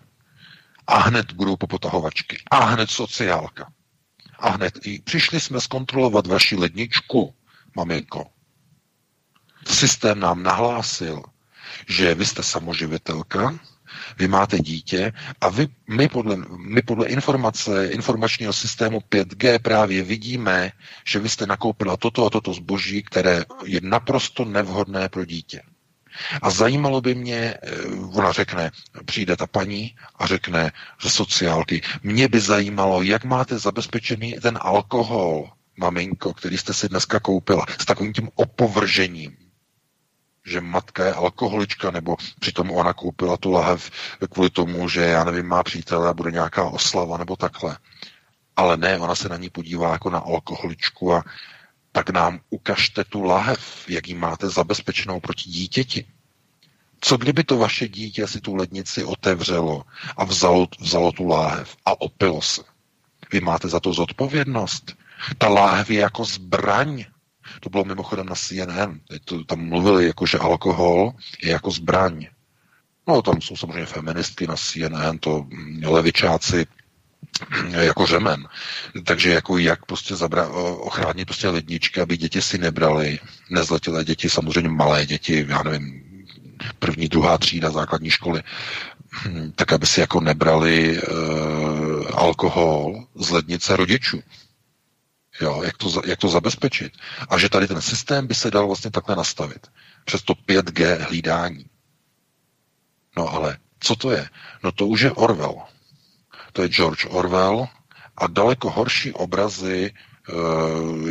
A 0.87 0.99
hned 0.99 1.33
budou 1.33 1.57
popotahovačky. 1.57 2.43
A 2.51 2.65
hned 2.65 2.91
sociálka. 2.91 3.73
A 4.39 4.49
hned 4.51 4.79
i 4.83 4.99
přišli 5.03 5.41
jsme 5.41 5.61
zkontrolovat 5.61 6.27
vaši 6.27 6.57
ledničku, 6.57 7.35
maminko. 7.77 8.27
Systém 9.67 10.21
nám 10.21 10.43
nahlásil, 10.43 11.23
že 11.89 12.15
vy 12.15 12.27
jste 12.27 12.43
samoživitelka, 12.43 13.59
vy 14.19 14.29
máte 14.29 14.59
dítě 14.59 15.13
a 15.41 15.49
vy, 15.49 15.69
my, 15.89 16.09
podle, 16.09 16.37
my 16.57 16.83
podle 16.83 17.07
informace 17.07 17.87
informačního 17.87 18.53
systému 18.53 18.99
5G 19.11 19.59
právě 19.59 20.03
vidíme, 20.03 20.73
že 21.05 21.19
vy 21.19 21.29
jste 21.29 21.47
nakoupila 21.47 21.97
toto 21.97 22.27
a 22.27 22.31
toto 22.31 22.53
zboží, 22.55 23.03
které 23.03 23.45
je 23.65 23.81
naprosto 23.83 24.45
nevhodné 24.45 25.09
pro 25.09 25.25
dítě. 25.25 25.63
A 26.43 26.51
zajímalo 26.51 27.01
by 27.01 27.15
mě, 27.15 27.55
eh, 27.63 27.71
ona 28.15 28.33
řekne, 28.33 28.71
přijde 29.05 29.37
ta 29.37 29.47
paní 29.47 29.95
a 30.19 30.27
řekne 30.27 30.73
ze 31.03 31.11
sociálky, 31.11 31.83
mě 32.03 32.29
by 32.29 32.41
zajímalo, 32.41 33.03
jak 33.03 33.25
máte 33.25 33.59
zabezpečený 33.59 34.33
ten 34.43 34.59
alkohol, 34.63 35.51
maminko, 35.77 36.35
který 36.35 36.59
jste 36.59 36.75
si 36.75 36.89
dneska 36.89 37.21
koupila, 37.21 37.67
s 37.81 37.85
takovým 37.85 38.13
tím 38.13 38.29
opovržením 38.35 39.48
že 40.49 40.61
matka 40.61 41.05
je 41.05 41.13
alkoholička, 41.13 41.91
nebo 41.91 42.17
přitom 42.41 42.71
ona 42.71 42.93
koupila 42.93 43.37
tu 43.37 43.51
lahev 43.51 43.91
kvůli 44.33 44.51
tomu, 44.51 44.89
že 44.89 45.01
já 45.01 45.25
nevím, 45.25 45.47
má 45.47 45.63
přítele 45.63 46.09
a 46.09 46.15
bude 46.15 46.31
nějaká 46.31 46.65
oslava, 46.65 47.17
nebo 47.19 47.37
takhle. 47.37 47.79
Ale 48.57 48.77
ne, 48.77 48.99
ona 48.99 49.15
se 49.15 49.29
na 49.29 49.37
ní 49.37 49.51
podívá 49.51 49.93
jako 49.93 50.11
na 50.11 50.19
alkoholičku 50.19 51.15
a 51.15 51.25
tak 51.93 52.11
nám 52.11 52.41
ukažte 52.51 53.05
tu 53.05 53.23
lahev, 53.23 53.85
jak 53.89 54.09
ji 54.09 54.15
máte 54.15 54.49
zabezpečenou 54.49 55.21
proti 55.21 55.51
dítěti. 55.51 56.07
Co 57.01 57.17
kdyby 57.17 57.45
to 57.45 57.59
vaše 57.59 57.89
dítě 57.89 58.27
si 58.27 58.41
tu 58.41 58.55
lednici 58.55 59.05
otevřelo 59.05 59.85
a 60.17 60.25
vzalo, 60.25 60.69
vzalo 60.81 61.13
tu 61.13 61.27
láhev 61.29 61.77
a 61.85 62.01
opilo 62.01 62.43
se? 62.43 62.63
Vy 63.33 63.41
máte 63.41 63.69
za 63.69 63.81
to 63.81 63.93
zodpovědnost. 63.93 64.97
Ta 65.39 65.49
láhev 65.49 65.91
je 65.91 66.01
jako 66.01 66.25
zbraň 66.25 67.05
to 67.61 67.71
bylo 67.71 67.85
mimochodem 67.85 68.27
na 68.27 68.35
CNN. 68.35 69.01
To, 69.25 69.45
tam 69.45 69.61
mluvili 69.61 70.07
jako, 70.07 70.27
že 70.27 70.39
alkohol 70.39 71.13
je 71.43 71.51
jako 71.51 71.71
zbraň. 71.71 72.27
No, 73.09 73.23
tam 73.23 73.41
jsou 73.41 73.57
samozřejmě 73.57 73.87
feministky 73.87 74.47
na 74.47 74.57
CNN, 74.57 75.19
to 75.19 75.47
levičáci 75.85 76.67
jako 77.69 78.07
řemen. 78.07 78.49
Takže 79.05 79.31
jako 79.31 79.59
jak 79.59 79.85
prostě 79.87 80.15
zabra- 80.15 80.49
ochránit 80.81 81.25
prostě 81.25 81.49
ledničky, 81.49 82.01
aby 82.01 82.17
děti 82.17 82.43
si 82.43 82.59
nebrali, 82.59 83.19
nezletilé 83.51 84.05
děti, 84.05 84.31
samozřejmě 84.31 84.69
malé 84.71 85.07
děti, 85.07 85.47
já 85.49 85.63
nevím, 85.63 86.03
první, 86.79 87.09
druhá 87.09 87.39
třída 87.39 87.71
základní 87.71 88.11
školy, 88.11 88.43
tak 89.55 89.73
aby 89.73 89.87
si 89.87 90.01
jako 90.01 90.21
nebrali 90.21 90.99
e, 90.99 91.03
alkohol 92.13 93.07
z 93.15 93.31
lednice 93.31 93.77
rodičů. 93.77 94.23
Jo, 95.41 95.63
jak, 95.65 95.77
to, 95.77 96.03
jak 96.07 96.19
to 96.19 96.29
zabezpečit. 96.29 96.93
A 97.29 97.39
že 97.39 97.49
tady 97.49 97.69
ten 97.69 97.81
systém 97.81 98.27
by 98.27 98.35
se 98.35 98.51
dal 98.51 98.67
vlastně 98.67 98.91
takhle 98.91 99.17
nastavit. 99.17 99.67
Přes 100.05 100.23
to 100.23 100.35
5G 100.35 100.99
hlídání. 101.07 101.67
No 103.17 103.29
ale 103.29 103.59
co 103.81 103.97
to 103.97 104.11
je? 104.11 104.29
No 104.65 104.73
to 104.73 104.87
už 104.87 105.01
je 105.01 105.13
Orwell. 105.13 105.57
To 106.53 106.63
je 106.63 106.69
George 106.69 107.07
Orwell 107.11 107.69
a 108.17 108.27
daleko 108.27 108.71
horší 108.71 109.13
obrazy 109.13 109.93
e, 109.93 110.33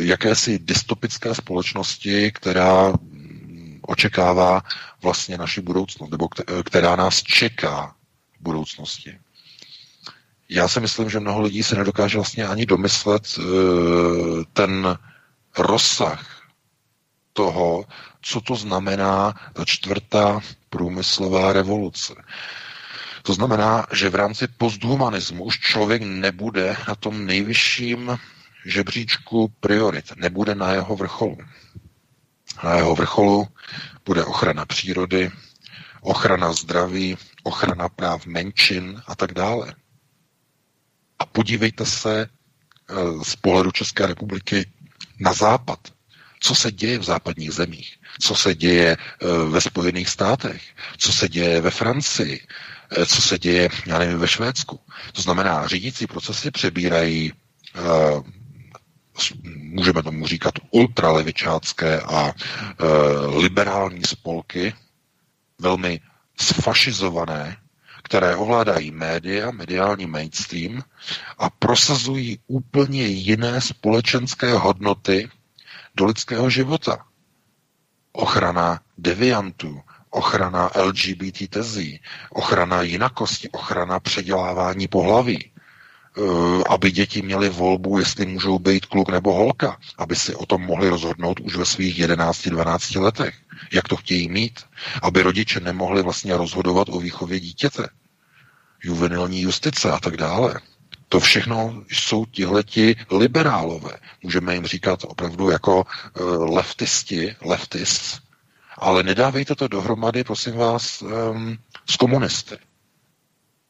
jakési 0.04 0.58
dystopické 0.58 1.34
společnosti, 1.34 2.32
která 2.32 2.92
očekává 3.82 4.62
vlastně 5.02 5.38
naši 5.38 5.60
budoucnost, 5.60 6.10
nebo 6.10 6.28
která 6.64 6.96
nás 6.96 7.22
čeká 7.22 7.94
v 8.38 8.42
budoucnosti. 8.42 9.18
Já 10.50 10.68
si 10.68 10.80
myslím, 10.80 11.10
že 11.10 11.20
mnoho 11.20 11.40
lidí 11.40 11.62
se 11.62 11.76
nedokáže 11.76 12.18
vlastně 12.18 12.46
ani 12.46 12.66
domyslet 12.66 13.38
uh, 13.38 13.44
ten 14.52 14.98
rozsah 15.58 16.42
toho, 17.32 17.84
co 18.22 18.40
to 18.40 18.54
znamená 18.54 19.34
ta 19.52 19.64
čtvrtá 19.64 20.40
průmyslová 20.70 21.52
revoluce. 21.52 22.14
To 23.22 23.34
znamená, 23.34 23.86
že 23.92 24.10
v 24.10 24.14
rámci 24.14 24.48
posthumanismu 24.48 25.44
už 25.44 25.60
člověk 25.60 26.02
nebude 26.02 26.76
na 26.88 26.94
tom 26.94 27.26
nejvyšším 27.26 28.18
žebříčku 28.66 29.52
priorit, 29.60 30.12
nebude 30.16 30.54
na 30.54 30.72
jeho 30.72 30.96
vrcholu. 30.96 31.38
Na 32.64 32.74
jeho 32.74 32.94
vrcholu 32.94 33.48
bude 34.04 34.24
ochrana 34.24 34.66
přírody, 34.66 35.30
ochrana 36.00 36.52
zdraví, 36.52 37.16
ochrana 37.42 37.88
práv 37.88 38.26
menšin 38.26 39.02
a 39.06 39.14
tak 39.14 39.34
dále. 39.34 39.74
A 41.18 41.26
podívejte 41.26 41.86
se 41.86 42.20
eh, 42.90 42.94
z 43.24 43.36
pohledu 43.36 43.70
České 43.72 44.06
republiky 44.06 44.66
na 45.20 45.32
západ. 45.32 45.78
Co 46.40 46.54
se 46.54 46.72
děje 46.72 46.98
v 46.98 47.02
západních 47.04 47.52
zemích? 47.52 47.96
Co 48.20 48.34
se 48.34 48.54
děje 48.54 48.96
eh, 48.96 49.26
ve 49.50 49.60
Spojených 49.60 50.08
státech? 50.08 50.62
Co 50.96 51.12
se 51.12 51.28
děje 51.28 51.60
ve 51.60 51.70
Francii? 51.70 52.40
Eh, 52.90 53.06
co 53.06 53.22
se 53.22 53.38
děje, 53.38 53.68
já 53.86 53.98
nevím, 53.98 54.18
ve 54.18 54.28
Švédsku? 54.28 54.80
To 55.12 55.22
znamená, 55.22 55.66
řídící 55.66 56.06
procesy 56.06 56.50
přebírají 56.50 57.32
můžeme 59.62 60.02
tomu 60.02 60.26
říkat 60.26 60.54
ultralevičácké 60.70 62.00
a 62.00 62.32
liberální 63.36 64.02
spolky, 64.06 64.74
velmi 65.58 66.00
sfašizované, 66.40 67.56
které 68.08 68.36
ovládají 68.36 68.90
média, 68.90 69.50
mediální 69.50 70.06
mainstream 70.06 70.82
a 71.38 71.50
prosazují 71.50 72.38
úplně 72.46 73.06
jiné 73.06 73.60
společenské 73.60 74.52
hodnoty 74.52 75.28
do 75.94 76.04
lidského 76.04 76.50
života. 76.50 77.04
Ochrana 78.12 78.80
deviantů, 78.98 79.80
ochrana 80.10 80.70
LGBT 80.84 81.48
tezí, 81.50 82.00
ochrana 82.30 82.82
jinakosti, 82.82 83.48
ochrana 83.48 84.00
předělávání 84.00 84.88
pohlaví, 84.88 85.52
aby 86.68 86.90
děti 86.90 87.22
měly 87.22 87.48
volbu, 87.48 87.98
jestli 87.98 88.26
můžou 88.26 88.58
být 88.58 88.86
kluk 88.86 89.08
nebo 89.08 89.32
holka, 89.34 89.76
aby 89.98 90.16
si 90.16 90.34
o 90.34 90.46
tom 90.46 90.62
mohli 90.62 90.88
rozhodnout 90.88 91.40
už 91.40 91.56
ve 91.56 91.64
svých 91.64 91.98
11-12 92.00 93.00
letech, 93.00 93.34
jak 93.72 93.88
to 93.88 93.96
chtějí 93.96 94.28
mít, 94.28 94.60
aby 95.02 95.22
rodiče 95.22 95.60
nemohli 95.60 96.02
vlastně 96.02 96.36
rozhodovat 96.36 96.88
o 96.88 97.00
výchově 97.00 97.40
dítěte, 97.40 97.88
juvenilní 98.84 99.40
justice 99.40 99.90
a 99.90 100.00
tak 100.00 100.16
dále. 100.16 100.54
To 101.08 101.20
všechno 101.20 101.82
jsou 101.88 102.26
tihleti 102.26 102.96
liberálové. 103.10 103.92
Můžeme 104.22 104.54
jim 104.54 104.66
říkat 104.66 105.00
opravdu 105.04 105.50
jako 105.50 105.84
uh, 106.20 106.54
leftisti, 106.54 107.36
leftist, 107.40 108.22
ale 108.78 109.02
nedávejte 109.02 109.54
to 109.54 109.68
dohromady, 109.68 110.24
prosím 110.24 110.56
vás, 110.56 111.02
um, 111.02 111.58
s 111.90 111.96
komunisty. 111.96 112.56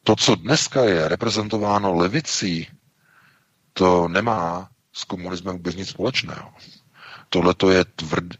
To, 0.03 0.15
co 0.15 0.35
dneska 0.35 0.83
je 0.83 1.07
reprezentováno 1.07 1.93
levicí, 1.93 2.67
to 3.73 4.07
nemá 4.07 4.69
s 4.93 5.03
komunismem 5.03 5.55
vůbec 5.55 5.75
nic 5.75 5.89
společného. 5.89 6.53
Tohle 7.29 7.53
to, 7.53 7.69
je 7.69 7.85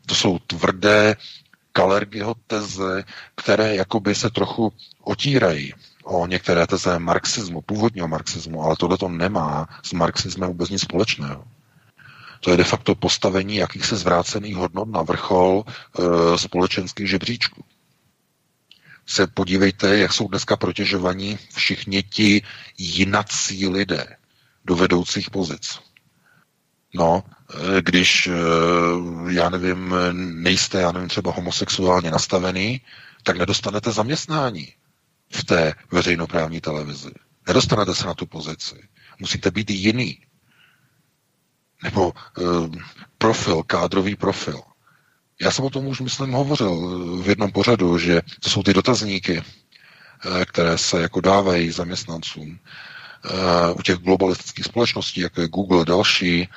to 0.06 0.15
jsou 0.15 0.40
tvrdé 0.40 1.15
Kalergyho 1.72 2.36
teze, 2.48 3.03
které 3.36 3.76
jakoby 3.76 4.15
se 4.15 4.30
trochu 4.30 4.73
otírají 5.02 5.73
o 6.03 6.27
některé 6.27 6.68
teze 6.68 6.99
marxismu, 6.99 7.61
původního 7.61 8.07
marxismu, 8.07 8.64
ale 8.64 8.76
tohle 8.76 8.98
to 8.98 9.10
nemá 9.10 9.68
s 9.84 9.94
marxismem 9.94 10.49
vůbec 10.49 10.69
nic 10.69 10.81
společného. 10.81 11.45
To 12.40 12.52
je 12.52 12.57
de 12.57 12.64
facto 12.64 12.95
postavení 12.95 13.56
jakýchsi 13.56 13.95
zvrácených 13.95 14.56
hodnot 14.56 14.90
na 14.90 15.02
vrchol 15.02 15.64
e, 15.64 16.38
společenských 16.38 17.10
žebříčků 17.10 17.64
se 19.10 19.27
podívejte, 19.27 19.98
jak 19.98 20.14
jsou 20.14 20.27
dneska 20.27 20.56
protěžovaní 20.57 21.40
všichni 21.56 22.03
ti 22.03 22.41
jinací 22.77 23.68
lidé 23.68 24.18
do 24.65 24.76
vedoucích 24.76 25.30
pozic. 25.30 25.80
No, 26.94 27.23
eh, 27.53 27.81
když, 27.81 28.27
eh, 28.27 28.34
já 29.34 29.49
nevím, 29.49 29.95
nejste, 30.14 30.81
já 30.81 30.91
nevím, 30.91 31.10
třeba 31.10 31.31
homosexuálně 31.31 32.11
nastavený, 32.11 32.81
tak 33.23 33.38
nedostanete 33.38 33.91
zaměstnání 33.91 34.73
v 35.31 35.44
té 35.44 35.73
veřejnoprávní 35.91 36.61
televizi. 36.61 37.11
Nedostanete 37.48 37.95
se 37.95 38.07
na 38.07 38.14
tu 38.14 38.26
pozici. 38.26 38.76
Musíte 39.19 39.52
být 39.52 39.69
jiný. 39.69 40.19
Nebo 41.84 42.11
uh, 42.11 42.76
profil, 43.18 43.64
kádrový 43.64 44.15
profil. 44.15 44.61
Já 45.41 45.52
jsem 45.52 45.66
o 45.66 45.70
tom 45.70 45.88
už, 45.88 45.99
myslím, 46.02 46.32
hovořil 46.32 46.76
v 47.24 47.30
jednom 47.30 47.52
pořadu, 47.52 47.98
že 47.98 48.22
to 48.40 48.49
jsou 48.49 48.64
ty 48.64 48.74
dotazníky, 48.74 49.41
eh, 49.41 50.45
které 50.45 50.78
se 50.78 51.02
jako 51.02 51.22
dávají 51.22 51.72
zaměstnancům 51.72 52.60
eh, 53.26 53.74
u 53.74 53.82
těch 53.82 53.95
globalistických 53.95 54.66
společností, 54.66 55.22
jako 55.22 55.41
je 55.41 55.48
Google, 55.48 55.86
další, 55.86 56.49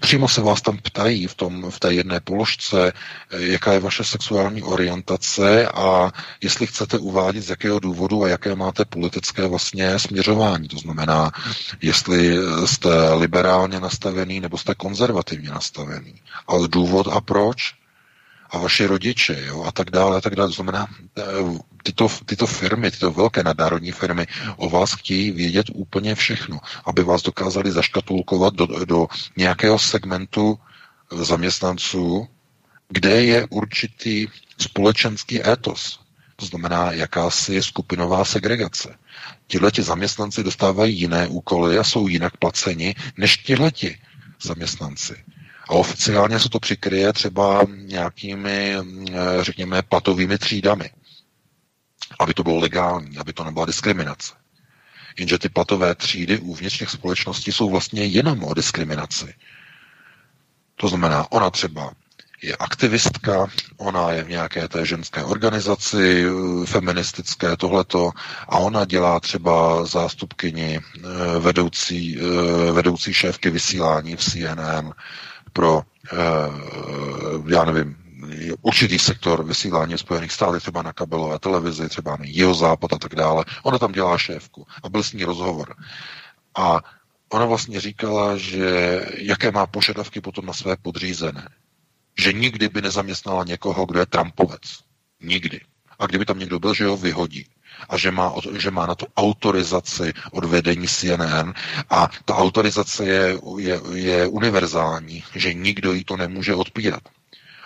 přímo 0.00 0.28
se 0.28 0.40
vás 0.40 0.62
tam 0.62 0.78
ptají 0.78 1.26
v, 1.26 1.34
tom, 1.34 1.70
v 1.70 1.80
té 1.80 1.94
jedné 1.94 2.20
položce, 2.20 2.92
eh, 3.30 3.42
jaká 3.42 3.72
je 3.72 3.80
vaše 3.80 4.04
sexuální 4.04 4.62
orientace 4.62 5.68
a 5.68 6.12
jestli 6.40 6.66
chcete 6.66 6.98
uvádět 6.98 7.44
z 7.44 7.50
jakého 7.50 7.78
důvodu 7.78 8.24
a 8.24 8.28
jaké 8.28 8.54
máte 8.54 8.84
politické 8.84 9.46
vlastně 9.46 9.98
směřování. 9.98 10.68
To 10.68 10.78
znamená, 10.78 11.30
jestli 11.82 12.36
jste 12.64 13.14
liberálně 13.14 13.80
nastavený 13.80 14.40
nebo 14.40 14.58
jste 14.58 14.74
konzervativně 14.74 15.50
nastavený. 15.50 16.14
Ale 16.46 16.68
důvod 16.68 17.08
a 17.08 17.20
proč? 17.20 17.81
A 18.52 18.58
vaši 18.58 18.86
rodiče 18.86 19.44
jo, 19.46 19.64
a 19.64 19.72
tak 19.72 19.90
dále 19.90 20.16
a 20.16 20.20
tak 20.20 20.36
dále. 20.36 20.48
To 20.48 20.54
znamená, 20.54 20.86
eh, 21.18 21.22
tyto, 21.82 22.08
tyto 22.26 22.46
firmy, 22.46 22.90
tyto 22.90 23.10
velké 23.10 23.42
nadnárodní 23.42 23.92
firmy 23.92 24.26
o 24.56 24.70
vás 24.70 24.92
chtějí 24.92 25.30
vědět 25.30 25.66
úplně 25.74 26.14
všechno, 26.14 26.60
aby 26.84 27.02
vás 27.02 27.22
dokázali 27.22 27.72
zaškatulkovat 27.72 28.54
do, 28.54 28.66
do 28.84 29.06
nějakého 29.36 29.78
segmentu 29.78 30.58
zaměstnanců, 31.10 32.28
kde 32.88 33.24
je 33.24 33.46
určitý 33.50 34.28
společenský 34.58 35.46
étos. 35.48 36.00
To 36.36 36.46
znamená 36.46 36.92
jakási 36.92 37.62
skupinová 37.62 38.24
segregace. 38.24 38.96
Tihleti 39.46 39.82
zaměstnanci 39.82 40.42
dostávají 40.42 41.00
jiné 41.00 41.28
úkoly 41.28 41.78
a 41.78 41.84
jsou 41.84 42.08
jinak 42.08 42.36
placeni 42.36 42.94
než 43.16 43.36
tihleti 43.36 43.98
zaměstnanci. 44.42 45.14
A 45.68 45.72
oficiálně 45.72 46.38
se 46.38 46.48
to 46.48 46.60
přikryje 46.60 47.12
třeba 47.12 47.62
nějakými, 47.74 48.76
eh, 48.76 49.14
řekněme, 49.40 49.82
platovými 49.82 50.38
třídami. 50.38 50.90
Aby 52.18 52.34
to 52.34 52.42
bylo 52.42 52.58
legální, 52.58 53.18
aby 53.18 53.32
to 53.32 53.44
nebyla 53.44 53.66
diskriminace. 53.66 54.34
Jenže 55.18 55.38
ty 55.38 55.48
platové 55.48 55.94
třídy 55.94 56.38
uvnitř 56.38 56.78
těch 56.78 56.90
společností 56.90 57.52
jsou 57.52 57.70
vlastně 57.70 58.04
jenom 58.04 58.44
o 58.44 58.54
diskriminaci. 58.54 59.34
To 60.76 60.88
znamená, 60.88 61.32
ona 61.32 61.50
třeba 61.50 61.92
je 62.42 62.56
aktivistka, 62.56 63.46
ona 63.76 64.10
je 64.12 64.24
v 64.24 64.28
nějaké 64.28 64.68
té 64.68 64.86
ženské 64.86 65.24
organizaci, 65.24 66.24
eh, 66.26 66.66
feministické 66.66 67.56
tohleto, 67.56 68.10
a 68.48 68.58
ona 68.58 68.84
dělá 68.84 69.20
třeba 69.20 69.84
zástupkyni 69.84 70.80
eh, 70.80 71.00
vedoucí, 71.38 72.18
vedoucí 72.72 73.14
šéfky 73.14 73.50
vysílání 73.50 74.16
v 74.16 74.20
CNN, 74.24 74.92
pro, 75.52 75.82
eh, 76.12 76.16
já 77.46 77.64
nevím, 77.64 77.96
určitý 78.62 78.98
sektor 78.98 79.44
vysílání 79.44 79.98
Spojených 79.98 80.32
států, 80.32 80.60
třeba 80.60 80.82
na 80.82 80.92
kabelové 80.92 81.38
televizi, 81.38 81.88
třeba 81.88 82.16
na 82.16 82.24
jeho 82.26 82.54
západ 82.54 82.92
a 82.92 82.98
tak 82.98 83.14
dále. 83.14 83.44
Ona 83.62 83.78
tam 83.78 83.92
dělá 83.92 84.18
šéfku 84.18 84.66
a 84.82 84.88
byl 84.88 85.02
s 85.02 85.12
ní 85.12 85.24
rozhovor. 85.24 85.74
A 86.54 86.80
ona 87.28 87.44
vlastně 87.44 87.80
říkala, 87.80 88.36
že 88.36 89.00
jaké 89.16 89.50
má 89.50 89.66
požadavky 89.66 90.20
potom 90.20 90.46
na 90.46 90.52
své 90.52 90.76
podřízené. 90.76 91.48
Že 92.18 92.32
nikdy 92.32 92.68
by 92.68 92.82
nezaměstnala 92.82 93.44
někoho, 93.44 93.86
kdo 93.86 94.00
je 94.00 94.06
Trumpovec. 94.06 94.62
Nikdy. 95.22 95.60
A 95.98 96.06
kdyby 96.06 96.24
tam 96.24 96.38
někdo 96.38 96.58
byl, 96.58 96.74
že 96.74 96.86
ho 96.86 96.96
vyhodí 96.96 97.46
a 97.88 97.98
že 97.98 98.10
má, 98.10 98.32
že 98.58 98.70
má 98.70 98.86
na 98.86 98.94
to 98.94 99.06
autorizaci 99.16 100.12
od 100.32 100.44
vedení 100.44 100.88
CNN 100.88 101.52
a 101.90 102.08
ta 102.24 102.36
autorizace 102.36 103.04
je, 103.04 103.38
je, 103.58 103.80
je 103.94 104.26
univerzální, 104.26 105.24
že 105.34 105.54
nikdo 105.54 105.92
jí 105.92 106.04
to 106.04 106.16
nemůže 106.16 106.54
odpírat. 106.54 107.02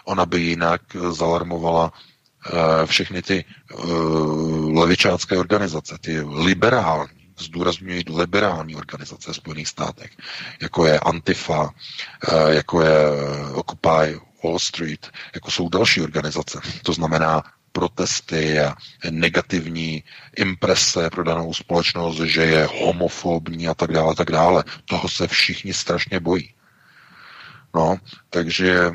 Ona 0.05 0.27
by 0.27 0.41
jinak 0.41 0.81
zalarmovala 1.11 1.93
uh, 1.93 2.87
všechny 2.87 3.23
ty 3.23 3.45
uh, 3.75 4.79
levičácké 4.79 5.39
organizace, 5.39 5.99
ty 6.01 6.21
liberální, 6.21 7.11
zdůrazňují 7.39 8.05
liberální 8.17 8.77
organizace 8.77 9.33
v 9.33 9.37
Spojených 9.37 9.69
státech, 9.69 10.11
jako 10.63 10.87
je 10.87 11.01
Antifa, 11.01 11.63
uh, 11.63 11.71
jako 12.49 12.83
je 12.83 12.99
Occupy 13.55 14.19
Wall 14.45 14.59
Street, 14.59 15.11
jako 15.35 15.51
jsou 15.51 15.69
další 15.69 16.03
organizace. 16.03 16.61
To 16.83 16.93
znamená 16.93 17.43
protesty 17.77 18.61
a 18.61 18.75
negativní 19.11 20.05
imprese 20.37 21.11
pro 21.11 21.25
danou 21.25 21.55
společnost, 21.55 22.17
že 22.21 22.43
je 22.43 22.69
homofobní 22.81 23.69
a 23.69 23.75
tak 23.75 23.93
dále, 23.93 24.15
tak 24.15 24.31
dále. 24.31 24.65
Toho 24.85 25.09
se 25.09 25.29
všichni 25.29 25.75
strašně 25.75 26.21
bojí. 26.21 26.55
No, 27.75 27.97
takže 28.31 28.91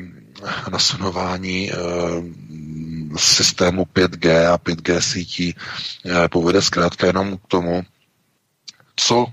nasunování 0.70 1.70
e, 1.70 1.74
systému 3.16 3.84
5G 3.84 4.52
a 4.52 4.58
5G 4.58 4.98
sítí 4.98 5.54
e, 5.54 6.28
povede 6.28 6.62
zkrátka 6.62 7.06
jenom 7.06 7.38
k 7.38 7.46
tomu, 7.48 7.82
co 8.96 9.26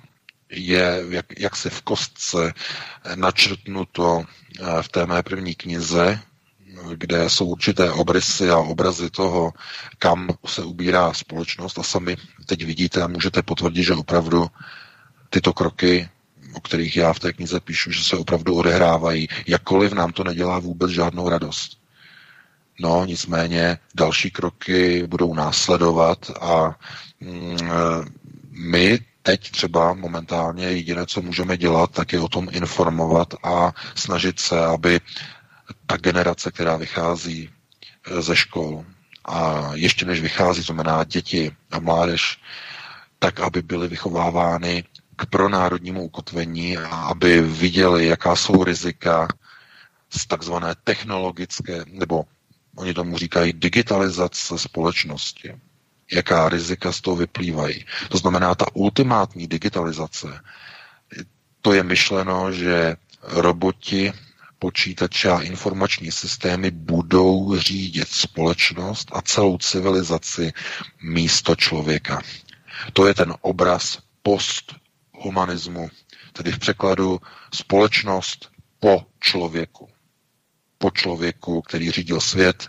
je 0.49 1.03
jak, 1.09 1.26
jak 1.39 1.55
se 1.55 1.69
v 1.69 1.81
kostce 1.81 2.53
načrtnuto 3.15 4.23
eh, 4.59 4.84
v 4.84 4.88
té 4.89 5.05
mé 5.05 5.23
první 5.23 5.55
knize, 5.55 6.19
kde 6.95 7.30
jsou 7.30 7.45
určité 7.45 7.91
obrysy 7.91 8.49
a 8.49 8.57
obrazy 8.57 9.10
toho, 9.10 9.53
kam 9.99 10.30
se 10.45 10.61
ubírá 10.64 11.14
společnost 11.14 11.80
a 11.80 11.84
sami 11.84 12.18
teď 12.45 12.65
vidíte 12.65 13.01
a 13.01 13.07
můžete 13.07 13.41
potvrdit, 13.41 13.84
že 13.84 13.93
opravdu 13.93 14.47
tyto 15.30 15.53
kroky, 15.53 16.10
o 16.53 16.60
kterých 16.60 16.97
já 16.97 17.14
v 17.14 17.19
té 17.19 17.34
knize 17.34 17.60
píšu, 17.60 17.91
že 17.91 18.03
se 18.03 18.18
opravdu 18.18 18.56
odehrávají, 18.56 19.27
jakkoliv 19.47 19.93
nám 19.93 20.11
to 20.11 20.23
nedělá 20.23 20.60
vůbec 20.60 20.91
žádnou 20.91 21.30
radost. 21.30 21.77
No, 22.80 23.06
nicméně 23.06 23.77
další 23.95 24.31
kroky 24.31 25.07
budou 25.07 25.34
následovat 25.34 26.31
a 26.41 26.76
mm, 27.22 27.57
my 28.51 28.99
teď 29.23 29.51
třeba 29.51 29.93
momentálně 29.93 30.65
jediné, 30.65 31.06
co 31.06 31.22
můžeme 31.22 31.57
dělat, 31.57 31.91
tak 31.91 32.14
je 32.14 32.19
o 32.19 32.27
tom 32.27 32.47
informovat 32.51 33.34
a 33.43 33.73
snažit 33.95 34.39
se, 34.39 34.65
aby 34.65 34.99
ta 35.85 35.97
generace, 35.97 36.51
která 36.51 36.77
vychází 36.77 37.49
eh, 38.11 38.21
ze 38.21 38.35
škol 38.35 38.85
a 39.25 39.69
ještě 39.73 40.05
než 40.05 40.21
vychází, 40.21 40.61
znamená 40.61 41.03
děti 41.03 41.51
a 41.71 41.79
mládež, 41.79 42.37
tak 43.19 43.39
aby 43.39 43.61
byly 43.61 43.87
vychovávány 43.87 44.83
k 45.15 45.25
pronárodnímu 45.25 46.03
ukotvení 46.03 46.77
a 46.77 46.87
aby 46.87 47.41
viděli, 47.41 48.05
jaká 48.07 48.35
jsou 48.35 48.63
rizika 48.63 49.27
z 50.09 50.25
takzvané 50.27 50.75
technologické, 50.83 51.83
nebo 51.87 52.25
oni 52.75 52.93
tomu 52.93 53.17
říkají 53.17 53.53
digitalizace 53.53 54.57
společnosti 54.57 55.53
jaká 56.11 56.49
rizika 56.49 56.91
z 56.91 57.01
toho 57.01 57.15
vyplývají. 57.15 57.85
To 58.09 58.17
znamená, 58.17 58.55
ta 58.55 58.65
ultimátní 58.73 59.47
digitalizace, 59.47 60.41
to 61.61 61.73
je 61.73 61.83
myšleno, 61.83 62.51
že 62.51 62.95
roboti, 63.23 64.13
počítače 64.60 65.30
a 65.30 65.41
informační 65.41 66.11
systémy 66.11 66.72
budou 66.72 67.56
řídit 67.60 68.07
společnost 68.07 69.07
a 69.14 69.22
celou 69.22 69.57
civilizaci 69.57 70.53
místo 71.02 71.56
člověka. 71.56 72.22
To 72.94 73.07
je 73.07 73.14
ten 73.14 73.34
obraz 73.41 73.99
posthumanismu, 74.23 75.90
tedy 76.34 76.52
v 76.52 76.60
překladu 76.60 77.19
společnost 77.53 78.52
po 78.80 79.06
člověku. 79.19 79.90
Po 80.77 80.91
člověku, 80.91 81.61
který 81.61 81.91
řídil 81.91 82.22
svět, 82.22 82.68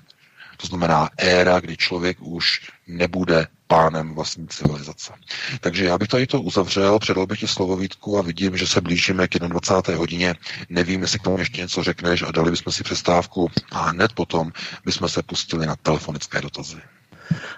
to 0.56 0.66
znamená 0.66 1.10
éra, 1.16 1.60
kdy 1.60 1.76
člověk 1.76 2.16
už 2.20 2.70
nebude 2.86 3.46
pánem 3.70 4.14
vlastní 4.14 4.48
civilizace. 4.48 5.12
Takže 5.60 5.84
já 5.84 5.98
bych 5.98 6.08
tady 6.08 6.26
to 6.26 6.40
uzavřel, 6.40 6.98
předal 6.98 7.26
bych 7.26 7.40
ti 7.40 7.48
slovo 7.48 7.76
Vítku 7.76 8.18
a 8.18 8.22
vidím, 8.22 8.56
že 8.56 8.66
se 8.66 8.80
blížíme 8.80 9.28
k 9.28 9.38
21. 9.38 9.98
hodině. 9.98 10.34
Nevím, 10.68 11.02
jestli 11.02 11.18
k 11.18 11.22
tomu 11.22 11.38
ještě 11.38 11.60
něco 11.60 11.82
řekneš 11.82 12.22
a 12.22 12.32
dali 12.32 12.50
bychom 12.50 12.72
si 12.72 12.82
přestávku 12.82 13.50
a 13.70 13.82
hned 13.82 14.12
potom 14.12 14.52
bychom 14.84 15.08
se 15.08 15.22
pustili 15.22 15.66
na 15.66 15.76
telefonické 15.76 16.40
dotazy. 16.40 16.80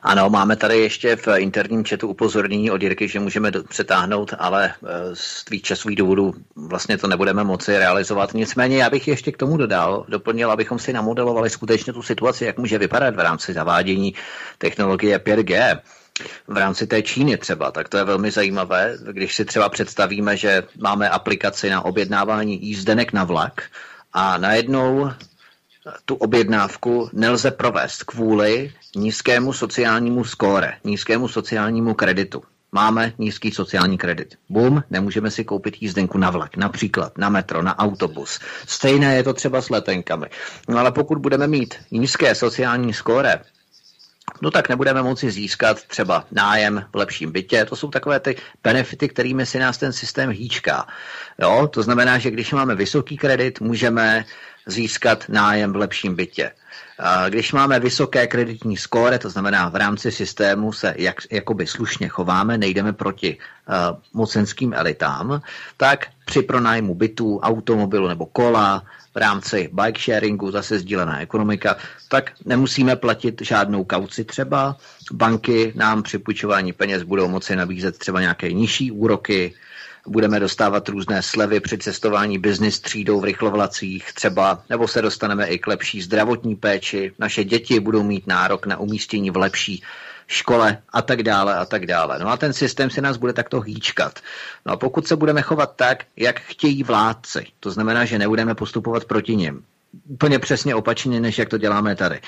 Ano, 0.03 0.31
máme 0.31 0.57
tady 0.57 0.79
ještě 0.79 1.17
v 1.17 1.29
interním 1.37 1.85
chatu 1.85 2.09
upozornění 2.09 2.71
od 2.71 2.83
Jirky, 2.83 3.09
že 3.09 3.21
můžeme 3.21 3.51
do, 3.51 3.65
přetáhnout, 3.65 4.35
ale 4.39 4.75
eh, 4.85 4.89
z 5.15 5.45
tvých 5.45 5.63
časových 5.63 5.99
důvodů 5.99 6.35
vlastně 6.57 6.99
to 6.99 7.07
nebudeme 7.07 7.45
moci 7.45 7.79
realizovat. 7.79 8.35
Nicméně 8.35 8.77
já 8.77 8.91
bych 8.91 9.09
ještě 9.09 9.33
k 9.33 9.37
tomu 9.37 9.57
dodal, 9.57 10.05
doplnil, 10.09 10.51
abychom 10.51 10.79
si 10.79 10.93
namodelovali 10.93 11.51
skutečně 11.51 11.93
tu 11.93 12.03
situaci, 12.03 12.45
jak 12.45 12.59
může 12.59 12.79
vypadat 12.79 13.17
v 13.17 13.19
rámci 13.19 13.53
zavádění 13.53 14.15
technologie 14.59 15.19
5G 15.19 15.81
v 16.49 16.57
rámci 16.57 16.87
té 16.87 17.03
Číny 17.03 17.37
třeba, 17.37 17.71
tak 17.71 17.89
to 17.89 17.97
je 17.97 18.05
velmi 18.05 18.31
zajímavé, 18.31 18.97
když 19.13 19.35
si 19.35 19.45
třeba 19.45 19.69
představíme, 19.69 20.37
že 20.37 20.63
máme 20.79 21.09
aplikaci 21.09 21.71
na 21.71 21.85
objednávání 21.85 22.67
jízdenek 22.67 23.13
na 23.13 23.25
vlak 23.25 23.63
a 24.13 24.39
najednou 24.39 25.11
tu 26.05 26.15
objednávku 26.15 27.11
nelze 27.13 27.51
provést 27.51 28.03
kvůli 28.03 28.73
nízkému 28.97 29.53
sociálnímu 29.53 30.25
skóre, 30.25 30.77
nízkému 30.85 31.29
sociálnímu 31.29 31.95
kreditu. 31.95 32.43
Máme 32.75 33.13
nízký 33.19 33.51
sociální 33.51 33.99
kredit. 33.99 34.35
Bum, 34.49 34.83
nemůžeme 34.91 35.31
si 35.31 35.45
koupit 35.45 35.77
jízdenku 35.81 36.19
na 36.19 36.31
vlak, 36.31 36.57
například 36.57 37.19
na 37.19 37.29
metro, 37.29 37.63
na 37.63 37.79
autobus. 37.79 38.39
Stejné 38.67 39.17
je 39.17 39.23
to 39.23 39.33
třeba 39.35 39.63
s 39.63 39.71
letenkami. 39.71 40.27
No 40.69 40.79
ale 40.79 40.93
pokud 40.93 41.19
budeme 41.19 41.47
mít 41.47 41.75
nízké 41.91 42.35
sociální 42.35 42.93
skóre, 42.93 43.41
no 44.43 44.51
tak 44.51 44.69
nebudeme 44.69 45.03
moci 45.03 45.31
získat 45.31 45.85
třeba 45.85 46.27
nájem 46.31 46.85
v 46.93 46.97
lepším 46.97 47.33
bytě. 47.33 47.65
To 47.65 47.77
jsou 47.77 47.91
takové 47.91 48.21
ty 48.21 48.37
benefity, 48.63 49.09
kterými 49.09 49.47
si 49.47 49.59
nás 49.59 49.79
ten 49.79 49.93
systém 49.93 50.31
hýčká. 50.31 50.87
Jo? 51.39 51.69
To 51.73 51.83
znamená, 51.83 52.19
že 52.19 52.31
když 52.31 52.53
máme 52.53 52.75
vysoký 52.75 53.17
kredit, 53.17 53.61
můžeme 53.61 54.25
získat 54.67 55.25
nájem 55.29 55.73
v 55.73 55.77
lepším 55.77 56.15
bytě. 56.17 56.53
Když 57.29 57.53
máme 57.53 57.81
vysoké 57.81 58.27
kreditní 58.27 58.77
skóre, 58.77 59.19
to 59.19 59.31
znamená 59.31 59.69
v 59.69 59.77
rámci 59.77 60.11
systému 60.11 60.73
se 60.73 60.95
jak, 60.99 61.17
jakoby 61.31 61.67
slušně 61.67 62.09
chováme, 62.09 62.59
nejdeme 62.59 62.93
proti 62.93 63.39
uh, 63.39 63.75
mocenským 64.13 64.75
elitám, 64.75 65.43
tak 65.77 66.07
při 66.25 66.43
pronájmu 66.43 66.95
bytů, 66.95 67.41
automobilu 67.41 68.09
nebo 68.09 68.27
kola, 68.27 68.85
v 69.15 69.17
rámci 69.17 69.71
bike 69.73 70.01
sharingu, 70.01 70.51
zase 70.51 70.79
sdílená 70.79 71.21
ekonomika, 71.21 71.77
tak 72.09 72.33
nemusíme 72.45 72.97
platit 72.97 73.43
žádnou 73.43 73.85
kauci 73.85 74.25
třeba. 74.25 74.77
Banky 75.13 75.73
nám 75.77 76.03
při 76.03 76.19
půjčování 76.19 76.73
peněz 76.73 77.03
budou 77.03 77.29
moci 77.29 77.57
nabízet 77.57 77.99
třeba 77.99 78.21
nějaké 78.21 78.53
nižší 78.53 78.91
úroky, 78.93 79.55
budeme 80.07 80.41
dostávat 80.41 80.89
různé 80.89 81.23
slevy 81.23 81.61
při 81.61 81.79
cestování 81.79 82.39
business 82.39 82.81
třídou 82.81 83.21
v 83.21 83.25
rychlovlacích 83.25 84.13
třeba, 84.13 84.63
nebo 84.71 84.89
se 84.89 85.03
dostaneme 85.03 85.47
i 85.47 85.59
k 85.59 85.67
lepší 85.67 86.03
zdravotní 86.03 86.57
péči, 86.57 87.13
naše 87.19 87.45
děti 87.45 87.81
budou 87.81 88.03
mít 88.03 88.27
nárok 88.27 88.67
na 88.67 88.77
umístění 88.77 89.31
v 89.31 89.37
lepší 89.37 89.83
škole 90.27 90.79
a 90.93 91.03
tak 91.03 91.23
dále 91.23 91.55
a 91.55 91.65
tak 91.65 91.87
dále. 91.87 92.19
No 92.19 92.29
a 92.29 92.37
ten 92.37 92.53
systém 92.53 92.91
si 92.91 93.01
nás 93.01 93.17
bude 93.17 93.33
takto 93.33 93.61
hýčkat. 93.61 94.19
No 94.67 94.73
a 94.73 94.77
pokud 94.77 95.09
se 95.09 95.17
budeme 95.17 95.43
chovat 95.43 95.77
tak, 95.77 96.05
jak 96.17 96.41
chtějí 96.41 96.83
vládci, 96.83 97.47
to 97.61 97.71
znamená, 97.71 98.05
že 98.05 98.19
nebudeme 98.19 98.55
postupovat 98.55 99.05
proti 99.05 99.37
nim, 99.37 99.65
úplně 100.09 100.39
přesně 100.39 100.75
opačně, 100.75 101.21
než 101.21 101.39
jak 101.39 101.49
to 101.49 101.59
děláme 101.59 101.97
tady. 101.97 102.21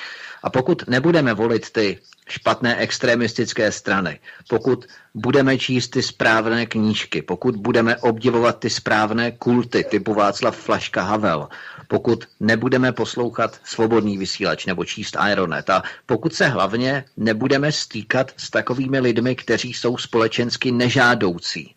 A 0.43 0.49
pokud 0.49 0.87
nebudeme 0.87 1.33
volit 1.33 1.69
ty 1.71 1.99
špatné 2.29 2.77
extremistické 2.77 3.71
strany, 3.71 4.19
pokud 4.49 4.85
budeme 5.13 5.57
číst 5.57 5.87
ty 5.87 6.03
správné 6.03 6.65
knížky, 6.65 7.21
pokud 7.21 7.55
budeme 7.55 7.97
obdivovat 7.97 8.59
ty 8.59 8.69
správné 8.69 9.31
kulty 9.31 9.83
typu 9.83 10.13
Václav 10.13 10.57
Flaška 10.57 11.01
Havel, 11.01 11.47
pokud 11.87 12.25
nebudeme 12.39 12.91
poslouchat 12.91 13.59
svobodný 13.63 14.17
vysílač 14.17 14.65
nebo 14.65 14.85
číst 14.85 15.15
Aeronet 15.15 15.69
a 15.69 15.83
pokud 16.05 16.33
se 16.33 16.47
hlavně 16.47 17.05
nebudeme 17.17 17.71
stýkat 17.71 18.31
s 18.37 18.49
takovými 18.49 18.99
lidmi, 18.99 19.35
kteří 19.35 19.73
jsou 19.73 19.97
společensky 19.97 20.71
nežádoucí. 20.71 21.74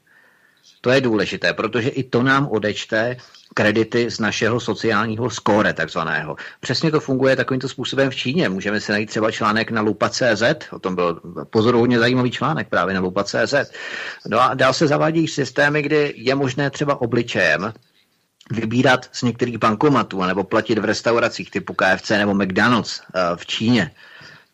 To 0.81 0.91
je 0.91 1.01
důležité, 1.01 1.53
protože 1.53 1.89
i 1.89 2.03
to 2.03 2.23
nám 2.23 2.49
odečte 2.49 3.17
kredity 3.55 4.11
z 4.11 4.19
našeho 4.19 4.61
sociálního 4.61 5.31
skóre 5.31 5.73
takzvaného. 5.73 6.37
Přesně 6.61 6.91
to 6.91 7.01
funguje 7.01 7.37
takovýmto 7.37 7.69
způsobem 7.69 8.11
v 8.11 8.17
Číně. 8.17 8.49
Můžeme 8.49 8.81
si 8.81 8.93
najít 8.93 9.11
třeba 9.11 9.31
článek 9.31 9.71
na 9.71 9.81
lupa.cz, 9.81 10.43
o 10.71 10.79
tom 10.79 10.95
byl 10.95 11.21
pozoruhodně 11.51 11.99
zajímavý 11.99 12.31
článek 12.31 12.69
právě 12.69 12.95
na 12.95 13.01
lupa.cz. 13.01 13.55
No 14.29 14.41
a 14.41 14.55
dál 14.55 14.73
se 14.73 14.87
zavádějí 14.87 15.29
systémy, 15.29 15.83
kdy 15.83 16.15
je 16.17 16.35
možné 16.35 16.71
třeba 16.71 17.01
obličejem 17.01 17.73
vybírat 18.51 19.09
z 19.13 19.23
některých 19.23 19.59
bankomatů 19.59 20.23
nebo 20.23 20.45
platit 20.45 20.79
v 20.79 20.85
restauracích 20.85 21.51
typu 21.51 21.75
KFC 21.75 22.11
nebo 22.11 22.35
McDonald's 22.35 23.01
eh, 23.01 23.21
v 23.37 23.47
Číně 23.47 23.91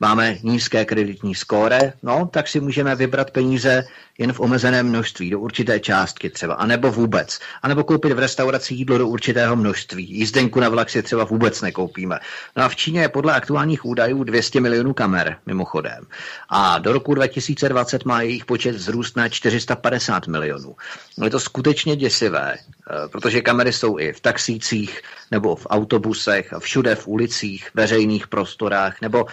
máme 0.04 0.36
nízké 0.42 0.84
kreditní 0.84 1.34
skóre, 1.34 1.92
no, 2.02 2.28
tak 2.32 2.48
si 2.48 2.60
můžeme 2.60 2.94
vybrat 2.94 3.30
peníze 3.30 3.84
jen 4.18 4.32
v 4.32 4.40
omezeném 4.40 4.88
množství, 4.88 5.30
do 5.30 5.40
určité 5.40 5.80
částky 5.80 6.30
třeba, 6.30 6.54
anebo 6.54 6.92
vůbec. 6.92 7.38
Anebo 7.62 7.84
koupit 7.84 8.12
v 8.12 8.18
restauraci 8.18 8.74
jídlo 8.74 8.98
do 8.98 9.08
určitého 9.08 9.56
množství. 9.56 10.10
Jízdenku 10.10 10.60
na 10.60 10.68
vlak 10.68 10.90
si 10.90 11.02
třeba 11.02 11.24
vůbec 11.24 11.60
nekoupíme. 11.60 12.18
No 12.56 12.64
a 12.64 12.68
v 12.68 12.76
Číně 12.76 13.00
je 13.00 13.08
podle 13.08 13.34
aktuálních 13.34 13.84
údajů 13.84 14.24
200 14.24 14.60
milionů 14.60 14.94
kamer, 14.94 15.36
mimochodem. 15.46 16.06
A 16.48 16.78
do 16.78 16.92
roku 16.92 17.14
2020 17.14 18.04
má 18.04 18.22
jejich 18.22 18.44
počet 18.44 18.76
vzrůst 18.76 19.16
na 19.16 19.28
450 19.28 20.26
milionů. 20.26 20.76
No 21.18 21.26
je 21.26 21.30
to 21.30 21.40
skutečně 21.40 21.96
děsivé, 21.96 22.54
eh, 22.54 23.08
protože 23.08 23.40
kamery 23.40 23.72
jsou 23.72 23.98
i 23.98 24.12
v 24.12 24.20
taxících, 24.20 25.02
nebo 25.30 25.56
v 25.56 25.66
autobusech, 25.70 26.54
všude 26.58 26.94
v 26.94 27.08
ulicích, 27.08 27.70
veřejných 27.74 28.28
prostorách, 28.28 29.00
nebo 29.00 29.26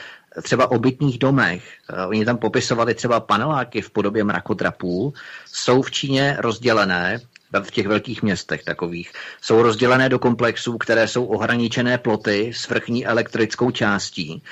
třeba 0.44 0.72
obytných 0.72 1.20
domech, 1.20 1.64
eh, 1.90 2.06
oni 2.06 2.26
tam 2.26 2.38
popisovali 2.38 2.94
třeba 2.96 3.20
paneláky 3.20 3.82
v 3.82 3.90
podobě 3.90 4.24
mrakodrapů, 4.24 5.14
jsou 5.46 5.82
v 5.82 5.92
Číně 5.92 6.38
rozdělené 6.40 7.20
v 7.64 7.72
těch 7.72 7.88
velkých 7.88 8.24
městech 8.24 8.64
takových, 8.64 9.12
jsou 9.42 9.62
rozdělené 9.62 10.10
do 10.10 10.20
komplexů, 10.20 10.78
které 10.78 11.08
jsou 11.08 11.26
ohraničené 11.26 11.98
ploty 11.98 12.52
s 12.56 12.70
vrchní 12.70 13.06
elektrickou 13.06 13.72
částí 13.72 14.44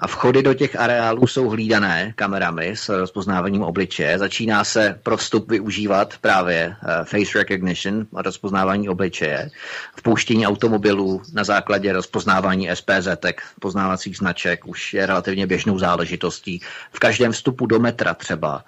a 0.00 0.06
vchody 0.06 0.42
do 0.42 0.54
těch 0.54 0.76
areálů 0.76 1.26
jsou 1.26 1.48
hlídané 1.48 2.12
kamerami 2.16 2.76
s 2.76 2.88
rozpoznáváním 2.88 3.62
obličeje. 3.62 4.18
Začíná 4.18 4.64
se 4.64 5.00
pro 5.02 5.16
vstup 5.16 5.50
využívat 5.50 6.14
právě 6.20 6.76
eh, 6.82 7.04
face 7.04 7.38
recognition, 7.38 8.06
rozpoznávání 8.12 8.88
obličeje, 8.88 9.50
vpouštění 9.96 10.46
automobilů 10.46 11.22
na 11.32 11.44
základě 11.44 11.92
rozpoznávání 11.92 12.68
SPZ, 12.74 13.08
poznávacích 13.60 14.16
značek, 14.16 14.66
už 14.66 14.94
je 14.94 15.06
relativně 15.06 15.46
běžnou 15.46 15.78
záležitostí. 15.78 16.60
V 16.92 16.98
každém 16.98 17.32
vstupu 17.32 17.66
do 17.66 17.78
metra 17.78 18.14
třeba 18.14 18.64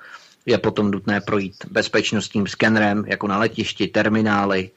je 0.47 0.59
potom 0.59 0.91
nutné 0.91 1.21
projít 1.21 1.55
bezpečnostním 1.71 2.47
skenerem, 2.47 3.05
jako 3.07 3.27
na 3.27 3.39
letišti, 3.39 3.89
terminály, 3.89 4.71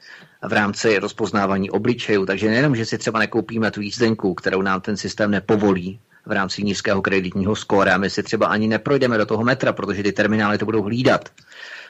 v 0.48 0.52
rámci 0.52 0.98
rozpoznávání 0.98 1.70
obličejů. 1.70 2.26
Takže 2.26 2.48
nejenom, 2.48 2.76
že 2.76 2.86
si 2.86 2.98
třeba 2.98 3.18
nekoupíme 3.18 3.70
tu 3.70 3.80
jízdenku, 3.80 4.34
kterou 4.34 4.62
nám 4.62 4.80
ten 4.80 4.96
systém 4.96 5.30
nepovolí, 5.30 6.00
v 6.26 6.32
rámci 6.32 6.62
nízkého 6.62 7.02
kreditního 7.02 7.56
skóre 7.56 7.92
a 7.92 7.98
my 7.98 8.10
si 8.10 8.22
třeba 8.22 8.46
ani 8.46 8.68
neprojdeme 8.68 9.18
do 9.18 9.26
toho 9.26 9.44
metra, 9.44 9.72
protože 9.72 10.02
ty 10.02 10.12
terminály 10.12 10.58
to 10.58 10.64
budou 10.64 10.82
hlídat. 10.82 11.28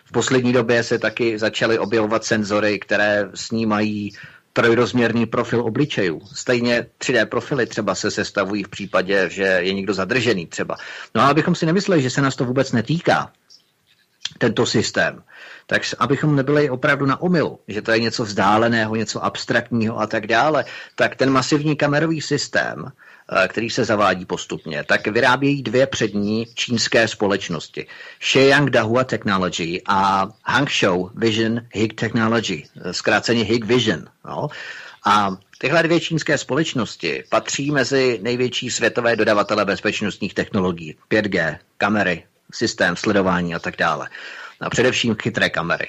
V 0.04 0.12
poslední 0.12 0.52
době 0.52 0.82
se 0.82 0.98
taky 0.98 1.38
začaly 1.38 1.78
objevovat 1.78 2.24
senzory, 2.24 2.78
které 2.78 3.28
snímají 3.34 4.12
trojrozměrný 4.52 5.26
profil 5.26 5.60
obličejů. 5.60 6.20
Stejně 6.34 6.86
3D 7.00 7.26
profily 7.26 7.66
třeba 7.66 7.94
se 7.94 8.10
sestavují 8.10 8.64
v 8.64 8.68
případě, 8.68 9.28
že 9.30 9.42
je 9.42 9.72
někdo 9.72 9.94
zadržený 9.94 10.46
třeba. 10.46 10.76
No 11.14 11.22
a 11.22 11.28
abychom 11.28 11.54
si 11.54 11.66
nemysleli, 11.66 12.02
že 12.02 12.10
se 12.10 12.22
nás 12.22 12.36
to 12.36 12.44
vůbec 12.44 12.72
netýká, 12.72 13.32
tento 14.38 14.66
systém, 14.66 15.22
tak 15.66 15.82
abychom 15.98 16.36
nebyli 16.36 16.70
opravdu 16.70 17.06
na 17.06 17.20
omylu, 17.20 17.60
že 17.68 17.82
to 17.82 17.92
je 17.92 17.98
něco 18.00 18.24
vzdáleného, 18.24 18.96
něco 18.96 19.24
abstraktního 19.24 20.00
a 20.00 20.06
tak 20.06 20.26
dále, 20.26 20.64
tak 20.94 21.16
ten 21.16 21.30
masivní 21.30 21.76
kamerový 21.76 22.20
systém 22.20 22.92
který 23.48 23.70
se 23.70 23.84
zavádí 23.84 24.24
postupně, 24.24 24.84
tak 24.84 25.06
vyrábějí 25.06 25.62
dvě 25.62 25.86
přední 25.86 26.46
čínské 26.54 27.08
společnosti. 27.08 27.86
Shenyang 28.20 28.70
Dahua 28.70 29.04
Technology 29.04 29.82
a 29.86 30.28
Hangzhou 30.44 31.10
Vision 31.14 31.60
Hig 31.72 31.94
Technology, 31.94 32.62
eh, 32.84 32.92
zkráceně 32.92 33.44
Hig 33.44 33.64
Vision. 33.64 34.04
No. 34.24 34.48
A 35.06 35.36
tyhle 35.58 35.82
dvě 35.82 36.00
čínské 36.00 36.38
společnosti 36.38 37.24
patří 37.28 37.70
mezi 37.70 38.18
největší 38.22 38.70
světové 38.70 39.16
dodavatele 39.16 39.64
bezpečnostních 39.64 40.34
technologií. 40.34 40.96
5G, 41.08 41.58
kamery, 41.78 42.24
systém 42.52 42.96
sledování 42.96 43.54
a 43.54 43.58
tak 43.58 43.76
dále. 43.76 44.08
A 44.60 44.70
především 44.70 45.16
chytré 45.22 45.50
kamery. 45.50 45.88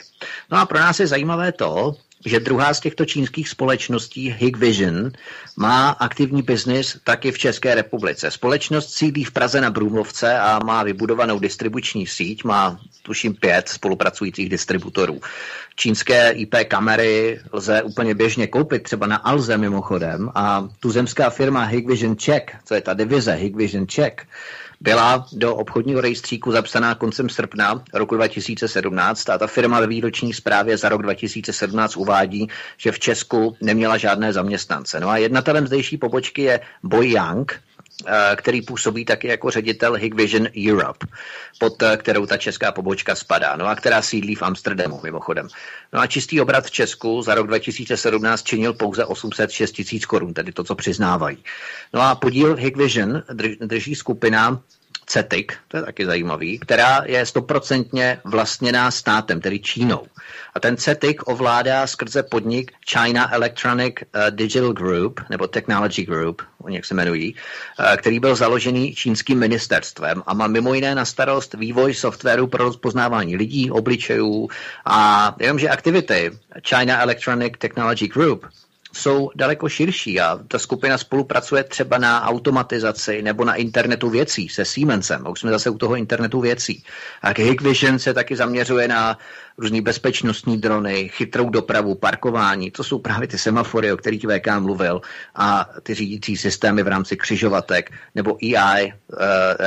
No 0.51 0.57
a 0.57 0.65
pro 0.65 0.79
nás 0.79 0.99
je 0.99 1.07
zajímavé 1.07 1.51
to, 1.51 1.95
že 2.25 2.39
druhá 2.39 2.73
z 2.73 2.79
těchto 2.79 3.05
čínských 3.05 3.49
společností, 3.49 4.35
Hikvision, 4.37 5.11
má 5.55 5.89
aktivní 5.89 6.41
biznis 6.41 6.97
taky 7.03 7.31
v 7.31 7.37
České 7.37 7.75
republice. 7.75 8.31
Společnost 8.31 8.93
sídlí 8.93 9.23
v 9.23 9.31
Praze 9.31 9.61
na 9.61 9.69
Brůmlovce 9.69 10.39
a 10.39 10.59
má 10.65 10.83
vybudovanou 10.83 11.39
distribuční 11.39 12.07
síť, 12.07 12.43
má 12.43 12.79
tuším 13.03 13.33
pět 13.33 13.69
spolupracujících 13.69 14.49
distributorů. 14.49 15.21
Čínské 15.75 16.31
IP 16.31 16.55
kamery 16.67 17.39
lze 17.51 17.83
úplně 17.83 18.15
běžně 18.15 18.47
koupit, 18.47 18.83
třeba 18.83 19.07
na 19.07 19.17
Alze 19.17 19.57
mimochodem, 19.57 20.31
a 20.35 20.69
tuzemská 20.79 21.29
firma 21.29 21.63
Hikvision 21.63 22.17
Czech, 22.17 22.43
co 22.65 22.75
je 22.75 22.81
ta 22.81 22.93
divize 22.93 23.33
Hikvision 23.33 23.87
Czech, 23.87 24.15
byla 24.81 25.25
do 25.31 25.55
obchodního 25.55 26.01
rejstříku 26.01 26.51
zapsaná 26.51 26.95
koncem 26.95 27.29
srpna 27.29 27.83
roku 27.93 28.15
2017 28.15 29.29
a 29.29 29.37
ta 29.37 29.47
firma 29.47 29.79
ve 29.79 29.87
výroční 29.87 30.33
zprávě 30.33 30.77
za 30.77 30.89
rok 30.89 31.01
2017 31.01 31.97
uvádí, 31.97 32.47
že 32.77 32.91
v 32.91 32.99
Česku 32.99 33.57
neměla 33.61 33.97
žádné 33.97 34.33
zaměstnance. 34.33 34.99
No 34.99 35.09
a 35.09 35.17
jednatelem 35.17 35.67
zdejší 35.67 35.97
pobočky 35.97 36.41
je 36.41 36.59
Boy 36.83 37.09
Young, 37.09 37.61
který 38.35 38.61
působí 38.61 39.05
taky 39.05 39.27
jako 39.27 39.51
ředitel 39.51 39.93
Hikvision 39.93 40.47
Europe, 40.69 41.07
pod 41.59 41.83
eh, 41.83 41.97
kterou 41.97 42.25
ta 42.25 42.37
česká 42.37 42.71
pobočka 42.71 43.15
spadá, 43.15 43.55
no 43.55 43.67
a 43.67 43.75
která 43.75 44.01
sídlí 44.01 44.35
v 44.35 44.41
Amsterdamu 44.41 44.99
mimochodem. 45.03 45.47
No 45.93 45.99
a 45.99 46.07
čistý 46.07 46.41
obrat 46.41 46.65
v 46.65 46.71
Česku 46.71 47.21
za 47.21 47.35
rok 47.35 47.47
2017 47.47 48.43
činil 48.43 48.73
pouze 48.73 49.05
806 49.05 49.71
tisíc 49.71 50.05
korun, 50.05 50.33
tedy 50.33 50.51
to, 50.51 50.63
co 50.63 50.75
přiznávají. 50.75 51.37
No 51.93 52.01
a 52.01 52.15
podíl 52.15 52.55
Hikvision 52.55 53.23
drží 53.61 53.95
skupina 53.95 54.61
CETIC, 55.05 55.47
to 55.67 55.77
je 55.77 55.83
taky 55.83 56.05
zajímavý, 56.05 56.59
která 56.59 57.01
je 57.05 57.25
stoprocentně 57.25 58.19
vlastněná 58.23 58.91
státem, 58.91 59.41
tedy 59.41 59.59
Čínou. 59.59 60.05
A 60.53 60.59
ten 60.59 60.77
CETIC 60.77 61.17
ovládá 61.25 61.87
skrze 61.87 62.23
podnik 62.23 62.71
China 62.89 63.33
Electronic 63.33 63.95
uh, 64.01 64.21
Digital 64.29 64.73
Group, 64.73 65.21
nebo 65.29 65.47
Technology 65.47 66.05
Group, 66.05 66.41
jak 66.69 66.85
se 66.85 66.93
jmenují, 66.93 67.35
uh, 67.79 67.85
který 67.95 68.19
byl 68.19 68.35
založený 68.35 68.95
čínským 68.95 69.39
ministerstvem 69.39 70.23
a 70.27 70.33
má 70.33 70.47
mimo 70.47 70.73
jiné 70.73 70.95
na 70.95 71.05
starost 71.05 71.53
vývoj 71.53 71.93
softwaru 71.93 72.47
pro 72.47 72.63
rozpoznávání 72.63 73.35
lidí, 73.37 73.71
obličejů 73.71 74.49
a 74.85 75.35
jenomže 75.39 75.69
aktivity 75.69 76.31
China 76.67 77.01
Electronic 77.01 77.53
Technology 77.57 78.07
Group 78.07 78.45
jsou 78.95 79.31
daleko 79.35 79.69
širší 79.69 80.19
a 80.19 80.39
ta 80.47 80.59
skupina 80.59 80.97
spolupracuje 80.97 81.63
třeba 81.63 81.97
na 81.97 82.23
automatizaci 82.23 83.21
nebo 83.21 83.45
na 83.45 83.55
internetu 83.55 84.09
věcí 84.09 84.49
se 84.49 84.65
Siemensem. 84.65 85.27
Už 85.27 85.39
jsme 85.39 85.51
zase 85.51 85.69
u 85.69 85.77
toho 85.77 85.95
internetu 85.95 86.41
věcí. 86.41 86.83
A 87.21 87.29
Hikvision 87.41 87.99
se 87.99 88.13
taky 88.13 88.35
zaměřuje 88.35 88.87
na 88.87 89.17
různý 89.57 89.81
bezpečnostní 89.81 90.57
drony, 90.57 91.09
chytrou 91.09 91.49
dopravu, 91.49 91.95
parkování. 91.95 92.71
To 92.71 92.83
jsou 92.83 92.99
právě 92.99 93.27
ty 93.27 93.37
semafory, 93.37 93.91
o 93.91 93.97
kterých 93.97 94.21
VK 94.21 94.59
mluvil, 94.59 95.01
a 95.35 95.69
ty 95.83 95.93
řídící 95.93 96.37
systémy 96.37 96.83
v 96.83 96.87
rámci 96.87 97.17
křižovatek, 97.17 97.91
nebo 98.15 98.37
EI, 98.43 98.55
eh, 98.57 98.93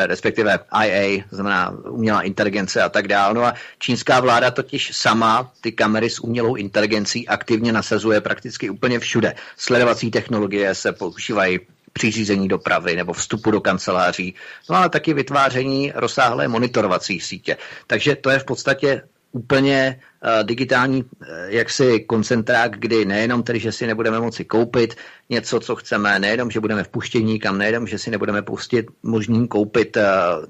respektive 0.07 0.59
IA, 0.85 1.25
znamená 1.31 1.71
umělá 1.71 2.23
inteligence 2.23 2.83
a 2.83 2.89
tak 2.89 3.09
dále. 3.09 3.35
No 3.35 3.45
a 3.45 3.55
čínská 3.79 4.21
vláda 4.21 4.51
totiž 4.51 4.97
sama 4.97 5.53
ty 5.61 5.73
kamery 5.73 6.11
s 6.11 6.21
umělou 6.21 6.55
inteligencí 6.55 7.29
aktivně 7.29 7.73
nasazuje 7.73 8.21
prakticky 8.21 8.71
úplně 8.71 8.99
všude. 8.99 9.35
Sledovací 9.57 10.11
technologie 10.11 10.75
se 10.75 10.93
používají 10.93 11.61
při 11.93 12.11
řízení 12.11 12.49
dopravy 12.49 12.97
nebo 12.97 13.13
vstupu 13.13 13.51
do 13.51 13.61
kanceláří, 13.61 14.35
no 14.71 14.77
ale 14.77 14.89
taky 14.89 15.15
vytváření 15.15 15.93
rozsáhlé 15.95 16.49
monitorovací 16.49 17.21
sítě. 17.21 17.57
Takže 17.87 18.17
to 18.17 18.31
je 18.31 18.39
v 18.39 18.45
podstatě 18.45 19.03
úplně 19.33 20.01
uh, 20.25 20.47
digitální 20.47 21.03
uh, 21.05 21.09
jaksi 21.47 22.01
koncentrák, 22.01 22.79
kdy 22.79 23.05
nejenom 23.05 23.43
tedy, 23.43 23.61
že 23.61 23.73
si 23.73 23.87
nebudeme 23.87 24.21
moci 24.21 24.45
koupit 24.45 24.95
něco, 25.31 25.61
co 25.61 25.77
chceme, 25.77 26.19
nejenom, 26.19 26.51
že 26.51 26.61
budeme 26.61 26.85
vpuštěni 26.85 27.25
nikam, 27.33 27.59
nejenom, 27.59 27.87
že 27.87 27.99
si 27.99 28.11
nebudeme 28.11 28.43
pustit 28.43 28.87
možný 29.03 29.49
koupit 29.49 29.97
uh, 29.97 30.03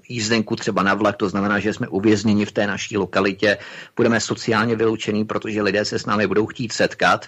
jízdenku 0.09 0.57
třeba 0.57 0.83
na 0.83 0.95
vlak, 0.95 1.17
to 1.17 1.29
znamená, 1.29 1.59
že 1.59 1.75
jsme 1.75 1.89
uvězněni 1.89 2.45
v 2.45 2.53
té 2.53 2.67
naší 2.67 2.97
lokalitě, 2.97 3.59
budeme 3.97 4.21
sociálně 4.21 4.77
vyloučení, 4.77 5.25
protože 5.25 5.63
lidé 5.63 5.85
se 5.85 5.99
s 5.99 6.07
námi 6.07 6.27
budou 6.27 6.47
chtít 6.47 6.73
setkat, 6.73 7.27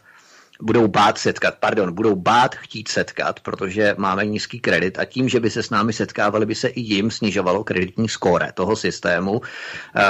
budou 0.63 0.89
bát 0.89 1.19
setkat, 1.19 1.55
pardon, 1.61 1.95
budou 1.95 2.17
bát 2.17 2.55
chtít 2.55 2.89
setkat, 2.89 3.41
protože 3.41 3.95
máme 3.99 4.27
nízký 4.27 4.61
kredit 4.61 4.99
a 4.99 5.05
tím, 5.05 5.29
že 5.29 5.41
by 5.41 5.51
se 5.51 5.63
s 5.63 5.71
námi 5.71 5.93
setkávali, 5.93 6.47
by 6.47 6.55
se 6.55 6.69
i 6.69 6.81
jim 6.81 7.11
snižovalo 7.11 7.65
kreditní 7.65 8.09
skóre 8.09 8.53
toho 8.53 8.77
systému. 8.77 9.41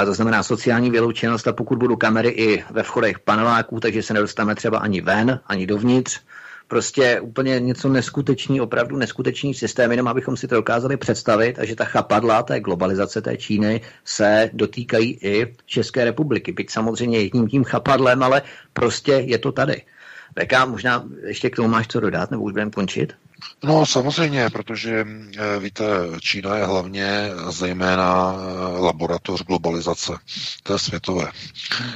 E, 0.01 0.05
to 0.05 0.13
znamená 0.13 0.43
sociální 0.43 0.91
vyloučenost 0.91 1.47
a 1.47 1.53
pokud 1.53 1.77
budou 1.77 1.95
kamery 1.95 2.29
i 2.29 2.63
ve 2.71 2.83
vchodech 2.83 3.19
paneláků, 3.19 3.79
takže 3.79 4.03
se 4.03 4.13
nedostaneme 4.13 4.55
třeba 4.55 4.77
ani 4.77 5.01
ven, 5.01 5.39
ani 5.47 5.67
dovnitř, 5.67 6.19
prostě 6.67 7.19
úplně 7.19 7.59
něco 7.59 7.89
neskutečný, 7.89 8.61
opravdu 8.61 8.97
neskutečný 8.97 9.53
systém, 9.53 9.91
jenom 9.91 10.07
abychom 10.07 10.37
si 10.37 10.47
to 10.47 10.55
dokázali 10.55 10.97
představit 10.97 11.59
a 11.59 11.65
že 11.65 11.75
ta 11.75 11.85
chapadla 11.85 12.43
té 12.43 12.59
globalizace 12.59 13.21
té 13.21 13.37
Číny 13.37 13.81
se 14.05 14.49
dotýkají 14.53 15.19
i 15.21 15.55
České 15.65 16.05
republiky. 16.05 16.51
Byť 16.51 16.71
samozřejmě 16.71 17.19
jedním 17.19 17.47
tím 17.47 17.63
chapadlem, 17.63 18.23
ale 18.23 18.41
prostě 18.73 19.11
je 19.11 19.37
to 19.37 19.51
tady. 19.51 19.81
VK, 20.39 20.65
možná 20.65 21.03
ještě 21.27 21.49
k 21.49 21.55
tomu 21.55 21.67
máš 21.67 21.87
co 21.87 21.99
dodat, 21.99 22.31
nebo 22.31 22.43
už 22.43 22.51
budeme 22.51 22.71
končit? 22.71 23.13
No 23.63 23.85
samozřejmě, 23.85 24.49
protože 24.49 25.05
eh, 25.37 25.59
víte, 25.59 25.83
Čína 26.19 26.57
je 26.57 26.65
hlavně 26.65 27.29
zejména 27.49 28.35
eh, 28.35 28.79
laboratoř 28.79 29.43
globalizace. 29.43 30.13
To 30.63 30.73
je 30.73 30.79
světové. 30.79 31.31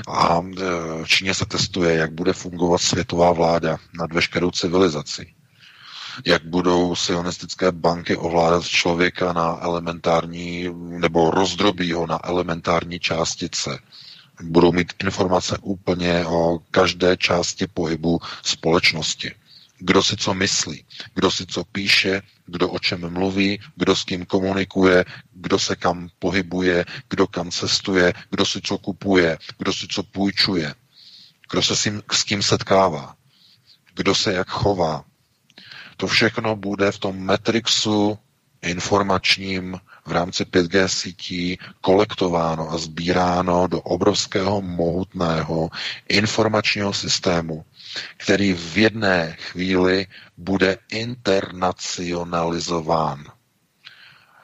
A 0.07 0.39
v 0.39 0.45
eh, 0.59 1.05
Číně 1.07 1.33
se 1.33 1.45
testuje, 1.45 1.95
jak 1.95 2.11
bude 2.11 2.33
fungovat 2.33 2.81
světová 2.81 3.31
vláda 3.31 3.77
nad 3.93 4.13
veškerou 4.13 4.51
civilizací. 4.51 5.33
Jak 6.25 6.45
budou 6.45 6.95
sionistické 6.95 7.71
banky 7.71 8.15
ovládat 8.17 8.65
člověka 8.65 9.33
na 9.33 9.57
elementární, 9.61 10.69
nebo 10.79 11.31
rozdrobí 11.31 11.91
ho 11.91 12.07
na 12.07 12.19
elementární 12.23 12.99
částice 12.99 13.79
budou 14.41 14.71
mít 14.71 14.93
informace 15.03 15.57
úplně 15.61 16.25
o 16.25 16.59
každé 16.71 17.17
části 17.17 17.67
pohybu 17.67 18.19
společnosti. 18.43 19.31
kdo 19.79 20.03
si 20.03 20.17
co 20.17 20.33
myslí, 20.33 20.85
kdo 21.13 21.31
si 21.31 21.45
co 21.45 21.63
píše, 21.63 22.21
kdo 22.45 22.69
o 22.69 22.79
čem 22.79 23.09
mluví, 23.13 23.59
kdo 23.75 23.95
s 23.95 24.03
kým 24.03 24.25
komunikuje, 24.25 25.05
kdo 25.33 25.59
se 25.59 25.75
kam 25.75 26.09
pohybuje, 26.19 26.85
kdo 27.09 27.27
kam 27.27 27.51
cestuje, 27.51 28.13
kdo 28.29 28.45
si 28.45 28.61
co 28.61 28.77
kupuje, 28.77 29.37
kdo 29.57 29.73
si 29.73 29.87
co 29.87 30.03
půjčuje, 30.03 30.75
kdo 31.51 31.61
se 31.61 31.75
s, 32.11 32.23
kým 32.23 32.43
setkává, 32.43 33.15
kdo 33.95 34.15
se 34.15 34.33
jak 34.33 34.49
chová. 34.49 35.05
To 35.97 36.07
všechno 36.07 36.55
bude 36.55 36.91
v 36.91 36.99
tom 36.99 37.25
Matrixu 37.25 38.19
informačním 38.61 39.79
v 40.05 40.11
rámci 40.11 40.43
5G 40.43 40.85
sítí 40.87 41.57
kolektováno 41.81 42.71
a 42.71 42.77
sbíráno 42.77 43.67
do 43.67 43.81
obrovského 43.81 44.61
mohutného 44.61 45.69
informačního 46.09 46.93
systému, 46.93 47.65
který 48.17 48.53
v 48.53 48.77
jedné 48.77 49.35
chvíli 49.39 50.07
bude 50.37 50.77
internacionalizován. 50.91 53.23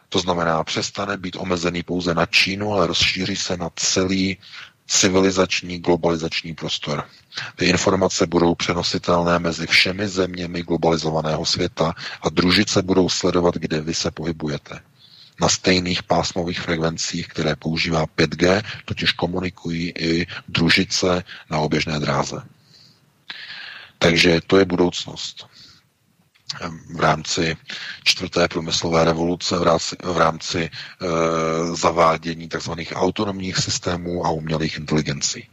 To 0.10 0.20
znamená, 0.20 0.64
přestane 0.64 1.18
být 1.18 1.36
omezený 1.40 1.84
pouze 1.84 2.14
na 2.14 2.26
Čínu, 2.26 2.74
ale 2.74 2.88
rozšíří 2.88 3.36
se 3.36 3.58
na 3.58 3.70
celý 3.76 4.38
civilizační, 4.88 5.80
globalizační 5.80 6.56
prostor. 6.56 7.06
Ty 7.56 7.66
informace 7.66 8.28
budou 8.28 8.56
přenositelné 8.56 9.40
mezi 9.40 9.68
všemi 9.68 10.08
zeměmi 10.08 10.62
globalizovaného 10.64 11.46
světa 11.46 11.94
a 12.22 12.30
družice 12.30 12.82
budou 12.82 13.10
sledovat, 13.10 13.56
kde 13.56 13.82
vy 13.82 13.94
se 13.94 14.12
pohybujete. 14.12 14.80
Na 15.42 15.50
stejných 15.50 16.04
pásmových 16.04 16.60
frekvencích, 16.60 17.28
které 17.28 17.56
používá 17.56 18.06
5G, 18.06 18.64
totiž 18.86 19.12
komunikují 19.12 19.94
i 20.00 20.28
družice 20.48 21.24
na 21.50 21.60
oběžné 21.60 22.00
dráze. 22.00 22.42
Takže 24.00 24.42
to 24.48 24.58
je 24.58 24.66
budoucnost 24.66 25.48
v 26.96 27.00
rámci 27.00 27.58
čtvrté 28.04 28.48
průmyslové 28.48 29.06
revoluce, 29.06 29.58
v 29.60 29.64
rámci, 29.64 29.96
v 30.04 30.18
rámci 30.18 30.62
e, 30.62 30.70
zavádění 31.76 32.50
tzv. 32.50 32.72
autonomních 32.94 33.58
systémů 33.58 34.26
a 34.26 34.30
umělých 34.30 34.78
inteligencí. 34.78 35.50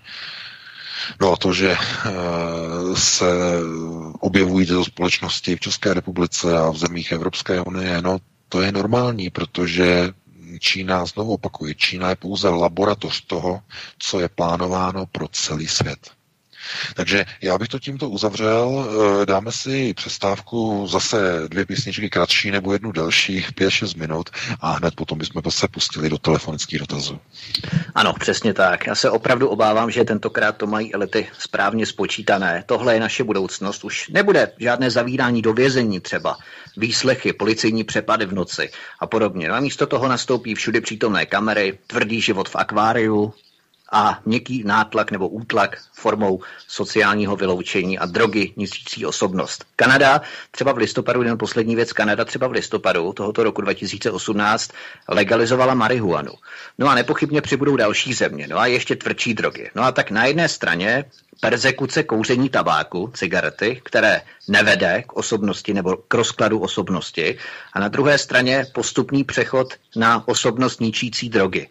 No 1.21 1.33
a 1.33 1.37
to, 1.37 1.53
že 1.53 1.71
e, 1.73 1.77
se 2.97 3.27
objevují 4.21 4.67
tyto 4.67 4.85
společnosti 4.85 5.57
v 5.57 5.61
České 5.61 5.95
republice 5.95 6.59
a 6.59 6.71
v 6.71 6.77
zemích 6.77 7.13
Evropské 7.13 7.61
unie, 7.61 8.03
no 8.03 8.19
to 8.49 8.63
je 8.63 8.73
normální, 8.73 9.31
protože 9.31 10.13
Čína, 10.61 11.07
znovu 11.07 11.33
opakuji, 11.33 11.75
Čína 11.75 12.09
je 12.11 12.17
pouze 12.17 12.49
laboratoř 12.49 13.27
toho, 13.27 13.61
co 13.99 14.21
je 14.21 14.29
plánováno 14.29 15.07
pro 15.07 15.29
celý 15.29 15.67
svět. 15.67 16.19
Takže 16.95 17.25
já 17.43 17.59
bych 17.59 17.69
to 17.69 17.79
tímto 17.79 18.09
uzavřel. 18.09 18.87
Eh, 19.23 19.27
dáme 19.27 19.53
si 19.53 19.95
přestávku 19.95 20.87
zase 20.87 21.49
dvě 21.49 21.67
písničky 21.67 22.11
kratší 22.11 22.51
nebo 22.51 22.73
jednu 22.73 22.93
delší, 22.93 23.47
5-6 23.55 23.97
minut 23.97 24.31
a 24.61 24.73
hned 24.73 24.95
potom 24.95 25.19
bychom 25.19 25.43
se 25.49 25.69
pustili 25.69 26.11
do 26.11 26.19
telefonických 26.19 26.79
dotazů. 26.79 27.21
Ano, 27.95 28.13
přesně 28.21 28.55
tak. 28.55 28.87
Já 28.87 28.95
se 28.95 29.11
opravdu 29.11 29.49
obávám, 29.49 29.91
že 29.91 30.05
tentokrát 30.05 30.57
to 30.57 30.67
mají 30.67 30.95
elity 30.95 31.29
správně 31.39 31.87
spočítané. 31.87 32.65
Tohle 32.67 32.95
je 32.95 33.01
naše 33.01 33.25
budoucnost. 33.25 33.85
Už 33.85 34.09
nebude 34.09 34.53
žádné 34.59 34.91
zavírání 34.91 35.43
do 35.43 35.53
vězení 35.53 36.01
třeba, 36.01 36.37
výslechy, 36.79 37.33
policejní 37.33 37.85
přepady 37.85 38.27
v 38.27 38.33
noci 38.33 38.71
a 39.01 39.07
podobně. 39.07 39.49
No 39.49 39.55
a 39.55 39.61
místo 39.61 39.87
toho 39.87 40.09
nastoupí 40.09 40.55
všude 40.55 40.81
přítomné 40.81 41.27
kamery, 41.27 41.79
tvrdý 41.87 42.21
život 42.21 42.49
v 42.49 42.57
akváriu, 42.57 43.35
a 43.93 44.21
měkký 44.25 44.63
nátlak 44.67 45.11
nebo 45.11 45.29
útlak 45.29 45.77
formou 45.93 46.41
sociálního 46.69 47.37
vyloučení 47.37 47.99
a 47.99 48.07
drogy 48.07 48.53
ničící 48.57 49.07
osobnost. 49.07 49.65
Kanada 49.77 50.21
třeba 50.51 50.73
v 50.73 50.77
listopadu, 50.77 51.23
jen 51.23 51.39
poslední 51.39 51.77
věc, 51.77 51.93
Kanada 51.93 52.25
třeba 52.25 52.47
v 52.47 52.53
listopadu 52.53 53.13
tohoto 53.13 53.45
roku 53.45 53.61
2018 53.61 54.71
legalizovala 55.09 55.75
marihuanu. 55.75 56.33
No 56.79 56.89
a 56.89 56.95
nepochybně 56.95 57.41
přibudou 57.41 57.77
další 57.77 58.15
země, 58.15 58.47
no 58.49 58.59
a 58.59 58.67
ještě 58.67 58.97
tvrdší 58.97 59.35
drogy. 59.35 59.71
No 59.75 59.83
a 59.83 59.93
tak 59.93 60.11
na 60.11 60.25
jedné 60.25 60.49
straně 60.49 61.05
persekuce 61.41 62.03
kouření 62.03 62.49
tabáku, 62.49 63.11
cigarety, 63.15 63.81
které 63.85 64.23
nevede 64.49 65.03
k 65.07 65.13
osobnosti 65.13 65.75
nebo 65.75 65.97
k 65.97 66.15
rozkladu 66.15 66.59
osobnosti, 66.59 67.39
a 67.73 67.81
na 67.81 67.89
druhé 67.89 68.19
straně 68.19 68.67
postupný 68.75 69.25
přechod 69.25 69.75
na 69.97 70.29
osobnost 70.29 70.81
ničící 70.81 71.29
drogy 71.29 71.69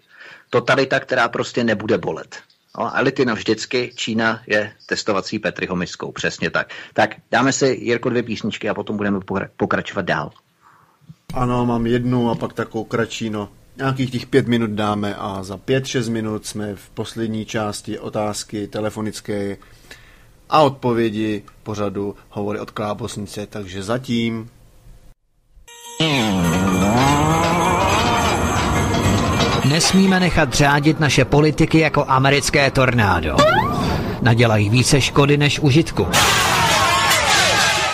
totalita, 0.49 0.99
která 0.99 1.29
prostě 1.29 1.63
nebude 1.63 1.97
bolet. 1.97 2.37
No, 2.79 2.97
elity 2.97 3.25
navždycky, 3.25 3.91
Čína 3.95 4.41
je 4.47 4.71
testovací 4.85 5.39
Petriho 5.39 5.75
miskou, 5.75 6.11
přesně 6.11 6.49
tak. 6.49 6.69
Tak 6.93 7.15
dáme 7.31 7.53
si, 7.53 7.67
Jirko, 7.67 8.09
dvě 8.09 8.23
písničky 8.23 8.69
a 8.69 8.73
potom 8.73 8.97
budeme 8.97 9.19
pokračovat 9.57 10.05
dál. 10.05 10.31
Ano, 11.33 11.65
mám 11.65 11.87
jednu 11.87 12.29
a 12.29 12.35
pak 12.35 12.53
takovou 12.53 12.83
kratší, 12.83 13.29
no. 13.29 13.49
Nějakých 13.77 14.11
těch 14.11 14.25
pět 14.25 14.47
minut 14.47 14.69
dáme 14.69 15.15
a 15.15 15.43
za 15.43 15.57
pět, 15.57 15.85
šest 15.85 16.09
minut 16.09 16.45
jsme 16.45 16.75
v 16.75 16.89
poslední 16.89 17.45
části 17.45 17.99
otázky 17.99 18.67
telefonické 18.67 19.57
a 20.49 20.61
odpovědi 20.61 21.43
pořadu 21.63 22.15
hovory 22.29 22.59
od 22.59 22.71
Klábosnice, 22.71 23.47
takže 23.47 23.83
zatím... 23.83 24.49
Nesmíme 29.77 30.19
nechat 30.19 30.53
řádit 30.53 30.99
naše 30.99 31.25
politiky 31.25 31.79
jako 31.79 32.05
americké 32.07 32.71
tornádo. 32.71 33.37
Nadělají 34.21 34.69
více 34.69 35.01
škody 35.01 35.37
než 35.37 35.59
užitku. 35.59 36.07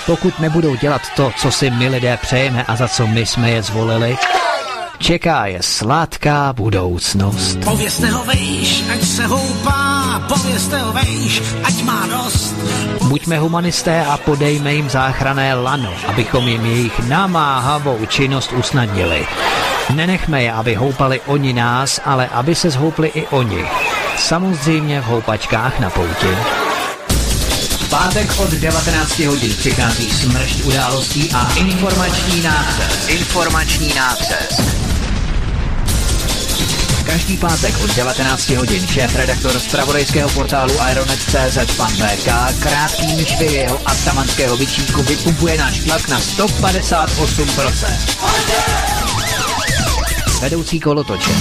Pokud 0.06 0.40
nebudou 0.40 0.76
dělat 0.76 1.02
to, 1.16 1.32
co 1.38 1.52
si 1.52 1.70
my 1.70 1.88
lidé 1.90 2.18
přejeme 2.22 2.64
a 2.64 2.76
za 2.76 2.88
co 2.88 3.08
my 3.08 3.26
jsme 3.26 3.52
je 3.52 3.64
zvolili, 3.64 4.18
čeká 4.98 5.46
je 5.46 5.58
sladká 5.62 6.54
budoucnost. 6.54 7.58
Povězte 7.64 8.08
ho 8.08 8.24
vejš, 8.24 8.84
ať 8.94 9.04
se 9.04 9.26
houpá, 9.28 10.22
povězte 10.28 10.80
ho 10.80 10.94
vejš, 10.94 11.42
ať 11.64 11.84
má 11.84 12.08
dost. 12.08 12.56
Buďme 13.08 13.40
humanisté 13.40 14.06
a 14.06 14.18
podejme 14.18 14.74
jim 14.74 14.90
záchrané 14.90 15.56
lano, 15.56 15.94
abychom 16.08 16.48
jim 16.48 16.66
jejich 16.66 17.00
namáhavou 17.00 18.06
činnost 18.06 18.52
usnadnili. 18.54 19.28
Nenechme 19.90 20.44
je, 20.44 20.52
aby 20.52 20.76
houpali 20.76 21.22
oni 21.26 21.54
nás, 21.54 22.00
ale 22.06 22.28
aby 22.28 22.56
se 22.56 22.70
zhoupli 22.70 23.08
i 23.08 23.28
oni. 23.28 23.66
Samozřejmě 24.18 25.02
v 25.02 25.06
houpačkách 25.06 25.80
na 25.80 25.90
pouti. 25.90 26.28
pátek 27.90 28.40
od 28.40 28.50
19 28.50 29.20
hodin 29.20 29.56
přichází 29.58 30.12
smršť 30.12 30.64
událostí 30.64 31.32
a 31.34 31.54
informační 31.56 32.42
nácest. 32.42 33.10
Informační 33.10 33.94
nácest. 33.94 34.62
Každý 37.06 37.38
pátek 37.38 37.76
od 37.84 37.96
19 37.96 38.50
hodin 38.50 38.88
šéf-redaktor 38.88 39.60
z 39.60 39.68
pravodejského 39.68 40.30
portálu 40.30 40.82
Aeronet.cz 40.82 41.78
pan 41.78 41.92
VK 41.92 42.28
krátkým 42.60 43.26
švy 43.26 43.46
jeho 43.46 43.80
atamanského 43.86 44.58
vyčínku 44.58 45.04
vypumpuje 45.04 45.58
náš 45.58 45.80
tlak 45.80 46.08
na 46.08 46.20
158% 46.20 48.93
vedoucí 50.44 50.80
kolotoče. 50.80 51.32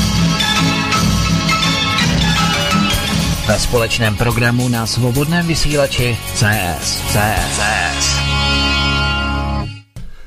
Ve 3.48 3.58
společném 3.58 4.16
programu 4.16 4.68
na 4.68 4.86
svobodném 4.86 5.46
vysílači 5.46 6.18
CS. 6.34 7.02
CS. 7.12 7.58
CS. 7.58 8.16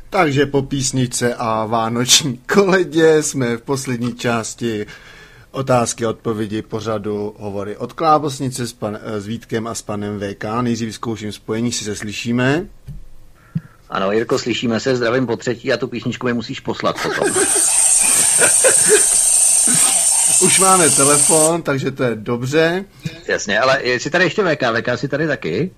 Takže 0.10 0.46
po 0.46 0.62
písnice 0.62 1.36
a 1.36 1.66
vánoční 1.66 2.38
koledě 2.54 3.24
jsme 3.24 3.58
v 3.58 3.62
poslední 3.62 4.16
části 4.16 4.86
otázky 5.52 6.06
a 6.06 6.10
odpovědi 6.10 6.62
pořadu 6.62 7.36
hovory 7.40 7.78
od 7.78 7.94
Klábosnice 7.94 8.68
s, 8.68 8.74
pan, 8.74 9.00
s 9.04 9.28
Vítkem 9.28 9.68
a 9.68 9.76
s 9.76 9.82
panem 9.82 10.20
VK. 10.20 10.44
Nejdřív 10.62 10.96
zkouším 10.96 11.32
spojení, 11.32 11.72
si 11.72 11.84
se 11.84 11.96
slyšíme. 11.96 12.68
Ano, 13.90 14.12
Jirko, 14.12 14.40
slyšíme 14.40 14.80
se, 14.80 14.96
zdravím 14.96 15.28
po 15.28 15.38
třetí 15.38 15.74
a 15.74 15.78
tu 15.78 15.88
písničku 15.88 16.28
mi 16.28 16.34
musíš 16.34 16.60
poslat 16.60 16.96
potom. 17.04 17.34
Už 20.42 20.60
máme 20.60 20.90
telefon, 20.90 21.62
takže 21.62 21.92
to 21.92 22.04
je 22.04 22.16
dobře. 22.16 22.86
Jasně, 23.28 23.60
ale 23.60 23.84
jsi 23.84 24.10
tady 24.10 24.24
ještě 24.24 24.44
VK, 24.44 24.64
VK 24.80 24.88
jsi 25.00 25.08
tady 25.08 25.28
taky? 25.28 25.72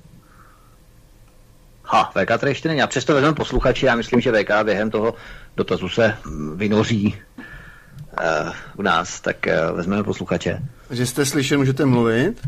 Ha, 1.83 2.03
VK 2.03 2.27
tady 2.39 2.51
ještě 2.51 2.67
není. 2.69 2.81
A 2.81 2.87
přesto 2.87 3.13
vezmeme 3.13 3.35
posluchači, 3.35 3.85
já 3.85 3.95
myslím, 3.95 4.21
že 4.21 4.31
VK 4.31 4.51
během 4.63 4.91
toho 4.91 5.13
dotazu 5.57 5.89
se 5.89 6.17
vynoří 6.55 7.21
uh, 7.37 8.51
u 8.77 8.81
nás, 8.81 9.21
tak 9.21 9.37
uh, 9.47 9.77
vezmeme 9.77 10.03
posluchače. 10.03 10.59
Že 10.91 11.05
jste 11.05 11.25
slyšeli, 11.25 11.57
můžete 11.57 11.85
mluvit? 11.85 12.47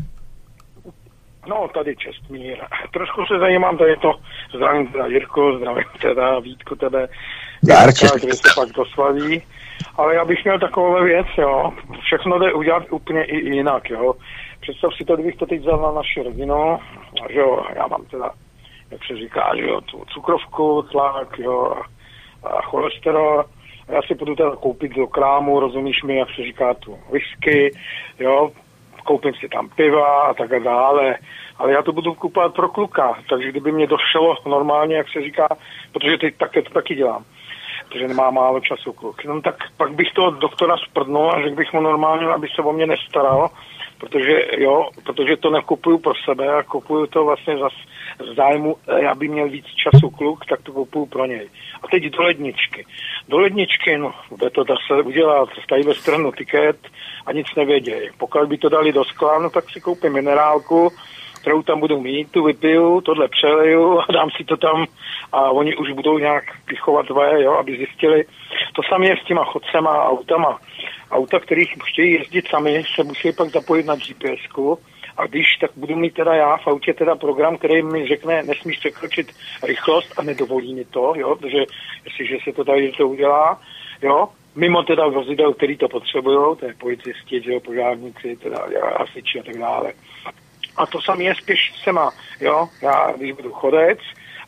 No, 1.46 1.68
tady 1.74 1.96
Čestmír. 1.96 2.58
Trošku 2.92 3.26
se 3.26 3.38
zajímám, 3.38 3.78
tady 3.78 3.96
to 3.96 4.12
zdravím 4.56 4.86
teda 4.86 5.06
Jirko, 5.06 5.58
zdravím 5.58 5.84
teda 6.02 6.40
Vítku 6.40 6.74
tebe. 6.74 7.08
Zdar, 7.62 7.90
Kde 8.20 8.34
se 8.34 8.48
pak 8.54 8.68
doslaví. 8.68 9.42
Ale 9.96 10.14
já 10.14 10.24
bych 10.24 10.44
měl 10.44 10.58
takovou 10.58 11.04
věc, 11.04 11.26
jo. 11.38 11.72
Všechno 12.00 12.38
jde 12.38 12.52
udělat 12.52 12.82
úplně 12.90 13.24
i 13.24 13.36
jinak, 13.36 13.90
jo. 13.90 14.14
Představ 14.60 14.94
si 14.94 15.04
to, 15.04 15.14
kdybych 15.14 15.36
to 15.36 15.46
teď 15.46 15.60
vzal 15.60 15.80
na 15.80 15.92
naši 15.92 16.22
rodinu, 16.22 16.78
že 17.30 17.38
jo, 17.38 17.62
já 17.76 17.86
mám 17.86 18.04
teda 18.04 18.30
jak 18.90 19.00
se 19.04 19.16
říká, 19.16 19.52
že 19.56 19.62
jo, 19.62 19.80
tu 19.80 20.04
cukrovku, 20.08 20.82
tlak, 20.82 21.38
jo, 21.38 21.74
a, 22.44 22.62
cholesterol. 22.62 23.44
A 23.88 23.92
já 23.92 24.02
si 24.02 24.14
budu 24.14 24.34
teda 24.34 24.56
koupit 24.56 24.92
do 24.92 25.06
krámu, 25.06 25.60
rozumíš 25.60 26.02
mi, 26.02 26.16
jak 26.16 26.28
se 26.36 26.42
říká, 26.42 26.74
tu 26.74 26.98
whisky, 27.12 27.70
jo, 28.18 28.50
koupím 29.04 29.34
si 29.34 29.48
tam 29.48 29.68
piva 29.68 30.22
a 30.22 30.34
tak 30.34 30.62
dále, 30.62 31.16
ale 31.58 31.72
já 31.72 31.82
to 31.82 31.92
budu 31.92 32.14
kupovat 32.14 32.54
pro 32.54 32.68
kluka, 32.68 33.18
takže 33.30 33.50
kdyby 33.50 33.72
mě 33.72 33.86
došlo 33.86 34.36
normálně, 34.46 34.96
jak 34.96 35.06
se 35.08 35.22
říká, 35.22 35.48
protože 35.92 36.18
teď 36.18 36.36
také 36.36 36.62
to 36.62 36.70
taky 36.70 36.94
dělám, 36.94 37.24
protože 37.90 38.08
nemá 38.08 38.30
málo 38.30 38.60
času 38.60 38.92
kluk. 38.92 39.24
No 39.24 39.42
tak 39.42 39.54
pak 39.76 39.92
bych 39.92 40.12
toho 40.12 40.30
doktora 40.30 40.76
sprdnul 40.76 41.30
a 41.30 41.42
řekl 41.42 41.56
bych 41.56 41.72
mu 41.72 41.80
normálně, 41.80 42.26
aby 42.26 42.48
se 42.54 42.62
o 42.62 42.72
mě 42.72 42.86
nestaral, 42.86 43.50
protože 43.98 44.46
jo, 44.58 44.88
protože 45.04 45.36
to 45.36 45.50
nekupuju 45.50 45.98
pro 45.98 46.12
sebe 46.24 46.48
a 46.48 46.62
kupuju 46.62 47.06
to 47.06 47.24
vlastně 47.24 47.58
za 47.58 47.68
zájmu, 48.36 48.76
eh, 48.88 49.06
aby 49.06 49.28
měl 49.28 49.48
víc 49.48 49.66
času 49.66 50.10
kluk, 50.10 50.46
tak 50.46 50.62
to 50.62 50.72
kupuju 50.72 51.06
pro 51.06 51.26
něj. 51.26 51.48
A 51.82 51.88
teď 51.88 52.02
do 52.02 52.22
ledničky. 52.22 52.86
Do 53.28 53.38
ledničky, 53.38 53.98
no, 53.98 54.14
bude 54.30 54.50
to 54.50 54.64
se 54.86 55.02
udělat, 55.02 55.48
stají 55.64 55.82
ve 55.84 55.94
stranu 55.94 56.32
tiket 56.32 56.76
a 57.26 57.32
nic 57.32 57.46
nevědějí. 57.56 58.08
Pokud 58.18 58.48
by 58.48 58.58
to 58.58 58.68
dali 58.68 58.92
do 58.92 59.04
skla, 59.04 59.38
no 59.38 59.50
tak 59.50 59.70
si 59.70 59.80
koupím 59.80 60.12
minerálku, 60.12 60.92
kterou 61.40 61.62
tam 61.62 61.80
budu 61.80 62.00
mít, 62.00 62.30
tu 62.30 62.44
vypiju, 62.44 63.00
tohle 63.00 63.28
přeleju 63.28 64.00
a 64.00 64.12
dám 64.12 64.30
si 64.36 64.44
to 64.44 64.56
tam 64.56 64.86
a 65.32 65.50
oni 65.50 65.76
už 65.76 65.92
budou 65.92 66.18
nějak 66.18 66.44
pichovat 66.64 67.06
tvoje, 67.06 67.42
jo, 67.42 67.52
aby 67.52 67.76
zjistili. 67.76 68.24
To 68.72 68.82
samé 68.82 69.06
je 69.06 69.16
s 69.16 69.24
těma 69.24 69.44
chodcema 69.44 69.90
a 69.90 70.08
autama. 70.08 70.58
Auta, 71.10 71.38
kterých 71.38 71.74
chtějí 71.84 72.12
jezdit 72.12 72.48
sami, 72.48 72.84
se 72.94 73.04
musí 73.04 73.32
pak 73.32 73.48
zapojit 73.48 73.86
na 73.86 73.96
gps 73.96 74.46
a 75.16 75.26
když, 75.26 75.46
tak 75.60 75.70
budu 75.76 75.96
mít 75.96 76.14
teda 76.14 76.34
já 76.34 76.56
v 76.56 76.66
autě 76.66 76.94
teda 76.94 77.14
program, 77.14 77.56
který 77.56 77.82
mi 77.82 78.06
řekne, 78.06 78.42
nesmíš 78.42 78.78
překročit 78.78 79.32
rychlost 79.62 80.14
a 80.16 80.22
nedovolí 80.22 80.74
mi 80.74 80.84
to, 80.84 81.12
jo, 81.16 81.36
protože 81.36 81.64
jestliže 82.04 82.36
se 82.44 82.52
to 82.52 82.64
tady 82.64 82.92
to 82.92 83.08
udělá, 83.08 83.60
jo, 84.02 84.28
mimo 84.56 84.82
teda 84.82 85.08
vozidel, 85.08 85.54
který 85.54 85.76
to 85.76 85.88
potřebují, 85.88 86.56
to 86.56 86.66
je 86.66 86.74
policisti, 86.74 87.42
jo, 87.44 87.60
požárníci, 87.60 88.36
teda 88.36 88.66
hasiči 88.98 89.40
a 89.40 89.42
tak 89.42 89.58
dále. 89.58 89.92
A 90.80 90.86
to 90.86 91.00
samé 91.00 91.24
je 91.24 91.34
spíš 91.34 91.72
sema, 91.84 92.10
jo, 92.40 92.68
já 92.82 93.12
když 93.16 93.32
budu 93.32 93.52
chodec, 93.52 93.98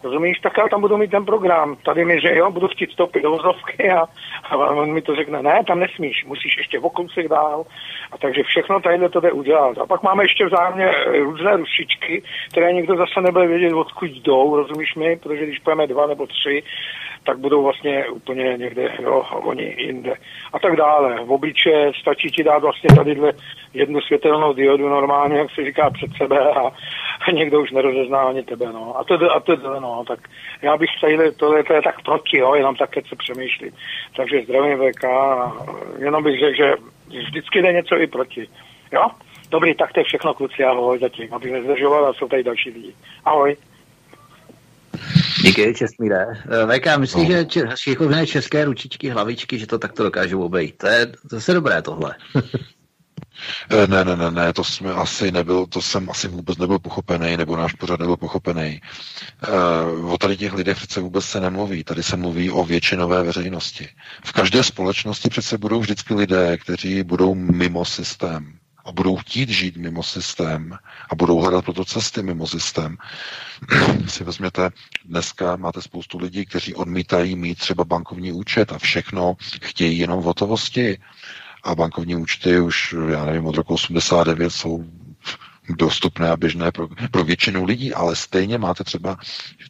Rozumíš, 0.05 0.39
tak 0.39 0.53
já 0.59 0.69
tam 0.69 0.81
budu 0.81 0.97
mít 0.97 1.11
ten 1.11 1.25
program. 1.25 1.77
Tady 1.85 2.05
mi, 2.05 2.21
že 2.21 2.37
jo, 2.37 2.51
budu 2.51 2.69
chtít 2.69 2.91
vstoupit 2.91 3.23
do 3.23 3.31
vozovky 3.31 3.91
a, 3.91 4.05
a 4.45 4.57
on 4.57 4.93
mi 4.93 5.03
to 5.03 5.17
řekne, 5.17 5.43
ne, 5.43 5.61
tam 5.67 5.81
nesmíš, 5.81 6.25
musíš 6.25 6.57
ještě 6.59 6.79
o 6.79 6.91
kousek 6.91 7.29
dál. 7.29 7.65
A 8.13 8.19
takže 8.19 8.43
všechno 8.43 8.81
tady 8.81 9.09
to 9.09 9.21
jde 9.21 9.33
udělat. 9.33 9.79
A 9.79 9.87
pak 9.87 10.03
máme 10.03 10.25
ještě 10.25 10.47
vzájemně 10.47 10.91
různé 11.23 11.57
rušičky, 11.57 12.23
které 12.51 12.73
nikdo 12.73 12.97
zase 12.97 13.21
nebude 13.21 13.47
vědět, 13.47 13.75
odkud 13.75 14.11
jdou, 14.11 14.57
rozumíš 14.57 14.95
mi, 14.95 15.17
protože 15.17 15.47
když 15.47 15.59
pojeme 15.59 15.87
dva 15.87 16.07
nebo 16.07 16.27
tři, 16.27 16.63
tak 17.25 17.39
budou 17.39 17.63
vlastně 17.63 18.09
úplně 18.09 18.55
někde, 18.57 18.89
jo, 19.03 19.23
oni 19.33 19.75
jinde. 19.79 20.15
A 20.53 20.59
tak 20.59 20.77
dále. 20.77 21.25
V 21.25 21.33
obliče 21.33 21.93
stačí 22.01 22.29
ti 22.29 22.45
dát 22.45 22.63
vlastně 22.63 22.97
tadyhle 22.97 23.33
jednu 23.75 24.01
světelnou 24.01 24.53
diodu 24.53 24.89
normálně, 24.89 25.39
jak 25.39 25.51
se 25.51 25.65
říká, 25.65 25.91
před 25.91 26.11
sebe 26.17 26.39
a, 26.39 26.61
a 27.29 27.31
někdo 27.33 27.61
už 27.61 27.71
nerozezná 27.71 28.19
ani 28.19 28.43
tebe, 28.43 28.67
no. 28.73 28.99
A 28.99 29.05
to, 29.05 29.15
a 29.37 29.41
to, 29.41 29.57
no, 29.81 30.05
tak 30.09 30.21
já 30.63 30.77
bych 30.77 30.91
se 31.01 31.33
tohle 31.33 31.65
to 31.65 31.73
je 31.73 31.83
tak 31.83 32.03
proti, 32.03 32.39
jo, 32.39 32.55
jenom 32.55 32.77
tak, 32.77 32.91
se 32.95 33.17
přemýšlí. 33.17 33.71
Takže 34.17 34.43
zdravím 34.45 34.79
VK 34.79 35.05
jenom 35.99 36.25
bych 36.25 36.41
řekl, 36.41 36.57
že 36.57 36.75
vždycky 37.09 37.63
jde 37.63 37.73
něco 37.73 37.99
i 37.99 38.07
proti. 38.07 38.49
Jo? 38.93 39.07
Dobrý, 39.51 39.75
tak 39.75 39.93
to 39.93 40.01
je 40.01 40.05
všechno, 40.05 40.35
kluci, 40.35 40.65
ahoj 40.65 40.99
zatím, 40.99 41.35
abych 41.35 41.53
nezdržoval 41.53 42.07
a 42.07 42.13
jsou 42.13 42.29
tady 42.29 42.43
další 42.43 42.71
lidi. 42.71 42.95
Ahoj. 43.25 43.57
Díky, 45.43 45.75
Česmíre. 45.75 46.27
Eh, 46.31 46.79
VK, 46.79 46.99
myslíš, 46.99 47.29
no. 47.29 47.35
že 47.35 47.77
šikovné 47.77 48.27
české 48.27 48.65
ručičky, 48.65 49.11
hlavičky, 49.11 49.59
že 49.59 49.67
to 49.67 49.79
takto 49.79 50.03
dokážou 50.03 50.43
obejít? 50.43 50.77
To 50.77 50.87
je 50.87 51.13
zase 51.31 51.55
dobré 51.55 51.83
tohle. 51.83 52.15
Eh, 53.71 53.87
ne, 53.87 54.05
ne, 54.05 54.17
ne, 54.17 54.31
ne, 54.31 54.53
to 54.53 54.65
jsme 54.65 54.93
asi 54.93 55.33
nebyl, 55.33 55.67
to 55.67 55.83
jsem 55.83 56.11
asi 56.11 56.29
vůbec 56.29 56.59
nebyl 56.59 56.79
pochopený, 56.79 57.37
nebo 57.37 57.57
náš 57.57 57.73
pořad 57.73 58.01
nebyl 58.01 58.17
pochopený. 58.17 58.81
Uh, 59.99 60.13
o 60.13 60.19
tady 60.19 60.37
těch 60.37 60.53
lidech 60.53 60.77
přece 60.77 61.01
vůbec 61.01 61.25
se 61.25 61.41
nemluví, 61.41 61.85
tady 61.85 62.03
se 62.03 62.17
mluví 62.17 62.51
o 62.51 62.65
většinové 62.65 63.23
veřejnosti. 63.23 63.89
V 64.25 64.33
každé 64.33 64.63
společnosti 64.63 65.29
přece 65.29 65.59
budou 65.59 65.81
vždycky 65.81 66.15
lidé, 66.15 66.59
kteří 66.59 67.03
budou 67.03 67.35
mimo 67.35 67.85
systém 67.85 68.59
a 68.85 68.93
budou 68.93 69.17
chtít 69.17 69.49
žít 69.49 69.77
mimo 69.77 70.03
systém 70.03 70.79
a 71.11 71.15
budou 71.15 71.39
hledat 71.39 71.65
proto 71.65 71.85
cesty 71.85 72.23
mimo 72.23 72.47
systém. 72.47 72.97
si 74.09 74.25
vezměte, 74.25 74.71
dneska 75.05 75.57
máte 75.57 75.83
spoustu 75.83 76.19
lidí, 76.19 76.47
kteří 76.47 76.75
odmítají 76.75 77.37
mít 77.37 77.59
třeba 77.59 77.85
bankovní 77.85 78.33
účet 78.33 78.73
a 78.73 78.79
všechno 78.79 79.37
chtějí 79.63 79.99
jenom 79.99 80.21
v 80.21 80.25
hotovosti 80.25 80.99
a 81.63 81.75
bankovní 81.75 82.17
účty 82.17 82.61
už, 82.61 82.95
já 83.09 83.25
nevím, 83.25 83.47
od 83.47 83.57
roku 83.57 83.75
89 83.75 84.51
jsou 84.51 84.85
dostupné 85.69 86.31
a 86.31 86.37
běžné 86.37 86.73
pro, 86.73 86.89
pro 87.11 87.25
většinu 87.25 87.65
lidí, 87.65 87.95
ale 87.95 88.17
stejně 88.17 88.59
máte 88.59 88.85
třeba 88.85 89.17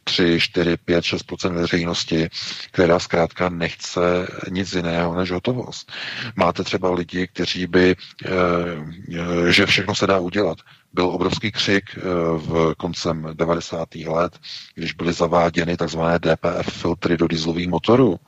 3, 0.03 0.39
4, 0.39 0.77
5, 0.77 1.03
6 1.03 1.33
veřejnosti, 1.49 2.29
která 2.71 2.99
zkrátka 2.99 3.49
nechce 3.49 4.27
nic 4.51 4.73
jiného 4.73 5.15
než 5.15 5.31
hotovost. 5.31 5.91
Máte 6.35 6.63
třeba 6.63 6.91
lidi, 6.93 7.27
kteří 7.27 7.67
by, 7.67 7.95
e, 8.25 9.51
že 9.51 9.65
všechno 9.65 9.95
se 9.95 10.07
dá 10.07 10.19
udělat. 10.19 10.57
Byl 10.93 11.05
obrovský 11.05 11.51
křik 11.51 11.83
e, 11.97 11.99
v 12.37 12.73
koncem 12.77 13.29
90. 13.33 13.95
let, 13.95 14.39
když 14.75 14.93
byly 14.93 15.13
zaváděny 15.13 15.77
tzv. 15.77 15.99
DPF 16.19 16.81
filtry 16.81 17.17
do 17.17 17.27
dieselových 17.27 17.67
motorů 17.67 18.19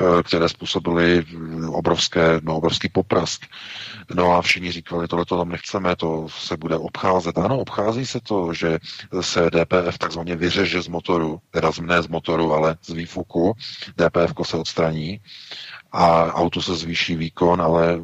Eh, 0.00 0.22
které 0.22 0.48
způsobily 0.48 1.24
obrovské, 1.66 2.40
no, 2.42 2.56
obrovský 2.56 2.88
poprask. 2.88 3.46
No 4.14 4.32
a 4.32 4.42
všichni 4.42 4.72
říkali, 4.72 5.08
tohle 5.08 5.24
to 5.24 5.38
tam 5.38 5.48
nechceme, 5.48 5.96
to 5.96 6.26
se 6.28 6.56
bude 6.56 6.76
obcházet. 6.76 7.38
Ano, 7.38 7.58
obchází 7.58 8.06
se 8.06 8.20
to, 8.20 8.54
že 8.54 8.78
se 9.20 9.50
DPF 9.50 9.98
takzvaně 9.98 10.36
vyřeže 10.36 10.82
z 10.82 10.88
motoru, 10.88 11.40
teda 11.50 11.70
ne 11.80 12.02
z 12.02 12.08
motoru, 12.08 12.52
ale 12.52 12.76
z 12.82 12.90
výfuku. 12.90 13.52
DPF 13.96 14.34
se 14.42 14.56
odstraní 14.56 15.20
a 15.92 16.32
auto 16.32 16.62
se 16.62 16.76
zvýší 16.76 17.16
výkon, 17.16 17.62
ale 17.62 17.98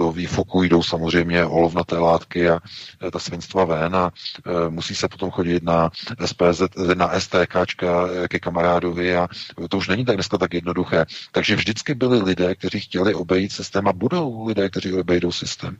do 0.00 0.12
výfoku 0.12 0.62
jdou 0.62 0.82
samozřejmě 0.82 1.44
olovnaté 1.44 1.98
látky 1.98 2.50
a 2.50 2.60
e, 3.06 3.10
ta 3.10 3.18
svinstva 3.18 3.64
ven 3.64 3.96
a 3.96 4.10
e, 4.10 4.70
musí 4.70 4.94
se 4.94 5.08
potom 5.08 5.30
chodit 5.30 5.62
na 5.62 5.90
SPZ, 6.24 6.62
na 6.94 7.20
STK 7.20 7.56
e, 7.82 8.28
ke 8.28 8.38
kamarádovi 8.38 9.16
a 9.16 9.28
to 9.68 9.76
už 9.76 9.88
není 9.88 10.04
tak 10.04 10.16
dneska 10.16 10.38
tak 10.38 10.54
jednoduché. 10.54 11.06
Takže 11.32 11.56
vždycky 11.56 11.94
byli 11.94 12.22
lidé, 12.22 12.54
kteří 12.54 12.80
chtěli 12.80 13.14
obejít 13.14 13.52
systém 13.52 13.88
a 13.88 13.92
budou 13.92 14.46
lidé, 14.46 14.68
kteří 14.70 14.92
obejdou 14.92 15.32
systém. 15.32 15.76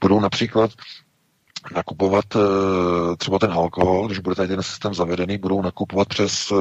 Budou 0.00 0.20
například 0.20 0.70
nakupovat 1.74 2.24
třeba 3.18 3.38
ten 3.38 3.52
alkohol, 3.52 4.06
když 4.06 4.18
bude 4.18 4.34
tady 4.36 4.48
ten 4.48 4.62
systém 4.62 4.94
zavedený, 4.94 5.38
budou 5.38 5.62
nakupovat 5.62 6.08
přes 6.08 6.52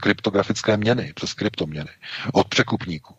kryptografické 0.00 0.76
měny, 0.76 1.12
přes 1.14 1.34
kryptoměny 1.34 1.90
od 2.32 2.48
překupníků. 2.48 3.14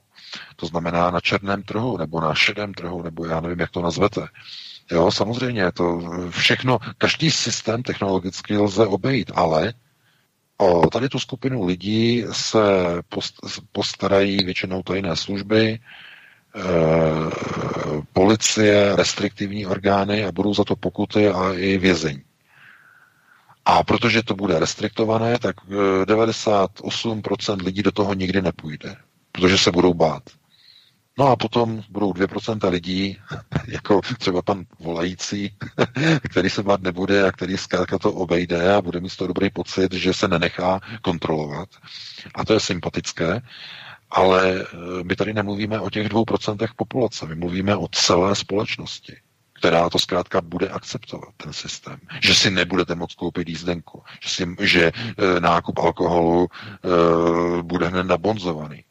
To 0.56 0.66
znamená 0.66 1.12
na 1.12 1.20
černém 1.20 1.64
trhu 1.64 1.98
nebo 1.98 2.22
na 2.22 2.34
šedém 2.34 2.74
trhu, 2.74 3.02
nebo 3.02 3.26
já 3.26 3.40
nevím, 3.42 3.60
jak 3.60 3.72
to 3.72 3.82
nazvete. 3.82 4.28
Jo, 4.92 5.12
samozřejmě, 5.12 5.72
to 5.72 6.02
všechno, 6.30 6.80
každý 6.98 7.32
systém 7.32 7.84
technologicky 7.84 8.58
lze 8.58 8.88
obejít, 8.88 9.32
ale 9.36 9.74
o 10.58 10.90
tady 10.90 11.10
tu 11.10 11.20
skupinu 11.20 11.66
lidí 11.66 12.26
se 12.32 12.60
postarají 13.72 14.38
většinou 14.46 14.84
tajné 14.84 15.16
služby, 15.16 15.70
e, 15.70 15.80
policie, 18.14 18.96
restriktivní 18.96 19.66
orgány 19.66 20.26
a 20.26 20.32
budou 20.32 20.54
za 20.54 20.64
to 20.64 20.76
pokuty 20.76 21.30
a 21.30 21.54
i 21.54 21.78
vězení. 21.78 22.24
A 23.66 23.84
protože 23.84 24.24
to 24.24 24.36
bude 24.36 24.60
restriktované, 24.60 25.40
tak 25.40 25.56
98% 26.06 27.62
lidí 27.62 27.84
do 27.84 27.92
toho 27.92 28.14
nikdy 28.14 28.42
nepůjde 28.42 28.96
protože 29.36 29.58
se 29.58 29.72
budou 29.72 29.94
bát. 29.94 30.24
No 31.18 31.28
a 31.28 31.36
potom 31.36 31.84
budou 31.90 32.12
2% 32.12 32.70
lidí, 32.70 33.18
jako 33.68 34.02
třeba 34.18 34.42
pan 34.42 34.66
volající, 34.80 35.56
který 36.30 36.50
se 36.50 36.64
bát 36.64 36.82
nebude 36.82 37.28
a 37.28 37.32
který 37.32 37.58
zkrátka 37.58 38.00
to 38.00 38.14
obejde 38.14 38.74
a 38.76 38.82
bude 38.82 39.00
mít 39.00 39.10
z 39.10 39.18
toho 39.18 39.28
dobrý 39.28 39.50
pocit, 39.50 39.94
že 39.94 40.14
se 40.14 40.28
nenechá 40.28 40.80
kontrolovat. 41.02 41.70
A 42.36 42.46
to 42.46 42.54
je 42.54 42.60
sympatické, 42.60 43.42
ale 44.12 44.62
eh, 44.62 45.04
my 45.04 45.16
tady 45.16 45.34
nemluvíme 45.34 45.80
o 45.80 45.90
těch 45.90 46.08
2% 46.08 46.68
populace, 46.76 47.26
my 47.26 47.36
mluvíme 47.36 47.76
o 47.76 47.88
celé 47.88 48.36
společnosti 48.36 49.16
která 49.58 49.90
to 49.90 50.00
zkrátka 50.00 50.42
bude 50.42 50.70
akceptovat, 50.70 51.30
ten 51.38 51.54
systém. 51.54 52.00
Že 52.22 52.36
si 52.36 52.52
nebudete 52.52 52.96
moct 52.96 53.16
koupit 53.16 53.50
jízdenku, 53.50 54.04
že, 54.22 54.30
si, 54.30 54.56
že 54.62 54.92
e, 54.92 55.40
nákup 55.40 55.80
alkoholu 55.80 56.48
e, 56.48 57.64
bude 57.64 57.88
hned 57.88 58.04
nabonzovaný. 58.04 58.84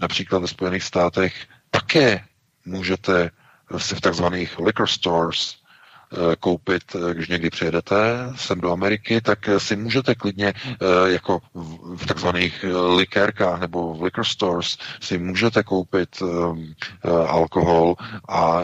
Například 0.00 0.38
ve 0.38 0.48
Spojených 0.48 0.82
státech 0.82 1.34
také 1.70 2.24
můžete 2.64 3.30
si 3.76 3.94
v 3.94 4.00
takzvaných 4.00 4.58
liquor 4.58 4.88
stores 4.88 5.56
koupit, 6.40 6.82
když 7.12 7.28
někdy 7.28 7.50
přijedete 7.50 7.96
sem 8.36 8.60
do 8.60 8.72
Ameriky, 8.72 9.20
tak 9.20 9.38
si 9.58 9.76
můžete 9.76 10.14
klidně 10.14 10.54
jako 11.06 11.40
v 11.96 12.06
takzvaných 12.06 12.64
likérkách 12.96 13.60
nebo 13.60 13.94
v 13.94 14.02
liquor 14.02 14.24
stores 14.24 14.78
si 15.00 15.18
můžete 15.18 15.62
koupit 15.62 16.22
alkohol 17.26 17.94
a 18.28 18.60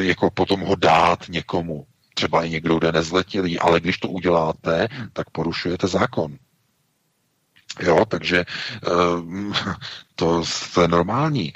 jako 0.00 0.30
potom 0.30 0.60
ho 0.60 0.74
dát 0.74 1.28
někomu. 1.28 1.86
Třeba 2.14 2.44
i 2.44 2.50
někdo, 2.50 2.78
kdo 2.78 2.86
je 2.86 2.92
nezletilý, 2.92 3.58
ale 3.58 3.80
když 3.80 3.98
to 3.98 4.08
uděláte, 4.08 4.88
tak 5.12 5.30
porušujete 5.30 5.88
zákon. 5.88 6.36
Jo, 7.80 8.04
takže 8.04 8.44
to, 10.14 10.42
to 10.74 10.82
je 10.82 10.88
normální. 10.88 11.52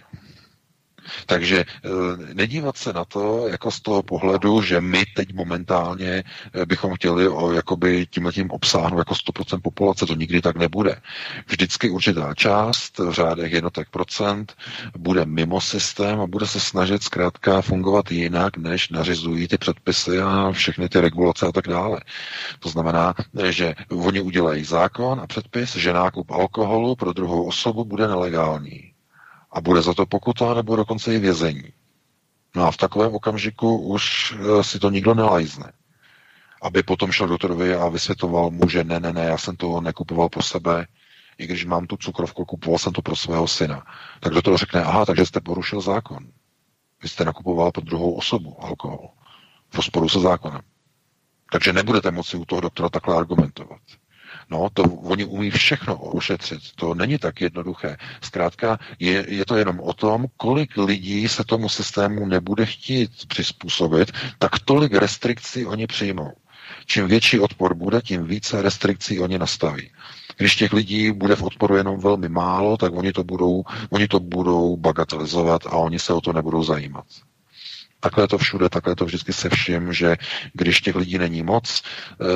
Takže 1.27 1.59
eh, 1.59 1.89
nedívat 2.35 2.77
se 2.77 2.93
na 2.93 3.05
to 3.05 3.49
jako 3.49 3.71
z 3.71 3.81
toho 3.81 4.03
pohledu, 4.03 4.63
že 4.63 4.81
my 4.81 5.05
teď 5.17 5.35
momentálně 5.35 6.25
eh, 6.55 6.67
bychom 6.67 6.95
chtěli 6.95 7.29
o, 7.29 7.53
jakoby 7.53 8.07
tímhletím 8.11 8.51
obsáhnout 8.51 8.99
jako 8.99 9.15
100% 9.15 9.61
populace, 9.63 10.07
to 10.07 10.15
nikdy 10.15 10.41
tak 10.41 10.57
nebude. 10.57 10.97
Vždycky 11.47 11.91
určitá 11.91 12.35
část 12.35 12.99
v 12.99 13.13
řádech 13.13 13.53
jednotek 13.53 13.89
procent 13.91 14.57
bude 14.99 15.25
mimo 15.25 15.61
systém 15.61 16.21
a 16.21 16.27
bude 16.27 16.47
se 16.47 16.61
snažit 16.61 17.03
zkrátka 17.03 17.63
fungovat 17.63 18.11
jinak, 18.13 18.57
než 18.57 18.89
nařizují 18.89 19.49
ty 19.49 19.59
předpisy 19.59 20.21
a 20.21 20.51
všechny 20.53 20.89
ty 20.89 21.01
regulace 21.01 21.47
a 21.47 21.53
tak 21.53 21.69
dále. 21.69 22.01
To 22.59 22.69
znamená, 22.69 23.15
že 23.51 23.75
oni 23.91 24.21
udělají 24.21 24.65
zákon 24.65 25.21
a 25.21 25.27
předpis, 25.27 25.77
že 25.77 25.93
nákup 25.93 26.31
alkoholu 26.31 26.97
pro 26.97 27.13
druhou 27.13 27.45
osobu 27.45 27.85
bude 27.85 28.09
nelegální 28.09 28.93
a 29.51 29.61
bude 29.61 29.83
za 29.83 29.95
to 29.95 30.07
pokuta 30.07 30.55
nebo 30.55 30.77
dokonce 30.77 31.15
i 31.15 31.19
vězení. 31.19 31.73
No 32.57 32.65
a 32.67 32.71
v 32.71 32.77
takovém 32.77 33.15
okamžiku 33.15 33.79
už 33.79 34.35
eh, 34.35 34.65
si 34.65 34.79
to 34.79 34.91
nikdo 34.91 35.15
nelajzne. 35.15 35.73
Aby 36.63 36.83
potom 36.83 37.13
šel 37.13 37.29
doktorovi 37.29 37.75
a 37.75 37.89
vysvětoval 37.89 38.51
mu, 38.51 38.69
že 38.69 38.85
ne, 38.85 39.01
ne, 39.01 39.13
ne, 39.13 39.25
já 39.25 39.39
jsem 39.39 39.57
to 39.57 39.81
nekupoval 39.81 40.29
pro 40.29 40.43
sebe, 40.43 40.87
i 41.39 41.47
když 41.47 41.65
mám 41.65 41.87
tu 41.87 41.97
cukrovku, 41.97 42.45
kupoval 42.45 42.79
jsem 42.79 42.93
to 42.93 43.03
pro 43.03 43.17
svého 43.17 43.49
syna. 43.49 43.87
Tak 44.21 44.33
doktor 44.35 44.57
řekne, 44.59 44.83
aha, 44.83 45.07
takže 45.07 45.27
jste 45.27 45.41
porušil 45.41 45.81
zákon. 45.81 46.27
Vy 47.03 47.09
jste 47.09 47.25
nakupoval 47.25 47.73
pro 47.73 47.83
druhou 47.83 48.13
osobu 48.13 48.65
alkohol. 48.65 49.09
V 49.71 49.75
rozporu 49.77 50.09
se 50.09 50.21
zákonem. 50.21 50.61
Takže 51.53 51.73
nebudete 51.73 52.11
moci 52.11 52.37
u 52.37 52.45
toho 52.45 52.61
doktora 52.61 52.89
takhle 52.89 53.17
argumentovat. 53.17 53.81
No, 54.51 54.69
to 54.75 54.83
oni 54.83 55.25
umí 55.25 55.51
všechno 55.51 55.97
ošetřit. 55.99 56.59
To 56.75 56.95
není 56.95 57.19
tak 57.19 57.41
jednoduché. 57.41 57.97
Zkrátka 58.21 58.79
je, 58.99 59.25
je 59.29 59.45
to 59.45 59.57
jenom 59.57 59.81
o 59.81 59.93
tom, 59.93 60.27
kolik 60.37 60.77
lidí 60.77 61.29
se 61.29 61.45
tomu 61.45 61.69
systému 61.69 62.27
nebude 62.27 62.67
chtít 62.67 63.11
přizpůsobit, 63.29 64.13
tak 64.39 64.59
tolik 64.59 64.95
restrikcí 64.95 65.67
oni 65.67 65.87
přijmou. 65.87 66.33
Čím 66.87 67.07
větší 67.07 67.41
odpor 67.41 67.75
bude, 67.75 68.01
tím 68.01 68.25
více 68.25 68.63
restrikcí 68.63 69.21
oni 69.21 69.39
nastaví. 69.39 69.91
Když 70.37 70.57
těch 70.57 70.73
lidí 70.73 71.13
bude 71.13 71.37
v 71.37 71.43
odporu 71.43 71.77
jenom 71.77 72.01
velmi 72.01 72.29
málo, 72.29 72.77
tak 72.77 72.93
oni 72.93 73.13
to 73.13 73.25
budou, 73.25 73.65
oni 73.91 74.09
to 74.09 74.21
budou 74.21 74.77
bagatelizovat 74.77 75.67
a 75.67 75.73
oni 75.73 75.99
se 75.99 76.13
o 76.13 76.21
to 76.21 76.33
nebudou 76.33 76.63
zajímat. 76.63 77.05
Takhle 78.01 78.29
to 78.29 78.39
všude, 78.39 78.69
takhle 78.69 78.97
to 78.97 79.05
vždycky 79.05 79.33
se 79.33 79.49
vším, 79.49 79.93
že 79.93 80.17
když 80.53 80.81
těch 80.81 80.97
lidí 80.97 81.19
není 81.19 81.43
moc, 81.43 81.83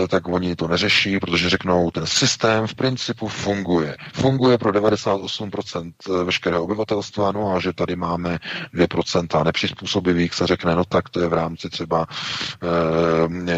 eh, 0.05 0.09
tak 0.09 0.29
oni 0.29 0.57
to 0.57 0.69
neřeší, 0.69 1.19
protože 1.21 1.51
řeknou, 1.51 1.91
ten 1.91 2.07
systém 2.07 2.67
v 2.67 2.75
principu 2.75 3.29
funguje. 3.29 3.97
Funguje 4.13 4.59
pro 4.59 4.73
98% 4.73 5.93
eh, 6.21 6.25
veškerého 6.25 6.65
obyvatelstva, 6.65 7.33
no 7.33 7.55
a 7.57 7.61
že 7.61 7.73
tady 7.73 7.97
máme 7.97 8.39
2% 8.75 9.45
nepřizpůsobivých, 9.45 10.35
se 10.35 10.47
řekne, 10.47 10.77
no 10.77 10.85
tak 10.85 11.09
to 11.09 11.21
je 11.21 11.29
v 11.29 11.33
rámci 11.33 11.71
třeba 11.71 12.07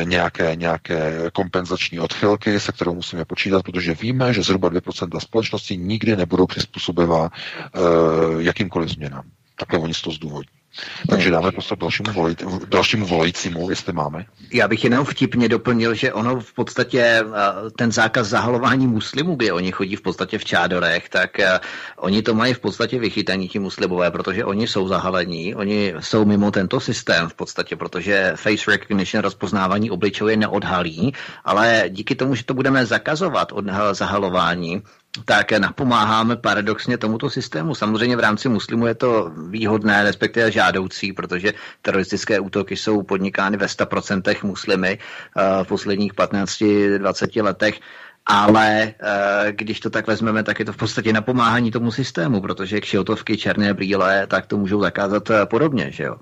e, 0.01 0.05
nějaké, 0.05 0.57
nějaké 0.57 1.31
kompenzační 1.33 2.01
odchylky, 2.01 2.61
se 2.61 2.73
kterou 2.73 2.95
musíme 2.95 3.25
počítat, 3.25 3.63
protože 3.63 3.95
víme, 3.95 4.33
že 4.33 4.43
zhruba 4.43 4.71
2% 4.71 5.19
společnosti 5.21 5.77
nikdy 5.77 6.17
nebudou 6.17 6.47
přizpůsobivá 6.47 7.31
jakýmkoliv 8.39 8.89
změnám. 8.91 9.25
Takhle 9.57 9.79
oni 9.79 9.93
to 10.05 10.11
zdůvodní. 10.11 10.55
Takže 11.09 11.31
dáme 11.31 11.53
prostor 11.53 11.79
dalšímu, 11.79 12.13
volej, 12.13 12.37
dalšímu 12.69 13.07
volajícímu, 13.07 13.71
jestli 13.71 13.93
máme. 13.93 14.27
Já 14.53 14.69
bych 14.69 14.85
jenom 14.85 15.05
vtipně 15.05 15.49
doplnil, 15.49 15.95
že 15.95 16.13
ono 16.13 16.41
v 16.41 16.53
podstatě 16.53 17.01
eh, 17.01 17.25
ten 17.77 17.93
zákaz 17.93 18.29
zahalování 18.29 18.87
muslimů, 18.87 19.37
kde 19.37 19.53
oni 19.53 19.73
chodí 19.73 19.97
v 19.97 20.03
podstatě 20.03 20.39
v 20.39 20.45
čádorech, 20.45 21.09
tak 21.09 21.41
eh, 21.41 21.61
oni 21.97 22.23
to 22.23 22.35
mají 22.35 22.55
v 22.55 22.59
podstatě 22.59 22.99
vychytaní 22.99 23.49
ti 23.49 23.59
muslimové, 23.59 24.11
protože 24.11 24.45
oni 24.45 24.67
jsou 24.67 24.89
zahalení, 24.89 25.55
oni 25.55 25.95
jsou 26.01 26.25
mimo 26.25 26.51
tento 26.51 26.81
systém 26.81 27.29
v 27.29 27.35
podstatě, 27.35 27.77
protože 27.77 28.33
face 28.37 28.71
recognition, 28.71 29.23
rozpoznávání 29.23 29.91
obličeje 29.91 30.31
je 30.31 30.37
neodhalí, 30.37 31.15
ale 31.45 31.85
díky 31.89 32.15
tomu, 32.15 32.35
že 32.35 32.45
to 32.45 32.55
budeme 32.55 32.87
zakazovat 32.87 33.53
od 33.53 33.65
zahalování, 33.93 34.83
tak 35.25 35.53
napomáháme 35.53 36.37
paradoxně 36.37 36.99
tomuto 36.99 37.31
systému. 37.31 37.75
Samozřejmě 37.75 38.17
v 38.17 38.21
rámci 38.21 38.49
muslimů 38.49 38.87
je 38.87 38.95
to 38.95 39.33
výhodné, 39.49 40.03
respektive 40.03 40.51
žádoucí, 40.51 41.13
protože 41.13 41.53
teroristické 41.83 42.41
útoky 42.41 42.77
jsou 42.77 43.03
podnikány 43.03 43.57
ve 43.57 43.67
100% 43.67 44.47
muslimy 44.47 44.99
eh, 44.99 45.65
v 45.65 45.69
posledních 45.69 46.15
15-20 46.15 47.45
letech. 47.45 47.81
Ale 48.27 48.95
eh, 49.01 49.53
když 49.53 49.81
to 49.81 49.91
tak 49.91 50.07
vezmeme, 50.07 50.43
tak 50.43 50.59
je 50.59 50.65
to 50.65 50.73
v 50.73 50.77
podstatě 50.77 51.13
napomáhání 51.13 51.71
tomu 51.71 51.93
systému, 51.93 52.41
protože 52.41 52.81
kšiltovky, 52.81 53.37
černé 53.37 53.75
brýle, 53.75 54.27
tak 54.27 54.47
to 54.47 54.57
můžou 54.57 54.81
zakázat 54.81 55.31
eh, 55.31 55.47
podobně, 55.47 55.91
že 55.91 56.05
jo? 56.05 56.17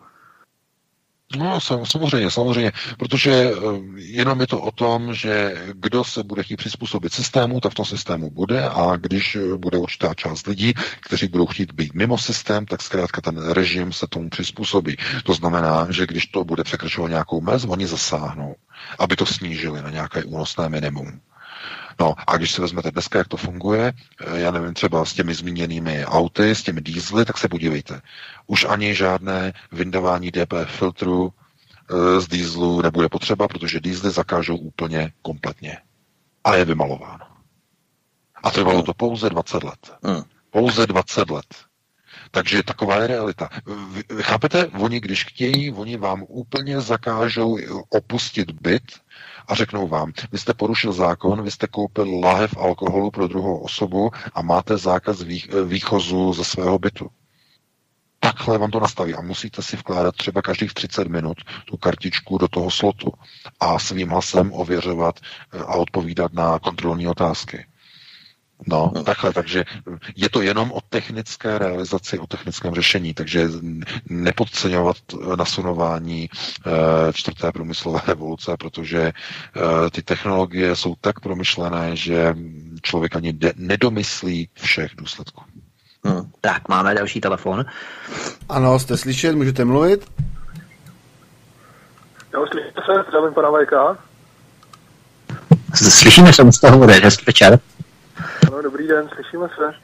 No, 1.37 1.61
samozřejmě, 1.85 2.31
samozřejmě, 2.31 2.73
protože 2.99 3.33
eh, 3.33 3.55
jenom 3.97 4.41
je 4.41 4.47
to 4.47 4.61
o 4.61 4.71
tom, 4.71 5.15
že 5.15 5.55
kdo 5.75 6.05
se 6.05 6.23
bude 6.23 6.43
chtít 6.43 6.57
přizpůsobit 6.57 7.13
systému, 7.13 7.61
tak 7.61 7.73
v 7.73 7.75
tom 7.75 7.85
systému 7.85 8.31
bude 8.31 8.69
a 8.69 8.97
když 8.97 9.37
eh, 9.37 9.57
bude 9.57 9.79
určitá 9.79 10.15
část 10.15 10.47
lidí, 10.47 10.75
kteří 11.01 11.29
budou 11.29 11.47
chtít 11.47 11.73
být 11.73 11.95
mimo 11.95 12.19
systém, 12.19 12.67
tak 12.67 12.83
zkrátka 12.83 13.21
ten 13.21 13.51
režim 13.51 13.93
se 13.93 14.07
tomu 14.07 14.29
přizpůsobí. 14.29 14.97
To 15.25 15.35
znamená, 15.35 15.87
že 15.91 16.07
když 16.07 16.27
to 16.27 16.45
bude 16.45 16.65
překračovat 16.65 17.11
nějakou 17.11 17.41
mez, 17.41 17.65
oni 17.65 17.87
zasáhnou, 17.87 18.55
aby 18.99 19.17
to 19.17 19.27
snížili 19.27 19.83
na 19.83 19.91
nějaké 19.91 20.25
únosné 20.25 20.69
minimum. 20.69 21.21
No 22.01 22.15
a 22.27 22.37
když 22.37 22.53
si 22.53 22.61
vezmete 22.61 22.91
dneska, 22.91 23.19
jak 23.19 23.29
to 23.29 23.37
funguje, 23.37 23.93
eh, 24.21 24.41
já 24.41 24.51
nevím, 24.51 24.75
třeba 24.75 25.05
s 25.05 25.13
těmi 25.13 25.35
zmíněnými 25.35 26.07
auty, 26.07 26.51
s 26.51 26.63
těmi 26.63 26.81
dízly, 26.81 27.25
tak 27.25 27.39
se 27.39 27.49
podívejte. 27.49 28.03
Už 28.47 28.65
ani 28.65 28.95
žádné 28.95 29.53
vyndávání 29.73 30.31
DPF 30.31 30.71
filtru 30.79 31.33
e, 31.91 32.21
z 32.21 32.29
dýzlu 32.29 32.83
nebude 32.83 33.09
potřeba, 33.09 33.49
protože 33.49 33.81
dýzly 33.81 34.11
zakážou 34.11 34.57
úplně 34.57 35.13
kompletně. 35.23 35.79
A 36.45 36.55
je 36.55 36.65
vymalováno. 36.65 37.27
A 38.43 38.51
trvalo 38.51 38.83
to 38.83 38.95
pouze 38.95 39.31
20 39.31 39.63
let. 39.63 39.97
Hmm. 40.05 40.23
Pouze 40.51 40.87
20 40.87 41.31
let. 41.31 41.47
Takže 42.31 42.63
taková 42.63 42.97
je 42.97 43.07
realita. 43.07 43.49
Vy, 43.93 44.23
chápete, 44.23 44.67
oni 44.67 45.01
když 45.01 45.25
chtějí, 45.25 45.73
oni 45.73 45.97
vám 45.97 46.25
úplně 46.29 46.81
zakážou 46.81 47.59
opustit 47.89 48.51
byt 48.51 49.02
a 49.49 49.55
řeknou 49.55 49.89
vám, 49.89 50.13
vy 50.33 50.39
jste 50.39 50.55
porušil 50.55 50.93
zákon, 50.93 51.43
vy 51.43 51.51
jste 51.51 51.67
koupil 51.67 52.21
láhev 52.21 52.57
alkoholu 52.57 53.11
pro 53.11 53.29
druhou 53.29 53.59
osobu 53.59 54.11
a 54.35 54.43
máte 54.43 54.77
zákaz 54.77 55.23
výchozu 55.65 56.33
ze 56.33 56.45
svého 56.45 56.79
bytu. 56.79 57.11
Takhle 58.21 58.59
vám 58.59 58.71
to 58.71 58.81
nastaví 58.81 59.15
a 59.15 59.21
musíte 59.21 59.63
si 59.63 59.77
vkládat 59.77 60.17
třeba 60.17 60.43
každých 60.43 60.75
30 60.75 61.09
minut 61.09 61.37
tu 61.65 61.77
kartičku 61.77 62.39
do 62.39 62.49
toho 62.49 62.71
slotu 62.71 63.13
a 63.61 63.79
svým 63.79 64.09
hlasem 64.09 64.53
ověřovat 64.53 65.21
eh, 65.21 65.59
a 65.59 65.75
odpovídat 65.75 66.33
na 66.33 66.59
kontrolní 66.59 67.09
otázky. 67.09 67.67
No, 68.67 68.91
no, 68.95 69.05
takhle, 69.05 69.33
takže 69.33 69.65
je 70.17 70.29
to 70.29 70.43
jenom 70.43 70.73
o 70.73 70.81
technické 70.81 71.59
realizaci, 71.59 72.19
o 72.19 72.27
technickém 72.27 72.75
řešení, 72.75 73.15
takže 73.15 73.49
nepodceňovat 74.09 74.97
nasunování 75.37 76.29
e, 76.29 77.13
čtvrté 77.13 77.53
průmyslové 77.53 78.01
revoluce, 78.07 78.57
protože 78.59 79.01
e, 79.01 79.13
ty 79.91 80.03
technologie 80.03 80.77
jsou 80.77 80.95
tak 81.01 81.21
promyšlené, 81.21 81.97
že 81.97 82.35
člověk 82.83 83.17
ani 83.17 83.33
de- 83.33 83.53
nedomyslí 83.57 84.49
všech 84.55 84.91
důsledků. 84.97 85.43
Hmm, 86.05 86.31
tak, 86.41 86.69
máme 86.69 86.95
další 86.95 87.21
telefon. 87.21 87.65
Ano, 88.49 88.79
jste 88.79 88.97
slyšet, 88.97 89.35
můžete 89.35 89.65
mluvit? 89.65 90.11
Jo, 92.35 92.47
slyšíte 92.51 92.81
se, 92.87 93.05
zdravím 93.09 93.35
pana 93.35 93.51
Vajka. 93.51 93.99
Slyšíme 95.75 96.33
se, 96.33 96.53
z 96.53 96.61
toho 96.61 96.87
hezký 96.87 97.25
večer. 97.27 97.59
Ano, 98.47 98.63
dobrý 98.63 98.89
den, 98.89 99.09
slyšíme 99.09 99.49
se. 99.49 99.75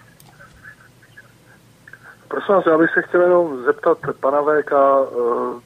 Prosím 2.28 2.54
vás, 2.54 2.66
já 2.66 2.78
bych 2.78 2.90
se 2.94 3.02
chtěl 3.02 3.22
jenom 3.22 3.64
zeptat 3.64 3.98
pana 4.20 4.42
VK 4.42 4.72
uh, 4.72 5.60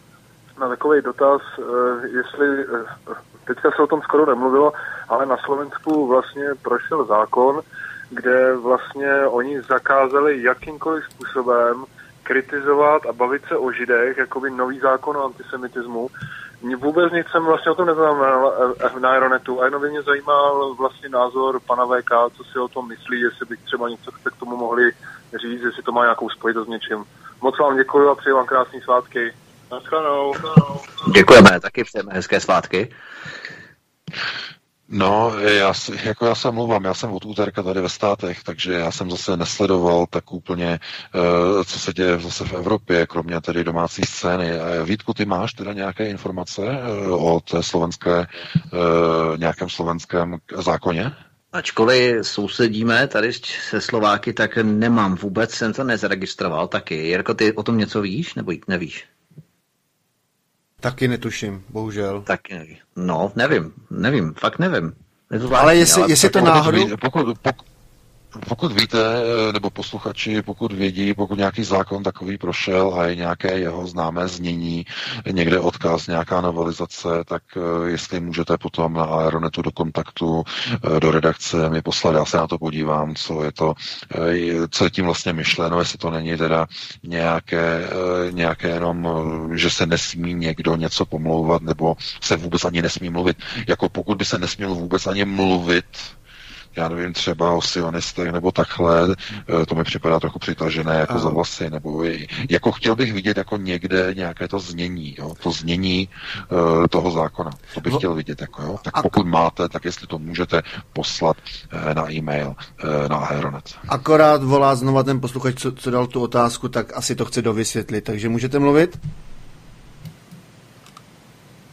na 0.61 0.69
takový 0.69 1.03
dotaz, 1.03 1.43
uh, 1.59 2.05
jestli, 2.05 2.67
uh, 2.67 2.79
teďka 3.45 3.71
se 3.71 3.83
o 3.83 3.87
tom 3.87 4.03
skoro 4.03 4.27
nemluvilo, 4.27 4.73
ale 5.09 5.27
na 5.27 5.37
Slovensku 5.37 6.07
vlastně 6.07 6.45
prošel 6.63 7.05
zákon, 7.05 7.61
kde 8.11 8.57
vlastně 8.57 9.27
oni 9.27 9.63
zakázali 9.63 10.43
jakýmkoliv 10.43 11.05
způsobem 11.05 11.85
kritizovat 12.23 13.07
a 13.07 13.13
bavit 13.13 13.43
se 13.49 13.57
o 13.57 13.73
židech, 13.73 14.19
jakoby 14.19 14.51
nový 14.51 14.79
zákon 14.79 15.17
o 15.17 15.25
antisemitismu, 15.25 16.09
vůbec 16.63 17.13
nic 17.13 17.27
jsem 17.27 17.45
vlastně 17.45 17.73
o 17.73 17.75
tom 17.75 17.87
neznamenal 17.87 18.55
eh, 18.97 19.01
na 19.01 19.11
Aeronetu 19.11 19.61
a 19.61 19.65
jenom 19.65 19.83
by 19.83 19.91
mě 19.91 20.03
zajímal 20.03 20.75
vlastně 20.75 21.09
názor 21.09 21.61
pana 21.61 21.87
VK, 21.87 22.37
co 22.37 22.45
si 22.45 22.59
o 22.59 22.69
tom 22.69 22.89
myslí, 22.89 23.21
jestli 23.21 23.47
bych 23.47 23.61
třeba 23.61 23.89
něco 23.89 24.11
chce 24.11 24.31
k 24.31 24.37
tomu 24.37 24.57
mohli 24.57 24.93
říct, 25.41 25.63
jestli 25.63 25.83
to 25.83 25.93
má 25.93 26.03
nějakou 26.03 26.29
spojitost 26.29 26.67
s 26.67 26.71
něčím. 26.71 27.05
Moc 27.41 27.59
vám 27.59 27.77
děkuji 27.77 28.09
a 28.11 28.15
přeji 28.15 28.33
vám 28.33 28.47
krásné 28.47 28.81
svátky. 28.81 29.33
Naschledanou. 29.71 30.35
Děkujeme, 31.15 31.61
taky 31.61 31.85
přejeme 31.85 32.13
hezké 32.13 32.41
svátky. 32.41 32.95
No, 34.95 35.33
já, 35.41 35.73
jako 36.05 36.27
já 36.27 36.35
se 36.35 36.51
mluvám, 36.51 36.85
já 36.85 36.95
jsem 36.95 37.13
od 37.13 37.25
úterka 37.25 37.63
tady 37.63 37.81
ve 37.81 37.89
státech, 37.89 38.43
takže 38.45 38.73
já 38.73 38.91
jsem 38.91 39.11
zase 39.11 39.37
nesledoval 39.37 40.07
tak 40.11 40.33
úplně, 40.33 40.81
uh, 41.15 41.65
co 41.65 41.79
se 41.79 41.93
děje 41.93 42.19
zase 42.19 42.45
v 42.45 42.53
Evropě, 42.53 43.07
kromě 43.07 43.41
tedy 43.41 43.65
domácí 43.65 44.03
scény. 44.03 44.51
Vítku, 44.85 45.15
ty 45.15 45.25
máš 45.25 45.53
teda 45.53 45.73
nějaké 45.73 46.09
informace 46.09 46.63
uh, 46.63 47.35
o 47.35 47.41
té 47.41 47.63
slovenské, 47.63 48.19
uh, 48.19 49.39
nějakém 49.39 49.69
slovenském 49.69 50.37
zákoně? 50.57 51.13
Ačkoliv 51.53 52.27
sousedíme 52.27 53.07
tady 53.07 53.33
se 53.71 53.81
Slováky, 53.81 54.33
tak 54.33 54.57
nemám 54.57 55.15
vůbec, 55.15 55.55
jsem 55.55 55.73
to 55.73 55.85
nezaregistroval 55.85 56.69
taky. 56.69 56.95
Jirko, 56.95 57.35
ty 57.35 57.53
o 57.53 57.63
tom 57.63 57.79
něco 57.79 58.01
víš, 58.01 58.35
nebo 58.35 58.53
nevíš? 58.69 59.05
Taky 60.83 61.09
netuším, 61.09 61.65
bohužel. 61.69 62.23
Taky 62.23 62.55
nevím. 62.55 62.77
No, 62.97 63.33
nevím, 63.37 63.73
nevím, 63.91 64.35
fakt 64.35 64.59
nevím. 64.59 64.93
ale 65.55 65.77
jestli, 65.77 66.03
ale 66.03 66.13
jestli 66.13 66.31
to 66.31 66.41
náhodou... 66.41 66.97
Pokud, 66.97 67.39
pokud, 67.43 67.67
pokud 68.49 68.73
víte, 68.73 68.99
nebo 69.53 69.71
posluchači, 69.71 70.43
pokud 70.43 70.73
vědí, 70.73 71.15
pokud 71.15 71.39
nějaký 71.39 71.65
zákon 71.65 72.03
takový 72.03 72.39
prošel 72.39 72.95
a 73.01 73.07
je 73.07 73.17
nějaké 73.17 73.59
jeho 73.59 73.87
známé 73.87 74.29
znění, 74.29 74.87
někde 75.33 75.59
odkaz, 75.61 76.07
nějaká 76.07 76.41
novelizace, 76.41 77.09
tak 77.25 77.43
eh, 77.57 77.91
jestli 77.91 78.21
můžete 78.21 78.59
potom 78.59 78.93
na 78.95 79.05
Aeronetu 79.05 79.63
do 79.63 79.71
kontaktu, 79.71 80.45
eh, 80.97 81.01
do 81.01 81.11
redakce 81.11 81.71
mi 81.71 81.83
poslat, 81.83 82.15
já 82.15 82.25
se 82.25 82.37
na 82.37 82.47
to 82.47 82.59
podívám, 82.59 83.15
co 83.15 83.45
je 83.45 83.53
to, 83.53 83.75
eh, 84.15 84.69
co 84.71 84.85
je 84.85 84.91
tím 84.91 85.05
vlastně 85.05 85.33
myšleno, 85.33 85.79
jestli 85.79 85.99
to 85.99 86.11
není 86.11 86.37
teda 86.37 86.67
nějaké, 87.03 87.89
nějaké 88.31 88.69
jenom, 88.69 89.09
že 89.55 89.71
se 89.71 89.87
nesmí 89.87 90.35
někdo 90.35 90.77
něco 90.77 91.07
pomlouvat, 91.07 91.63
nebo 91.63 91.97
se 92.21 92.37
vůbec 92.37 92.65
ani 92.65 92.83
nesmí 92.83 93.11
mluvit. 93.11 93.37
Jako 93.69 93.89
pokud 93.89 94.19
by 94.19 94.25
se 94.25 94.39
nesmělo 94.39 94.75
vůbec 94.75 95.07
ani 95.07 95.25
mluvit 95.25 95.85
já 96.77 96.89
nevím, 96.89 97.13
třeba 97.13 97.51
o 97.51 97.63
sionistech 97.63 98.33
nebo 98.33 98.53
takhle, 98.53 99.17
eh, 99.63 99.67
to 99.67 99.75
mi 99.75 99.85
připadá 99.85 100.21
trochu 100.21 100.39
přitažené 100.39 100.95
jako 100.95 101.19
za 101.19 101.29
vlasy, 101.29 101.71
nebo 101.71 102.05
jako 102.51 102.73
chtěl 102.73 102.97
bych 102.97 103.13
vidět 103.13 103.37
jako 103.37 103.57
někde 103.57 104.15
nějaké 104.15 104.49
to 104.49 104.59
znění, 104.59 105.15
jo, 105.19 105.35
to 105.43 105.51
znění 105.51 106.09
uh, 106.53 106.87
toho 106.87 107.11
zákona. 107.11 107.51
To 107.75 107.81
bych 107.81 107.93
no, 107.93 107.99
chtěl 107.99 108.15
vidět, 108.15 108.41
jako 108.41 108.63
jo. 108.63 108.79
Tak 108.83 109.03
pokud 109.03 109.27
máte, 109.27 109.69
tak 109.69 109.85
jestli 109.85 110.07
to 110.07 110.19
můžete 110.19 110.63
poslat 110.93 111.37
uh, 111.75 111.95
na 111.95 112.13
e-mail 112.13 112.49
uh, 112.49 113.09
na 113.09 113.17
Aeronet. 113.17 113.75
Akorát 113.89 114.43
volá 114.43 114.75
znova 114.75 115.03
ten 115.03 115.21
posluchač, 115.21 115.55
co, 115.61 115.73
co 115.73 115.91
dal 115.91 116.07
tu 116.07 116.23
otázku, 116.23 116.69
tak 116.69 116.97
asi 116.97 117.15
to 117.15 117.25
chce 117.25 117.43
dovysvětlit, 117.43 118.05
takže 118.05 118.29
můžete 118.29 118.59
mluvit? 118.59 119.01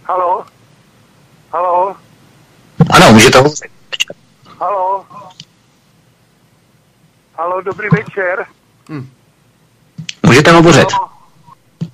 Halo? 0.03 0.45
Halo? 1.51 1.95
Ano, 2.89 3.13
můžete 3.13 3.37
hovořit. 3.37 3.78
Halo? 4.59 5.05
Halo, 7.37 7.61
dobrý 7.61 7.87
večer. 7.89 8.45
Hm. 8.89 9.09
Můžete 10.25 10.51
hovořit. 10.51 10.91
Halo? 10.91 11.09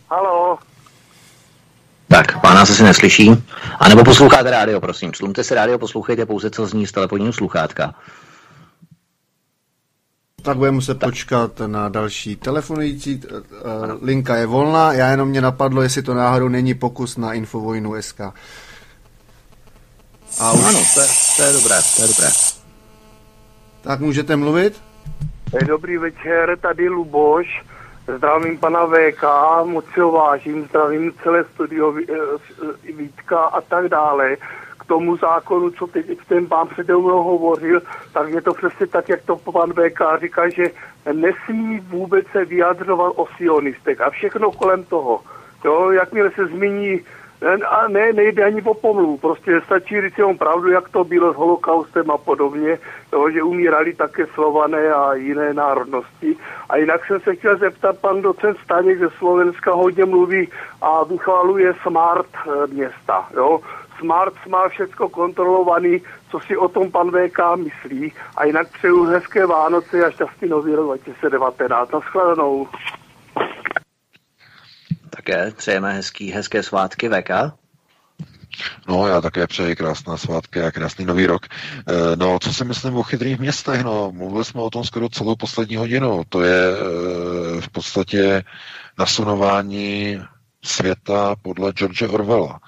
Halo? 0.10 0.58
Tak, 2.08 2.42
pána 2.42 2.66
se 2.66 2.74
si 2.74 2.84
neslyší. 2.84 3.44
A 3.80 3.90
nebo 3.90 4.04
posloucháte 4.04 4.52
rádio, 4.52 4.82
prosím. 4.82 5.14
Slumte 5.14 5.44
si 5.44 5.56
rádio, 5.56 5.80
poslouchejte 5.80 6.26
pouze, 6.26 6.50
co 6.50 6.66
zní 6.66 6.88
z 6.88 6.92
telefonního 6.92 7.34
sluchátka. 7.34 7.96
Tak 10.42 10.58
budeme 10.58 10.76
muset 10.76 11.00
tak. 11.00 11.10
počkat 11.10 11.62
na 11.68 11.90
další 11.90 12.36
telefonující. 12.36 13.22
Eh, 13.24 13.40
linka 14.02 14.36
je 14.36 14.46
volná. 14.46 14.94
Já 14.94 15.10
jenom 15.12 15.30
mě 15.30 15.42
napadlo, 15.42 15.82
jestli 15.82 16.02
to 16.02 16.14
náhodou 16.14 16.48
není 16.48 16.74
pokus 16.74 17.18
na 17.18 17.34
Infovojnu 17.34 18.02
SK. 18.02 18.22
A 20.40 20.52
už... 20.53 20.64
Ano, 20.66 20.80
to 20.94 21.02
je, 21.02 21.07
to 21.36 21.41
je 21.44 21.53
dobré, 21.53 21.76
to 21.95 22.02
je 22.02 22.07
dobré. 22.07 22.28
Tak 23.82 23.99
můžete 23.99 24.36
mluvit? 24.36 24.82
Dobrý 25.68 25.98
večer, 25.98 26.57
tady 26.62 26.90
Luboš. 26.90 27.64
Zdravím 28.18 28.57
pana 28.57 28.86
VK, 28.86 29.24
moc 29.64 29.86
si 29.94 29.99
ho 29.99 30.12
vážím, 30.12 30.66
zdravím 30.66 31.14
celé 31.24 31.44
studio 31.53 31.94
eh, 31.98 32.94
Vítka 32.94 33.40
a 33.40 33.62
tak 33.62 33.90
dále. 33.90 34.38
K 34.80 34.86
tomu 34.86 35.18
zákonu, 35.18 35.70
co 35.70 35.88
teď 35.88 36.06
ten 36.28 36.48
pán 36.48 36.68
přede 36.68 36.94
mnou 36.94 37.24
hovořil, 37.24 37.82
tak 38.14 38.30
je 38.30 38.41
to 38.41 38.53
přesně 38.53 38.88
tak, 38.88 39.10
jak 39.10 39.22
to 39.22 39.36
pan 39.36 39.74
VK 39.74 40.02
říká, 40.22 40.49
že 40.49 40.64
nesmí 41.14 41.80
vůbec 41.80 42.26
se 42.32 42.45
vyjadřovat 42.45 43.14
o 43.16 43.28
sionistech 43.38 44.02
a 44.02 44.10
všechno 44.10 44.52
kolem 44.52 44.84
toho. 44.84 45.22
Jo, 45.66 45.91
jakmile 45.91 46.32
se 46.32 46.45
zmíní 46.48 46.99
a 47.68 47.88
ne, 47.88 48.14
nejde 48.14 48.44
ani 48.44 48.62
po 48.62 48.74
pomluvu, 48.74 49.18
prostě 49.18 49.62
stačí 49.66 50.02
říct 50.02 50.18
jenom 50.18 50.38
pravdu, 50.38 50.70
jak 50.70 50.90
to 50.90 51.04
bylo 51.04 51.34
s 51.34 51.36
holokaustem 51.36 52.12
a 52.12 52.18
podobně, 52.18 52.80
jo, 53.14 53.30
že 53.30 53.44
umírali 53.44 53.94
také 53.94 54.26
slované 54.34 54.94
a 54.94 55.14
jiné 55.14 55.54
národnosti. 55.54 56.38
A 56.70 56.78
jinak 56.78 57.06
jsem 57.06 57.20
se 57.20 57.36
chtěl 57.36 57.58
zeptat, 57.58 58.00
pan 58.00 58.22
docent 58.22 58.58
Staněk 58.64 59.00
ze 59.00 59.10
Slovenska 59.10 59.74
hodně 59.74 60.06
mluví 60.06 60.50
a 60.82 61.04
vychvaluje 61.04 61.74
smart 61.82 62.28
eh, 62.36 62.68
města, 62.68 63.28
jo. 63.36 63.60
Smart 64.00 64.34
má 64.50 64.70
všechno 64.70 65.10
kontrolovaný, 65.10 66.02
co 66.32 66.40
si 66.40 66.58
o 66.58 66.68
tom 66.68 66.92
pan 66.92 67.12
VK 67.12 67.40
myslí. 67.56 68.14
A 68.38 68.46
jinak 68.46 68.68
přeju 68.72 69.04
hezké 69.04 69.46
Vánoce 69.46 70.06
a 70.06 70.12
šťastný 70.12 70.50
nový 70.50 70.76
rok 70.76 70.86
2019. 70.86 71.92
Naschledanou. 71.92 72.68
Také 75.16 75.52
přejeme 75.52 75.94
hezký, 75.94 76.32
hezké 76.32 76.64
svátky 76.64 77.10
VK. 77.10 77.30
No, 78.88 79.08
já 79.08 79.22
také 79.22 79.48
přeji 79.48 79.76
krásné 79.76 80.18
svátky 80.18 80.62
a 80.62 80.72
krásný 80.72 81.06
nový 81.06 81.26
rok. 81.26 81.46
Eh, 81.48 82.16
no, 82.16 82.40
co 82.40 82.54
si 82.54 82.66
myslím 82.66 82.96
o 82.96 83.04
chytrých 83.04 83.40
městech? 83.40 83.84
No, 83.84 84.12
mluvili 84.12 84.46
jsme 84.46 84.62
o 84.62 84.70
tom 84.70 84.84
skoro 84.84 85.10
celou 85.10 85.36
poslední 85.36 85.76
hodinu. 85.76 86.24
To 86.30 86.42
je 86.42 86.62
eh, 86.72 87.62
v 87.62 87.70
podstatě 87.70 88.44
nasunování 89.00 90.20
světa 90.64 91.36
podle 91.42 91.72
George 91.72 92.02
Orwella. 92.02 92.60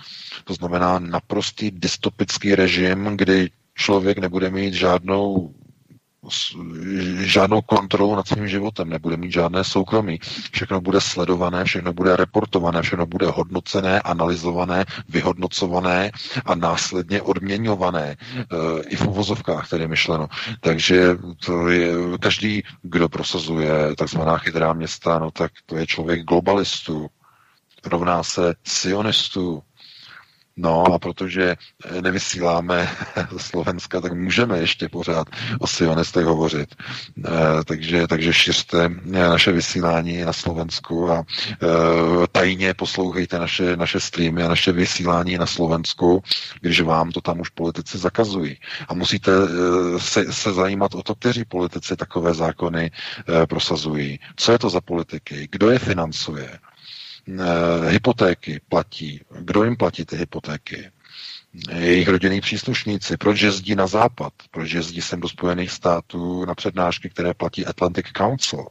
To 0.44 0.54
znamená 0.54 1.00
naprostý 1.00 1.72
dystopický 1.72 2.56
režim, 2.56 3.18
kdy 3.18 3.50
člověk 3.76 4.18
nebude 4.18 4.50
mít 4.50 4.74
žádnou 4.74 5.54
žádnou 7.28 7.62
kontrolu 7.62 8.16
nad 8.16 8.28
svým 8.28 8.48
životem, 8.48 8.90
nebude 8.90 9.18
mít 9.18 9.32
žádné 9.32 9.64
soukromí. 9.64 10.20
Všechno 10.52 10.82
bude 10.82 11.02
sledované, 11.02 11.64
všechno 11.64 11.94
bude 11.94 12.16
reportované, 12.16 12.82
všechno 12.82 13.06
bude 13.06 13.28
hodnocené, 13.28 14.02
analyzované, 14.02 14.86
vyhodnocované 15.10 16.12
a 16.46 16.56
následně 16.56 17.22
odměňované. 17.22 18.06
E, 18.08 18.16
I 18.90 18.96
v 18.96 19.08
uvozovkách 19.08 19.70
tedy 19.70 19.88
myšleno. 19.88 20.28
Takže 20.60 21.18
to 21.46 21.68
je, 21.70 21.94
každý, 22.20 22.64
kdo 22.82 23.10
prosazuje 23.10 23.96
takzvaná 23.96 24.38
chytrá 24.38 24.74
města, 24.74 25.20
no 25.20 25.32
tak 25.32 25.52
to 25.66 25.78
je 25.78 25.88
člověk 25.88 26.24
globalistů, 26.24 27.08
rovná 27.86 28.24
se 28.24 28.56
sionistů, 28.64 29.64
No 30.58 30.94
a 30.94 31.00
protože 31.00 31.56
eh, 31.86 32.02
nevysíláme 32.02 32.90
ze 33.32 33.40
Slovenska, 33.40 34.02
tak 34.02 34.14
můžeme 34.14 34.58
ještě 34.58 34.90
pořád 34.90 35.28
o 35.60 35.68
sionistech 35.68 36.26
hovořit. 36.26 36.76
E, 37.26 37.64
takže, 37.64 38.08
takže 38.08 38.34
šiřte 38.34 38.86
eh, 38.86 39.30
naše 39.30 39.52
vysílání 39.52 40.22
na 40.22 40.34
Slovensku 40.34 41.12
a 41.12 41.26
tajně 42.32 42.74
poslouchejte 42.74 43.40
naše, 43.40 43.78
naše 43.78 44.00
streamy 44.00 44.44
a 44.44 44.48
naše 44.48 44.72
vysílání 44.72 45.38
na 45.38 45.46
Slovensku, 45.46 46.24
když 46.62 46.82
vám 46.82 47.12
to 47.12 47.22
tam 47.22 47.40
už 47.40 47.50
politici 47.50 47.98
zakazují. 47.98 48.60
A 48.88 48.94
musíte 48.94 49.32
se, 49.98 50.34
se 50.34 50.54
zajímat 50.54 50.96
o 50.96 51.04
to, 51.04 51.16
kteří 51.16 51.46
politici 51.46 51.96
takové 51.96 52.34
zákony 52.34 52.92
prosazují. 53.50 54.20
Co 54.36 54.52
je 54.52 54.60
to 54.60 54.70
za 54.70 54.82
politiky? 54.82 55.48
Kdo 55.52 55.70
je 55.70 55.80
financuje? 55.80 56.60
Eh, 57.30 57.90
hypotéky 57.90 58.62
platí. 58.70 59.22
Kdo 59.40 59.64
jim 59.64 59.76
platí 59.76 60.06
ty 60.06 60.16
hypotéky? 60.18 60.92
Jejich 61.76 62.08
rodinní 62.08 62.42
příslušníci. 62.42 63.18
Proč 63.18 63.42
jezdí 63.42 63.76
na 63.76 63.88
západ? 63.88 64.34
Proč 64.52 64.72
jezdí 64.72 65.02
sem 65.02 65.20
do 65.20 65.30
Spojených 65.30 65.72
států 65.72 66.46
na 66.46 66.56
přednášky, 66.56 67.10
které 67.10 67.34
platí 67.34 67.66
Atlantic 67.66 68.06
Council? 68.18 68.66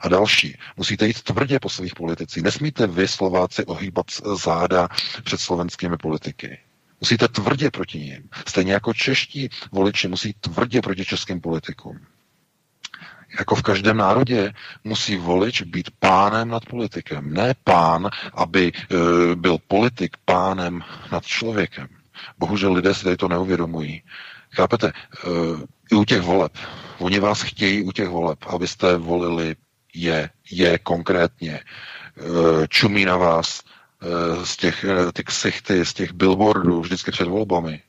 A 0.00 0.08
další. 0.08 0.58
Musíte 0.76 1.06
jít 1.06 1.22
tvrdě 1.22 1.60
po 1.60 1.68
svých 1.68 1.94
politicích. 1.94 2.42
Nesmíte 2.42 2.86
vy, 2.86 3.08
Slováci, 3.08 3.64
ohýbat 3.64 4.06
záda 4.44 4.88
před 5.24 5.40
slovenskými 5.40 5.96
politiky. 5.96 6.58
Musíte 7.00 7.28
tvrdě 7.28 7.70
proti 7.70 7.98
ním. 7.98 8.28
Stejně 8.48 8.72
jako 8.72 8.94
čeští 8.94 9.48
voliči 9.72 10.08
musí 10.08 10.32
tvrdě 10.40 10.82
proti 10.82 11.04
českým 11.04 11.40
politikům. 11.40 12.00
Jako 13.38 13.54
v 13.54 13.62
každém 13.62 13.96
národě, 13.96 14.52
musí 14.84 15.16
volič 15.16 15.62
být 15.62 15.90
pánem 15.98 16.48
nad 16.48 16.66
politikem. 16.66 17.34
Ne 17.34 17.54
pán, 17.64 18.08
aby 18.34 18.72
e, 18.72 18.96
byl 19.34 19.58
politik 19.68 20.16
pánem 20.24 20.80
nad 21.12 21.26
člověkem. 21.26 21.88
Bohužel 22.38 22.72
lidé 22.72 22.94
si 22.94 23.04
tady 23.04 23.16
to 23.16 23.28
neuvědomují. 23.28 24.02
Chápete? 24.50 24.88
E, 24.88 24.92
I 25.92 25.94
u 25.94 26.04
těch 26.04 26.20
voleb. 26.20 26.52
Oni 26.98 27.20
vás 27.20 27.42
chtějí 27.42 27.82
u 27.82 27.92
těch 27.92 28.08
voleb, 28.08 28.38
abyste 28.46 28.96
volili 28.96 29.56
je, 29.94 30.30
je 30.50 30.78
konkrétně. 30.78 31.52
E, 31.52 31.62
čumí 32.68 33.04
na 33.04 33.16
vás 33.16 33.60
e, 33.62 34.46
z 34.46 34.56
těch 34.56 34.84
ty 35.12 35.24
ksichty, 35.24 35.84
z 35.84 35.94
těch 35.94 36.12
billboardů 36.12 36.80
vždycky 36.80 37.10
před 37.10 37.28
volbami. 37.28 37.82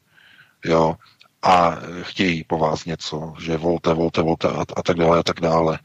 Jo, 0.66 0.96
a 1.42 1.78
chtějí 2.02 2.44
po 2.44 2.58
vás 2.58 2.86
něco, 2.86 3.34
že 3.40 3.58
volte, 3.58 3.94
volte, 3.94 4.22
volte 4.22 4.48
a, 4.48 4.66
a 4.76 4.84
tak 4.84 4.98
dále 4.98 5.20
a 5.20 5.24
tak 5.24 5.40
dále. 5.40 5.80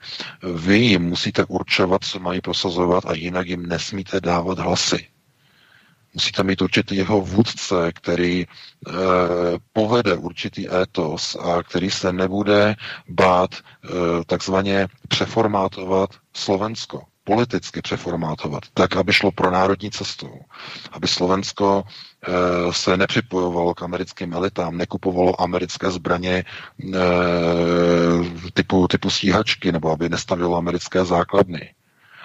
Vy 0.55 0.78
jim 0.78 1.02
musíte 1.02 1.44
určovat, 1.44 2.05
co 2.05 2.18
mají 2.20 2.40
prosazovat 2.40 3.06
a 3.06 3.14
jinak 3.14 3.47
jim 3.47 3.66
nesmíte 3.66 4.20
dávat 4.20 4.59
hlasy. 4.59 5.09
Musíte 6.14 6.43
mít 6.43 6.62
určitý 6.62 6.97
jeho 6.97 7.20
vůdce, 7.20 7.93
který 7.93 8.40
e, 8.43 8.47
povede 9.72 10.14
určitý 10.16 10.74
étos 10.74 11.36
a 11.40 11.62
který 11.62 11.90
se 11.90 12.12
nebude 12.12 12.74
bát 13.09 13.55
e, 13.55 13.59
takzvaně 14.26 14.89
přeformátovat 15.09 16.10
Slovensko 16.36 17.02
politicky 17.24 17.82
přeformátovat, 17.82 18.62
tak, 18.74 18.96
aby 18.96 19.12
šlo 19.12 19.32
pro 19.32 19.51
národní 19.51 19.90
cestou, 19.90 20.40
aby 20.92 21.09
Slovensko 21.09 21.82
e, 21.82 22.72
se 22.72 22.96
nepřipojovalo 22.96 23.74
k 23.74 23.82
americkým 23.82 24.32
elitám, 24.34 24.76
nekupovalo 24.76 25.40
americké 25.40 25.90
zbraně 25.90 26.34
e, 26.34 26.44
typu, 28.55 28.88
typu 28.88 29.10
stíhačky, 29.10 29.72
nebo 29.72 29.90
aby 29.90 30.09
nestavilo 30.09 30.56
americké 30.56 31.05
základny, 31.05 31.74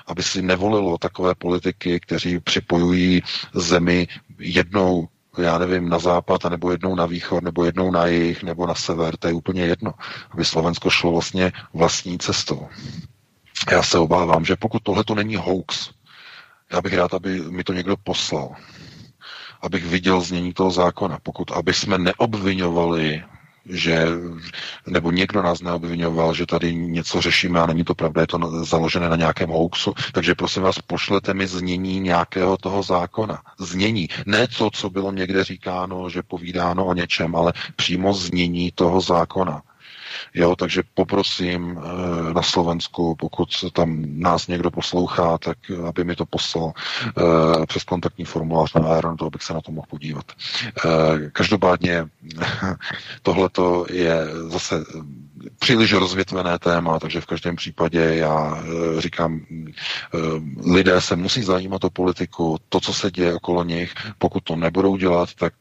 aby 0.08 0.24
si 0.24 0.42
nevolilo 0.42 0.98
takové 0.98 1.36
politiky, 1.36 2.00
kteří 2.00 2.40
připojují 2.40 3.22
zemi 3.54 4.08
jednou 4.40 5.08
já 5.38 5.58
nevím, 5.58 5.90
na 5.90 6.00
západ, 6.00 6.44
nebo 6.44 6.72
jednou 6.72 6.96
na 6.96 7.06
východ, 7.06 7.44
nebo 7.44 7.64
jednou 7.64 7.92
na 7.92 8.06
jih, 8.06 8.44
nebo 8.44 8.68
na 8.68 8.76
sever, 8.76 9.18
to 9.18 9.28
je 9.28 9.34
úplně 9.34 9.62
jedno. 9.62 9.92
Aby 10.32 10.46
Slovensko 10.46 10.90
šlo 10.90 11.12
vlastně 11.12 11.52
vlastní 11.74 12.18
cestou. 12.18 12.68
Já 13.72 13.84
se 13.84 13.98
obávám, 13.98 14.46
že 14.46 14.56
pokud 14.56 14.84
tohle 14.84 15.04
to 15.04 15.16
není 15.16 15.36
hoax, 15.36 15.90
já 16.72 16.82
bych 16.82 16.94
rád, 16.94 17.14
aby 17.14 17.42
mi 17.42 17.64
to 17.64 17.74
někdo 17.74 17.98
poslal, 17.98 18.50
abych 19.62 19.86
viděl 19.86 20.22
znění 20.22 20.54
toho 20.54 20.72
zákona. 20.72 21.20
Pokud, 21.24 21.52
aby 21.52 21.74
jsme 21.74 21.98
neobvinovali, 21.98 23.24
že, 23.66 24.06
nebo 24.88 25.12
někdo 25.12 25.42
nás 25.42 25.62
neobvinoval, 25.62 26.34
že 26.34 26.46
tady 26.46 26.76
něco 26.76 27.22
řešíme 27.22 27.60
a 27.62 27.66
není 27.66 27.84
to 27.84 27.96
pravda, 27.96 28.22
je 28.22 28.28
to 28.28 28.66
založené 28.66 29.10
na 29.10 29.16
nějakém 29.16 29.50
hoaxu, 29.50 29.94
takže 30.14 30.36
prosím 30.36 30.64
vás, 30.64 30.80
pošlete 30.80 31.34
mi 31.34 31.48
znění 31.48 32.00
nějakého 32.00 32.58
toho 32.58 32.84
zákona. 32.84 33.42
Znění. 33.60 34.10
Ne 34.26 34.48
to, 34.48 34.70
co 34.72 34.90
bylo 34.90 35.12
někde 35.12 35.44
říkáno, 35.44 36.10
že 36.10 36.24
povídáno 36.24 36.86
o 36.86 36.94
něčem, 36.94 37.36
ale 37.36 37.54
přímo 37.76 38.14
znění 38.14 38.72
toho 38.72 39.02
zákona. 39.02 39.62
Jo, 40.34 40.56
takže 40.56 40.84
poprosím 40.94 41.78
eh, 41.78 42.34
na 42.34 42.42
Slovensku, 42.42 43.16
pokud 43.16 43.50
tam 43.74 44.04
nás 44.08 44.48
někdo 44.48 44.72
poslouchá, 44.72 45.38
tak 45.38 45.58
aby 45.88 46.04
mi 46.04 46.16
to 46.16 46.26
poslal 46.26 46.74
eh, 47.08 47.66
přes 47.66 47.84
kontaktní 47.84 48.26
formulář 48.26 48.74
na 48.74 48.88
Aeron, 48.88 49.18
to 49.18 49.26
abych 49.26 49.44
se 49.44 49.54
na 49.54 49.62
to 49.62 49.72
mohl 49.72 49.88
podívat. 49.90 50.26
Eh, 50.66 51.30
každopádně 51.30 52.06
tohle 53.22 53.50
je 53.92 54.28
zase 54.48 54.84
příliš 55.60 55.94
rozvětvené 55.94 56.60
téma, 56.60 57.00
takže 57.00 57.22
v 57.22 57.26
každém 57.26 57.56
případě 57.56 58.00
já 58.00 58.64
říkám, 58.98 59.46
lidé 60.66 61.02
se 61.02 61.16
musí 61.16 61.44
zajímat 61.44 61.84
o 61.84 61.90
politiku, 61.90 62.58
to, 62.70 62.80
co 62.80 62.94
se 62.94 63.12
děje 63.12 63.34
okolo 63.34 63.64
nich, 63.64 63.94
pokud 64.18 64.44
to 64.44 64.56
nebudou 64.56 64.98
dělat, 64.98 65.34
tak 65.34 65.54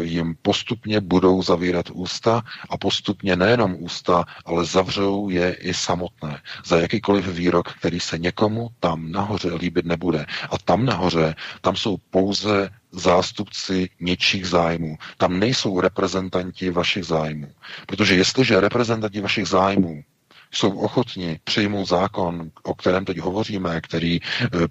jim 0.00 0.34
postupně 0.42 1.00
budou 1.00 1.42
zavírat 1.42 1.86
ústa 1.92 2.42
a 2.70 2.76
postupně 2.78 3.36
nejenom 3.36 3.76
ústa, 3.78 4.24
ale 4.44 4.64
zavřou 4.64 5.28
je 5.28 5.52
i 5.54 5.74
samotné. 5.74 6.42
Za 6.64 6.78
jakýkoliv 6.78 7.28
výrok, 7.28 7.72
který 7.72 8.00
se 8.00 8.18
někomu 8.18 8.68
tam 8.80 9.12
nahoře 9.12 9.54
líbit 9.54 9.86
nebude. 9.86 10.26
A 10.50 10.58
tam 10.58 10.84
nahoře, 10.84 11.34
tam 11.60 11.76
jsou 11.76 11.96
pouze 12.10 12.70
zástupci 12.92 13.90
něčích 14.00 14.46
zájmů. 14.48 14.96
Tam 15.16 15.38
nejsou 15.40 15.80
reprezentanti 15.80 16.70
vašich 16.70 17.04
zájmů. 17.04 17.52
Protože 17.86 18.14
jestliže 18.14 18.60
reprezentanti 18.60 19.20
vašich 19.20 19.48
zájmů 19.48 20.02
jsou 20.50 20.78
ochotni 20.78 21.40
přijmout 21.44 21.84
zákon, 21.88 22.50
o 22.62 22.74
kterém 22.74 23.04
teď 23.04 23.18
hovoříme, 23.18 23.80
který 23.80 24.16
e, 24.16 24.20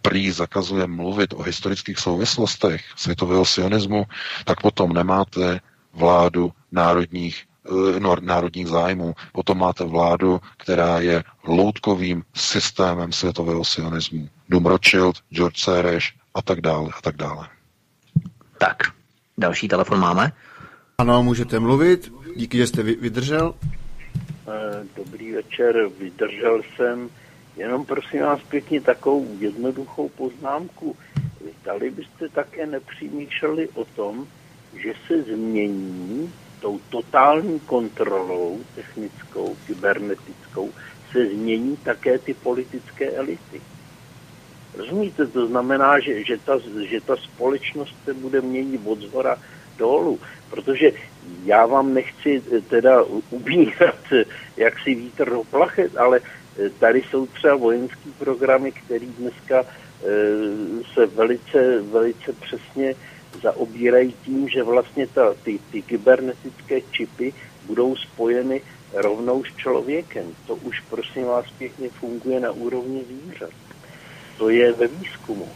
prý 0.02 0.32
zakazuje 0.32 0.88
mluvit 0.88 1.34
o 1.34 1.42
historických 1.44 2.00
souvislostech 2.00 2.84
světového 2.96 3.46
sionismu, 3.46 4.06
tak 4.46 4.62
potom 4.62 4.94
nemáte 4.94 5.60
vládu 5.94 6.52
národních 6.72 7.44
Eh, 7.70 8.00
národních 8.22 8.68
zájmů. 8.68 9.14
Potom 9.34 9.58
máte 9.58 9.84
vládu, 9.84 10.42
která 10.58 11.00
je 11.00 11.24
loutkovým 11.44 12.24
systémem 12.36 13.12
světového 13.12 13.66
sionismu. 13.66 14.30
Dům 14.50 14.66
Rothschild, 14.66 15.16
George 15.34 15.58
Soros 15.60 16.04
a 16.34 16.42
tak 16.42 16.62
dále 16.62 16.90
a 16.98 17.02
tak 17.02 17.16
dále. 17.16 17.48
Tak, 18.58 18.78
další 19.38 19.68
telefon 19.68 20.00
máme. 20.00 20.32
Ano, 20.98 21.24
můžete 21.24 21.60
mluvit. 21.60 22.12
Díky, 22.36 22.58
že 22.58 22.68
jste 22.68 22.84
vydržel. 22.84 23.54
Eh, 24.48 24.86
dobrý 24.96 25.32
večer, 25.32 25.88
vydržel 26.00 26.62
jsem. 26.76 27.10
Jenom 27.58 27.86
prosím 27.86 28.22
vás 28.22 28.40
pěkně 28.50 28.82
takovou 28.82 29.28
jednoduchou 29.40 30.10
poznámku. 30.10 30.96
Dali 31.66 31.92
byste 31.92 32.30
také 32.30 32.66
nepřemýšleli 32.66 33.70
o 33.70 33.86
tom, 33.86 34.28
že 34.76 34.94
se 35.08 35.22
změní 35.24 36.34
tou 36.62 36.80
totální 36.90 37.60
kontrolou 37.60 38.60
technickou, 38.76 39.56
kybernetickou, 39.68 40.72
se 41.12 41.26
změní 41.26 41.78
také 41.78 42.20
ty 42.20 42.34
politické 42.34 43.12
elity. 43.12 43.62
Rozumíte, 44.78 45.28
to 45.28 45.48
znamená, 45.48 46.00
že, 46.00 46.24
že, 46.24 46.38
ta, 46.38 46.60
že 46.90 47.02
ta 47.02 47.16
společnost 47.18 47.96
se 48.06 48.14
bude 48.14 48.42
měnit 48.42 48.82
od 48.86 49.00
zhora 49.00 49.38
dolů, 49.78 50.20
protože 50.50 50.92
já 51.46 51.66
vám 51.66 51.94
nechci 51.94 52.42
teda 52.70 53.04
ubírat, 53.30 54.00
jak 54.58 54.80
si 54.80 54.96
vítr 54.96 55.30
do 55.30 55.44
plachet, 55.44 55.98
ale 55.98 56.20
tady 56.80 57.02
jsou 57.02 57.26
třeba 57.28 57.56
vojenské 57.56 58.10
programy, 58.20 58.72
které 58.72 59.06
dneska 59.06 59.64
eh, 59.64 60.06
se 60.94 61.06
velice, 61.06 61.82
velice 61.82 62.34
přesně 62.34 62.96
zaobírají 63.42 64.14
tím, 64.26 64.50
že 64.50 64.64
vlastně 64.64 65.08
ta, 65.08 65.34
ty, 65.34 65.60
ty 65.72 65.82
kybernetické 65.82 66.82
čipy 66.82 67.34
budou 67.66 67.96
spojeny 67.96 68.62
rovnou 68.94 69.44
s 69.44 69.56
člověkem. 69.56 70.36
To 70.48 70.56
už, 70.56 70.80
prosím 70.90 71.26
vás, 71.26 71.46
pěkně 71.58 71.90
funguje 71.90 72.40
na 72.40 72.52
úrovni 72.52 73.04
zvířat. 73.04 73.50
To 74.38 74.50
je 74.50 74.74
ve 74.74 74.88
výzkumu. 74.88 75.48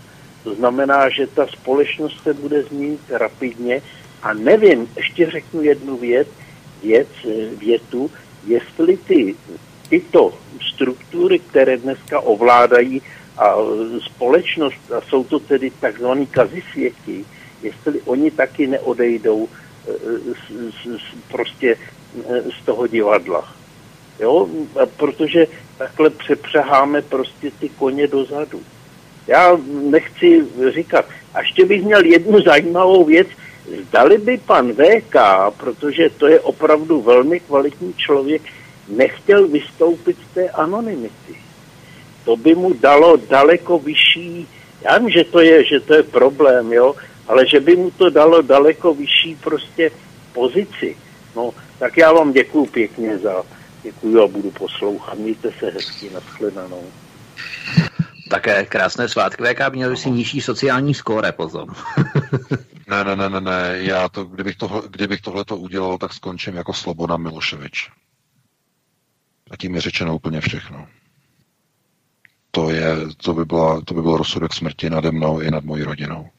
To 0.44 0.56
znamená, 0.56 1.10
že 1.10 1.28
ta 1.28 1.48
společnost 1.48 2.24
se 2.24 2.34
bude 2.34 2.64
změnit 2.64 3.02
rapidně 3.10 3.82
a 4.24 4.34
nevím, 4.34 4.88
ještě 4.98 5.32
řeknu 5.32 5.62
jednu 5.62 5.98
věc, 5.98 6.28
věc 6.84 7.08
větu, 7.58 8.12
jestli 8.48 8.98
ty, 8.98 9.36
tyto 9.90 10.34
struktury, 10.74 11.40
které 11.40 11.78
dneska 11.78 12.20
ovládají 12.20 13.02
a 13.38 13.56
společnost, 14.06 14.92
a 14.98 15.02
jsou 15.02 15.24
to 15.24 15.40
tedy 15.40 15.72
takzvaný 15.72 16.28
kazisvěti, 16.28 17.26
jestli 17.64 18.02
oni 18.02 18.32
taky 18.32 18.68
neodejdou 18.68 19.50
e, 19.50 19.92
z, 20.34 20.86
z, 20.86 21.32
prostě 21.32 21.78
e, 22.30 22.42
z 22.42 22.66
toho 22.66 22.88
divadla. 22.88 23.54
Jo? 24.20 24.50
Protože 24.98 25.48
takhle 25.78 26.10
přepřeháme 26.10 27.02
prostě 27.02 27.52
ty 27.60 27.70
koně 27.70 28.08
dozadu. 28.08 28.62
Já 29.28 29.58
nechci 29.90 30.46
říkat. 30.74 31.06
A 31.34 31.42
ještě 31.42 31.66
bych 31.66 31.84
měl 31.84 32.06
jednu 32.06 32.42
zajímavou 32.42 33.04
věc. 33.06 33.28
Zdali 33.88 34.18
by 34.18 34.38
pan 34.38 34.74
VK, 34.74 35.16
protože 35.58 36.10
to 36.10 36.28
je 36.28 36.40
opravdu 36.40 37.02
velmi 37.02 37.40
kvalitní 37.40 37.94
člověk, 37.94 38.42
nechtěl 38.88 39.48
vystoupit 39.48 40.18
z 40.32 40.34
té 40.34 40.50
anonymity. 40.50 41.36
To 42.26 42.38
by 42.38 42.56
mu 42.56 42.74
dalo 42.74 43.18
daleko 43.18 43.80
vyšší, 43.80 44.48
já 44.82 44.98
vím, 44.98 45.10
že 45.10 45.24
to 45.24 45.40
je, 45.40 45.66
že 45.66 45.80
to 45.80 45.94
je 45.94 46.04
problém, 46.04 46.74
jo, 46.74 46.96
ale 47.28 47.48
že 47.48 47.60
by 47.60 47.76
mu 47.76 47.92
to 47.92 48.10
dalo 48.10 48.42
daleko 48.42 48.94
vyšší 48.94 49.36
prostě 49.44 49.92
pozici. 50.34 50.98
No, 51.36 51.54
tak 51.80 51.98
já 51.98 52.14
vám 52.14 52.34
děkuju 52.34 52.66
pěkně 52.66 53.18
za, 53.18 53.44
děkuju 53.84 54.22
a 54.22 54.28
budu 54.28 54.52
poslouchat. 54.52 55.18
Mějte 55.18 55.52
se 55.60 55.70
hezky, 55.70 56.10
nashledanou. 56.14 56.84
Také 58.32 58.66
krásné 58.66 59.10
svátky 59.10 59.44
VK, 59.44 59.74
měl 59.74 59.98
si 59.98 60.12
nižší 60.12 60.42
sociální 60.42 60.94
skóre, 60.94 61.32
pozor. 61.32 61.76
ne, 62.88 63.04
ne, 63.04 63.16
ne, 63.16 63.30
ne, 63.30 63.42
ne, 63.42 63.74
já 63.74 64.10
to, 64.10 64.26
kdybych, 64.26 64.56
to, 64.56 64.84
kdybych 64.90 65.22
tohle 65.22 65.46
to 65.46 65.58
udělal, 65.58 65.98
tak 65.98 66.14
skončím 66.14 66.56
jako 66.56 66.74
Sloboda 66.74 67.18
Miloševič. 67.18 67.90
A 69.52 69.58
tím 69.58 69.76
je 69.76 69.82
řečeno 69.82 70.16
úplně 70.16 70.42
všechno. 70.42 70.88
To, 72.52 72.70
je, 72.70 72.96
to, 73.18 73.34
by 73.34 73.46
byla, 73.46 73.82
to 73.82 73.94
by 73.94 74.02
byl 74.02 74.18
rozsudek 74.18 74.54
smrti 74.54 74.90
nade 74.90 75.12
mnou 75.12 75.40
i 75.40 75.52
nad 75.52 75.64
mojí 75.64 75.84
rodinou. 75.84 76.30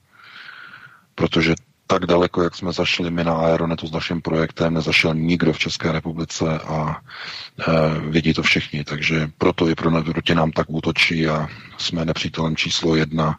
Protože 1.14 1.54
tak 1.92 2.06
daleko, 2.06 2.42
jak 2.42 2.54
jsme 2.56 2.72
zašli 2.72 3.10
my 3.10 3.24
na 3.24 3.32
Aeronetu 3.36 3.86
s 3.86 3.92
naším 3.92 4.22
projektem, 4.22 4.74
nezašel 4.74 5.14
nikdo 5.14 5.52
v 5.52 5.58
České 5.58 5.92
republice 5.92 6.58
a 6.58 6.96
e, 6.96 7.72
vědí 8.10 8.34
to 8.34 8.42
všichni, 8.42 8.84
takže 8.84 9.30
proto 9.38 9.68
i 9.68 9.74
pro, 9.74 10.02
proti 10.02 10.34
nám 10.34 10.52
tak 10.52 10.66
útočí 10.70 11.28
a 11.28 11.48
jsme 11.78 12.04
nepřítelem 12.04 12.56
číslo 12.56 12.96
jedna 12.96 13.38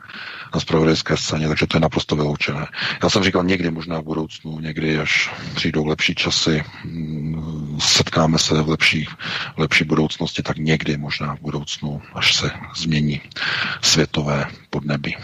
na 0.53 0.59
spravodajské 0.59 1.17
scéně, 1.17 1.47
takže 1.47 1.67
to 1.67 1.77
je 1.77 1.81
naprosto 1.81 2.15
vyloučené. 2.15 2.67
Já 3.03 3.09
jsem 3.09 3.23
říkal 3.23 3.43
někdy 3.43 3.71
možná 3.71 3.99
v 3.99 4.03
budoucnu, 4.03 4.59
někdy 4.59 4.99
až 4.99 5.31
přijdou 5.55 5.85
lepší 5.85 6.15
časy, 6.15 6.63
mm, 6.85 7.77
setkáme 7.81 8.39
se 8.39 8.61
v 8.61 8.69
lepší, 8.69 9.05
v 9.55 9.59
lepší 9.59 9.83
budoucnosti, 9.83 10.43
tak 10.43 10.57
někdy 10.57 10.97
možná 10.97 11.35
v 11.35 11.39
budoucnu, 11.41 12.01
až 12.13 12.35
se 12.35 12.51
změní 12.75 13.21
světové 13.81 14.45
podnebí. 14.69 15.15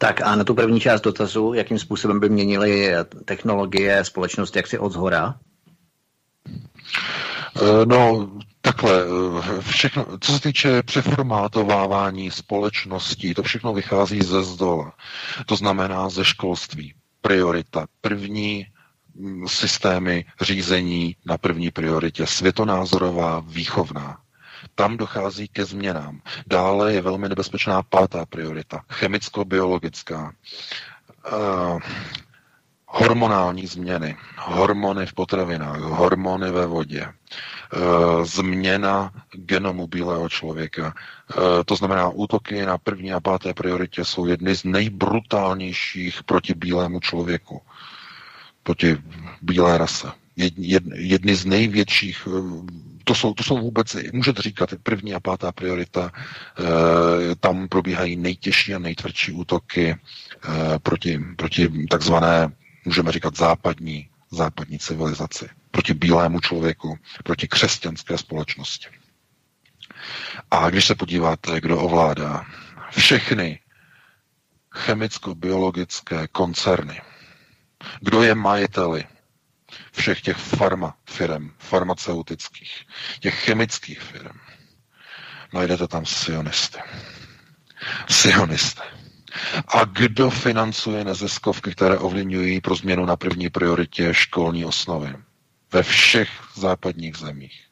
Tak 0.00 0.22
a 0.22 0.36
na 0.36 0.44
tu 0.44 0.54
první 0.54 0.80
část 0.80 1.00
dotazu, 1.00 1.52
jakým 1.54 1.78
způsobem 1.78 2.20
by 2.20 2.28
měnily 2.28 2.92
technologie 3.24 4.04
společnost 4.04 4.56
jaksi 4.56 4.78
od 4.78 4.92
zhora? 4.92 5.34
Eh, 7.56 7.86
no, 7.86 8.30
takhle, 8.60 9.02
eh, 9.02 9.60
všechno, 9.60 10.06
co 10.20 10.32
se 10.32 10.40
týče 10.40 10.82
přeformátovávání 10.82 12.30
společností, 12.30 13.34
to 13.34 13.42
všechno 13.42 13.72
vychází 13.74 14.20
ze 14.22 14.42
zdola. 14.42 14.92
To 15.46 15.56
znamená 15.56 16.08
ze 16.08 16.24
školství. 16.24 16.94
Priorita. 17.20 17.86
První 18.00 18.66
mm, 19.14 19.48
systémy 19.48 20.24
řízení 20.40 21.16
na 21.26 21.38
první 21.38 21.70
prioritě. 21.70 22.26
Světonázorová, 22.26 23.40
výchovná 23.40 24.18
tam 24.80 24.96
dochází 24.96 25.48
ke 25.48 25.64
změnám. 25.64 26.20
Dále 26.46 26.92
je 26.92 27.00
velmi 27.02 27.28
nebezpečná 27.28 27.82
pátá 27.82 28.26
priorita, 28.26 28.80
chemicko-biologická. 28.88 30.32
Uh, 31.32 31.80
hormonální 32.86 33.66
změny, 33.66 34.16
hormony 34.38 35.06
v 35.06 35.12
potravinách, 35.12 35.80
hormony 35.80 36.50
ve 36.50 36.66
vodě, 36.66 37.06
uh, 37.06 38.24
změna 38.24 39.12
genomu 39.32 39.86
bílého 39.86 40.28
člověka. 40.28 40.94
Uh, 41.36 41.42
to 41.66 41.76
znamená, 41.76 42.08
útoky 42.08 42.66
na 42.66 42.78
první 42.78 43.12
a 43.12 43.20
páté 43.20 43.54
prioritě 43.54 44.04
jsou 44.04 44.26
jedny 44.26 44.54
z 44.54 44.64
nejbrutálnějších 44.64 46.24
proti 46.24 46.54
bílému 46.54 47.00
člověku, 47.00 47.62
proti 48.62 48.96
bílé 49.42 49.78
rase. 49.78 50.12
Jedny 50.96 51.36
z 51.36 51.44
největších 51.44 52.28
to 53.10 53.14
jsou, 53.14 53.34
to 53.34 53.42
jsou 53.42 53.58
vůbec, 53.58 53.96
můžete 54.12 54.42
říkat, 54.42 54.70
první 54.82 55.14
a 55.14 55.20
pátá 55.20 55.52
priorita, 55.52 56.12
e, 56.12 57.34
tam 57.36 57.68
probíhají 57.68 58.16
nejtěžší 58.16 58.74
a 58.74 58.78
nejtvrdší 58.78 59.32
útoky 59.32 59.90
e, 59.90 59.98
proti, 60.78 61.18
proti 61.36 61.86
takzvané, 61.90 62.52
můžeme 62.84 63.12
říkat, 63.12 63.36
západní, 63.36 64.08
západní 64.30 64.78
civilizaci, 64.78 65.48
proti 65.70 65.94
bílému 65.94 66.40
člověku, 66.40 66.98
proti 67.24 67.48
křesťanské 67.48 68.18
společnosti. 68.18 68.86
A 70.50 70.70
když 70.70 70.86
se 70.86 70.94
podíváte, 70.94 71.60
kdo 71.60 71.78
ovládá 71.78 72.44
všechny 72.90 73.58
chemicko-biologické 74.74 76.28
koncerny, 76.32 77.00
kdo 78.00 78.22
je 78.22 78.34
majiteli 78.34 79.04
všech 80.00 80.20
těch 80.20 80.36
farma 80.36 80.94
firm, 81.10 81.50
farmaceutických, 81.58 82.86
těch 83.20 83.34
chemických 83.34 84.00
firm, 84.00 84.38
najdete 85.54 85.88
tam 85.88 86.06
sionisty. 86.06 86.78
Sionisty. 88.10 88.82
A 89.68 89.84
kdo 89.84 90.30
financuje 90.30 91.04
neziskovky, 91.04 91.70
které 91.70 91.98
ovlivňují 91.98 92.60
pro 92.60 92.74
změnu 92.74 93.06
na 93.06 93.16
první 93.16 93.50
prioritě 93.50 94.14
školní 94.14 94.64
osnovy? 94.64 95.14
Ve 95.72 95.82
všech 95.82 96.28
západních 96.54 97.16
zemích. 97.16 97.64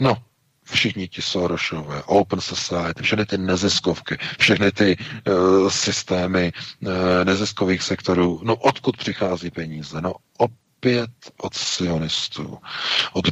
No, 0.00 0.22
všichni 0.64 1.08
ti 1.08 1.22
Sorosové, 1.22 2.02
Open 2.02 2.40
Society, 2.40 3.02
všechny 3.02 3.26
ty 3.26 3.38
neziskovky, 3.38 4.18
všechny 4.38 4.72
ty 4.72 4.96
uh, 4.96 5.68
systémy 5.68 6.52
uh, 6.80 6.90
neziskových 7.24 7.82
sektorů, 7.82 8.40
no 8.44 8.56
odkud 8.56 8.96
přichází 8.96 9.50
peníze? 9.50 10.00
No 10.00 10.14
opět 10.38 10.69
od 11.36 11.54
sionistů, 11.54 12.58
od 13.12 13.26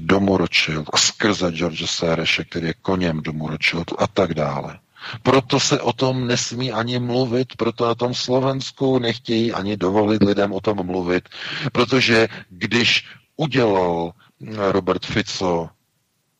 a 0.92 0.96
skrze 0.96 1.50
George 1.52 1.90
Sereše, 1.90 2.44
který 2.44 2.66
je 2.66 2.74
koněm 2.74 3.22
domu 3.22 3.48
Rothschild 3.48 3.92
a 3.98 4.06
tak 4.06 4.34
dále. 4.34 4.78
Proto 5.22 5.60
se 5.60 5.80
o 5.80 5.92
tom 5.92 6.26
nesmí 6.26 6.72
ani 6.72 6.98
mluvit, 6.98 7.56
proto 7.56 7.86
na 7.86 7.94
tom 7.94 8.14
Slovensku 8.14 8.98
nechtějí 8.98 9.52
ani 9.52 9.76
dovolit 9.76 10.22
lidem 10.22 10.52
o 10.52 10.60
tom 10.60 10.86
mluvit, 10.86 11.28
protože 11.72 12.28
když 12.48 13.06
udělal 13.36 14.12
Robert 14.56 15.06
Fico 15.06 15.70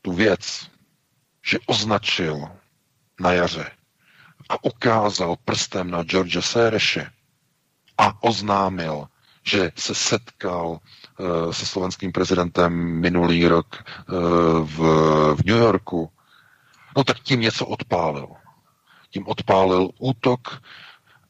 tu 0.02 0.12
věc, 0.12 0.66
že 1.46 1.58
označil 1.66 2.48
na 3.20 3.32
jaře 3.32 3.70
a 4.48 4.64
ukázal 4.64 5.36
prstem 5.44 5.90
na 5.90 6.02
George 6.02 6.44
Sereše 6.44 7.10
a 7.98 8.22
oznámil, 8.22 9.08
že 9.48 9.72
se 9.76 9.94
setkal 9.94 10.68
uh, 11.18 11.52
se 11.52 11.66
slovenským 11.66 12.12
prezidentem 12.12 12.72
minulý 13.00 13.46
rok 13.48 13.66
uh, 13.76 14.16
v, 14.68 14.76
v 15.34 15.44
New 15.44 15.56
Yorku, 15.56 16.10
no 16.96 17.04
tak 17.04 17.20
tím 17.20 17.40
něco 17.40 17.66
odpálil. 17.66 18.28
Tím 19.10 19.24
odpálil 19.26 19.88
útok 19.98 20.60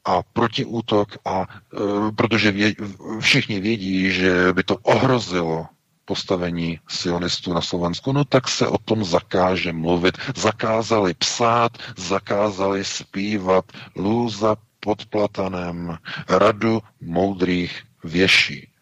a 0.04 0.22
protiútok 0.22 1.08
a 1.24 1.46
uh, 1.72 2.10
protože 2.10 2.50
vě, 2.50 2.74
všichni 3.20 3.60
vědí, 3.60 4.10
že 4.12 4.52
by 4.52 4.62
to 4.62 4.76
ohrozilo 4.76 5.66
postavení 6.04 6.80
sionistů 6.88 7.52
na 7.52 7.60
Slovensku, 7.60 8.12
no 8.12 8.24
tak 8.24 8.48
se 8.48 8.66
o 8.66 8.78
tom 8.78 9.04
zakáže 9.04 9.72
mluvit. 9.72 10.18
Zakázali 10.36 11.14
psát, 11.14 11.72
zakázali 11.96 12.84
zpívat 12.84 13.64
lůza 13.96 14.56
pod 14.80 15.06
platanem, 15.06 15.98
radu 16.28 16.80
moudrých 17.00 17.82
věší. 18.08 18.72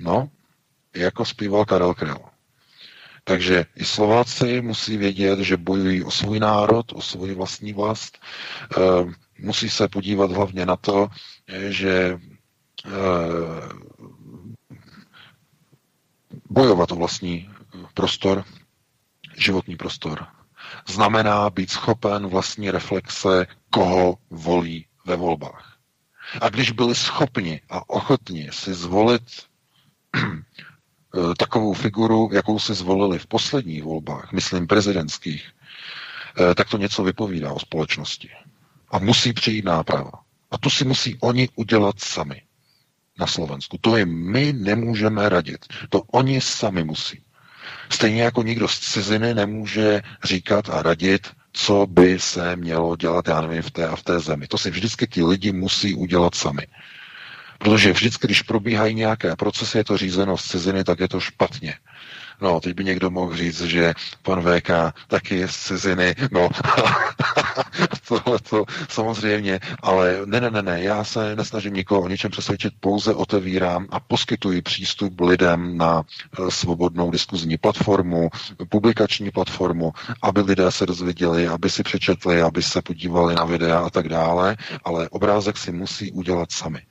No, 0.00 0.30
jako 0.96 1.24
zpíval 1.24 1.64
Karel 1.64 1.94
Kryl. 1.94 2.18
Takže 3.24 3.66
i 3.76 3.84
Slováci 3.84 4.60
musí 4.60 4.96
vědět, 4.96 5.38
že 5.38 5.56
bojují 5.56 6.04
o 6.04 6.10
svůj 6.10 6.40
národ, 6.40 6.92
o 6.92 7.02
svůj 7.02 7.34
vlastní 7.34 7.72
vlast. 7.72 8.18
E, 8.18 8.80
musí 9.38 9.70
se 9.70 9.88
podívat 9.88 10.30
hlavně 10.30 10.66
na 10.66 10.76
to, 10.76 11.08
že 11.68 11.92
e, 11.92 12.18
bojovat 16.50 16.92
o 16.92 16.96
vlastní 16.96 17.50
prostor, 17.94 18.44
životní 19.36 19.76
prostor, 19.76 20.26
znamená 20.88 21.50
být 21.50 21.70
schopen 21.70 22.26
vlastní 22.26 22.70
reflexe, 22.70 23.46
koho 23.70 24.18
volí 24.30 24.86
ve 25.06 25.16
volbách. 25.16 25.73
A 26.40 26.48
když 26.48 26.70
byli 26.70 26.94
schopni 26.94 27.60
a 27.70 27.90
ochotni 27.90 28.48
si 28.52 28.74
zvolit 28.74 29.22
eh, 30.16 31.34
takovou 31.38 31.72
figuru, 31.72 32.30
jakou 32.32 32.58
si 32.58 32.74
zvolili 32.74 33.18
v 33.18 33.26
posledních 33.26 33.82
volbách, 33.82 34.32
myslím 34.32 34.66
prezidentských, 34.66 35.50
eh, 36.40 36.54
tak 36.54 36.68
to 36.68 36.78
něco 36.78 37.04
vypovídá 37.04 37.52
o 37.52 37.58
společnosti. 37.58 38.30
A 38.90 38.98
musí 38.98 39.32
přijít 39.32 39.64
náprava. 39.64 40.12
A 40.50 40.58
to 40.58 40.70
si 40.70 40.84
musí 40.84 41.16
oni 41.20 41.48
udělat 41.54 42.00
sami 42.00 42.42
na 43.18 43.26
Slovensku. 43.26 43.78
To 43.80 43.96
jim 43.96 44.30
my 44.32 44.52
nemůžeme 44.52 45.28
radit. 45.28 45.66
To 45.88 46.02
oni 46.02 46.40
sami 46.40 46.84
musí. 46.84 47.22
Stejně 47.90 48.22
jako 48.22 48.42
nikdo 48.42 48.68
z 48.68 48.78
ciziny 48.78 49.34
nemůže 49.34 50.02
říkat 50.24 50.68
a 50.70 50.82
radit, 50.82 51.28
co 51.54 51.86
by 51.86 52.20
se 52.20 52.56
mělo 52.56 52.96
dělat, 52.96 53.28
já 53.28 53.40
nevím, 53.40 53.62
v 53.62 53.70
té 53.70 53.88
a 53.88 53.96
v 53.96 54.02
té 54.02 54.20
zemi. 54.20 54.46
To 54.46 54.58
si 54.58 54.70
vždycky 54.70 55.06
ti 55.06 55.22
lidi 55.22 55.52
musí 55.52 55.94
udělat 55.94 56.34
sami. 56.34 56.66
Protože 57.58 57.92
vždycky, 57.92 58.26
když 58.26 58.42
probíhají 58.42 58.94
nějaké 58.94 59.36
procesy, 59.36 59.78
je 59.78 59.84
to 59.84 59.96
řízeno 59.96 60.36
z 60.36 60.44
ciziny, 60.44 60.84
tak 60.84 61.00
je 61.00 61.08
to 61.08 61.20
špatně. 61.20 61.74
No, 62.40 62.60
teď 62.60 62.74
by 62.76 62.84
někdo 62.84 63.10
mohl 63.10 63.36
říct, 63.36 63.60
že 63.60 63.94
pan 64.22 64.42
VK 64.42 64.70
taky 65.08 65.36
je 65.36 65.48
z 65.48 65.56
ciziny, 65.56 66.14
no, 66.30 66.48
tohle 68.08 68.38
to 68.38 68.64
samozřejmě, 68.88 69.60
ale 69.82 70.18
ne, 70.24 70.40
ne, 70.40 70.50
ne, 70.50 70.62
ne, 70.62 70.82
já 70.82 71.04
se 71.04 71.36
nesnažím 71.36 71.74
nikoho 71.74 72.00
o 72.00 72.08
něčem 72.08 72.30
přesvědčit, 72.30 72.74
pouze 72.80 73.14
otevírám 73.14 73.86
a 73.90 74.00
poskytuji 74.00 74.62
přístup 74.62 75.20
lidem 75.20 75.76
na 75.76 76.02
eh, 76.02 76.50
svobodnou 76.50 77.10
diskuzní 77.10 77.56
platformu, 77.56 78.30
publikační 78.68 79.30
platformu, 79.30 79.92
aby 80.22 80.40
lidé 80.40 80.70
se 80.70 80.86
dozvěděli, 80.86 81.48
aby 81.48 81.70
si 81.70 81.82
přečetli, 81.82 82.42
aby 82.42 82.62
se 82.62 82.82
podívali 82.82 83.34
na 83.34 83.44
videa 83.44 83.78
a 83.78 83.90
tak 83.90 84.08
dále, 84.08 84.56
ale 84.84 85.08
obrázek 85.08 85.56
si 85.56 85.72
musí 85.72 86.12
udělat 86.12 86.52
sami. 86.52 86.82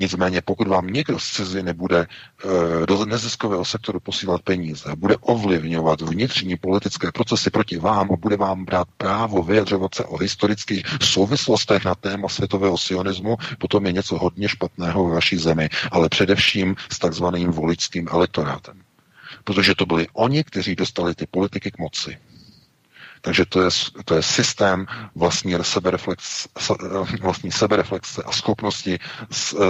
Nicméně, 0.00 0.40
pokud 0.40 0.68
vám 0.68 0.86
někdo 0.86 1.18
z 1.18 1.30
ciziny 1.32 1.72
bude 1.72 1.98
e, 2.00 2.86
do 2.86 3.04
neziskového 3.04 3.64
sektoru 3.64 4.00
posílat 4.00 4.42
peníze, 4.42 4.96
bude 4.96 5.16
ovlivňovat 5.16 6.00
vnitřní 6.00 6.56
politické 6.56 7.12
procesy 7.12 7.50
proti 7.50 7.78
vám 7.78 8.12
a 8.12 8.16
bude 8.16 8.36
vám 8.36 8.64
brát 8.64 8.88
právo 8.96 9.42
vyjadřovat 9.42 9.94
se 9.94 10.04
o 10.04 10.16
historických 10.16 10.84
souvislostech 11.02 11.84
na 11.84 11.94
téma 11.94 12.28
světového 12.28 12.78
sionismu, 12.78 13.36
potom 13.58 13.86
je 13.86 13.92
něco 13.92 14.18
hodně 14.18 14.48
špatného 14.48 15.08
ve 15.08 15.14
vaší 15.14 15.36
zemi, 15.36 15.68
ale 15.90 16.08
především 16.08 16.76
s 16.92 16.98
takzvaným 16.98 17.50
voličským 17.50 18.08
elektorátem. 18.12 18.80
Protože 19.44 19.74
to 19.74 19.86
byli 19.86 20.06
oni, 20.12 20.44
kteří 20.44 20.76
dostali 20.76 21.14
ty 21.14 21.26
politiky 21.26 21.70
k 21.70 21.78
moci. 21.78 22.18
Takže 23.24 23.44
to 23.46 23.62
je, 23.62 23.68
to 24.04 24.14
je 24.14 24.22
systém 24.22 24.86
vlastní 25.14 25.54
sebereflex, 25.62 26.48
vlastní 27.20 27.52
sebereflexe 27.52 28.22
a 28.22 28.32
schopnosti 28.32 28.98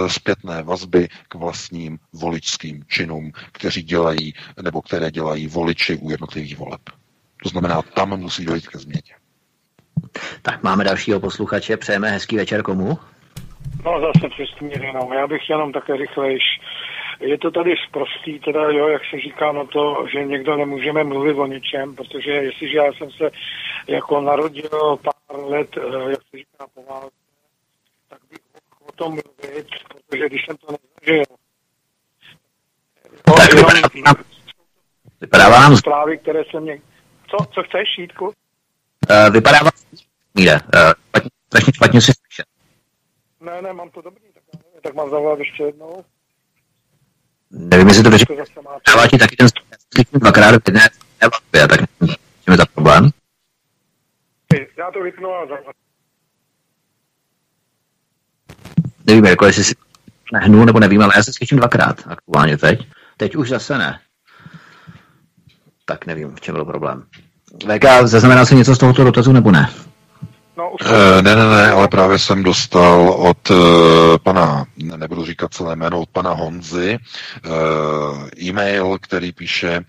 zpětné 0.07 0.63
vazby 0.63 1.07
k 1.27 1.35
vlastním 1.35 1.99
voličským 2.13 2.83
činům, 2.87 3.31
kteří 3.51 3.83
dělají, 3.83 4.33
nebo 4.61 4.81
které 4.81 5.11
dělají 5.11 5.47
voliči 5.47 5.97
u 5.97 6.09
jednotlivých 6.09 6.57
voleb. 6.57 6.81
To 7.43 7.49
znamená, 7.49 7.81
tam 7.81 8.19
musí 8.19 8.45
dojít 8.45 8.67
ke 8.67 8.77
změně. 8.79 9.13
Tak 10.41 10.63
máme 10.63 10.83
dalšího 10.83 11.19
posluchače, 11.19 11.77
přejeme 11.77 12.09
hezký 12.09 12.37
večer 12.37 12.63
komu? 12.63 12.97
No 13.85 14.01
zase 14.01 14.29
přesně 14.29 14.87
jenom. 14.87 15.13
Já 15.13 15.27
bych 15.27 15.49
jenom 15.49 15.71
také 15.71 15.97
rychlejš 15.97 16.41
je 17.19 17.37
to 17.37 17.51
tady 17.51 17.75
zprostý, 17.87 18.39
teda 18.39 18.69
jo, 18.69 18.87
jak 18.87 19.01
se 19.09 19.19
říká, 19.19 19.51
no 19.51 19.67
to, 19.67 20.05
že 20.13 20.25
někdo 20.25 20.57
nemůžeme 20.57 21.03
mluvit 21.03 21.33
o 21.33 21.45
ničem, 21.45 21.95
protože 21.95 22.31
jestliže 22.31 22.77
já 22.77 22.93
jsem 22.93 23.11
se 23.11 23.29
jako 23.87 24.21
narodil 24.21 24.97
pár 24.97 25.39
let, 25.43 25.77
eh, 25.77 26.09
jak 26.09 26.19
se 26.31 26.37
říká, 26.37 26.67
po 26.73 26.83
válce, 26.83 27.15
tak 28.09 28.19
bych 28.29 28.39
mohl 28.53 28.89
o 28.89 28.91
tom 28.91 29.11
mluvit, 29.11 29.67
protože 29.87 30.29
když 30.29 30.45
jsem 30.45 30.57
to 30.57 30.67
nezažil. 30.71 31.23
No, 33.27 33.33
tak 33.33 33.53
vypadá, 33.53 34.13
vypadá 35.21 35.49
vám... 35.49 35.77
Zprávy, 35.77 36.17
které 36.17 36.43
jsem 36.51 36.63
mě... 36.63 36.81
Co, 37.27 37.37
co 37.53 37.63
chceš, 37.63 37.87
Šítku? 37.95 38.25
Uh, 38.25 39.33
vypadá 39.33 39.57
vám... 39.57 39.71
Míre, 40.35 40.53
uh, 40.53 40.91
špatně, 41.47 41.73
špatně 41.73 42.01
si 42.01 42.11
slyšet. 42.13 42.45
Ne, 43.41 43.61
ne, 43.61 43.73
mám 43.73 43.89
to 43.89 44.01
dobrý, 44.01 44.23
tak, 44.33 44.43
tak 44.81 44.93
mám 44.93 45.09
zavolat 45.09 45.39
ještě 45.39 45.63
jednou. 45.63 46.03
Nevím, 47.53 47.87
jestli 47.87 48.03
to 48.03 48.09
vyřešit. 48.09 48.29
Dává 48.87 49.07
ti 49.07 49.17
taky 49.17 49.35
ten 49.35 49.47
dvakrát 50.13 50.55
v 50.55 50.61
jedné 50.67 50.89
vazbě, 51.21 51.67
tak 51.67 51.89
je 52.49 52.57
za 52.57 52.65
problém. 52.65 53.09
Já 54.77 54.91
to 54.91 55.03
vypnu 55.03 55.29
a 55.29 55.47
Nevím, 59.05 59.25
jako 59.25 59.45
jestli 59.45 59.63
si 59.63 59.75
nehnu, 60.33 60.65
nebo 60.65 60.79
nevím, 60.79 61.01
ale 61.01 61.13
já 61.15 61.23
se 61.23 61.33
slyším 61.33 61.57
dvakrát 61.57 62.01
aktuálně 62.07 62.57
teď. 62.57 62.87
Teď 63.17 63.35
už 63.35 63.49
zase 63.49 63.77
ne. 63.77 63.99
Tak 65.85 66.05
nevím, 66.05 66.35
v 66.35 66.41
čem 66.41 66.55
byl 66.55 66.65
problém. 66.65 67.03
VK, 67.63 67.85
zaznamenal 68.03 68.45
se 68.45 68.55
něco 68.55 68.75
z 68.75 68.77
tohoto 68.77 69.03
dotazu 69.03 69.31
nebo 69.31 69.51
ne? 69.51 69.69
No, 70.57 70.71
už 70.71 70.81
e, 70.85 71.21
ne, 71.21 71.35
ne, 71.35 71.45
ne, 71.45 71.71
ale 71.71 71.87
právě 71.87 72.19
jsem 72.19 72.43
dostal 72.43 73.09
od 73.09 73.51
e, 73.51 73.53
pana, 74.23 74.65
nebudu 74.77 75.25
říkat 75.25 75.53
celé 75.53 75.75
jméno, 75.75 76.01
od 76.01 76.09
pana 76.09 76.31
Honzy, 76.31 76.91
e, 76.93 76.99
e-mail, 78.45 78.97
který 79.01 79.31
píše, 79.31 79.81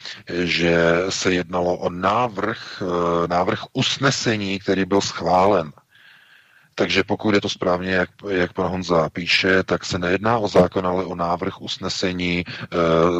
že 0.43 0.77
se 1.09 1.33
jednalo 1.33 1.77
o 1.77 1.91
návrh, 1.91 2.83
e, 2.83 3.29
návrh 3.29 3.61
usnesení, 3.73 4.59
který 4.59 4.85
byl 4.85 5.01
schválen 5.01 5.73
takže 6.75 7.05
pokud 7.05 7.35
je 7.35 7.41
to 7.41 7.49
správně, 7.49 7.91
jak, 7.91 8.11
jak 8.29 8.53
pan 8.53 8.67
Honza 8.71 9.11
píše, 9.11 9.63
tak 9.63 9.85
se 9.85 9.99
nejedná 9.99 10.39
o 10.39 10.49
zákon, 10.49 10.87
ale 10.87 11.05
o 11.05 11.15
návrh 11.15 11.61
usnesení 11.61 12.39
e, 12.41 12.45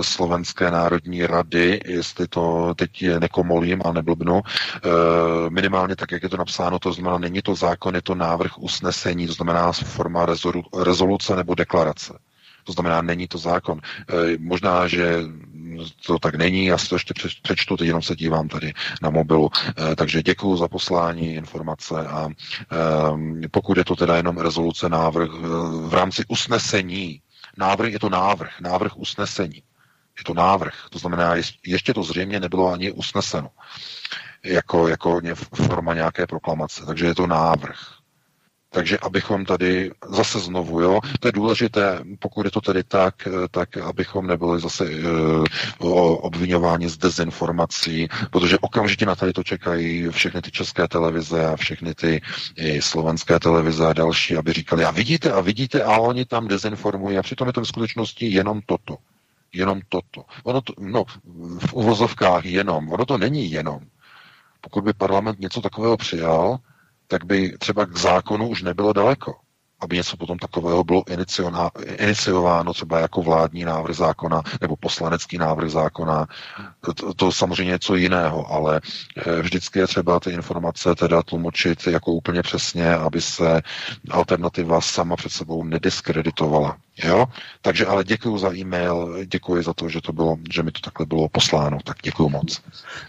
Slovenské 0.03 0.71
národní 0.71 1.27
rady, 1.27 1.81
jestli 1.87 2.29
to 2.29 2.75
teď 2.77 3.05
nekomolím 3.19 3.83
a 3.85 3.93
neblbnu, 3.93 4.41
e, 4.41 4.41
minimálně 5.51 5.97
tak, 5.97 6.13
jak 6.13 6.23
je 6.23 6.29
to 6.29 6.37
napsáno, 6.37 6.79
to 6.79 6.93
znamená, 6.93 7.19
není 7.19 7.43
to 7.43 7.55
zákon, 7.55 7.95
je 7.95 8.03
to 8.03 8.15
návrh 8.15 8.59
usnesení, 8.59 9.27
to 9.27 9.33
znamená 9.33 9.73
forma 9.73 10.27
rezoluce 10.83 11.37
nebo 11.37 11.55
deklarace. 11.55 12.19
To 12.65 12.73
znamená, 12.73 13.03
není 13.03 13.29
to 13.29 13.39
zákon. 13.39 13.81
E, 13.81 14.39
možná, 14.39 14.89
že 14.89 15.19
to 16.07 16.19
tak 16.19 16.35
není, 16.35 16.65
já 16.67 16.79
si 16.79 16.89
to 16.89 16.95
ještě 16.95 17.15
přečtu, 17.43 17.77
teď 17.77 17.87
jenom 17.87 18.03
se 18.03 18.17
dívám 18.17 18.49
tady 18.49 18.73
na 19.03 19.11
mobilu. 19.11 19.51
E, 19.93 19.97
takže 19.97 20.23
děkuji 20.23 20.57
za 20.57 20.69
poslání 20.69 21.35
informace 21.35 21.95
a 22.09 22.29
e, 23.45 23.49
pokud 23.49 23.77
je 23.79 23.85
to 23.85 23.97
teda 23.97 24.17
jenom 24.17 24.39
rezoluce 24.39 24.89
návrh 24.89 25.31
v 25.89 25.95
rámci 25.95 26.25
usnesení, 26.29 27.21
návrh 27.57 27.93
je 27.93 27.99
to 27.99 28.09
návrh, 28.09 28.61
návrh 28.61 28.97
usnesení. 28.97 29.63
Je 30.19 30.25
to 30.25 30.35
návrh, 30.35 30.75
to 30.91 30.99
znamená, 30.99 31.35
ještě 31.67 31.95
to 31.95 32.03
zřejmě 32.03 32.41
nebylo 32.41 32.73
ani 32.73 32.93
usneseno 32.93 33.51
jako, 34.45 34.89
jako 34.89 35.21
forma 35.55 35.95
nějaké 35.95 36.27
proklamace, 36.27 36.85
takže 36.87 37.07
je 37.07 37.15
to 37.15 37.27
návrh. 37.27 37.94
Takže 38.75 38.99
abychom 38.99 39.45
tady 39.45 39.91
zase 40.09 40.39
znovu, 40.41 40.81
jo, 40.81 41.01
to 41.21 41.29
je 41.29 41.33
důležité, 41.33 41.99
pokud 42.19 42.45
je 42.45 42.51
to 42.51 42.61
tedy 42.61 42.85
tak, 42.85 43.29
tak 43.51 43.77
abychom 43.77 44.27
nebyli 44.27 44.61
zase 44.61 44.85
uh, 44.85 45.45
obvinováni 46.27 46.89
z 46.89 46.97
dezinformací, 46.97 48.09
protože 48.31 48.59
okamžitě 48.59 49.07
na 49.07 49.15
tady 49.15 49.33
to 49.33 49.43
čekají 49.45 50.09
všechny 50.09 50.43
ty 50.43 50.51
české 50.51 50.89
televize 50.89 51.47
a 51.47 51.57
všechny 51.57 51.95
ty 51.95 52.21
i 52.57 52.83
slovenské 52.83 53.41
televize 53.41 53.87
a 53.87 53.93
další, 53.93 54.37
aby 54.37 54.53
říkali, 54.53 54.85
a 54.85 54.91
vidíte, 54.91 55.33
a 55.33 55.41
vidíte, 55.41 55.83
a 55.83 55.99
oni 55.99 56.25
tam 56.25 56.49
dezinformují, 56.49 57.19
a 57.19 57.23
přitom 57.23 57.47
je 57.47 57.53
to 57.53 57.61
v 57.61 57.69
skutečnosti 57.69 58.27
jenom 58.27 58.61
toto. 58.67 58.97
Jenom 59.53 59.81
toto. 59.89 60.25
Ono 60.45 60.61
to, 60.61 60.73
no, 60.81 61.05
v 61.67 61.73
uvozovkách 61.73 62.45
jenom. 62.45 62.93
Ono 62.93 63.05
to 63.07 63.19
není 63.19 63.51
jenom. 63.51 63.81
Pokud 64.61 64.85
by 64.85 64.93
parlament 64.93 65.41
něco 65.41 65.61
takového 65.61 65.97
přijal, 65.97 66.59
tak 67.15 67.25
by 67.25 67.59
třeba 67.59 67.87
k 67.87 67.97
zákonu 67.97 68.49
už 68.49 68.63
nebylo 68.63 68.93
daleko, 68.93 69.35
aby 69.81 69.97
něco 69.97 70.17
potom 70.17 70.39
takového 70.39 70.85
bylo 70.85 71.05
iniciováno 71.99 72.73
třeba 72.75 72.99
jako 72.99 73.23
vládní 73.23 73.65
návrh 73.65 73.97
zákona 73.97 74.43
nebo 74.61 74.77
poslanecký 74.77 75.39
návrh 75.39 75.71
zákona. 75.71 76.27
To, 76.97 77.15
to 77.15 77.33
samozřejmě 77.33 77.71
něco 77.73 77.95
jiného, 77.95 78.53
ale 78.53 78.81
eh, 79.17 79.43
vždycky 79.43 79.79
je 79.79 79.87
třeba 79.87 80.21
ty 80.21 80.31
informace 80.31 80.95
teda 80.95 81.23
tlumočit 81.23 81.87
jako 81.87 82.13
úplně 82.13 82.43
přesně, 82.43 82.95
aby 82.95 83.21
se 83.21 83.63
alternativa 84.11 84.81
sama 84.81 85.17
před 85.17 85.33
sebou 85.33 85.65
nediskreditovala. 85.65 86.77
Jo? 87.05 87.27
Takže 87.63 87.87
ale 87.87 88.05
děkuji 88.05 88.39
za 88.39 88.55
e-mail, 88.55 89.25
děkuji 89.25 89.63
za 89.63 89.75
to, 89.75 89.89
že 89.89 90.01
to 90.01 90.13
bylo, 90.13 90.37
že 90.53 90.63
mi 90.63 90.71
to 90.71 90.81
takhle 90.81 91.07
bylo 91.07 91.29
posláno, 91.29 91.79
tak 91.85 91.97
děkuji 92.03 92.29
moc. 92.29 92.63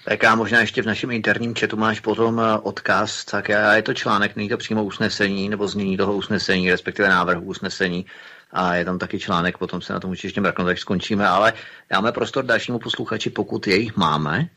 Tak 0.06 0.24
já 0.24 0.36
možná 0.36 0.60
ještě 0.60 0.82
v 0.82 0.86
našem 0.86 1.12
interním 1.12 1.56
chatu 1.56 1.78
máš 1.78 2.00
potom 2.00 2.40
eh, 2.40 2.58
odkaz, 2.58 3.26
tak 3.26 3.50
je 3.50 3.82
to 3.82 3.94
článek, 3.94 4.36
není 4.36 4.50
to 4.50 4.58
přímo 4.58 4.84
usnesení, 4.84 5.50
nebo 5.50 5.68
znění 5.68 5.98
toho 5.98 6.14
usnesení, 6.14 6.72
respektive 6.72 7.10
návrhu 7.10 7.42
usnesení, 7.42 8.06
a 8.52 8.76
je 8.76 8.86
tam 8.86 9.00
taky 9.00 9.20
článek, 9.20 9.58
potom 9.58 9.82
se 9.82 9.94
na 9.94 10.00
tom 10.00 10.12
určitě 10.12 10.28
ještě 10.28 10.42
mrknout, 10.42 10.68
tak 10.68 10.78
skončíme, 10.78 11.28
ale 11.28 11.54
dáme 11.90 12.12
prostor 12.12 12.46
dalšímu 12.46 12.80
posluchači, 12.80 13.30
pokud 13.30 13.68
jej 13.68 13.92
máme. 13.96 14.48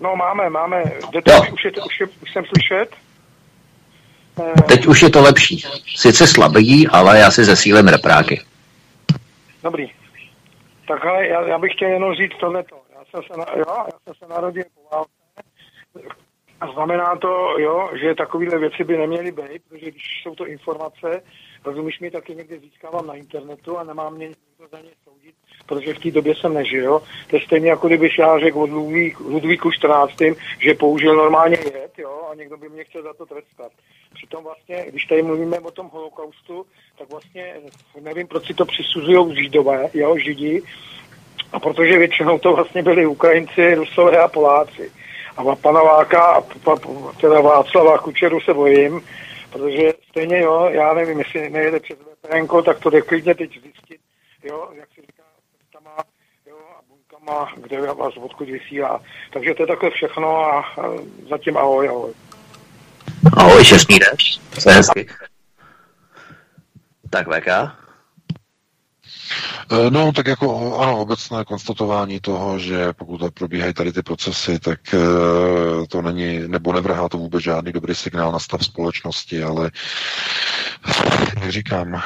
No 0.00 0.16
máme, 0.16 0.50
máme. 0.50 0.82
Jde 1.12 1.38
už, 1.52 1.64
je, 1.64 1.70
už, 1.70 2.00
je, 2.00 2.06
už 2.22 2.32
jsem 2.32 2.44
slyšet? 2.44 3.05
Teď 4.68 4.86
už 4.86 5.02
je 5.02 5.10
to 5.10 5.22
lepší. 5.22 5.62
Sice 5.96 6.26
slabý, 6.26 6.88
ale 6.88 7.18
já 7.18 7.30
si 7.30 7.44
zesílím 7.44 7.88
repráky. 7.88 8.40
Dobrý. 9.62 9.90
Tak 10.88 11.04
ale 11.04 11.26
já, 11.26 11.46
já 11.46 11.58
bych 11.58 11.72
chtěl 11.72 11.88
jenom 11.88 12.14
říct 12.14 12.36
tohleto. 12.40 12.76
Já 12.94 13.04
jsem 13.10 13.20
se, 13.22 13.38
na, 13.38 13.46
jo, 13.56 13.64
já 13.68 13.98
jsem 14.04 14.14
se 14.14 14.34
narodil 14.34 14.64
po 14.74 14.96
válce. 14.96 15.10
A 16.60 16.72
znamená 16.72 17.16
to, 17.16 17.58
jo, 17.58 17.90
že 18.00 18.14
takovéhle 18.14 18.58
věci 18.58 18.84
by 18.84 18.96
neměly 18.96 19.32
být, 19.32 19.62
protože 19.68 19.90
když 19.90 20.22
jsou 20.22 20.34
to 20.34 20.46
informace, 20.46 21.22
rozumíš 21.66 22.00
mi, 22.00 22.10
taky 22.10 22.34
někde 22.34 22.58
získávám 22.58 23.06
na 23.06 23.14
internetu 23.14 23.78
a 23.78 23.84
nemám 23.84 24.14
mě 24.14 24.26
nikdo 24.26 24.68
za 24.70 24.80
ně 24.80 24.90
soudit, 25.04 25.34
protože 25.66 25.94
v 25.94 25.98
té 25.98 26.10
době 26.10 26.34
jsem 26.34 26.54
nežil. 26.54 27.02
To 27.30 27.36
je 27.36 27.42
stejně 27.42 27.70
jako 27.70 27.86
kdybych 27.86 28.18
já 28.18 28.38
řekl 28.38 28.58
od 28.58 28.70
Ludvíku 29.20 29.70
14., 29.72 30.12
že 30.58 30.74
použil 30.74 31.16
normálně 31.16 31.56
jed, 31.64 31.98
jo, 31.98 32.28
a 32.30 32.34
někdo 32.34 32.56
by 32.56 32.68
mě 32.68 32.84
chtěl 32.84 33.02
za 33.02 33.14
to 33.14 33.26
trestat. 33.26 33.72
Přitom 34.14 34.44
vlastně, 34.44 34.86
když 34.88 35.04
tady 35.04 35.22
mluvíme 35.22 35.58
o 35.58 35.70
tom 35.70 35.90
holokaustu, 35.92 36.66
tak 36.98 37.10
vlastně 37.10 37.54
nevím, 38.00 38.26
proč 38.26 38.46
si 38.46 38.54
to 38.54 38.64
přisuzují 38.64 39.42
židové, 39.42 39.90
jo, 39.94 40.16
židi, 40.18 40.62
a 41.52 41.60
protože 41.60 41.98
většinou 41.98 42.38
to 42.38 42.52
vlastně 42.52 42.82
byli 42.82 43.06
Ukrajinci, 43.06 43.74
Rusové 43.74 44.18
a 44.18 44.28
Poláci. 44.28 44.92
A 45.36 45.56
pana 45.56 45.82
Váka, 45.82 46.44
teda 47.20 47.40
Václava 47.40 47.98
Kučeru 47.98 48.40
se 48.40 48.54
bojím, 48.54 49.00
protože 49.58 49.92
stejně 50.10 50.40
jo, 50.40 50.68
já 50.72 50.94
nevím, 50.94 51.18
jestli 51.18 51.50
nejede 51.50 51.80
přes 51.80 51.98
VPN, 51.98 52.62
tak 52.64 52.78
to 52.78 52.90
jde 52.90 53.02
klidně 53.02 53.34
teď 53.34 53.50
zjistit, 53.62 54.00
jo, 54.44 54.70
jak 54.72 54.88
se 54.94 55.00
říká, 55.00 55.22
tam 55.72 55.84
má, 55.84 56.04
jo, 56.46 56.56
a 56.78 56.80
bunkama, 56.88 57.52
kde 57.56 57.92
vás 57.92 58.16
odkud 58.16 58.48
vysílá. 58.48 59.02
Takže 59.32 59.54
to 59.54 59.62
je 59.62 59.66
takhle 59.66 59.90
všechno 59.90 60.36
a, 60.36 60.60
a 60.60 60.90
zatím 61.28 61.56
ahoj, 61.56 61.88
ahoj. 61.88 62.12
Ahoj, 63.36 63.64
šestý 63.64 63.98
den. 63.98 64.16
Se 64.58 64.72
hezky. 64.72 65.06
Tak 67.10 67.26
VK? 67.28 67.48
Eh, 69.72 69.90
no, 69.90 70.12
tak 70.12 70.26
jako 70.26 70.78
ano, 70.78 71.00
obecné 71.00 71.44
konstatování 71.44 72.20
toho, 72.20 72.58
že 72.58 72.92
pokud 72.92 73.20
probíhají 73.34 73.74
tady 73.74 73.92
ty 73.92 74.02
procesy, 74.02 74.58
tak 74.58 74.94
eh, 74.94 74.98
to 75.86 76.02
není, 76.02 76.40
nebo 76.46 76.72
nevrhá 76.72 77.08
to 77.08 77.18
vůbec 77.18 77.42
žádný 77.42 77.72
dobrý 77.72 77.94
signál 77.94 78.32
na 78.32 78.38
stav 78.38 78.64
společnosti, 78.64 79.42
ale 79.42 79.70
jak 81.42 81.50
říkám, 81.52 82.02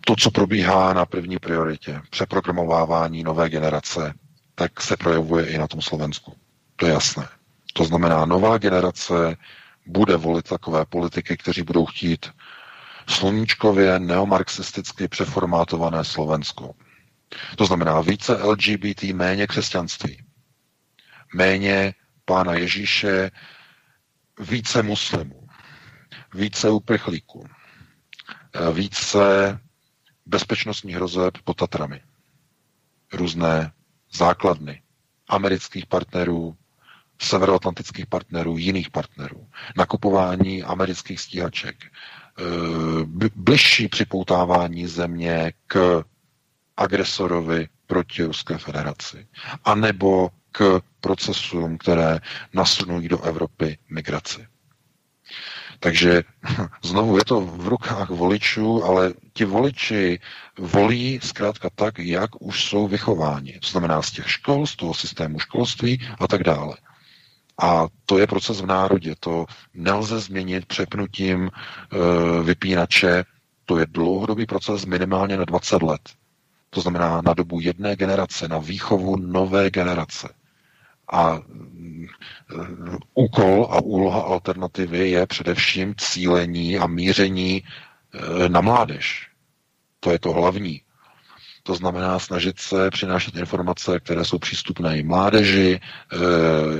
to, 0.00 0.14
co 0.18 0.30
probíhá 0.30 0.92
na 0.92 1.06
první 1.06 1.38
prioritě, 1.38 2.00
přeprogramovávání 2.10 3.22
nové 3.22 3.48
generace, 3.48 4.14
tak 4.54 4.80
se 4.80 4.96
projevuje 4.96 5.46
i 5.46 5.58
na 5.58 5.66
tom 5.66 5.82
Slovensku. 5.82 6.32
To 6.76 6.86
je 6.86 6.92
jasné. 6.92 7.28
To 7.72 7.84
znamená, 7.84 8.24
nová 8.24 8.58
generace 8.58 9.36
bude 9.86 10.16
volit 10.16 10.48
takové 10.48 10.84
politiky, 10.84 11.36
kteří 11.36 11.62
budou 11.62 11.86
chtít 11.86 12.26
sluníčkově 13.08 13.98
neomarxisticky 13.98 15.08
přeformátované 15.08 16.04
Slovensko. 16.04 16.74
To 17.56 17.66
znamená 17.66 18.00
více 18.00 18.32
LGBT, 18.42 19.02
méně 19.02 19.46
křesťanství, 19.46 20.24
méně 21.34 21.94
pána 22.24 22.52
Ježíše, 22.54 23.30
více 24.40 24.82
muslimů, 24.82 25.48
více 26.34 26.70
uprchlíků, 26.70 27.46
více 28.72 29.58
bezpečnostních 30.26 30.96
hrozeb 30.96 31.38
pod 31.44 31.56
Tatrami, 31.56 32.00
různé 33.12 33.72
základny 34.12 34.82
amerických 35.28 35.86
partnerů, 35.86 36.56
severoatlantických 37.20 38.06
partnerů, 38.06 38.58
jiných 38.58 38.90
partnerů, 38.90 39.48
nakupování 39.76 40.62
amerických 40.62 41.20
stíhaček, 41.20 41.76
bližší 43.34 43.88
připoutávání 43.88 44.86
země 44.86 45.52
k 45.66 46.04
agresorovi 46.76 47.68
proti 47.86 48.22
Ruské 48.24 48.58
federaci, 48.58 49.26
anebo 49.64 50.30
k 50.52 50.80
procesům, 51.00 51.78
které 51.78 52.18
nasunují 52.54 53.08
do 53.08 53.22
Evropy 53.22 53.78
migraci. 53.90 54.46
Takže 55.80 56.22
znovu 56.84 57.18
je 57.18 57.24
to 57.24 57.40
v 57.40 57.68
rukách 57.68 58.10
voličů, 58.10 58.84
ale 58.84 59.14
ti 59.32 59.44
voliči 59.44 60.20
volí 60.58 61.20
zkrátka 61.22 61.70
tak, 61.74 61.98
jak 61.98 62.42
už 62.42 62.64
jsou 62.64 62.88
vychováni. 62.88 63.52
To 63.62 63.68
znamená 63.68 64.02
z 64.02 64.10
těch 64.10 64.30
škol, 64.30 64.66
z 64.66 64.76
toho 64.76 64.94
systému 64.94 65.38
školství 65.38 66.08
a 66.18 66.28
tak 66.28 66.42
dále. 66.44 66.76
A 67.62 67.86
to 68.06 68.18
je 68.18 68.26
proces 68.26 68.60
v 68.60 68.66
národě. 68.66 69.14
To 69.20 69.46
nelze 69.74 70.20
změnit 70.20 70.66
přepnutím 70.66 71.50
e, 71.50 71.50
vypínače. 72.42 73.24
To 73.64 73.78
je 73.78 73.86
dlouhodobý 73.86 74.46
proces 74.46 74.84
minimálně 74.86 75.36
na 75.36 75.44
20 75.44 75.82
let. 75.82 76.00
To 76.70 76.80
znamená 76.80 77.20
na 77.22 77.34
dobu 77.34 77.60
jedné 77.60 77.96
generace, 77.96 78.48
na 78.48 78.58
výchovu 78.58 79.16
nové 79.16 79.70
generace. 79.70 80.28
A 81.12 81.36
e, 81.36 81.40
úkol 83.14 83.68
a 83.70 83.80
úloha 83.82 84.20
alternativy 84.20 85.10
je 85.10 85.26
především 85.26 85.94
cílení 85.98 86.78
a 86.78 86.86
míření 86.86 87.62
e, 88.44 88.48
na 88.48 88.60
mládež. 88.60 89.28
To 90.00 90.10
je 90.10 90.18
to 90.18 90.32
hlavní. 90.32 90.82
To 91.66 91.74
znamená 91.74 92.18
snažit 92.18 92.58
se 92.58 92.90
přinášet 92.90 93.36
informace, 93.36 94.00
které 94.00 94.24
jsou 94.24 94.38
přístupné 94.38 94.98
i 94.98 95.02
mládeži, 95.02 95.80
e, 95.80 96.18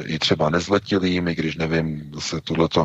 i 0.03 0.19
třeba 0.19 0.51
nezletilým, 0.51 1.29
i 1.29 1.35
když 1.35 1.57
nevím, 1.57 2.11
zase 2.15 2.41
tohleto 2.41 2.85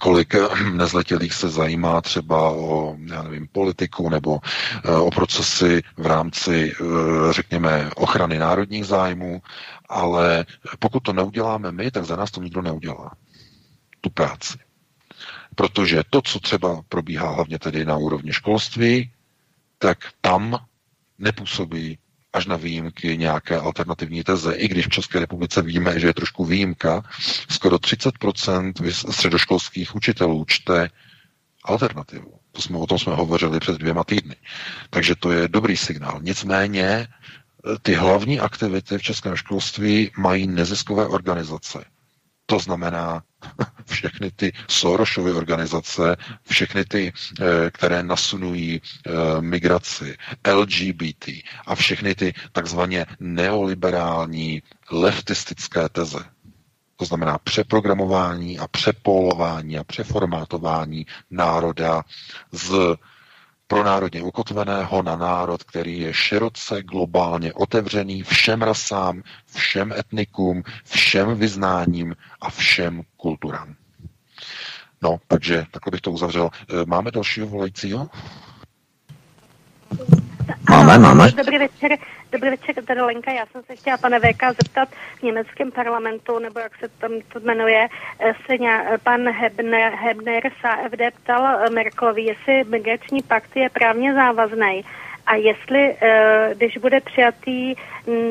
kolik 0.00 0.34
nezletilých 0.72 1.34
se 1.34 1.48
zajímá 1.48 2.00
třeba 2.00 2.50
o, 2.50 2.96
já 3.06 3.22
nevím, 3.22 3.48
politiku 3.52 4.08
nebo 4.08 4.38
e, 4.84 4.90
o 4.96 5.10
procesy 5.10 5.82
v 5.96 6.06
rámci, 6.06 6.72
řekněme, 7.30 7.90
ochrany 7.96 8.38
národních 8.38 8.86
zájmů, 8.86 9.42
ale 9.88 10.46
pokud 10.78 11.00
to 11.02 11.12
neuděláme 11.12 11.72
my, 11.72 11.90
tak 11.90 12.04
za 12.04 12.16
nás 12.16 12.30
to 12.30 12.42
nikdo 12.42 12.62
neudělá. 12.62 13.12
Tu 14.00 14.10
práci. 14.10 14.58
Protože 15.54 16.02
to, 16.10 16.22
co 16.22 16.40
třeba 16.40 16.82
probíhá 16.88 17.30
hlavně 17.30 17.58
tedy 17.58 17.84
na 17.84 17.96
úrovni 17.96 18.32
školství, 18.32 19.10
tak 19.78 19.98
tam 20.20 20.58
nepůsobí 21.20 21.98
až 22.32 22.46
na 22.46 22.56
výjimky 22.56 23.18
nějaké 23.18 23.56
alternativní 23.58 24.24
teze, 24.24 24.54
i 24.54 24.68
když 24.68 24.86
v 24.86 24.90
České 24.90 25.20
republice 25.20 25.62
víme, 25.62 26.00
že 26.00 26.06
je 26.06 26.14
trošku 26.14 26.44
výjimka, 26.44 27.02
skoro 27.48 27.76
30% 27.76 28.90
středoškolských 29.12 29.94
učitelů 29.96 30.44
čte 30.48 30.88
alternativu. 31.64 32.32
To 32.52 32.62
jsme, 32.62 32.78
o 32.78 32.86
tom 32.86 32.98
jsme 32.98 33.14
hovořili 33.14 33.60
před 33.60 33.78
dvěma 33.78 34.04
týdny. 34.04 34.36
Takže 34.90 35.14
to 35.14 35.30
je 35.32 35.48
dobrý 35.48 35.76
signál. 35.76 36.18
Nicméně 36.22 36.84
eh, 36.86 37.06
ty 37.82 37.94
hlavní 37.94 38.40
aktivity 38.40 38.98
v 38.98 39.02
českém 39.02 39.36
školství 39.36 40.10
mají 40.18 40.46
neziskové 40.46 41.06
organizace. 41.06 41.84
To 42.50 42.58
znamená 42.58 43.22
všechny 43.90 44.30
ty 44.30 44.52
Sorosovy 44.68 45.32
organizace, 45.32 46.16
všechny 46.50 46.84
ty, 46.84 47.12
eh, 47.40 47.70
které 47.70 48.02
nasunují 48.02 48.80
eh, 48.82 49.10
migraci, 49.40 50.16
LGBT 50.52 51.28
a 51.66 51.74
všechny 51.74 52.14
ty 52.14 52.34
takzvaně 52.52 53.06
neoliberální 53.20 54.62
leftistické 54.90 55.88
teze. 55.88 56.18
To 56.96 57.04
znamená 57.04 57.38
přeprogramování 57.38 58.58
a 58.58 58.68
přepolování 58.68 59.78
a 59.78 59.84
přeformátování 59.84 61.06
národa 61.30 62.02
z 62.52 62.96
pronárodně 63.70 64.22
ukotveného 64.22 65.02
na 65.02 65.16
národ, 65.16 65.64
který 65.64 66.00
je 66.00 66.14
široce 66.14 66.82
globálně 66.82 67.52
otevřený 67.52 68.22
všem 68.22 68.62
rasám, 68.62 69.22
všem 69.54 69.92
etnikům, 69.92 70.62
všem 70.84 71.38
vyznáním 71.38 72.16
a 72.40 72.50
všem 72.50 73.02
kulturám. 73.16 73.74
No, 75.02 75.20
takže 75.26 75.66
takhle 75.70 75.90
bych 75.90 76.00
to 76.00 76.12
uzavřel. 76.12 76.50
E, 76.52 76.86
máme 76.86 77.10
dalšího 77.10 77.46
volajícího? 77.46 78.08
Máme, 80.70 80.98
máme. 80.98 81.32
Dobrý 81.32 81.58
večer, 81.58 81.98
dobrý 82.32 82.50
večer, 82.50 82.84
tady 82.84 83.00
Lenka. 83.00 83.32
Já 83.32 83.46
jsem 83.46 83.62
se 83.62 83.76
chtěla, 83.76 83.96
pane 83.96 84.20
VK, 84.20 84.42
zeptat 84.62 84.88
v 85.18 85.22
německém 85.22 85.70
parlamentu, 85.70 86.38
nebo 86.38 86.60
jak 86.60 86.76
se 86.76 86.88
tam 86.88 87.10
to 87.32 87.40
jmenuje, 87.40 87.88
eh, 88.20 88.34
se 88.46 88.58
ně, 88.58 88.84
pan 89.02 89.28
Hebner, 89.28 89.92
Hebner 89.92 90.42
z 90.60 90.64
AFD 90.64 91.14
ptal 91.22 91.46
eh, 91.46 91.70
Merklovi, 91.70 92.22
jestli 92.22 92.64
migrační 92.64 93.22
pakt 93.22 93.56
je 93.56 93.70
právně 93.70 94.14
závazný 94.14 94.84
a 95.26 95.34
jestli, 95.34 95.96
eh, 96.00 96.50
když 96.54 96.76
bude 96.76 97.00
přijatý 97.00 97.74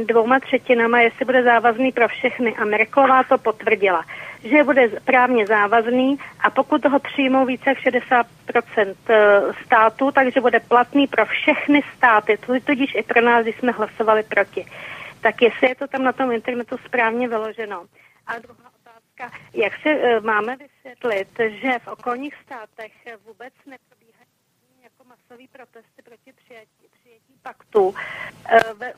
dvouma 0.06 0.40
třetinama, 0.40 1.02
jestli 1.02 1.26
bude 1.26 1.44
závazný 1.44 1.92
pro 1.92 2.08
všechny. 2.08 2.56
A 2.56 2.66
Merklová 2.66 3.24
to 3.24 3.38
potvrdila 3.38 4.06
že 4.44 4.64
bude 4.64 4.90
právně 5.06 5.48
závazný 5.48 6.18
a 6.40 6.50
pokud 6.50 6.82
toho 6.82 7.00
přijmou 7.00 7.46
více 7.46 7.70
jak 7.70 7.78
60% 7.78 8.26
eh, 9.10 9.42
států, 9.66 10.12
takže 10.12 10.42
bude 10.42 10.60
platný 10.60 11.08
pro 11.08 11.26
všechny 11.26 11.82
státy, 11.98 12.38
tudíž 12.66 12.96
i 12.96 13.04
pro 13.04 13.22
nás, 13.22 13.44
když 13.44 13.58
jsme 13.58 13.72
hlasovali 13.72 14.24
proti. 14.24 14.66
Tak 15.22 15.42
jestli 15.42 15.70
je 15.70 15.76
to 15.76 15.88
tam 15.88 16.04
na 16.04 16.14
tom 16.14 16.32
internetu 16.32 16.78
správně 16.86 17.28
vyloženo. 17.28 17.86
A 18.28 18.40
druhá 18.40 18.72
otázka, 18.82 19.38
jak 19.54 19.74
si 19.82 19.96
uh, 19.96 20.26
máme 20.26 20.58
vysvětlit, 20.58 21.28
že 21.62 21.80
v 21.80 21.88
okolních 21.88 22.36
státech 22.36 22.92
vůbec 23.26 23.54
neprobíhají 23.66 24.30
jako 24.84 25.04
masové 25.04 25.48
protesty 25.52 26.02
proti 26.04 26.34
přijetí, 26.34 26.86
přijetí 27.00 27.34
paktu. 27.42 27.88
Uh, 27.88 27.96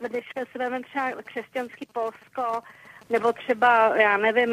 když 0.08 0.26
se 0.38 0.45
vezmeme 0.45 0.84
třeba 0.84 1.11
křesťanský 1.24 1.88
Polsko, 1.94 2.61
nebo 3.11 3.33
třeba, 3.33 3.98
já 3.98 4.17
nevím, 4.17 4.49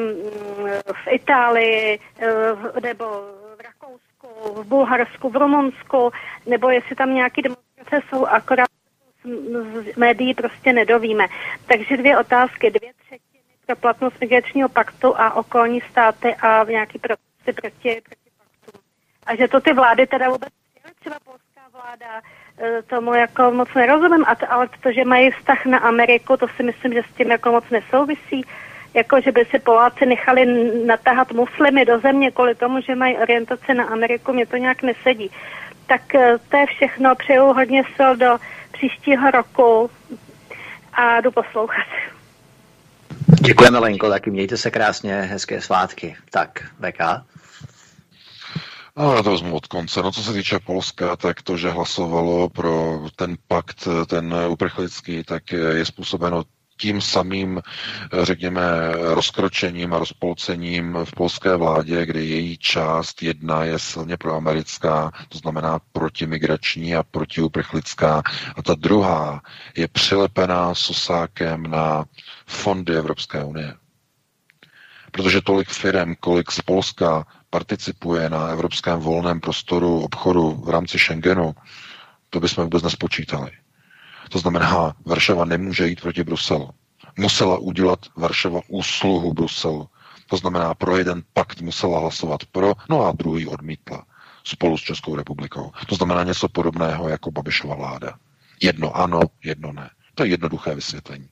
v 0.93 1.09
Itálii, 1.11 2.01
eh, 2.19 2.81
nebo 2.83 3.05
v 3.57 3.61
Rakousku, 3.61 4.63
v 4.63 4.67
Bulharsku, 4.67 5.31
v 5.31 5.37
Rumunsku, 5.37 6.11
nebo 6.47 6.71
jestli 6.71 6.97
tam 6.97 7.15
nějaké 7.15 7.43
demonstrace 7.43 8.09
jsou, 8.09 8.27
akorát 8.27 8.69
z 9.25 9.97
médií 9.97 10.35
prostě 10.35 10.73
nedovíme. 10.73 11.27
Takže 11.67 11.97
dvě 11.97 12.19
otázky, 12.19 12.71
dvě 12.71 12.93
třetiny 12.95 13.43
pro 13.67 13.77
platnost 13.77 14.21
migračního 14.21 14.69
paktu 14.69 15.21
a 15.21 15.35
okolní 15.35 15.81
státy 15.81 16.35
a 16.35 16.65
v 16.65 16.69
nějaký 16.69 16.99
protesty 16.99 17.53
proti, 17.53 18.01
proti 18.05 18.31
paktu. 18.39 18.81
A 19.27 19.37
že 19.37 19.49
to 19.49 19.61
ty 19.61 19.73
vlády 19.73 20.07
teda 20.07 20.31
vůbec 20.31 20.49
třeba 21.01 21.17
polská 21.25 21.38
vláda, 21.83 22.23
eh, 22.59 22.83
tomu 22.83 23.15
jako 23.15 23.51
moc 23.51 23.69
nerozumím, 23.75 24.25
a 24.27 24.35
to, 24.35 24.53
ale 24.53 24.69
to, 24.83 24.93
že 24.93 25.05
mají 25.05 25.31
vztah 25.31 25.67
na 25.67 25.79
Ameriku, 25.79 26.37
to 26.37 26.47
si 26.57 26.63
myslím, 26.63 26.93
že 26.93 27.03
s 27.03 27.17
tím 27.17 27.31
jako 27.31 27.51
moc 27.51 27.65
nesouvisí. 27.71 28.45
Jako, 28.95 29.21
že 29.21 29.33
by 29.33 29.45
si 29.45 29.59
Poláci 29.59 30.07
nechali 30.07 30.47
natáhat 30.87 31.33
muslimy 31.33 31.85
do 31.85 32.01
země 32.01 32.31
kvůli 32.31 32.55
tomu, 32.55 32.81
že 32.81 32.95
mají 32.95 33.17
orientaci 33.17 33.75
na 33.75 33.85
Ameriku, 33.85 34.33
mě 34.33 34.47
to 34.47 34.57
nějak 34.57 34.83
nesedí. 34.83 35.31
Tak 35.87 36.15
eh, 36.15 36.39
to 36.49 36.57
je 36.57 36.67
všechno. 36.67 37.15
Přeju 37.15 37.45
hodně 37.45 37.83
sil 37.97 38.11
do 38.17 38.39
příštího 38.73 39.31
roku 39.31 39.91
a 40.93 41.21
jdu 41.21 41.31
poslouchat. 41.31 41.87
Děkujeme, 43.41 43.79
Lenko, 43.79 44.11
taky 44.11 44.31
mějte 44.31 44.57
se 44.57 44.71
krásně, 44.71 45.21
hezké 45.21 45.61
svátky. 45.61 46.17
Tak, 46.31 46.51
VK. 46.81 47.01
No, 48.99 49.15
já 49.17 49.23
to 49.23 49.31
vezmu 49.31 49.57
od 49.57 49.67
konce. 49.67 50.03
No, 50.03 50.13
co 50.13 50.23
se 50.23 50.33
týče 50.33 50.59
Polska, 50.59 51.17
tak 51.17 51.43
to, 51.43 51.57
že 51.57 51.71
hlasovalo 51.71 52.49
pro 52.49 53.01
ten 53.17 53.37
pakt, 53.49 53.89
ten 54.07 54.35
uprchlický, 54.49 55.25
tak 55.25 55.53
je 55.53 55.85
způsobeno 55.85 56.45
tím 56.77 57.01
samým, 57.01 57.63
řekněme, 58.23 58.63
rozkročením 58.93 59.95
a 59.95 59.99
rozpolcením 59.99 60.99
v 61.05 61.13
polské 61.13 61.57
vládě, 61.57 62.07
kdy 62.07 62.27
její 62.27 62.59
část 62.59 63.23
jedna 63.23 63.65
je 63.65 63.79
silně 63.79 64.17
proamerická, 64.17 65.13
to 65.29 65.39
znamená 65.39 65.79
protimigrační 65.93 66.97
a 66.97 67.03
protiuprchlická, 67.03 68.23
a 68.57 68.63
ta 68.63 68.75
druhá 68.75 69.43
je 69.77 69.89
přilepená 69.89 70.75
sosákem 70.75 71.63
na 71.63 72.05
fondy 72.47 72.97
Evropské 72.97 73.45
unie. 73.45 73.75
Protože 75.11 75.41
tolik 75.41 75.69
firm, 75.69 76.15
kolik 76.21 76.53
z 76.53 76.61
Polska 76.61 77.27
participuje 77.51 78.31
na 78.31 78.49
evropském 78.49 78.99
volném 79.01 79.41
prostoru 79.41 80.01
obchodu 80.01 80.51
v 80.51 80.69
rámci 80.69 80.99
Schengenu, 80.99 81.55
to 82.31 82.41
bychom 82.41 82.65
vůbec 82.65 82.83
nespočítali. 82.83 83.51
To 84.31 84.39
znamená, 84.39 84.97
Varšava 85.07 85.45
nemůže 85.45 85.89
jít 85.89 86.01
proti 86.01 86.25
Bruselu. 86.25 86.71
Musela 87.19 87.59
udělat 87.59 87.99
Varšava 88.17 88.61
úsluhu 88.69 89.35
Bruselu. 89.35 89.89
To 90.27 90.37
znamená, 90.37 90.75
pro 90.75 90.97
jeden 90.97 91.23
pakt 91.33 91.61
musela 91.61 91.99
hlasovat 92.01 92.45
pro, 92.53 92.75
no 92.89 93.05
a 93.07 93.13
druhý 93.13 93.47
odmítla 93.47 94.05
spolu 94.45 94.79
s 94.79 94.81
Českou 94.81 95.17
republikou. 95.17 95.73
To 95.87 95.95
znamená 95.95 96.25
něco 96.25 96.49
podobného 96.49 97.09
jako 97.09 97.31
Babišova 97.31 97.75
vláda. 97.75 98.19
Jedno 98.63 98.97
ano, 98.97 99.21
jedno 99.45 99.73
ne. 99.73 99.91
To 100.19 100.25
je 100.25 100.31
jednoduché 100.31 100.75
vysvětlení. 100.75 101.29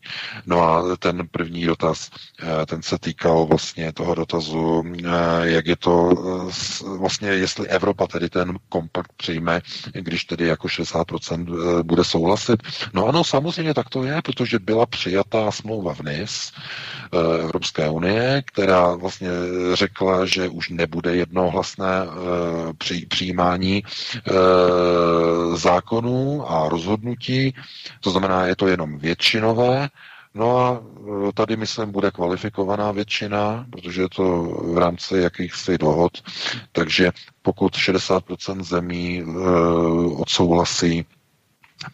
No 0.47 0.62
a 0.62 0.97
ten 0.97 1.28
první 1.31 1.65
dotaz, 1.66 2.10
eh, 2.42 2.66
ten 2.66 2.82
se 2.82 2.98
týkal 2.98 3.47
vlastně 3.47 3.92
toho 3.92 4.15
dotazu, 4.15 4.84
eh, 5.05 5.10
jak 5.42 5.66
je 5.66 5.76
to 5.76 6.10
eh, 6.10 6.98
vlastně, 6.98 7.28
jestli 7.28 7.68
Evropa 7.68 8.06
tedy 8.06 8.28
ten 8.31 8.58
kompakt 8.68 9.12
přijme, 9.16 9.60
když 9.92 10.24
tedy 10.24 10.47
jako 10.47 10.68
60% 10.68 11.82
bude 11.82 12.05
souhlasit. 12.05 12.62
No 12.92 13.06
ano, 13.06 13.24
samozřejmě 13.24 13.74
tak 13.74 13.89
to 13.89 14.05
je, 14.05 14.23
protože 14.23 14.58
byla 14.58 14.86
přijatá 14.86 15.50
smlouva 15.50 15.94
v 15.94 16.00
NIS 16.00 16.52
Evropské 17.40 17.89
unie, 17.90 18.42
která 18.47 18.94
vlastně 18.94 19.28
řekla, 19.74 20.26
že 20.26 20.48
už 20.48 20.68
nebude 20.70 21.16
jednohlasné 21.16 21.89
přijímání 23.08 23.82
zákonů 25.55 26.50
a 26.50 26.68
rozhodnutí. 26.68 27.55
To 28.00 28.10
znamená, 28.10 28.47
je 28.47 28.56
to 28.56 28.66
jenom 28.76 28.98
většinové, 28.98 29.88
No 30.36 30.58
a 30.58 30.82
e, 31.28 31.32
tady, 31.32 31.56
myslím, 31.56 31.92
bude 31.92 32.10
kvalifikovaná 32.10 32.92
většina, 32.92 33.66
protože 33.70 34.02
je 34.02 34.08
to 34.08 34.42
v 34.74 34.78
rámci 34.78 35.16
jakýchsi 35.16 35.78
dohod, 35.78 36.12
takže 36.72 37.12
pokud 37.42 37.72
60% 37.76 38.62
zemí 38.62 39.20
e, 39.20 39.24
odsouhlasí 40.16 41.05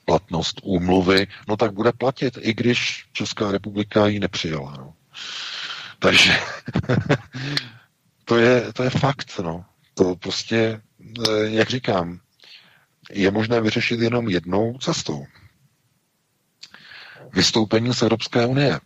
platnost 0.04 0.60
úmluvy, 0.62 1.26
no 1.48 1.56
tak 1.56 1.72
bude 1.72 1.92
platit, 1.92 2.38
i 2.40 2.54
když 2.54 3.06
Česká 3.12 3.50
republika 3.52 4.06
ji 4.06 4.20
nepřijala. 4.20 4.74
No. 4.78 4.94
Takže 5.98 6.32
to, 8.24 8.36
je, 8.36 8.72
to 8.72 8.82
je 8.82 8.90
fakt, 8.90 9.40
no. 9.44 9.64
To 9.94 10.16
prostě, 10.16 10.56
e, 10.58 10.80
jak 11.44 11.70
říkám, 11.70 12.18
je 13.10 13.30
možné 13.30 13.60
vyřešit 13.60 14.00
jenom 14.00 14.28
jednou 14.28 14.78
cestou 14.78 15.26
vystoupení 17.32 17.94
z 17.94 18.02
Evropské 18.02 18.46
unie. 18.46 18.80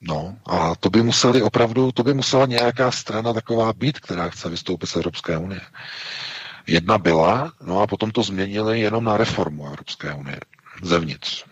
No 0.00 0.36
a 0.46 0.74
to 0.76 0.90
by 0.90 1.02
museli 1.02 1.42
opravdu, 1.42 1.92
to 1.92 2.02
by 2.02 2.14
musela 2.14 2.46
nějaká 2.46 2.90
strana 2.90 3.32
taková 3.32 3.72
být, 3.72 4.00
která 4.00 4.28
chce 4.28 4.48
vystoupit 4.48 4.86
z 4.86 4.96
Evropské 4.96 5.38
unie. 5.38 5.60
Jedna 6.66 6.98
byla, 6.98 7.52
no 7.66 7.80
a 7.80 7.86
potom 7.86 8.10
to 8.10 8.22
změnili 8.22 8.80
jenom 8.80 9.04
na 9.04 9.16
reformu 9.16 9.66
Evropské 9.66 10.14
unie 10.14 10.40
zevnitř. 10.82 11.44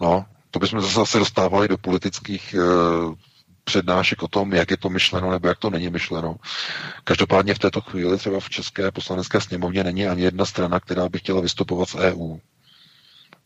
No, 0.00 0.26
to 0.50 0.58
bychom 0.58 0.80
zase 0.80 1.18
dostávali 1.18 1.68
do 1.68 1.78
politických 1.78 2.54
e, 2.54 2.58
přednášek 3.64 4.22
o 4.22 4.28
tom, 4.28 4.52
jak 4.52 4.70
je 4.70 4.76
to 4.76 4.88
myšleno 4.88 5.30
nebo 5.30 5.48
jak 5.48 5.58
to 5.58 5.70
není 5.70 5.90
myšleno. 5.90 6.36
Každopádně 7.04 7.54
v 7.54 7.58
této 7.58 7.80
chvíli 7.80 8.18
třeba 8.18 8.40
v 8.40 8.50
České 8.50 8.90
poslanecké 8.90 9.40
sněmovně 9.40 9.84
není 9.84 10.06
ani 10.06 10.22
jedna 10.22 10.44
strana, 10.44 10.80
která 10.80 11.08
by 11.08 11.18
chtěla 11.18 11.40
vystupovat 11.40 11.88
z 11.88 11.94
EU. 11.94 12.36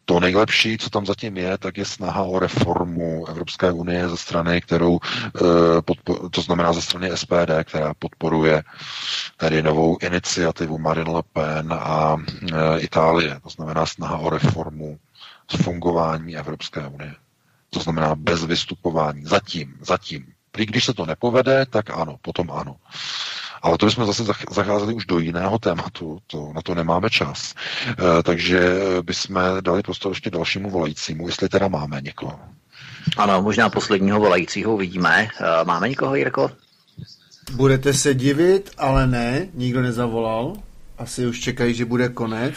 To 0.08 0.20
nejlepší, 0.20 0.78
co 0.78 0.90
tam 0.90 1.06
zatím 1.06 1.36
je, 1.36 1.58
tak 1.58 1.78
je 1.78 1.84
snaha 1.84 2.22
o 2.22 2.38
reformu 2.38 3.26
Evropské 3.28 3.72
unie 3.72 4.08
ze 4.08 4.16
strany, 4.16 4.60
kterou, 4.60 4.98
eh, 5.02 6.28
to 6.30 6.42
znamená 6.42 6.72
ze 6.72 6.82
strany 6.82 7.10
SPD, 7.10 7.64
která 7.64 7.94
podporuje 7.98 8.62
tedy 9.36 9.62
novou 9.62 9.98
iniciativu 10.02 10.78
Marine 10.78 11.10
Le 11.10 11.22
Pen 11.32 11.72
a 11.72 12.16
eh, 12.52 12.80
Itálie. 12.80 13.40
To 13.42 13.48
znamená 13.50 13.86
snaha 13.86 14.18
o 14.18 14.30
reformu 14.30 14.98
fungování 15.62 16.36
Evropské 16.36 16.86
unie. 16.86 17.14
To 17.70 17.80
znamená 17.80 18.14
bez 18.14 18.44
vystupování. 18.44 19.24
Zatím, 19.24 19.74
zatím. 19.80 20.26
Když 20.52 20.84
se 20.84 20.94
to 20.94 21.06
nepovede, 21.06 21.66
tak 21.66 21.90
ano, 21.90 22.16
potom 22.22 22.50
ano. 22.50 22.76
Ale 23.66 23.78
to 23.78 23.86
bychom 23.86 24.06
zase 24.06 24.24
zacházeli 24.50 24.94
už 24.94 25.06
do 25.06 25.18
jiného 25.18 25.58
tématu, 25.58 26.18
to, 26.26 26.52
na 26.54 26.62
to 26.62 26.74
nemáme 26.74 27.10
čas. 27.10 27.54
E, 27.88 28.22
takže 28.22 28.60
bychom 29.02 29.40
dali 29.60 29.82
prostor 29.82 30.12
ještě 30.12 30.30
dalšímu 30.30 30.70
volajícímu, 30.70 31.26
jestli 31.26 31.48
teda 31.48 31.68
máme 31.68 32.00
někoho. 32.00 32.40
Ano, 33.16 33.42
možná 33.42 33.68
posledního 33.68 34.20
volajícího 34.20 34.76
vidíme. 34.76 35.28
E, 35.40 35.64
máme 35.64 35.88
někoho, 35.88 36.14
Jirko? 36.14 36.50
Budete 37.52 37.94
se 37.94 38.14
divit, 38.14 38.70
ale 38.78 39.06
ne, 39.06 39.48
nikdo 39.54 39.82
nezavolal. 39.82 40.52
Asi 40.98 41.26
už 41.26 41.40
čekají, 41.40 41.74
že 41.74 41.84
bude 41.84 42.08
konec. 42.08 42.54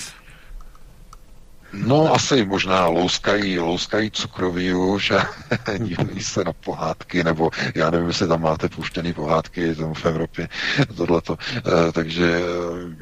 No 1.74 2.14
asi 2.14 2.46
možná 2.46 2.88
louskají, 2.88 3.60
louskají 3.60 4.12
cukroví 4.12 4.74
už 4.74 5.12
a 5.12 5.30
dívají 5.78 6.24
se 6.24 6.44
na 6.44 6.54
pohádky, 6.54 7.24
nebo 7.24 7.50
já 7.76 7.90
nevím, 7.90 8.08
jestli 8.08 8.28
tam 8.28 8.42
máte 8.42 8.70
puštěný 8.70 9.14
pohádky 9.14 9.76
tam 9.76 9.94
v 9.94 10.06
Evropě, 10.06 10.50
tohleto. 10.98 11.38
E, 11.58 11.92
takže 11.92 12.42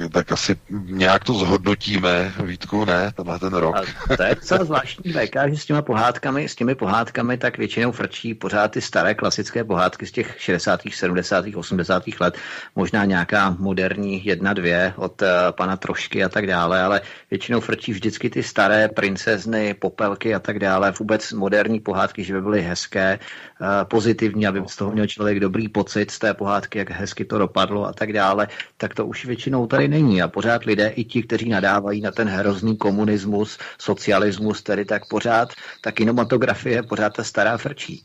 eh, 0.06 0.10
tak 0.10 0.32
asi 0.32 0.56
nějak 0.86 1.24
to 1.24 1.34
zhodnotíme, 1.34 2.34
Vítku, 2.44 2.86
ne, 2.86 3.12
tenhle 3.16 3.40
ten 3.40 3.54
rok. 3.54 3.76
A 4.10 4.16
to 4.18 4.24
je 4.24 4.36
docela 4.36 4.66
zvláštní 4.66 5.14
VK, 5.14 5.36
že 5.50 5.58
s 5.58 5.66
těmi 5.66 5.82
pohádkami, 5.82 6.50
s 6.50 6.56
těmi 6.56 6.76
pohádkami 6.76 7.38
tak 7.38 7.58
většinou 7.58 7.92
frčí 7.92 8.34
pořád 8.34 8.72
ty 8.72 8.82
staré 8.82 9.16
klasické 9.16 9.64
pohádky 9.64 10.06
z 10.06 10.12
těch 10.12 10.36
60., 10.38 10.82
70., 10.94 11.46
80. 11.56 12.04
let, 12.20 12.38
možná 12.76 13.06
nějaká 13.06 13.56
moderní 13.60 14.26
jedna, 14.26 14.54
dvě 14.54 14.94
od 14.96 15.22
uh, 15.22 15.28
pana 15.52 15.78
Trošky 15.78 16.24
a 16.24 16.30
tak 16.30 16.48
dále, 16.48 16.82
ale 16.82 17.02
většinou 17.32 17.60
frčí 17.60 17.92
vždycky 17.92 18.30
ty 18.30 18.44
staré 18.44 18.57
princezny, 18.96 19.74
popelky 19.74 20.36
a 20.36 20.40
tak 20.40 20.60
dále, 20.60 20.92
vůbec 21.00 21.32
moderní 21.34 21.80
pohádky, 21.80 22.24
že 22.24 22.34
by 22.34 22.42
byly 22.42 22.62
hezké, 22.62 23.20
eh, 23.20 23.86
pozitivní, 23.86 24.48
aby 24.48 24.62
z 24.68 24.76
toho 24.76 24.92
měl 24.92 25.08
člověk 25.08 25.40
dobrý 25.40 25.70
pocit 25.70 26.12
z 26.12 26.20
té 26.20 26.34
pohádky, 26.34 26.78
jak 26.78 26.90
hezky 26.90 27.26
to 27.26 27.38
dopadlo 27.38 27.86
a 27.86 27.94
tak 27.94 28.14
dále, 28.14 28.48
tak 28.78 28.96
to 28.96 29.06
už 29.06 29.26
většinou 29.26 29.68
tady 29.68 29.88
není. 29.88 30.22
A 30.22 30.28
pořád 30.28 30.64
lidé, 30.64 30.88
i 30.88 31.04
ti, 31.04 31.24
kteří 31.24 31.50
nadávají 31.50 32.02
na 32.02 32.12
ten 32.12 32.28
hrozný 32.28 32.78
komunismus, 32.78 33.58
socialismus, 33.78 34.62
tedy 34.62 34.86
tak 34.86 35.08
pořád 35.08 35.54
ta 35.82 35.92
kinematografie, 35.92 36.84
pořád 36.84 37.14
ta 37.14 37.24
stará 37.24 37.58
frčí. 37.58 38.04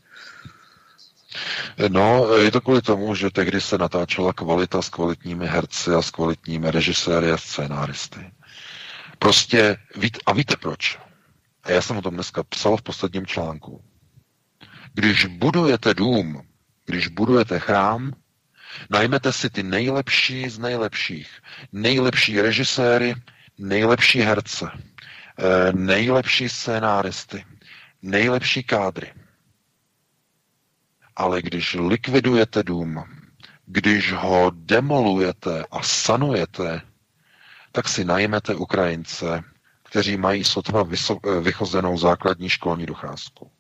No, 1.89 2.37
je 2.37 2.51
to 2.51 2.61
kvůli 2.61 2.83
tomu, 2.83 3.15
že 3.15 3.31
tehdy 3.31 3.61
se 3.61 3.79
natáčela 3.79 4.33
kvalita 4.33 4.83
s 4.83 4.89
kvalitními 4.89 5.47
herci 5.47 5.91
a 5.91 6.03
s 6.03 6.11
kvalitními 6.11 6.71
režiséry 6.71 7.33
a 7.33 7.37
scénáristy. 7.37 8.31
Prostě, 9.23 9.76
a 10.26 10.33
víte 10.33 10.57
proč? 10.57 10.99
A 11.62 11.70
já 11.70 11.83
jsem 11.83 11.97
o 11.97 12.02
tom 12.02 12.15
dneska 12.15 12.42
psal 12.42 12.76
v 12.76 12.83
posledním 12.83 13.26
článku. 13.26 13.84
Když 14.94 15.26
budujete 15.26 15.94
dům, 15.94 16.42
když 16.86 17.09
budujete 17.09 17.59
chrám, 17.59 18.12
najmete 18.91 19.33
si 19.33 19.51
ty 19.51 19.62
nejlepší 19.62 20.49
z 20.49 20.59
nejlepších. 20.59 21.31
Nejlepší 21.73 22.41
režiséry, 22.41 23.15
nejlepší 23.59 24.20
herce, 24.20 24.70
eh, 25.39 25.73
nejlepší 25.73 26.49
scénáristy, 26.49 27.44
nejlepší 28.02 28.62
kádry. 28.62 29.12
Ale 31.17 31.42
když 31.42 31.75
likvidujete 31.75 32.62
dům, 32.62 33.05
když 33.67 34.12
ho 34.12 34.51
demolujete 34.55 35.65
a 35.70 35.83
sanujete, 35.83 36.92
tak 37.73 37.89
si 37.89 38.05
najmete 38.05 38.55
Ukrajince, 38.55 39.44
kteří 39.83 40.17
mají 40.17 40.44
sotva 40.44 40.84
eh, 40.84 41.41
vychozenou 41.41 41.99
základní 41.99 42.49
školní 42.49 42.86
docházku. 42.86 43.51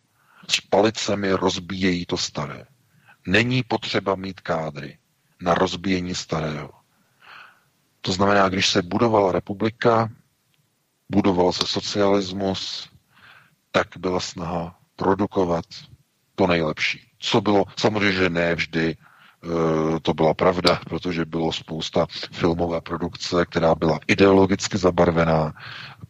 S 0.48 0.60
palicemi 0.60 1.32
rozbíjejí 1.32 2.06
to 2.06 2.16
staré. 2.16 2.66
Není 3.26 3.62
potřeba 3.62 4.14
mít 4.14 4.40
kádry 4.40 4.98
na 5.40 5.54
rozbíjení 5.54 6.14
starého. 6.14 6.70
To 8.00 8.12
znamená, 8.12 8.48
když 8.48 8.68
se 8.68 8.82
budovala 8.82 9.32
republika, 9.32 10.08
budoval 11.10 11.52
se 11.52 11.66
socialismus, 11.66 12.88
tak 13.70 13.86
byla 13.98 14.20
snaha 14.20 14.78
produkovat 14.96 15.64
to 16.34 16.46
nejlepší. 16.46 17.00
Co 17.18 17.40
bylo, 17.40 17.64
samozřejmě, 17.76 18.12
že 18.12 18.30
ne 18.30 18.54
vždy 18.54 18.96
to 20.02 20.14
byla 20.14 20.34
pravda, 20.34 20.80
protože 20.88 21.24
bylo 21.24 21.52
spousta 21.52 22.06
filmové 22.32 22.80
produkce, 22.80 23.44
která 23.46 23.74
byla 23.74 23.98
ideologicky 24.06 24.78
zabarvená, 24.78 25.54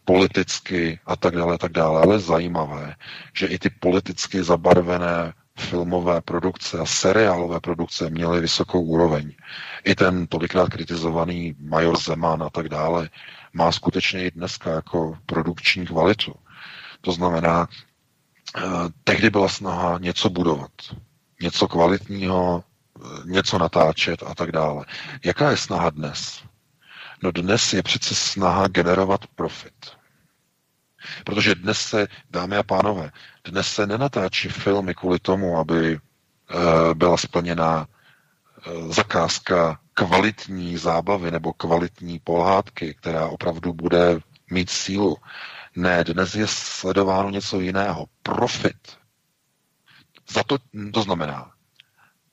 politicky 0.04 1.00
a 1.06 1.16
tak 1.16 1.34
dále, 1.34 1.58
tak 1.58 1.72
dále. 1.72 2.02
Ale 2.02 2.18
zajímavé, 2.18 2.94
že 3.36 3.46
i 3.46 3.58
ty 3.58 3.70
politicky 3.70 4.42
zabarvené 4.42 5.32
filmové 5.58 6.20
produkce 6.20 6.78
a 6.78 6.86
seriálové 6.86 7.60
produkce 7.60 8.10
měly 8.10 8.40
vysokou 8.40 8.82
úroveň. 8.82 9.32
I 9.84 9.94
ten 9.94 10.26
tolikrát 10.26 10.68
kritizovaný 10.68 11.54
Major 11.60 11.98
Zeman 11.98 12.42
a 12.42 12.50
tak 12.50 12.68
dále 12.68 13.08
má 13.52 13.72
skutečně 13.72 14.24
i 14.24 14.30
dneska 14.30 14.70
jako 14.70 15.18
produkční 15.26 15.86
kvalitu. 15.86 16.34
To 17.00 17.12
znamená, 17.12 17.68
eh, 18.56 18.60
tehdy 19.04 19.30
byla 19.30 19.48
snaha 19.48 19.98
něco 19.98 20.30
budovat, 20.30 20.70
něco 21.42 21.68
kvalitního, 21.68 22.64
eh, 22.66 22.71
něco 23.24 23.58
natáčet 23.58 24.22
a 24.26 24.34
tak 24.34 24.52
dále. 24.52 24.84
Jaká 25.24 25.50
je 25.50 25.56
snaha 25.56 25.90
dnes? 25.90 26.42
No 27.22 27.30
dnes 27.32 27.72
je 27.72 27.82
přece 27.82 28.14
snaha 28.14 28.68
generovat 28.68 29.26
profit. 29.26 29.74
Protože 31.24 31.54
dnes 31.54 31.78
se, 31.80 32.06
dámy 32.30 32.56
a 32.56 32.62
pánové, 32.62 33.10
dnes 33.44 33.66
se 33.74 33.86
nenatáčí 33.86 34.48
filmy 34.48 34.94
kvůli 34.94 35.18
tomu, 35.18 35.58
aby 35.58 35.94
e, 35.94 35.98
byla 36.94 37.16
splněna 37.16 37.86
e, 37.86 38.92
zakázka 38.92 39.80
kvalitní 39.94 40.76
zábavy 40.76 41.30
nebo 41.30 41.52
kvalitní 41.52 42.18
pohádky, 42.18 42.94
která 42.94 43.26
opravdu 43.26 43.72
bude 43.72 44.20
mít 44.50 44.70
sílu. 44.70 45.16
Ne, 45.76 46.04
dnes 46.04 46.34
je 46.34 46.46
sledováno 46.46 47.30
něco 47.30 47.60
jiného. 47.60 48.06
Profit. 48.22 48.98
Za 50.30 50.42
to, 50.42 50.58
to 50.92 51.02
znamená 51.02 51.51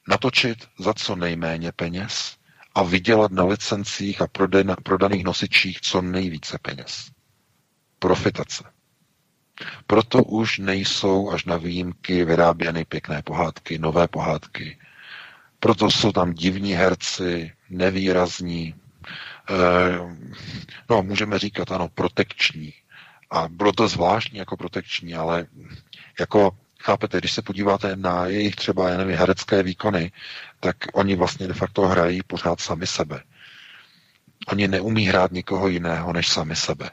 natočit 0.09 0.67
za 0.79 0.93
co 0.93 1.15
nejméně 1.15 1.71
peněz 1.71 2.38
a 2.75 2.83
vydělat 2.83 3.31
na 3.31 3.43
licencích 3.43 4.21
a 4.21 4.27
prodaných 4.83 5.23
nosičích 5.23 5.81
co 5.81 6.01
nejvíce 6.01 6.57
peněz 6.61 7.11
profitace. 7.99 8.63
Proto 9.88 10.23
už 10.23 10.57
nejsou 10.57 11.31
až 11.31 11.45
na 11.45 11.57
výjimky 11.57 12.25
vyráběny 12.25 12.85
pěkné 12.85 13.21
pohádky, 13.21 13.77
nové 13.79 14.07
pohádky. 14.07 14.77
Proto 15.59 15.91
jsou 15.91 16.11
tam 16.11 16.33
divní 16.33 16.73
herci, 16.73 17.51
nevýrazní, 17.69 18.75
eh, 19.49 19.55
no 20.89 21.03
můžeme 21.03 21.39
říkat 21.39 21.71
ano, 21.71 21.89
protekční. 21.89 22.73
A 23.31 23.47
bylo 23.47 23.71
to 23.71 23.88
zvláštní 23.88 24.39
jako 24.39 24.57
protekční, 24.57 25.15
ale 25.15 25.47
jako 26.19 26.57
chápete, 26.82 27.17
když 27.17 27.32
se 27.32 27.41
podíváte 27.41 27.95
na 27.95 28.25
jejich 28.25 28.56
třeba, 28.56 28.90
já 28.90 28.98
nevím, 28.98 29.17
herecké 29.17 29.64
výkony, 29.64 30.11
tak 30.59 30.77
oni 30.93 31.16
vlastně 31.16 31.48
de 31.48 31.53
facto 31.53 31.88
hrají 31.88 32.22
pořád 32.27 32.59
sami 32.59 32.88
sebe. 32.88 33.24
Oni 34.48 34.67
neumí 34.67 35.06
hrát 35.06 35.32
nikoho 35.32 35.67
jiného 35.67 36.14
než 36.14 36.27
sami 36.27 36.56
sebe. 36.56 36.90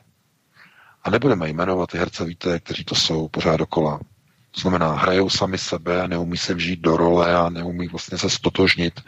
A 1.03 1.11
nebudeme 1.11 1.49
jmenovat 1.49 1.91
ty 1.91 1.99
herce, 1.99 2.25
víte, 2.25 2.61
kteří 2.61 2.85
to 2.85 2.95
jsou 2.95 3.29
pořád 3.29 3.57
dokola. 3.57 4.01
To 4.51 4.61
znamená, 4.61 4.93
hrajou 4.93 5.31
sami 5.31 5.59
sebe 5.59 6.03
a 6.03 6.07
neumí 6.07 6.37
se 6.37 6.55
vžít 6.55 6.81
do 6.81 6.97
role 6.97 7.37
a 7.37 7.49
neumí 7.49 7.89
vlastně 7.89 8.19
se 8.19 8.31
stotožnit 8.31 9.01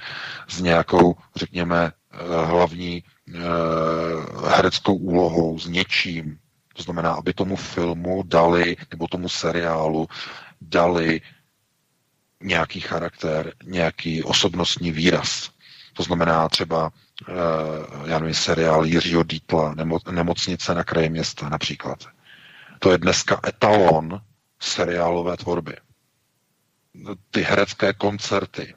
s 0.48 0.60
nějakou, 0.60 1.16
řekněme, 1.36 1.92
eh, 2.12 2.16
hlavní 2.47 3.05
eh, 3.34 3.39
hereckou 4.48 4.94
úlohou, 4.94 5.58
s 5.58 5.66
něčím. 5.66 6.39
To 6.74 6.82
znamená, 6.82 7.12
aby 7.12 7.34
tomu 7.34 7.57
filmu 7.57 8.23
dali, 8.26 8.76
nebo 8.90 9.08
tomu 9.08 9.28
seriálu 9.28 10.08
dali 10.60 11.20
nějaký 12.42 12.80
charakter, 12.80 13.52
nějaký 13.64 14.22
osobnostní 14.22 14.92
výraz. 14.92 15.50
To 15.92 16.02
znamená 16.02 16.48
třeba 16.48 16.92
Eh, 17.28 18.10
já 18.10 18.18
nevím, 18.18 18.34
seriál 18.34 18.84
Jiřího 18.84 19.22
Dítla, 19.22 19.74
nemo, 19.74 19.98
Nemocnice 20.10 20.74
na 20.74 20.84
kraji 20.84 21.08
města 21.08 21.48
například. 21.48 22.04
To 22.78 22.92
je 22.92 22.98
dneska 22.98 23.40
etalon 23.46 24.20
seriálové 24.60 25.36
tvorby. 25.36 25.76
Ty 27.30 27.42
herecké 27.42 27.92
koncerty 27.92 28.74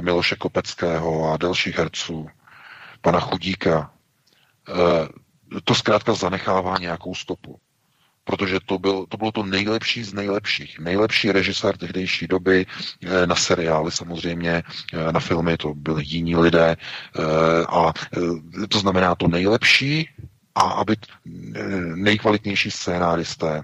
Miloše 0.00 0.36
Kopeckého 0.36 1.32
a 1.32 1.36
dalších 1.36 1.78
herců, 1.78 2.28
pana 3.00 3.20
Chudíka, 3.20 3.92
eh, 4.68 5.08
to 5.64 5.74
zkrátka 5.74 6.14
zanechává 6.14 6.78
nějakou 6.78 7.14
stopu 7.14 7.60
protože 8.24 8.58
to, 8.66 8.78
byl, 8.78 9.06
to 9.08 9.16
bylo 9.16 9.32
to 9.32 9.42
nejlepší 9.42 10.04
z 10.04 10.14
nejlepších. 10.14 10.78
Nejlepší 10.78 11.32
režisér 11.32 11.76
tehdejší 11.76 12.26
doby 12.26 12.66
eh, 13.02 13.26
na 13.26 13.34
seriály 13.34 13.90
samozřejmě, 13.90 14.62
eh, 14.92 15.12
na 15.12 15.20
filmy 15.20 15.56
to 15.56 15.74
byli 15.74 16.04
jiní 16.06 16.36
lidé 16.36 16.76
eh, 16.76 17.22
a 17.68 17.92
to 18.68 18.78
znamená 18.78 19.14
to 19.14 19.28
nejlepší 19.28 20.08
a 20.54 20.60
aby 20.60 20.96
nejkvalitnější 21.94 22.70
scénáristé 22.70 23.62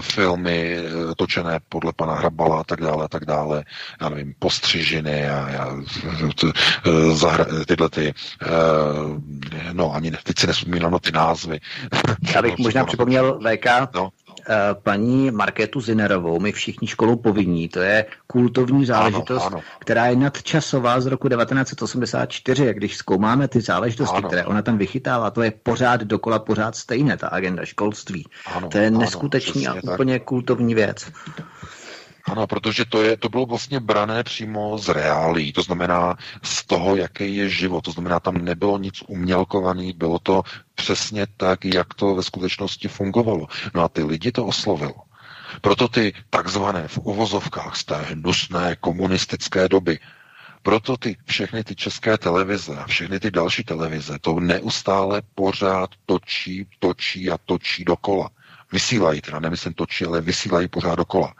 filmy 0.00 0.76
eh, 0.78 1.14
točené 1.16 1.60
podle 1.68 1.92
pana 1.92 2.14
Hrabala 2.14 2.60
a 2.60 2.64
tak 2.64 2.80
dále 2.80 3.04
a 3.04 3.08
tak 3.08 3.24
dále, 3.24 3.64
já 4.00 4.08
nevím, 4.08 4.34
postřižiny 4.38 5.30
a 5.30 5.48
já, 5.48 5.76
eh, 6.44 7.14
zahra, 7.14 7.46
tyhle 7.66 7.88
ty, 7.90 8.14
no 9.72 9.94
ani 9.94 10.10
teď 10.10 10.38
si 10.38 10.46
nesumínám 10.46 10.92
na 10.92 10.98
ty 10.98 11.12
názvy. 11.12 11.60
Já 12.34 12.42
bych 12.42 12.52
no, 12.58 12.62
možná 12.62 12.84
připomněl 12.84 13.40
VK, 13.40 13.94
no. 13.94 14.10
Eh, 14.50 14.74
paní 14.82 15.30
Markétu 15.30 15.80
Zinerovou, 15.80 16.40
my 16.40 16.52
všichni 16.52 16.88
školou 16.88 17.16
povinní, 17.16 17.68
to 17.68 17.80
je 17.80 18.06
kultovní 18.26 18.86
záležitost, 18.86 19.46
ano, 19.46 19.56
ano. 19.56 19.60
která 19.78 20.06
je 20.06 20.16
nadčasová 20.16 21.00
z 21.00 21.06
roku 21.06 21.28
1984, 21.28 22.74
když 22.74 22.96
zkoumáme 22.96 23.48
ty 23.48 23.60
záležitosti, 23.60 24.16
ano. 24.16 24.28
které 24.28 24.44
ona 24.44 24.62
tam 24.62 24.78
vychytává, 24.78 25.30
to 25.30 25.42
je 25.42 25.50
pořád 25.50 26.00
dokola, 26.00 26.38
pořád 26.38 26.76
stejné, 26.76 27.16
ta 27.16 27.28
agenda 27.28 27.64
školství. 27.64 28.26
Ano, 28.54 28.68
to 28.68 28.78
je 28.78 28.90
neskutečný 28.90 29.66
ano, 29.66 29.80
a 29.88 29.92
úplně 29.92 30.18
tak. 30.18 30.24
kultovní 30.24 30.74
věc. 30.74 31.10
Ano, 32.30 32.46
protože 32.46 32.84
to, 32.84 33.02
je, 33.02 33.16
to 33.16 33.28
bylo 33.28 33.46
vlastně 33.46 33.80
brané 33.80 34.24
přímo 34.24 34.78
z 34.78 34.88
reálí, 34.88 35.52
to 35.52 35.62
znamená 35.62 36.16
z 36.42 36.66
toho, 36.66 36.96
jaký 36.96 37.36
je 37.36 37.48
život, 37.48 37.80
to 37.80 37.92
znamená, 37.92 38.20
tam 38.20 38.34
nebylo 38.44 38.78
nic 38.78 39.02
umělkovaný, 39.06 39.92
bylo 39.92 40.18
to 40.18 40.42
přesně 40.74 41.26
tak, 41.36 41.64
jak 41.64 41.94
to 41.94 42.14
ve 42.14 42.22
skutečnosti 42.22 42.88
fungovalo. 42.88 43.46
No 43.74 43.82
a 43.82 43.88
ty 43.88 44.02
lidi 44.02 44.32
to 44.32 44.46
oslovilo. 44.46 44.94
Proto 45.60 45.88
ty 45.88 46.12
takzvané 46.30 46.88
v 46.88 46.98
uvozovkách 46.98 47.76
z 47.76 47.84
té 47.84 47.96
hnusné 47.96 48.76
komunistické 48.76 49.68
doby, 49.68 49.98
proto 50.62 50.96
ty 50.96 51.16
všechny 51.24 51.64
ty 51.64 51.76
české 51.76 52.18
televize 52.18 52.76
a 52.76 52.86
všechny 52.86 53.20
ty 53.20 53.30
další 53.30 53.64
televize 53.64 54.18
to 54.20 54.40
neustále 54.40 55.22
pořád 55.34 55.90
točí, 56.06 56.66
točí 56.78 57.30
a 57.30 57.38
točí 57.38 57.84
dokola. 57.84 58.30
Vysílají, 58.72 59.20
teda 59.20 59.40
nemyslím 59.40 59.74
točí, 59.74 60.04
ale 60.04 60.20
vysílají 60.20 60.68
pořád 60.68 60.94
dokola. 60.94 61.34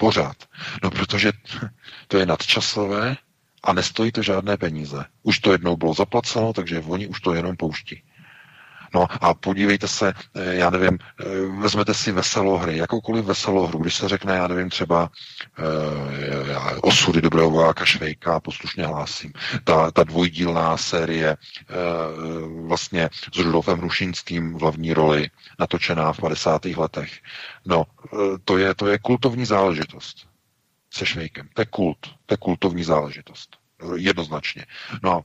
Pořád. 0.00 0.36
No 0.82 0.90
protože 0.90 1.32
to 2.08 2.18
je 2.18 2.26
nadčasové 2.26 3.16
a 3.62 3.72
nestojí 3.72 4.12
to 4.12 4.22
žádné 4.22 4.56
peníze. 4.56 5.04
Už 5.22 5.38
to 5.38 5.52
jednou 5.52 5.76
bylo 5.76 5.94
zaplaceno, 5.94 6.52
takže 6.52 6.80
oni 6.80 7.06
už 7.06 7.20
to 7.20 7.34
jenom 7.34 7.56
pouští. 7.56 8.02
No 8.94 9.06
a 9.20 9.34
podívejte 9.34 9.88
se, 9.88 10.12
eh, 10.34 10.54
já 10.54 10.70
nevím, 10.70 10.98
eh, 10.98 11.24
vezmete 11.60 11.94
si 11.94 12.12
veselohry, 12.12 12.76
jakoukoliv 12.76 13.24
veselohru, 13.24 13.78
když 13.78 13.94
se 13.94 14.08
řekne, 14.08 14.34
já 14.34 14.48
nevím, 14.48 14.70
třeba 14.70 15.10
e, 15.58 16.76
osudy 16.80 17.20
dobrého 17.22 17.50
vojáka 17.50 17.84
Švejka, 17.84 18.40
poslušně 18.40 18.86
hlásím, 18.86 19.32
ta, 19.64 19.90
ta 19.90 20.04
dvojdílná 20.04 20.76
série 20.76 21.28
e, 21.28 21.36
vlastně 22.66 23.10
s 23.34 23.38
Rudolfem 23.38 23.78
Hrušínským 23.78 24.54
v 24.54 24.60
hlavní 24.60 24.92
roli, 24.92 25.30
natočená 25.58 26.12
v 26.12 26.20
50. 26.20 26.64
letech. 26.64 27.12
No, 27.66 27.84
e, 28.12 28.16
to 28.44 28.58
je, 28.58 28.74
to 28.74 28.86
je 28.86 28.98
kultovní 28.98 29.44
záležitost 29.44 30.30
se 30.92 31.06
Švejkem. 31.06 31.48
To 31.54 31.62
je 31.62 31.66
kult, 31.66 31.98
to 32.26 32.34
je 32.34 32.38
kultovní 32.38 32.84
záležitost. 32.84 33.56
Jednoznačně. 33.94 34.66
No, 35.02 35.24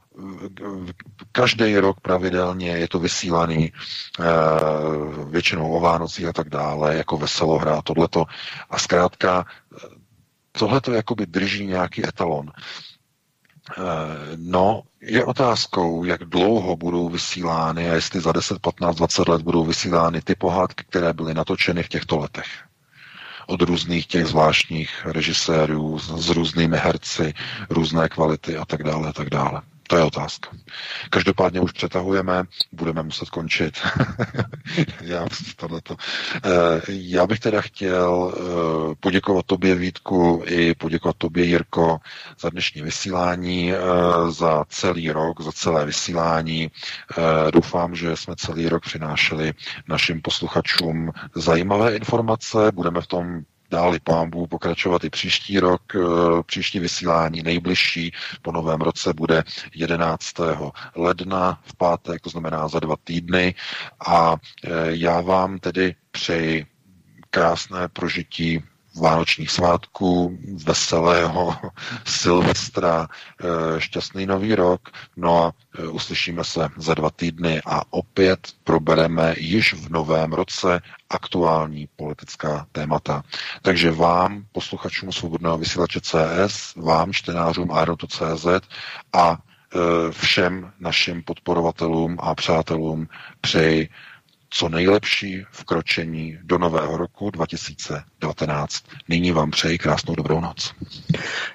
každý 1.32 1.78
rok 1.78 2.00
pravidelně 2.00 2.70
je 2.70 2.88
to 2.88 3.00
vysílaný 3.00 3.74
eh, 4.20 4.24
většinou 5.30 5.72
o 5.72 5.80
Vánocích 5.80 6.26
a 6.26 6.34
tak 6.34 6.50
dále, 6.50 6.96
jako 6.96 7.18
veselohra 7.18 7.82
tohleto. 7.82 8.26
A 8.70 8.80
zkrátka, 8.80 9.46
eh, 9.46 9.88
tohleto 10.52 10.94
jakoby 10.94 11.26
drží 11.26 11.66
nějaký 11.66 12.08
etalon. 12.08 12.52
Eh, 13.72 13.82
no, 14.36 14.84
je 15.02 15.26
otázkou, 15.26 16.04
jak 16.04 16.24
dlouho 16.24 16.76
budou 16.76 17.10
vysílány 17.10 17.90
a 17.90 17.94
jestli 17.94 18.22
za 18.22 18.32
10, 18.32 18.60
15, 18.60 18.96
20 18.96 19.28
let 19.28 19.42
budou 19.42 19.66
vysílány 19.66 20.22
ty 20.22 20.36
pohádky, 20.36 20.84
které 20.90 21.14
byly 21.14 21.34
natočeny 21.34 21.84
v 21.84 21.90
těchto 21.90 22.18
letech 22.18 22.65
od 23.48 23.62
různých 23.62 24.08
těch 24.08 24.26
zvláštních 24.26 25.06
režisérů 25.06 26.00
s, 26.00 26.30
různými 26.30 26.78
herci, 26.78 27.34
různé 27.70 28.10
kvality 28.10 28.58
a 28.58 28.66
tak 28.66 28.84
dále 28.84 29.10
a 29.10 29.14
tak 29.14 29.30
dále. 29.30 29.62
To 29.88 29.98
je 29.98 30.04
otázka. 30.04 30.50
Každopádně 31.10 31.60
už 31.62 31.72
přetahujeme, 31.72 32.44
budeme 32.72 33.04
muset 33.04 33.30
končit. 33.30 33.80
já, 35.02 35.26
tohleto. 35.56 35.96
Eh, 36.44 36.82
já 36.88 37.28
bych 37.28 37.40
teda 37.40 37.62
chtěl 37.62 38.34
eh, 38.34 38.96
poděkovat 39.00 39.46
tobě 39.46 39.76
Vítku 39.76 40.44
i 40.46 40.76
poděkovat 40.76 41.16
tobě 41.18 41.46
Jirko 41.46 41.98
za 42.40 42.50
dnešní 42.50 42.82
vysílání, 42.82 43.74
eh, 43.74 43.78
za 44.30 44.66
celý 44.70 45.12
rok, 45.12 45.42
za 45.42 45.52
celé 45.52 45.86
vysílání. 45.86 46.72
Doufám, 47.54 47.96
že 47.96 48.16
jsme 48.18 48.36
celý 48.36 48.70
rok 48.70 48.84
přinášeli 48.84 49.54
našim 49.88 50.22
posluchačům 50.22 51.12
zajímavé 51.36 51.96
informace. 51.96 52.72
Budeme 52.74 53.02
v 53.02 53.08
tom 53.08 53.42
dáli 53.76 54.00
pámbu 54.00 54.48
pokračovat 54.48 55.04
i 55.04 55.10
příští 55.10 55.60
rok. 55.60 55.82
Eh, 55.96 56.00
příští 56.46 56.80
vysílání 56.80 57.44
nejbližší 57.44 58.12
po 58.42 58.52
novém 58.52 58.82
roce 58.82 59.14
bude 59.14 59.44
11. 59.76 60.34
ledna 60.96 61.60
v 61.66 61.76
pátek, 61.78 62.22
to 62.22 62.30
znamená 62.30 62.68
za 62.68 62.80
dva 62.80 62.96
týdny. 63.04 63.56
A 64.08 64.36
eh, 64.64 64.70
já 64.88 65.22
vám 65.22 65.60
tedy 65.60 65.96
přeji 66.12 66.66
krásné 67.30 67.88
prožití 67.88 68.64
vánočních 69.02 69.52
svátků, 69.52 70.38
veselého 70.66 71.56
Silvestra, 72.06 73.08
eh, 73.08 73.82
šťastný 73.82 74.26
nový 74.26 74.56
rok. 74.56 74.90
No 75.18 75.44
a 75.44 75.54
eh, 75.80 75.88
uslyšíme 75.88 76.44
se 76.44 76.68
za 76.78 76.94
dva 76.94 77.10
týdny 77.10 77.62
a 77.66 77.82
opět 77.90 78.48
probereme 78.64 79.36
již 79.38 79.74
v 79.74 79.90
novém 79.90 80.34
roce 80.34 80.82
aktuální 81.10 81.90
politická 81.96 82.68
témata. 82.72 83.24
Takže 83.62 83.92
vám, 83.92 84.46
posluchačům 84.52 85.12
Svobodného 85.12 85.58
vysílače 85.58 86.02
CS, 86.02 86.76
vám, 86.76 87.14
čtenářům 87.14 87.72
Aeroto.cz 87.72 88.46
a 89.14 89.38
eh, 89.38 89.78
všem 90.12 90.72
našim 90.80 91.24
podporovatelům 91.24 92.18
a 92.20 92.36
přátelům 92.36 93.08
přeji 93.42 93.90
co 94.58 94.70
nejlepší 94.70 95.46
vkročení 95.52 96.38
do 96.44 96.58
nového 96.58 96.98
roku 96.98 97.30
2019. 97.30 98.84
Nyní 99.10 99.32
vám 99.32 99.52
přeji 99.52 99.78
krásnou 99.78 100.16
dobrou 100.16 100.40
noc. 100.40 100.74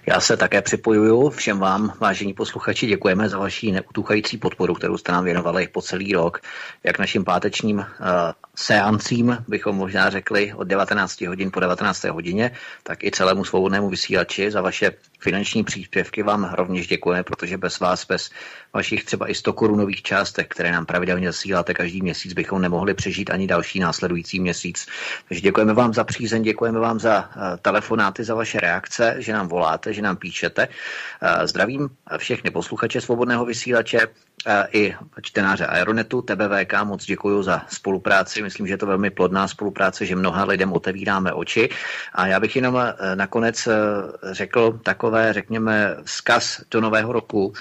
Já 0.06 0.20
se 0.20 0.36
také 0.36 0.62
připojuju. 0.62 1.30
Všem 1.30 1.58
vám, 1.58 1.92
vážení 2.00 2.34
posluchači, 2.34 2.86
děkujeme 2.86 3.28
za 3.28 3.38
vaši 3.38 3.72
neutuchající 3.72 4.38
podporu, 4.38 4.74
kterou 4.74 4.98
jste 4.98 5.12
nám 5.12 5.24
věnovali 5.24 5.68
po 5.68 5.82
celý 5.82 6.12
rok, 6.12 6.40
jak 6.84 6.98
našim 6.98 7.24
pátečním 7.24 7.78
uh, 7.78 7.84
seancím, 8.54 9.38
bychom 9.48 9.76
možná 9.76 10.10
řekli 10.10 10.52
od 10.54 10.64
19 10.64 11.20
hodin 11.20 11.50
po 11.50 11.60
19. 11.60 12.04
hodině, 12.04 12.50
tak 12.82 13.04
i 13.04 13.10
celému 13.10 13.44
svobodnému 13.44 13.88
vysílači 13.88 14.50
za 14.50 14.60
vaše 14.60 14.92
finanční 15.20 15.64
příspěvky 15.64 16.22
vám 16.22 16.50
rovněž 16.54 16.86
děkujeme, 16.86 17.22
protože 17.22 17.58
bez 17.58 17.80
vás, 17.80 18.06
bez 18.06 18.30
vašich 18.72 19.04
třeba 19.04 19.30
i 19.30 19.34
100 19.34 19.52
korunových 19.52 20.02
částek, 20.02 20.48
které 20.48 20.72
nám 20.72 20.86
pravidelně 20.86 21.26
zasíláte 21.26 21.74
každý 21.74 22.02
měsíc, 22.02 22.32
bychom 22.32 22.62
nemohli 22.62 22.94
přežít 22.94 23.30
ani 23.30 23.46
další 23.46 23.80
následující 23.80 24.40
měsíc. 24.40 24.86
Takže 25.28 25.40
děkujeme 25.40 25.72
vám 25.72 25.94
za 25.94 26.04
přízeň, 26.04 26.42
děkujeme 26.42 26.78
vám 26.78 27.00
za 27.00 27.18
uh, 27.20 27.42
telefonáty, 27.62 28.24
za 28.24 28.34
vaše 28.34 28.60
reakce, 28.60 29.14
že 29.18 29.32
nám 29.32 29.48
voláte, 29.48 29.92
že 29.92 30.02
nám 30.02 30.16
píšete. 30.16 30.68
Uh, 30.68 31.46
zdravím 31.46 31.88
všechny 32.16 32.50
posluchače 32.50 33.00
svobodného 33.00 33.44
vysílače 33.44 34.06
uh, 34.06 34.52
i 34.72 34.94
čtenáře 35.22 35.66
Aeronetu, 35.66 36.22
TBVK, 36.22 36.72
moc 36.84 37.04
děkuji 37.04 37.42
za 37.42 37.62
spolupráci. 37.68 38.42
Myslím, 38.42 38.66
že 38.66 38.72
je 38.72 38.78
to 38.78 38.86
velmi 38.86 39.10
plodná 39.10 39.48
spolupráce, 39.48 40.06
že 40.06 40.16
mnoha 40.16 40.44
lidem 40.44 40.72
otevíráme 40.72 41.32
oči. 41.32 41.68
A 42.14 42.26
já 42.26 42.40
bych 42.40 42.56
jenom 42.56 42.78
nakonec 43.14 43.68
řekl 44.32 44.80
takové, 45.10 45.32
řekněme, 45.32 45.96
vzkaz 46.04 46.62
do 46.70 46.80
nového 46.80 47.12
roku, 47.12 47.52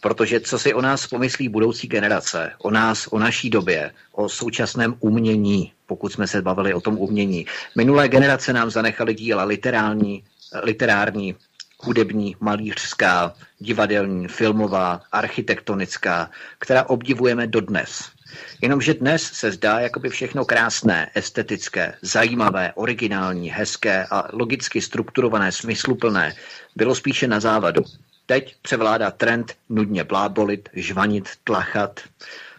Protože 0.00 0.40
co 0.40 0.58
si 0.58 0.74
o 0.74 0.82
nás 0.82 1.06
pomyslí 1.06 1.48
budoucí 1.48 1.88
generace, 1.88 2.52
o 2.58 2.70
nás, 2.70 3.06
o 3.06 3.18
naší 3.18 3.50
době, 3.50 3.90
o 4.12 4.28
současném 4.28 4.94
umění, 5.00 5.72
pokud 5.86 6.12
jsme 6.12 6.26
se 6.26 6.42
bavili 6.42 6.74
o 6.74 6.80
tom 6.80 6.98
umění. 6.98 7.46
Minulé 7.76 8.08
generace 8.08 8.52
nám 8.52 8.70
zanechaly 8.70 9.14
díla 9.14 9.44
literální, 9.44 10.24
literární, 10.62 11.34
hudební, 11.80 12.36
malířská, 12.40 13.34
divadelní, 13.58 14.28
filmová, 14.28 15.00
architektonická, 15.12 16.30
která 16.58 16.84
obdivujeme 16.84 17.46
dodnes. 17.46 18.15
Jenomže 18.62 18.94
dnes 18.94 19.22
se 19.22 19.52
zdá 19.52 19.80
jakoby 19.80 20.08
všechno 20.08 20.44
krásné, 20.44 21.10
estetické, 21.14 21.94
zajímavé, 22.02 22.72
originální, 22.74 23.50
hezké 23.50 24.06
a 24.10 24.28
logicky 24.32 24.80
strukturované, 24.80 25.52
smysluplné 25.52 26.34
bylo 26.76 26.94
spíše 26.94 27.28
na 27.28 27.40
závadu. 27.40 27.82
Teď 28.26 28.54
převládá 28.62 29.10
trend 29.10 29.54
nudně 29.68 30.04
blábolit, 30.04 30.68
žvanit, 30.72 31.28
tlachat, 31.44 32.00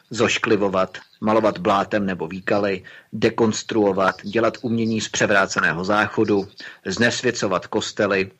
zošklivovat, 0.09 0.97
malovat 1.21 1.57
blátem 1.57 2.05
nebo 2.05 2.27
výkaly, 2.27 2.83
dekonstruovat, 3.13 4.15
dělat 4.23 4.57
umění 4.61 5.01
z 5.01 5.09
převráceného 5.09 5.85
záchodu, 5.85 6.47
znesvěcovat 6.85 7.67
kostely, 7.67 8.31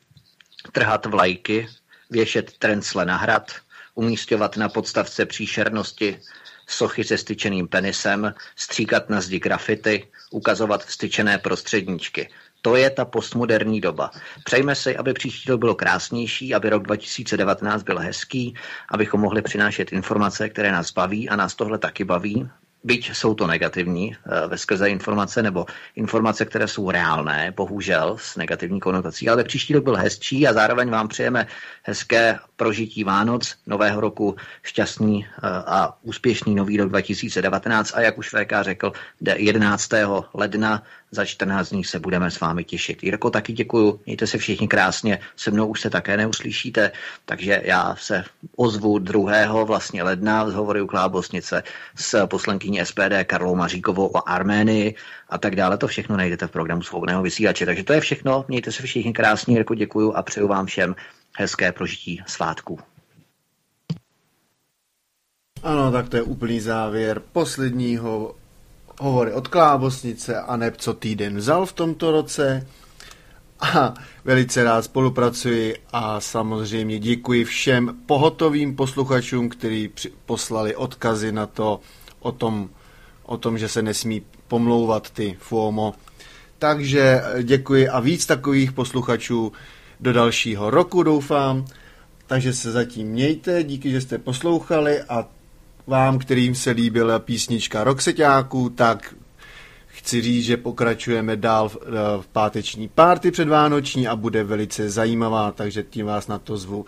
trhat 0.72 1.06
vlajky, 1.06 1.68
věšet 2.10 2.58
trencle 2.58 3.04
na 3.04 3.16
hrad, 3.16 3.52
umístěvat 3.94 4.56
na 4.56 4.68
podstavce 4.68 5.26
příšernosti 5.26 6.20
sochy 6.68 7.04
se 7.04 7.18
styčeným 7.18 7.68
penisem, 7.68 8.34
stříkat 8.56 9.10
na 9.10 9.20
zdi 9.20 9.38
grafity, 9.38 10.08
ukazovat 10.30 10.82
styčené 10.82 11.38
prostředníčky. 11.38 12.28
To 12.62 12.76
je 12.76 12.90
ta 12.90 13.04
postmoderní 13.04 13.80
doba. 13.80 14.10
Přejme 14.44 14.74
si, 14.74 14.96
aby 14.96 15.12
příští 15.12 15.50
rok 15.50 15.60
bylo 15.60 15.74
krásnější, 15.74 16.54
aby 16.54 16.70
rok 16.70 16.82
2019 16.82 17.82
byl 17.82 17.98
hezký, 17.98 18.54
abychom 18.90 19.20
mohli 19.20 19.42
přinášet 19.42 19.92
informace, 19.92 20.48
které 20.48 20.72
nás 20.72 20.92
baví 20.92 21.28
a 21.28 21.36
nás 21.36 21.54
tohle 21.54 21.78
taky 21.78 22.04
baví 22.04 22.50
byť 22.84 23.10
jsou 23.16 23.34
to 23.34 23.46
negativní 23.46 24.16
eh, 24.16 24.46
ve 24.46 24.58
skrze 24.58 24.90
informace 24.90 25.42
nebo 25.42 25.66
informace, 25.96 26.44
které 26.44 26.68
jsou 26.68 26.90
reálné, 26.90 27.52
bohužel 27.56 28.16
s 28.18 28.36
negativní 28.36 28.80
konotací, 28.80 29.28
ale 29.28 29.44
příští 29.44 29.74
rok 29.74 29.84
byl 29.84 29.96
hezčí 29.96 30.48
a 30.48 30.52
zároveň 30.52 30.90
vám 30.90 31.08
přejeme 31.08 31.46
hezké 31.82 32.38
prožití 32.56 33.04
Vánoc, 33.04 33.56
nového 33.66 34.00
roku, 34.00 34.36
šťastný 34.62 35.26
eh, 35.26 35.48
a 35.66 35.98
úspěšný 36.02 36.54
nový 36.54 36.76
rok 36.76 36.88
2019 36.88 37.94
a 37.94 38.00
jak 38.00 38.18
už 38.18 38.28
VK 38.28 38.52
řekl, 38.60 38.92
11. 39.36 39.90
ledna 40.34 40.82
za 41.10 41.24
14 41.24 41.70
dní 41.70 41.84
se 41.84 41.98
budeme 41.98 42.30
s 42.30 42.40
vámi 42.40 42.64
těšit. 42.64 43.02
Jirko, 43.02 43.30
taky 43.30 43.52
děkuju, 43.52 44.00
mějte 44.06 44.26
se 44.26 44.38
všichni 44.38 44.68
krásně, 44.68 45.18
se 45.36 45.50
mnou 45.50 45.66
už 45.66 45.80
se 45.80 45.90
také 45.90 46.16
neuslyšíte, 46.16 46.92
takže 47.24 47.62
já 47.64 47.96
se 47.98 48.24
ozvu 48.56 48.98
2. 48.98 49.64
vlastně 49.64 50.02
ledna 50.02 50.50
z 50.50 50.54
hovory 50.54 50.80
u 50.80 50.86
Klábosnice 50.86 51.62
s 51.96 52.26
poslankyní 52.26 52.84
SPD 52.84 53.24
Karlou 53.24 53.54
Maříkovou 53.54 54.06
o 54.06 54.28
Arménii 54.28 54.94
a 55.28 55.38
tak 55.38 55.56
dále. 55.56 55.78
To 55.78 55.86
všechno 55.86 56.16
najdete 56.16 56.46
v 56.46 56.50
programu 56.50 56.82
Svobodného 56.82 57.22
vysílače. 57.22 57.66
Takže 57.66 57.84
to 57.84 57.92
je 57.92 58.00
všechno, 58.00 58.44
mějte 58.48 58.72
se 58.72 58.82
všichni 58.82 59.12
krásně, 59.12 59.54
Jirko, 59.54 59.74
děkuju 59.74 60.12
a 60.12 60.22
přeju 60.22 60.48
vám 60.48 60.66
všem 60.66 60.94
hezké 61.36 61.72
prožití 61.72 62.22
svátku. 62.26 62.78
Ano, 65.62 65.92
tak 65.92 66.08
to 66.08 66.16
je 66.16 66.22
úplný 66.22 66.60
závěr 66.60 67.22
posledního 67.32 68.34
hovory 69.00 69.32
od 69.32 69.48
Klábosnice 69.48 70.40
a 70.40 70.56
neb 70.56 70.76
co 70.76 70.94
týden 70.94 71.36
vzal 71.36 71.66
v 71.66 71.72
tomto 71.72 72.10
roce. 72.10 72.66
A 73.60 73.94
velice 74.24 74.64
rád 74.64 74.82
spolupracuji 74.82 75.76
a 75.92 76.20
samozřejmě 76.20 76.98
děkuji 76.98 77.44
všem 77.44 77.96
pohotovým 78.06 78.76
posluchačům, 78.76 79.48
kteří 79.48 79.90
poslali 80.26 80.76
odkazy 80.76 81.32
na 81.32 81.46
to 81.46 81.80
o 82.20 82.32
tom, 82.32 82.70
o 83.22 83.36
tom, 83.36 83.58
že 83.58 83.68
se 83.68 83.82
nesmí 83.82 84.22
pomlouvat 84.48 85.10
ty 85.10 85.36
FOMO. 85.38 85.94
Takže 86.58 87.22
děkuji 87.42 87.88
a 87.88 88.00
víc 88.00 88.26
takových 88.26 88.72
posluchačů 88.72 89.52
do 90.00 90.12
dalšího 90.12 90.70
roku 90.70 91.02
doufám. 91.02 91.64
Takže 92.26 92.52
se 92.52 92.72
zatím 92.72 93.08
mějte, 93.08 93.64
díky, 93.64 93.90
že 93.90 94.00
jste 94.00 94.18
poslouchali 94.18 95.02
a 95.02 95.28
vám, 95.88 96.18
kterým 96.18 96.54
se 96.54 96.70
líbila 96.70 97.18
písnička 97.18 97.84
Roxeťáků, 97.84 98.70
tak 98.70 99.14
chci 99.86 100.20
říct, 100.20 100.44
že 100.44 100.56
pokračujeme 100.56 101.36
dál 101.36 101.68
v, 101.68 101.76
eh, 101.82 101.90
v 102.22 102.26
páteční 102.26 102.88
párty 102.88 103.30
předvánoční 103.30 104.08
a 104.08 104.16
bude 104.16 104.44
velice 104.44 104.90
zajímavá, 104.90 105.52
takže 105.52 105.82
tím 105.82 106.06
vás 106.06 106.28
na 106.28 106.38
to 106.38 106.56
zvu. 106.56 106.84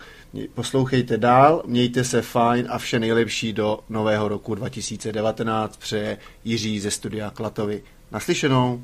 Poslouchejte 0.53 1.17
dál, 1.17 1.63
mějte 1.65 2.03
se 2.03 2.21
fajn 2.21 2.65
a 2.69 2.77
vše 2.77 2.99
nejlepší 2.99 3.53
do 3.53 3.79
nového 3.89 4.27
roku 4.27 4.55
2019 4.55 5.77
přeje 5.77 6.17
Jiří 6.43 6.79
ze 6.79 6.91
studia 6.91 7.29
Klatovy. 7.29 7.83
Naslyšenou. 8.11 8.81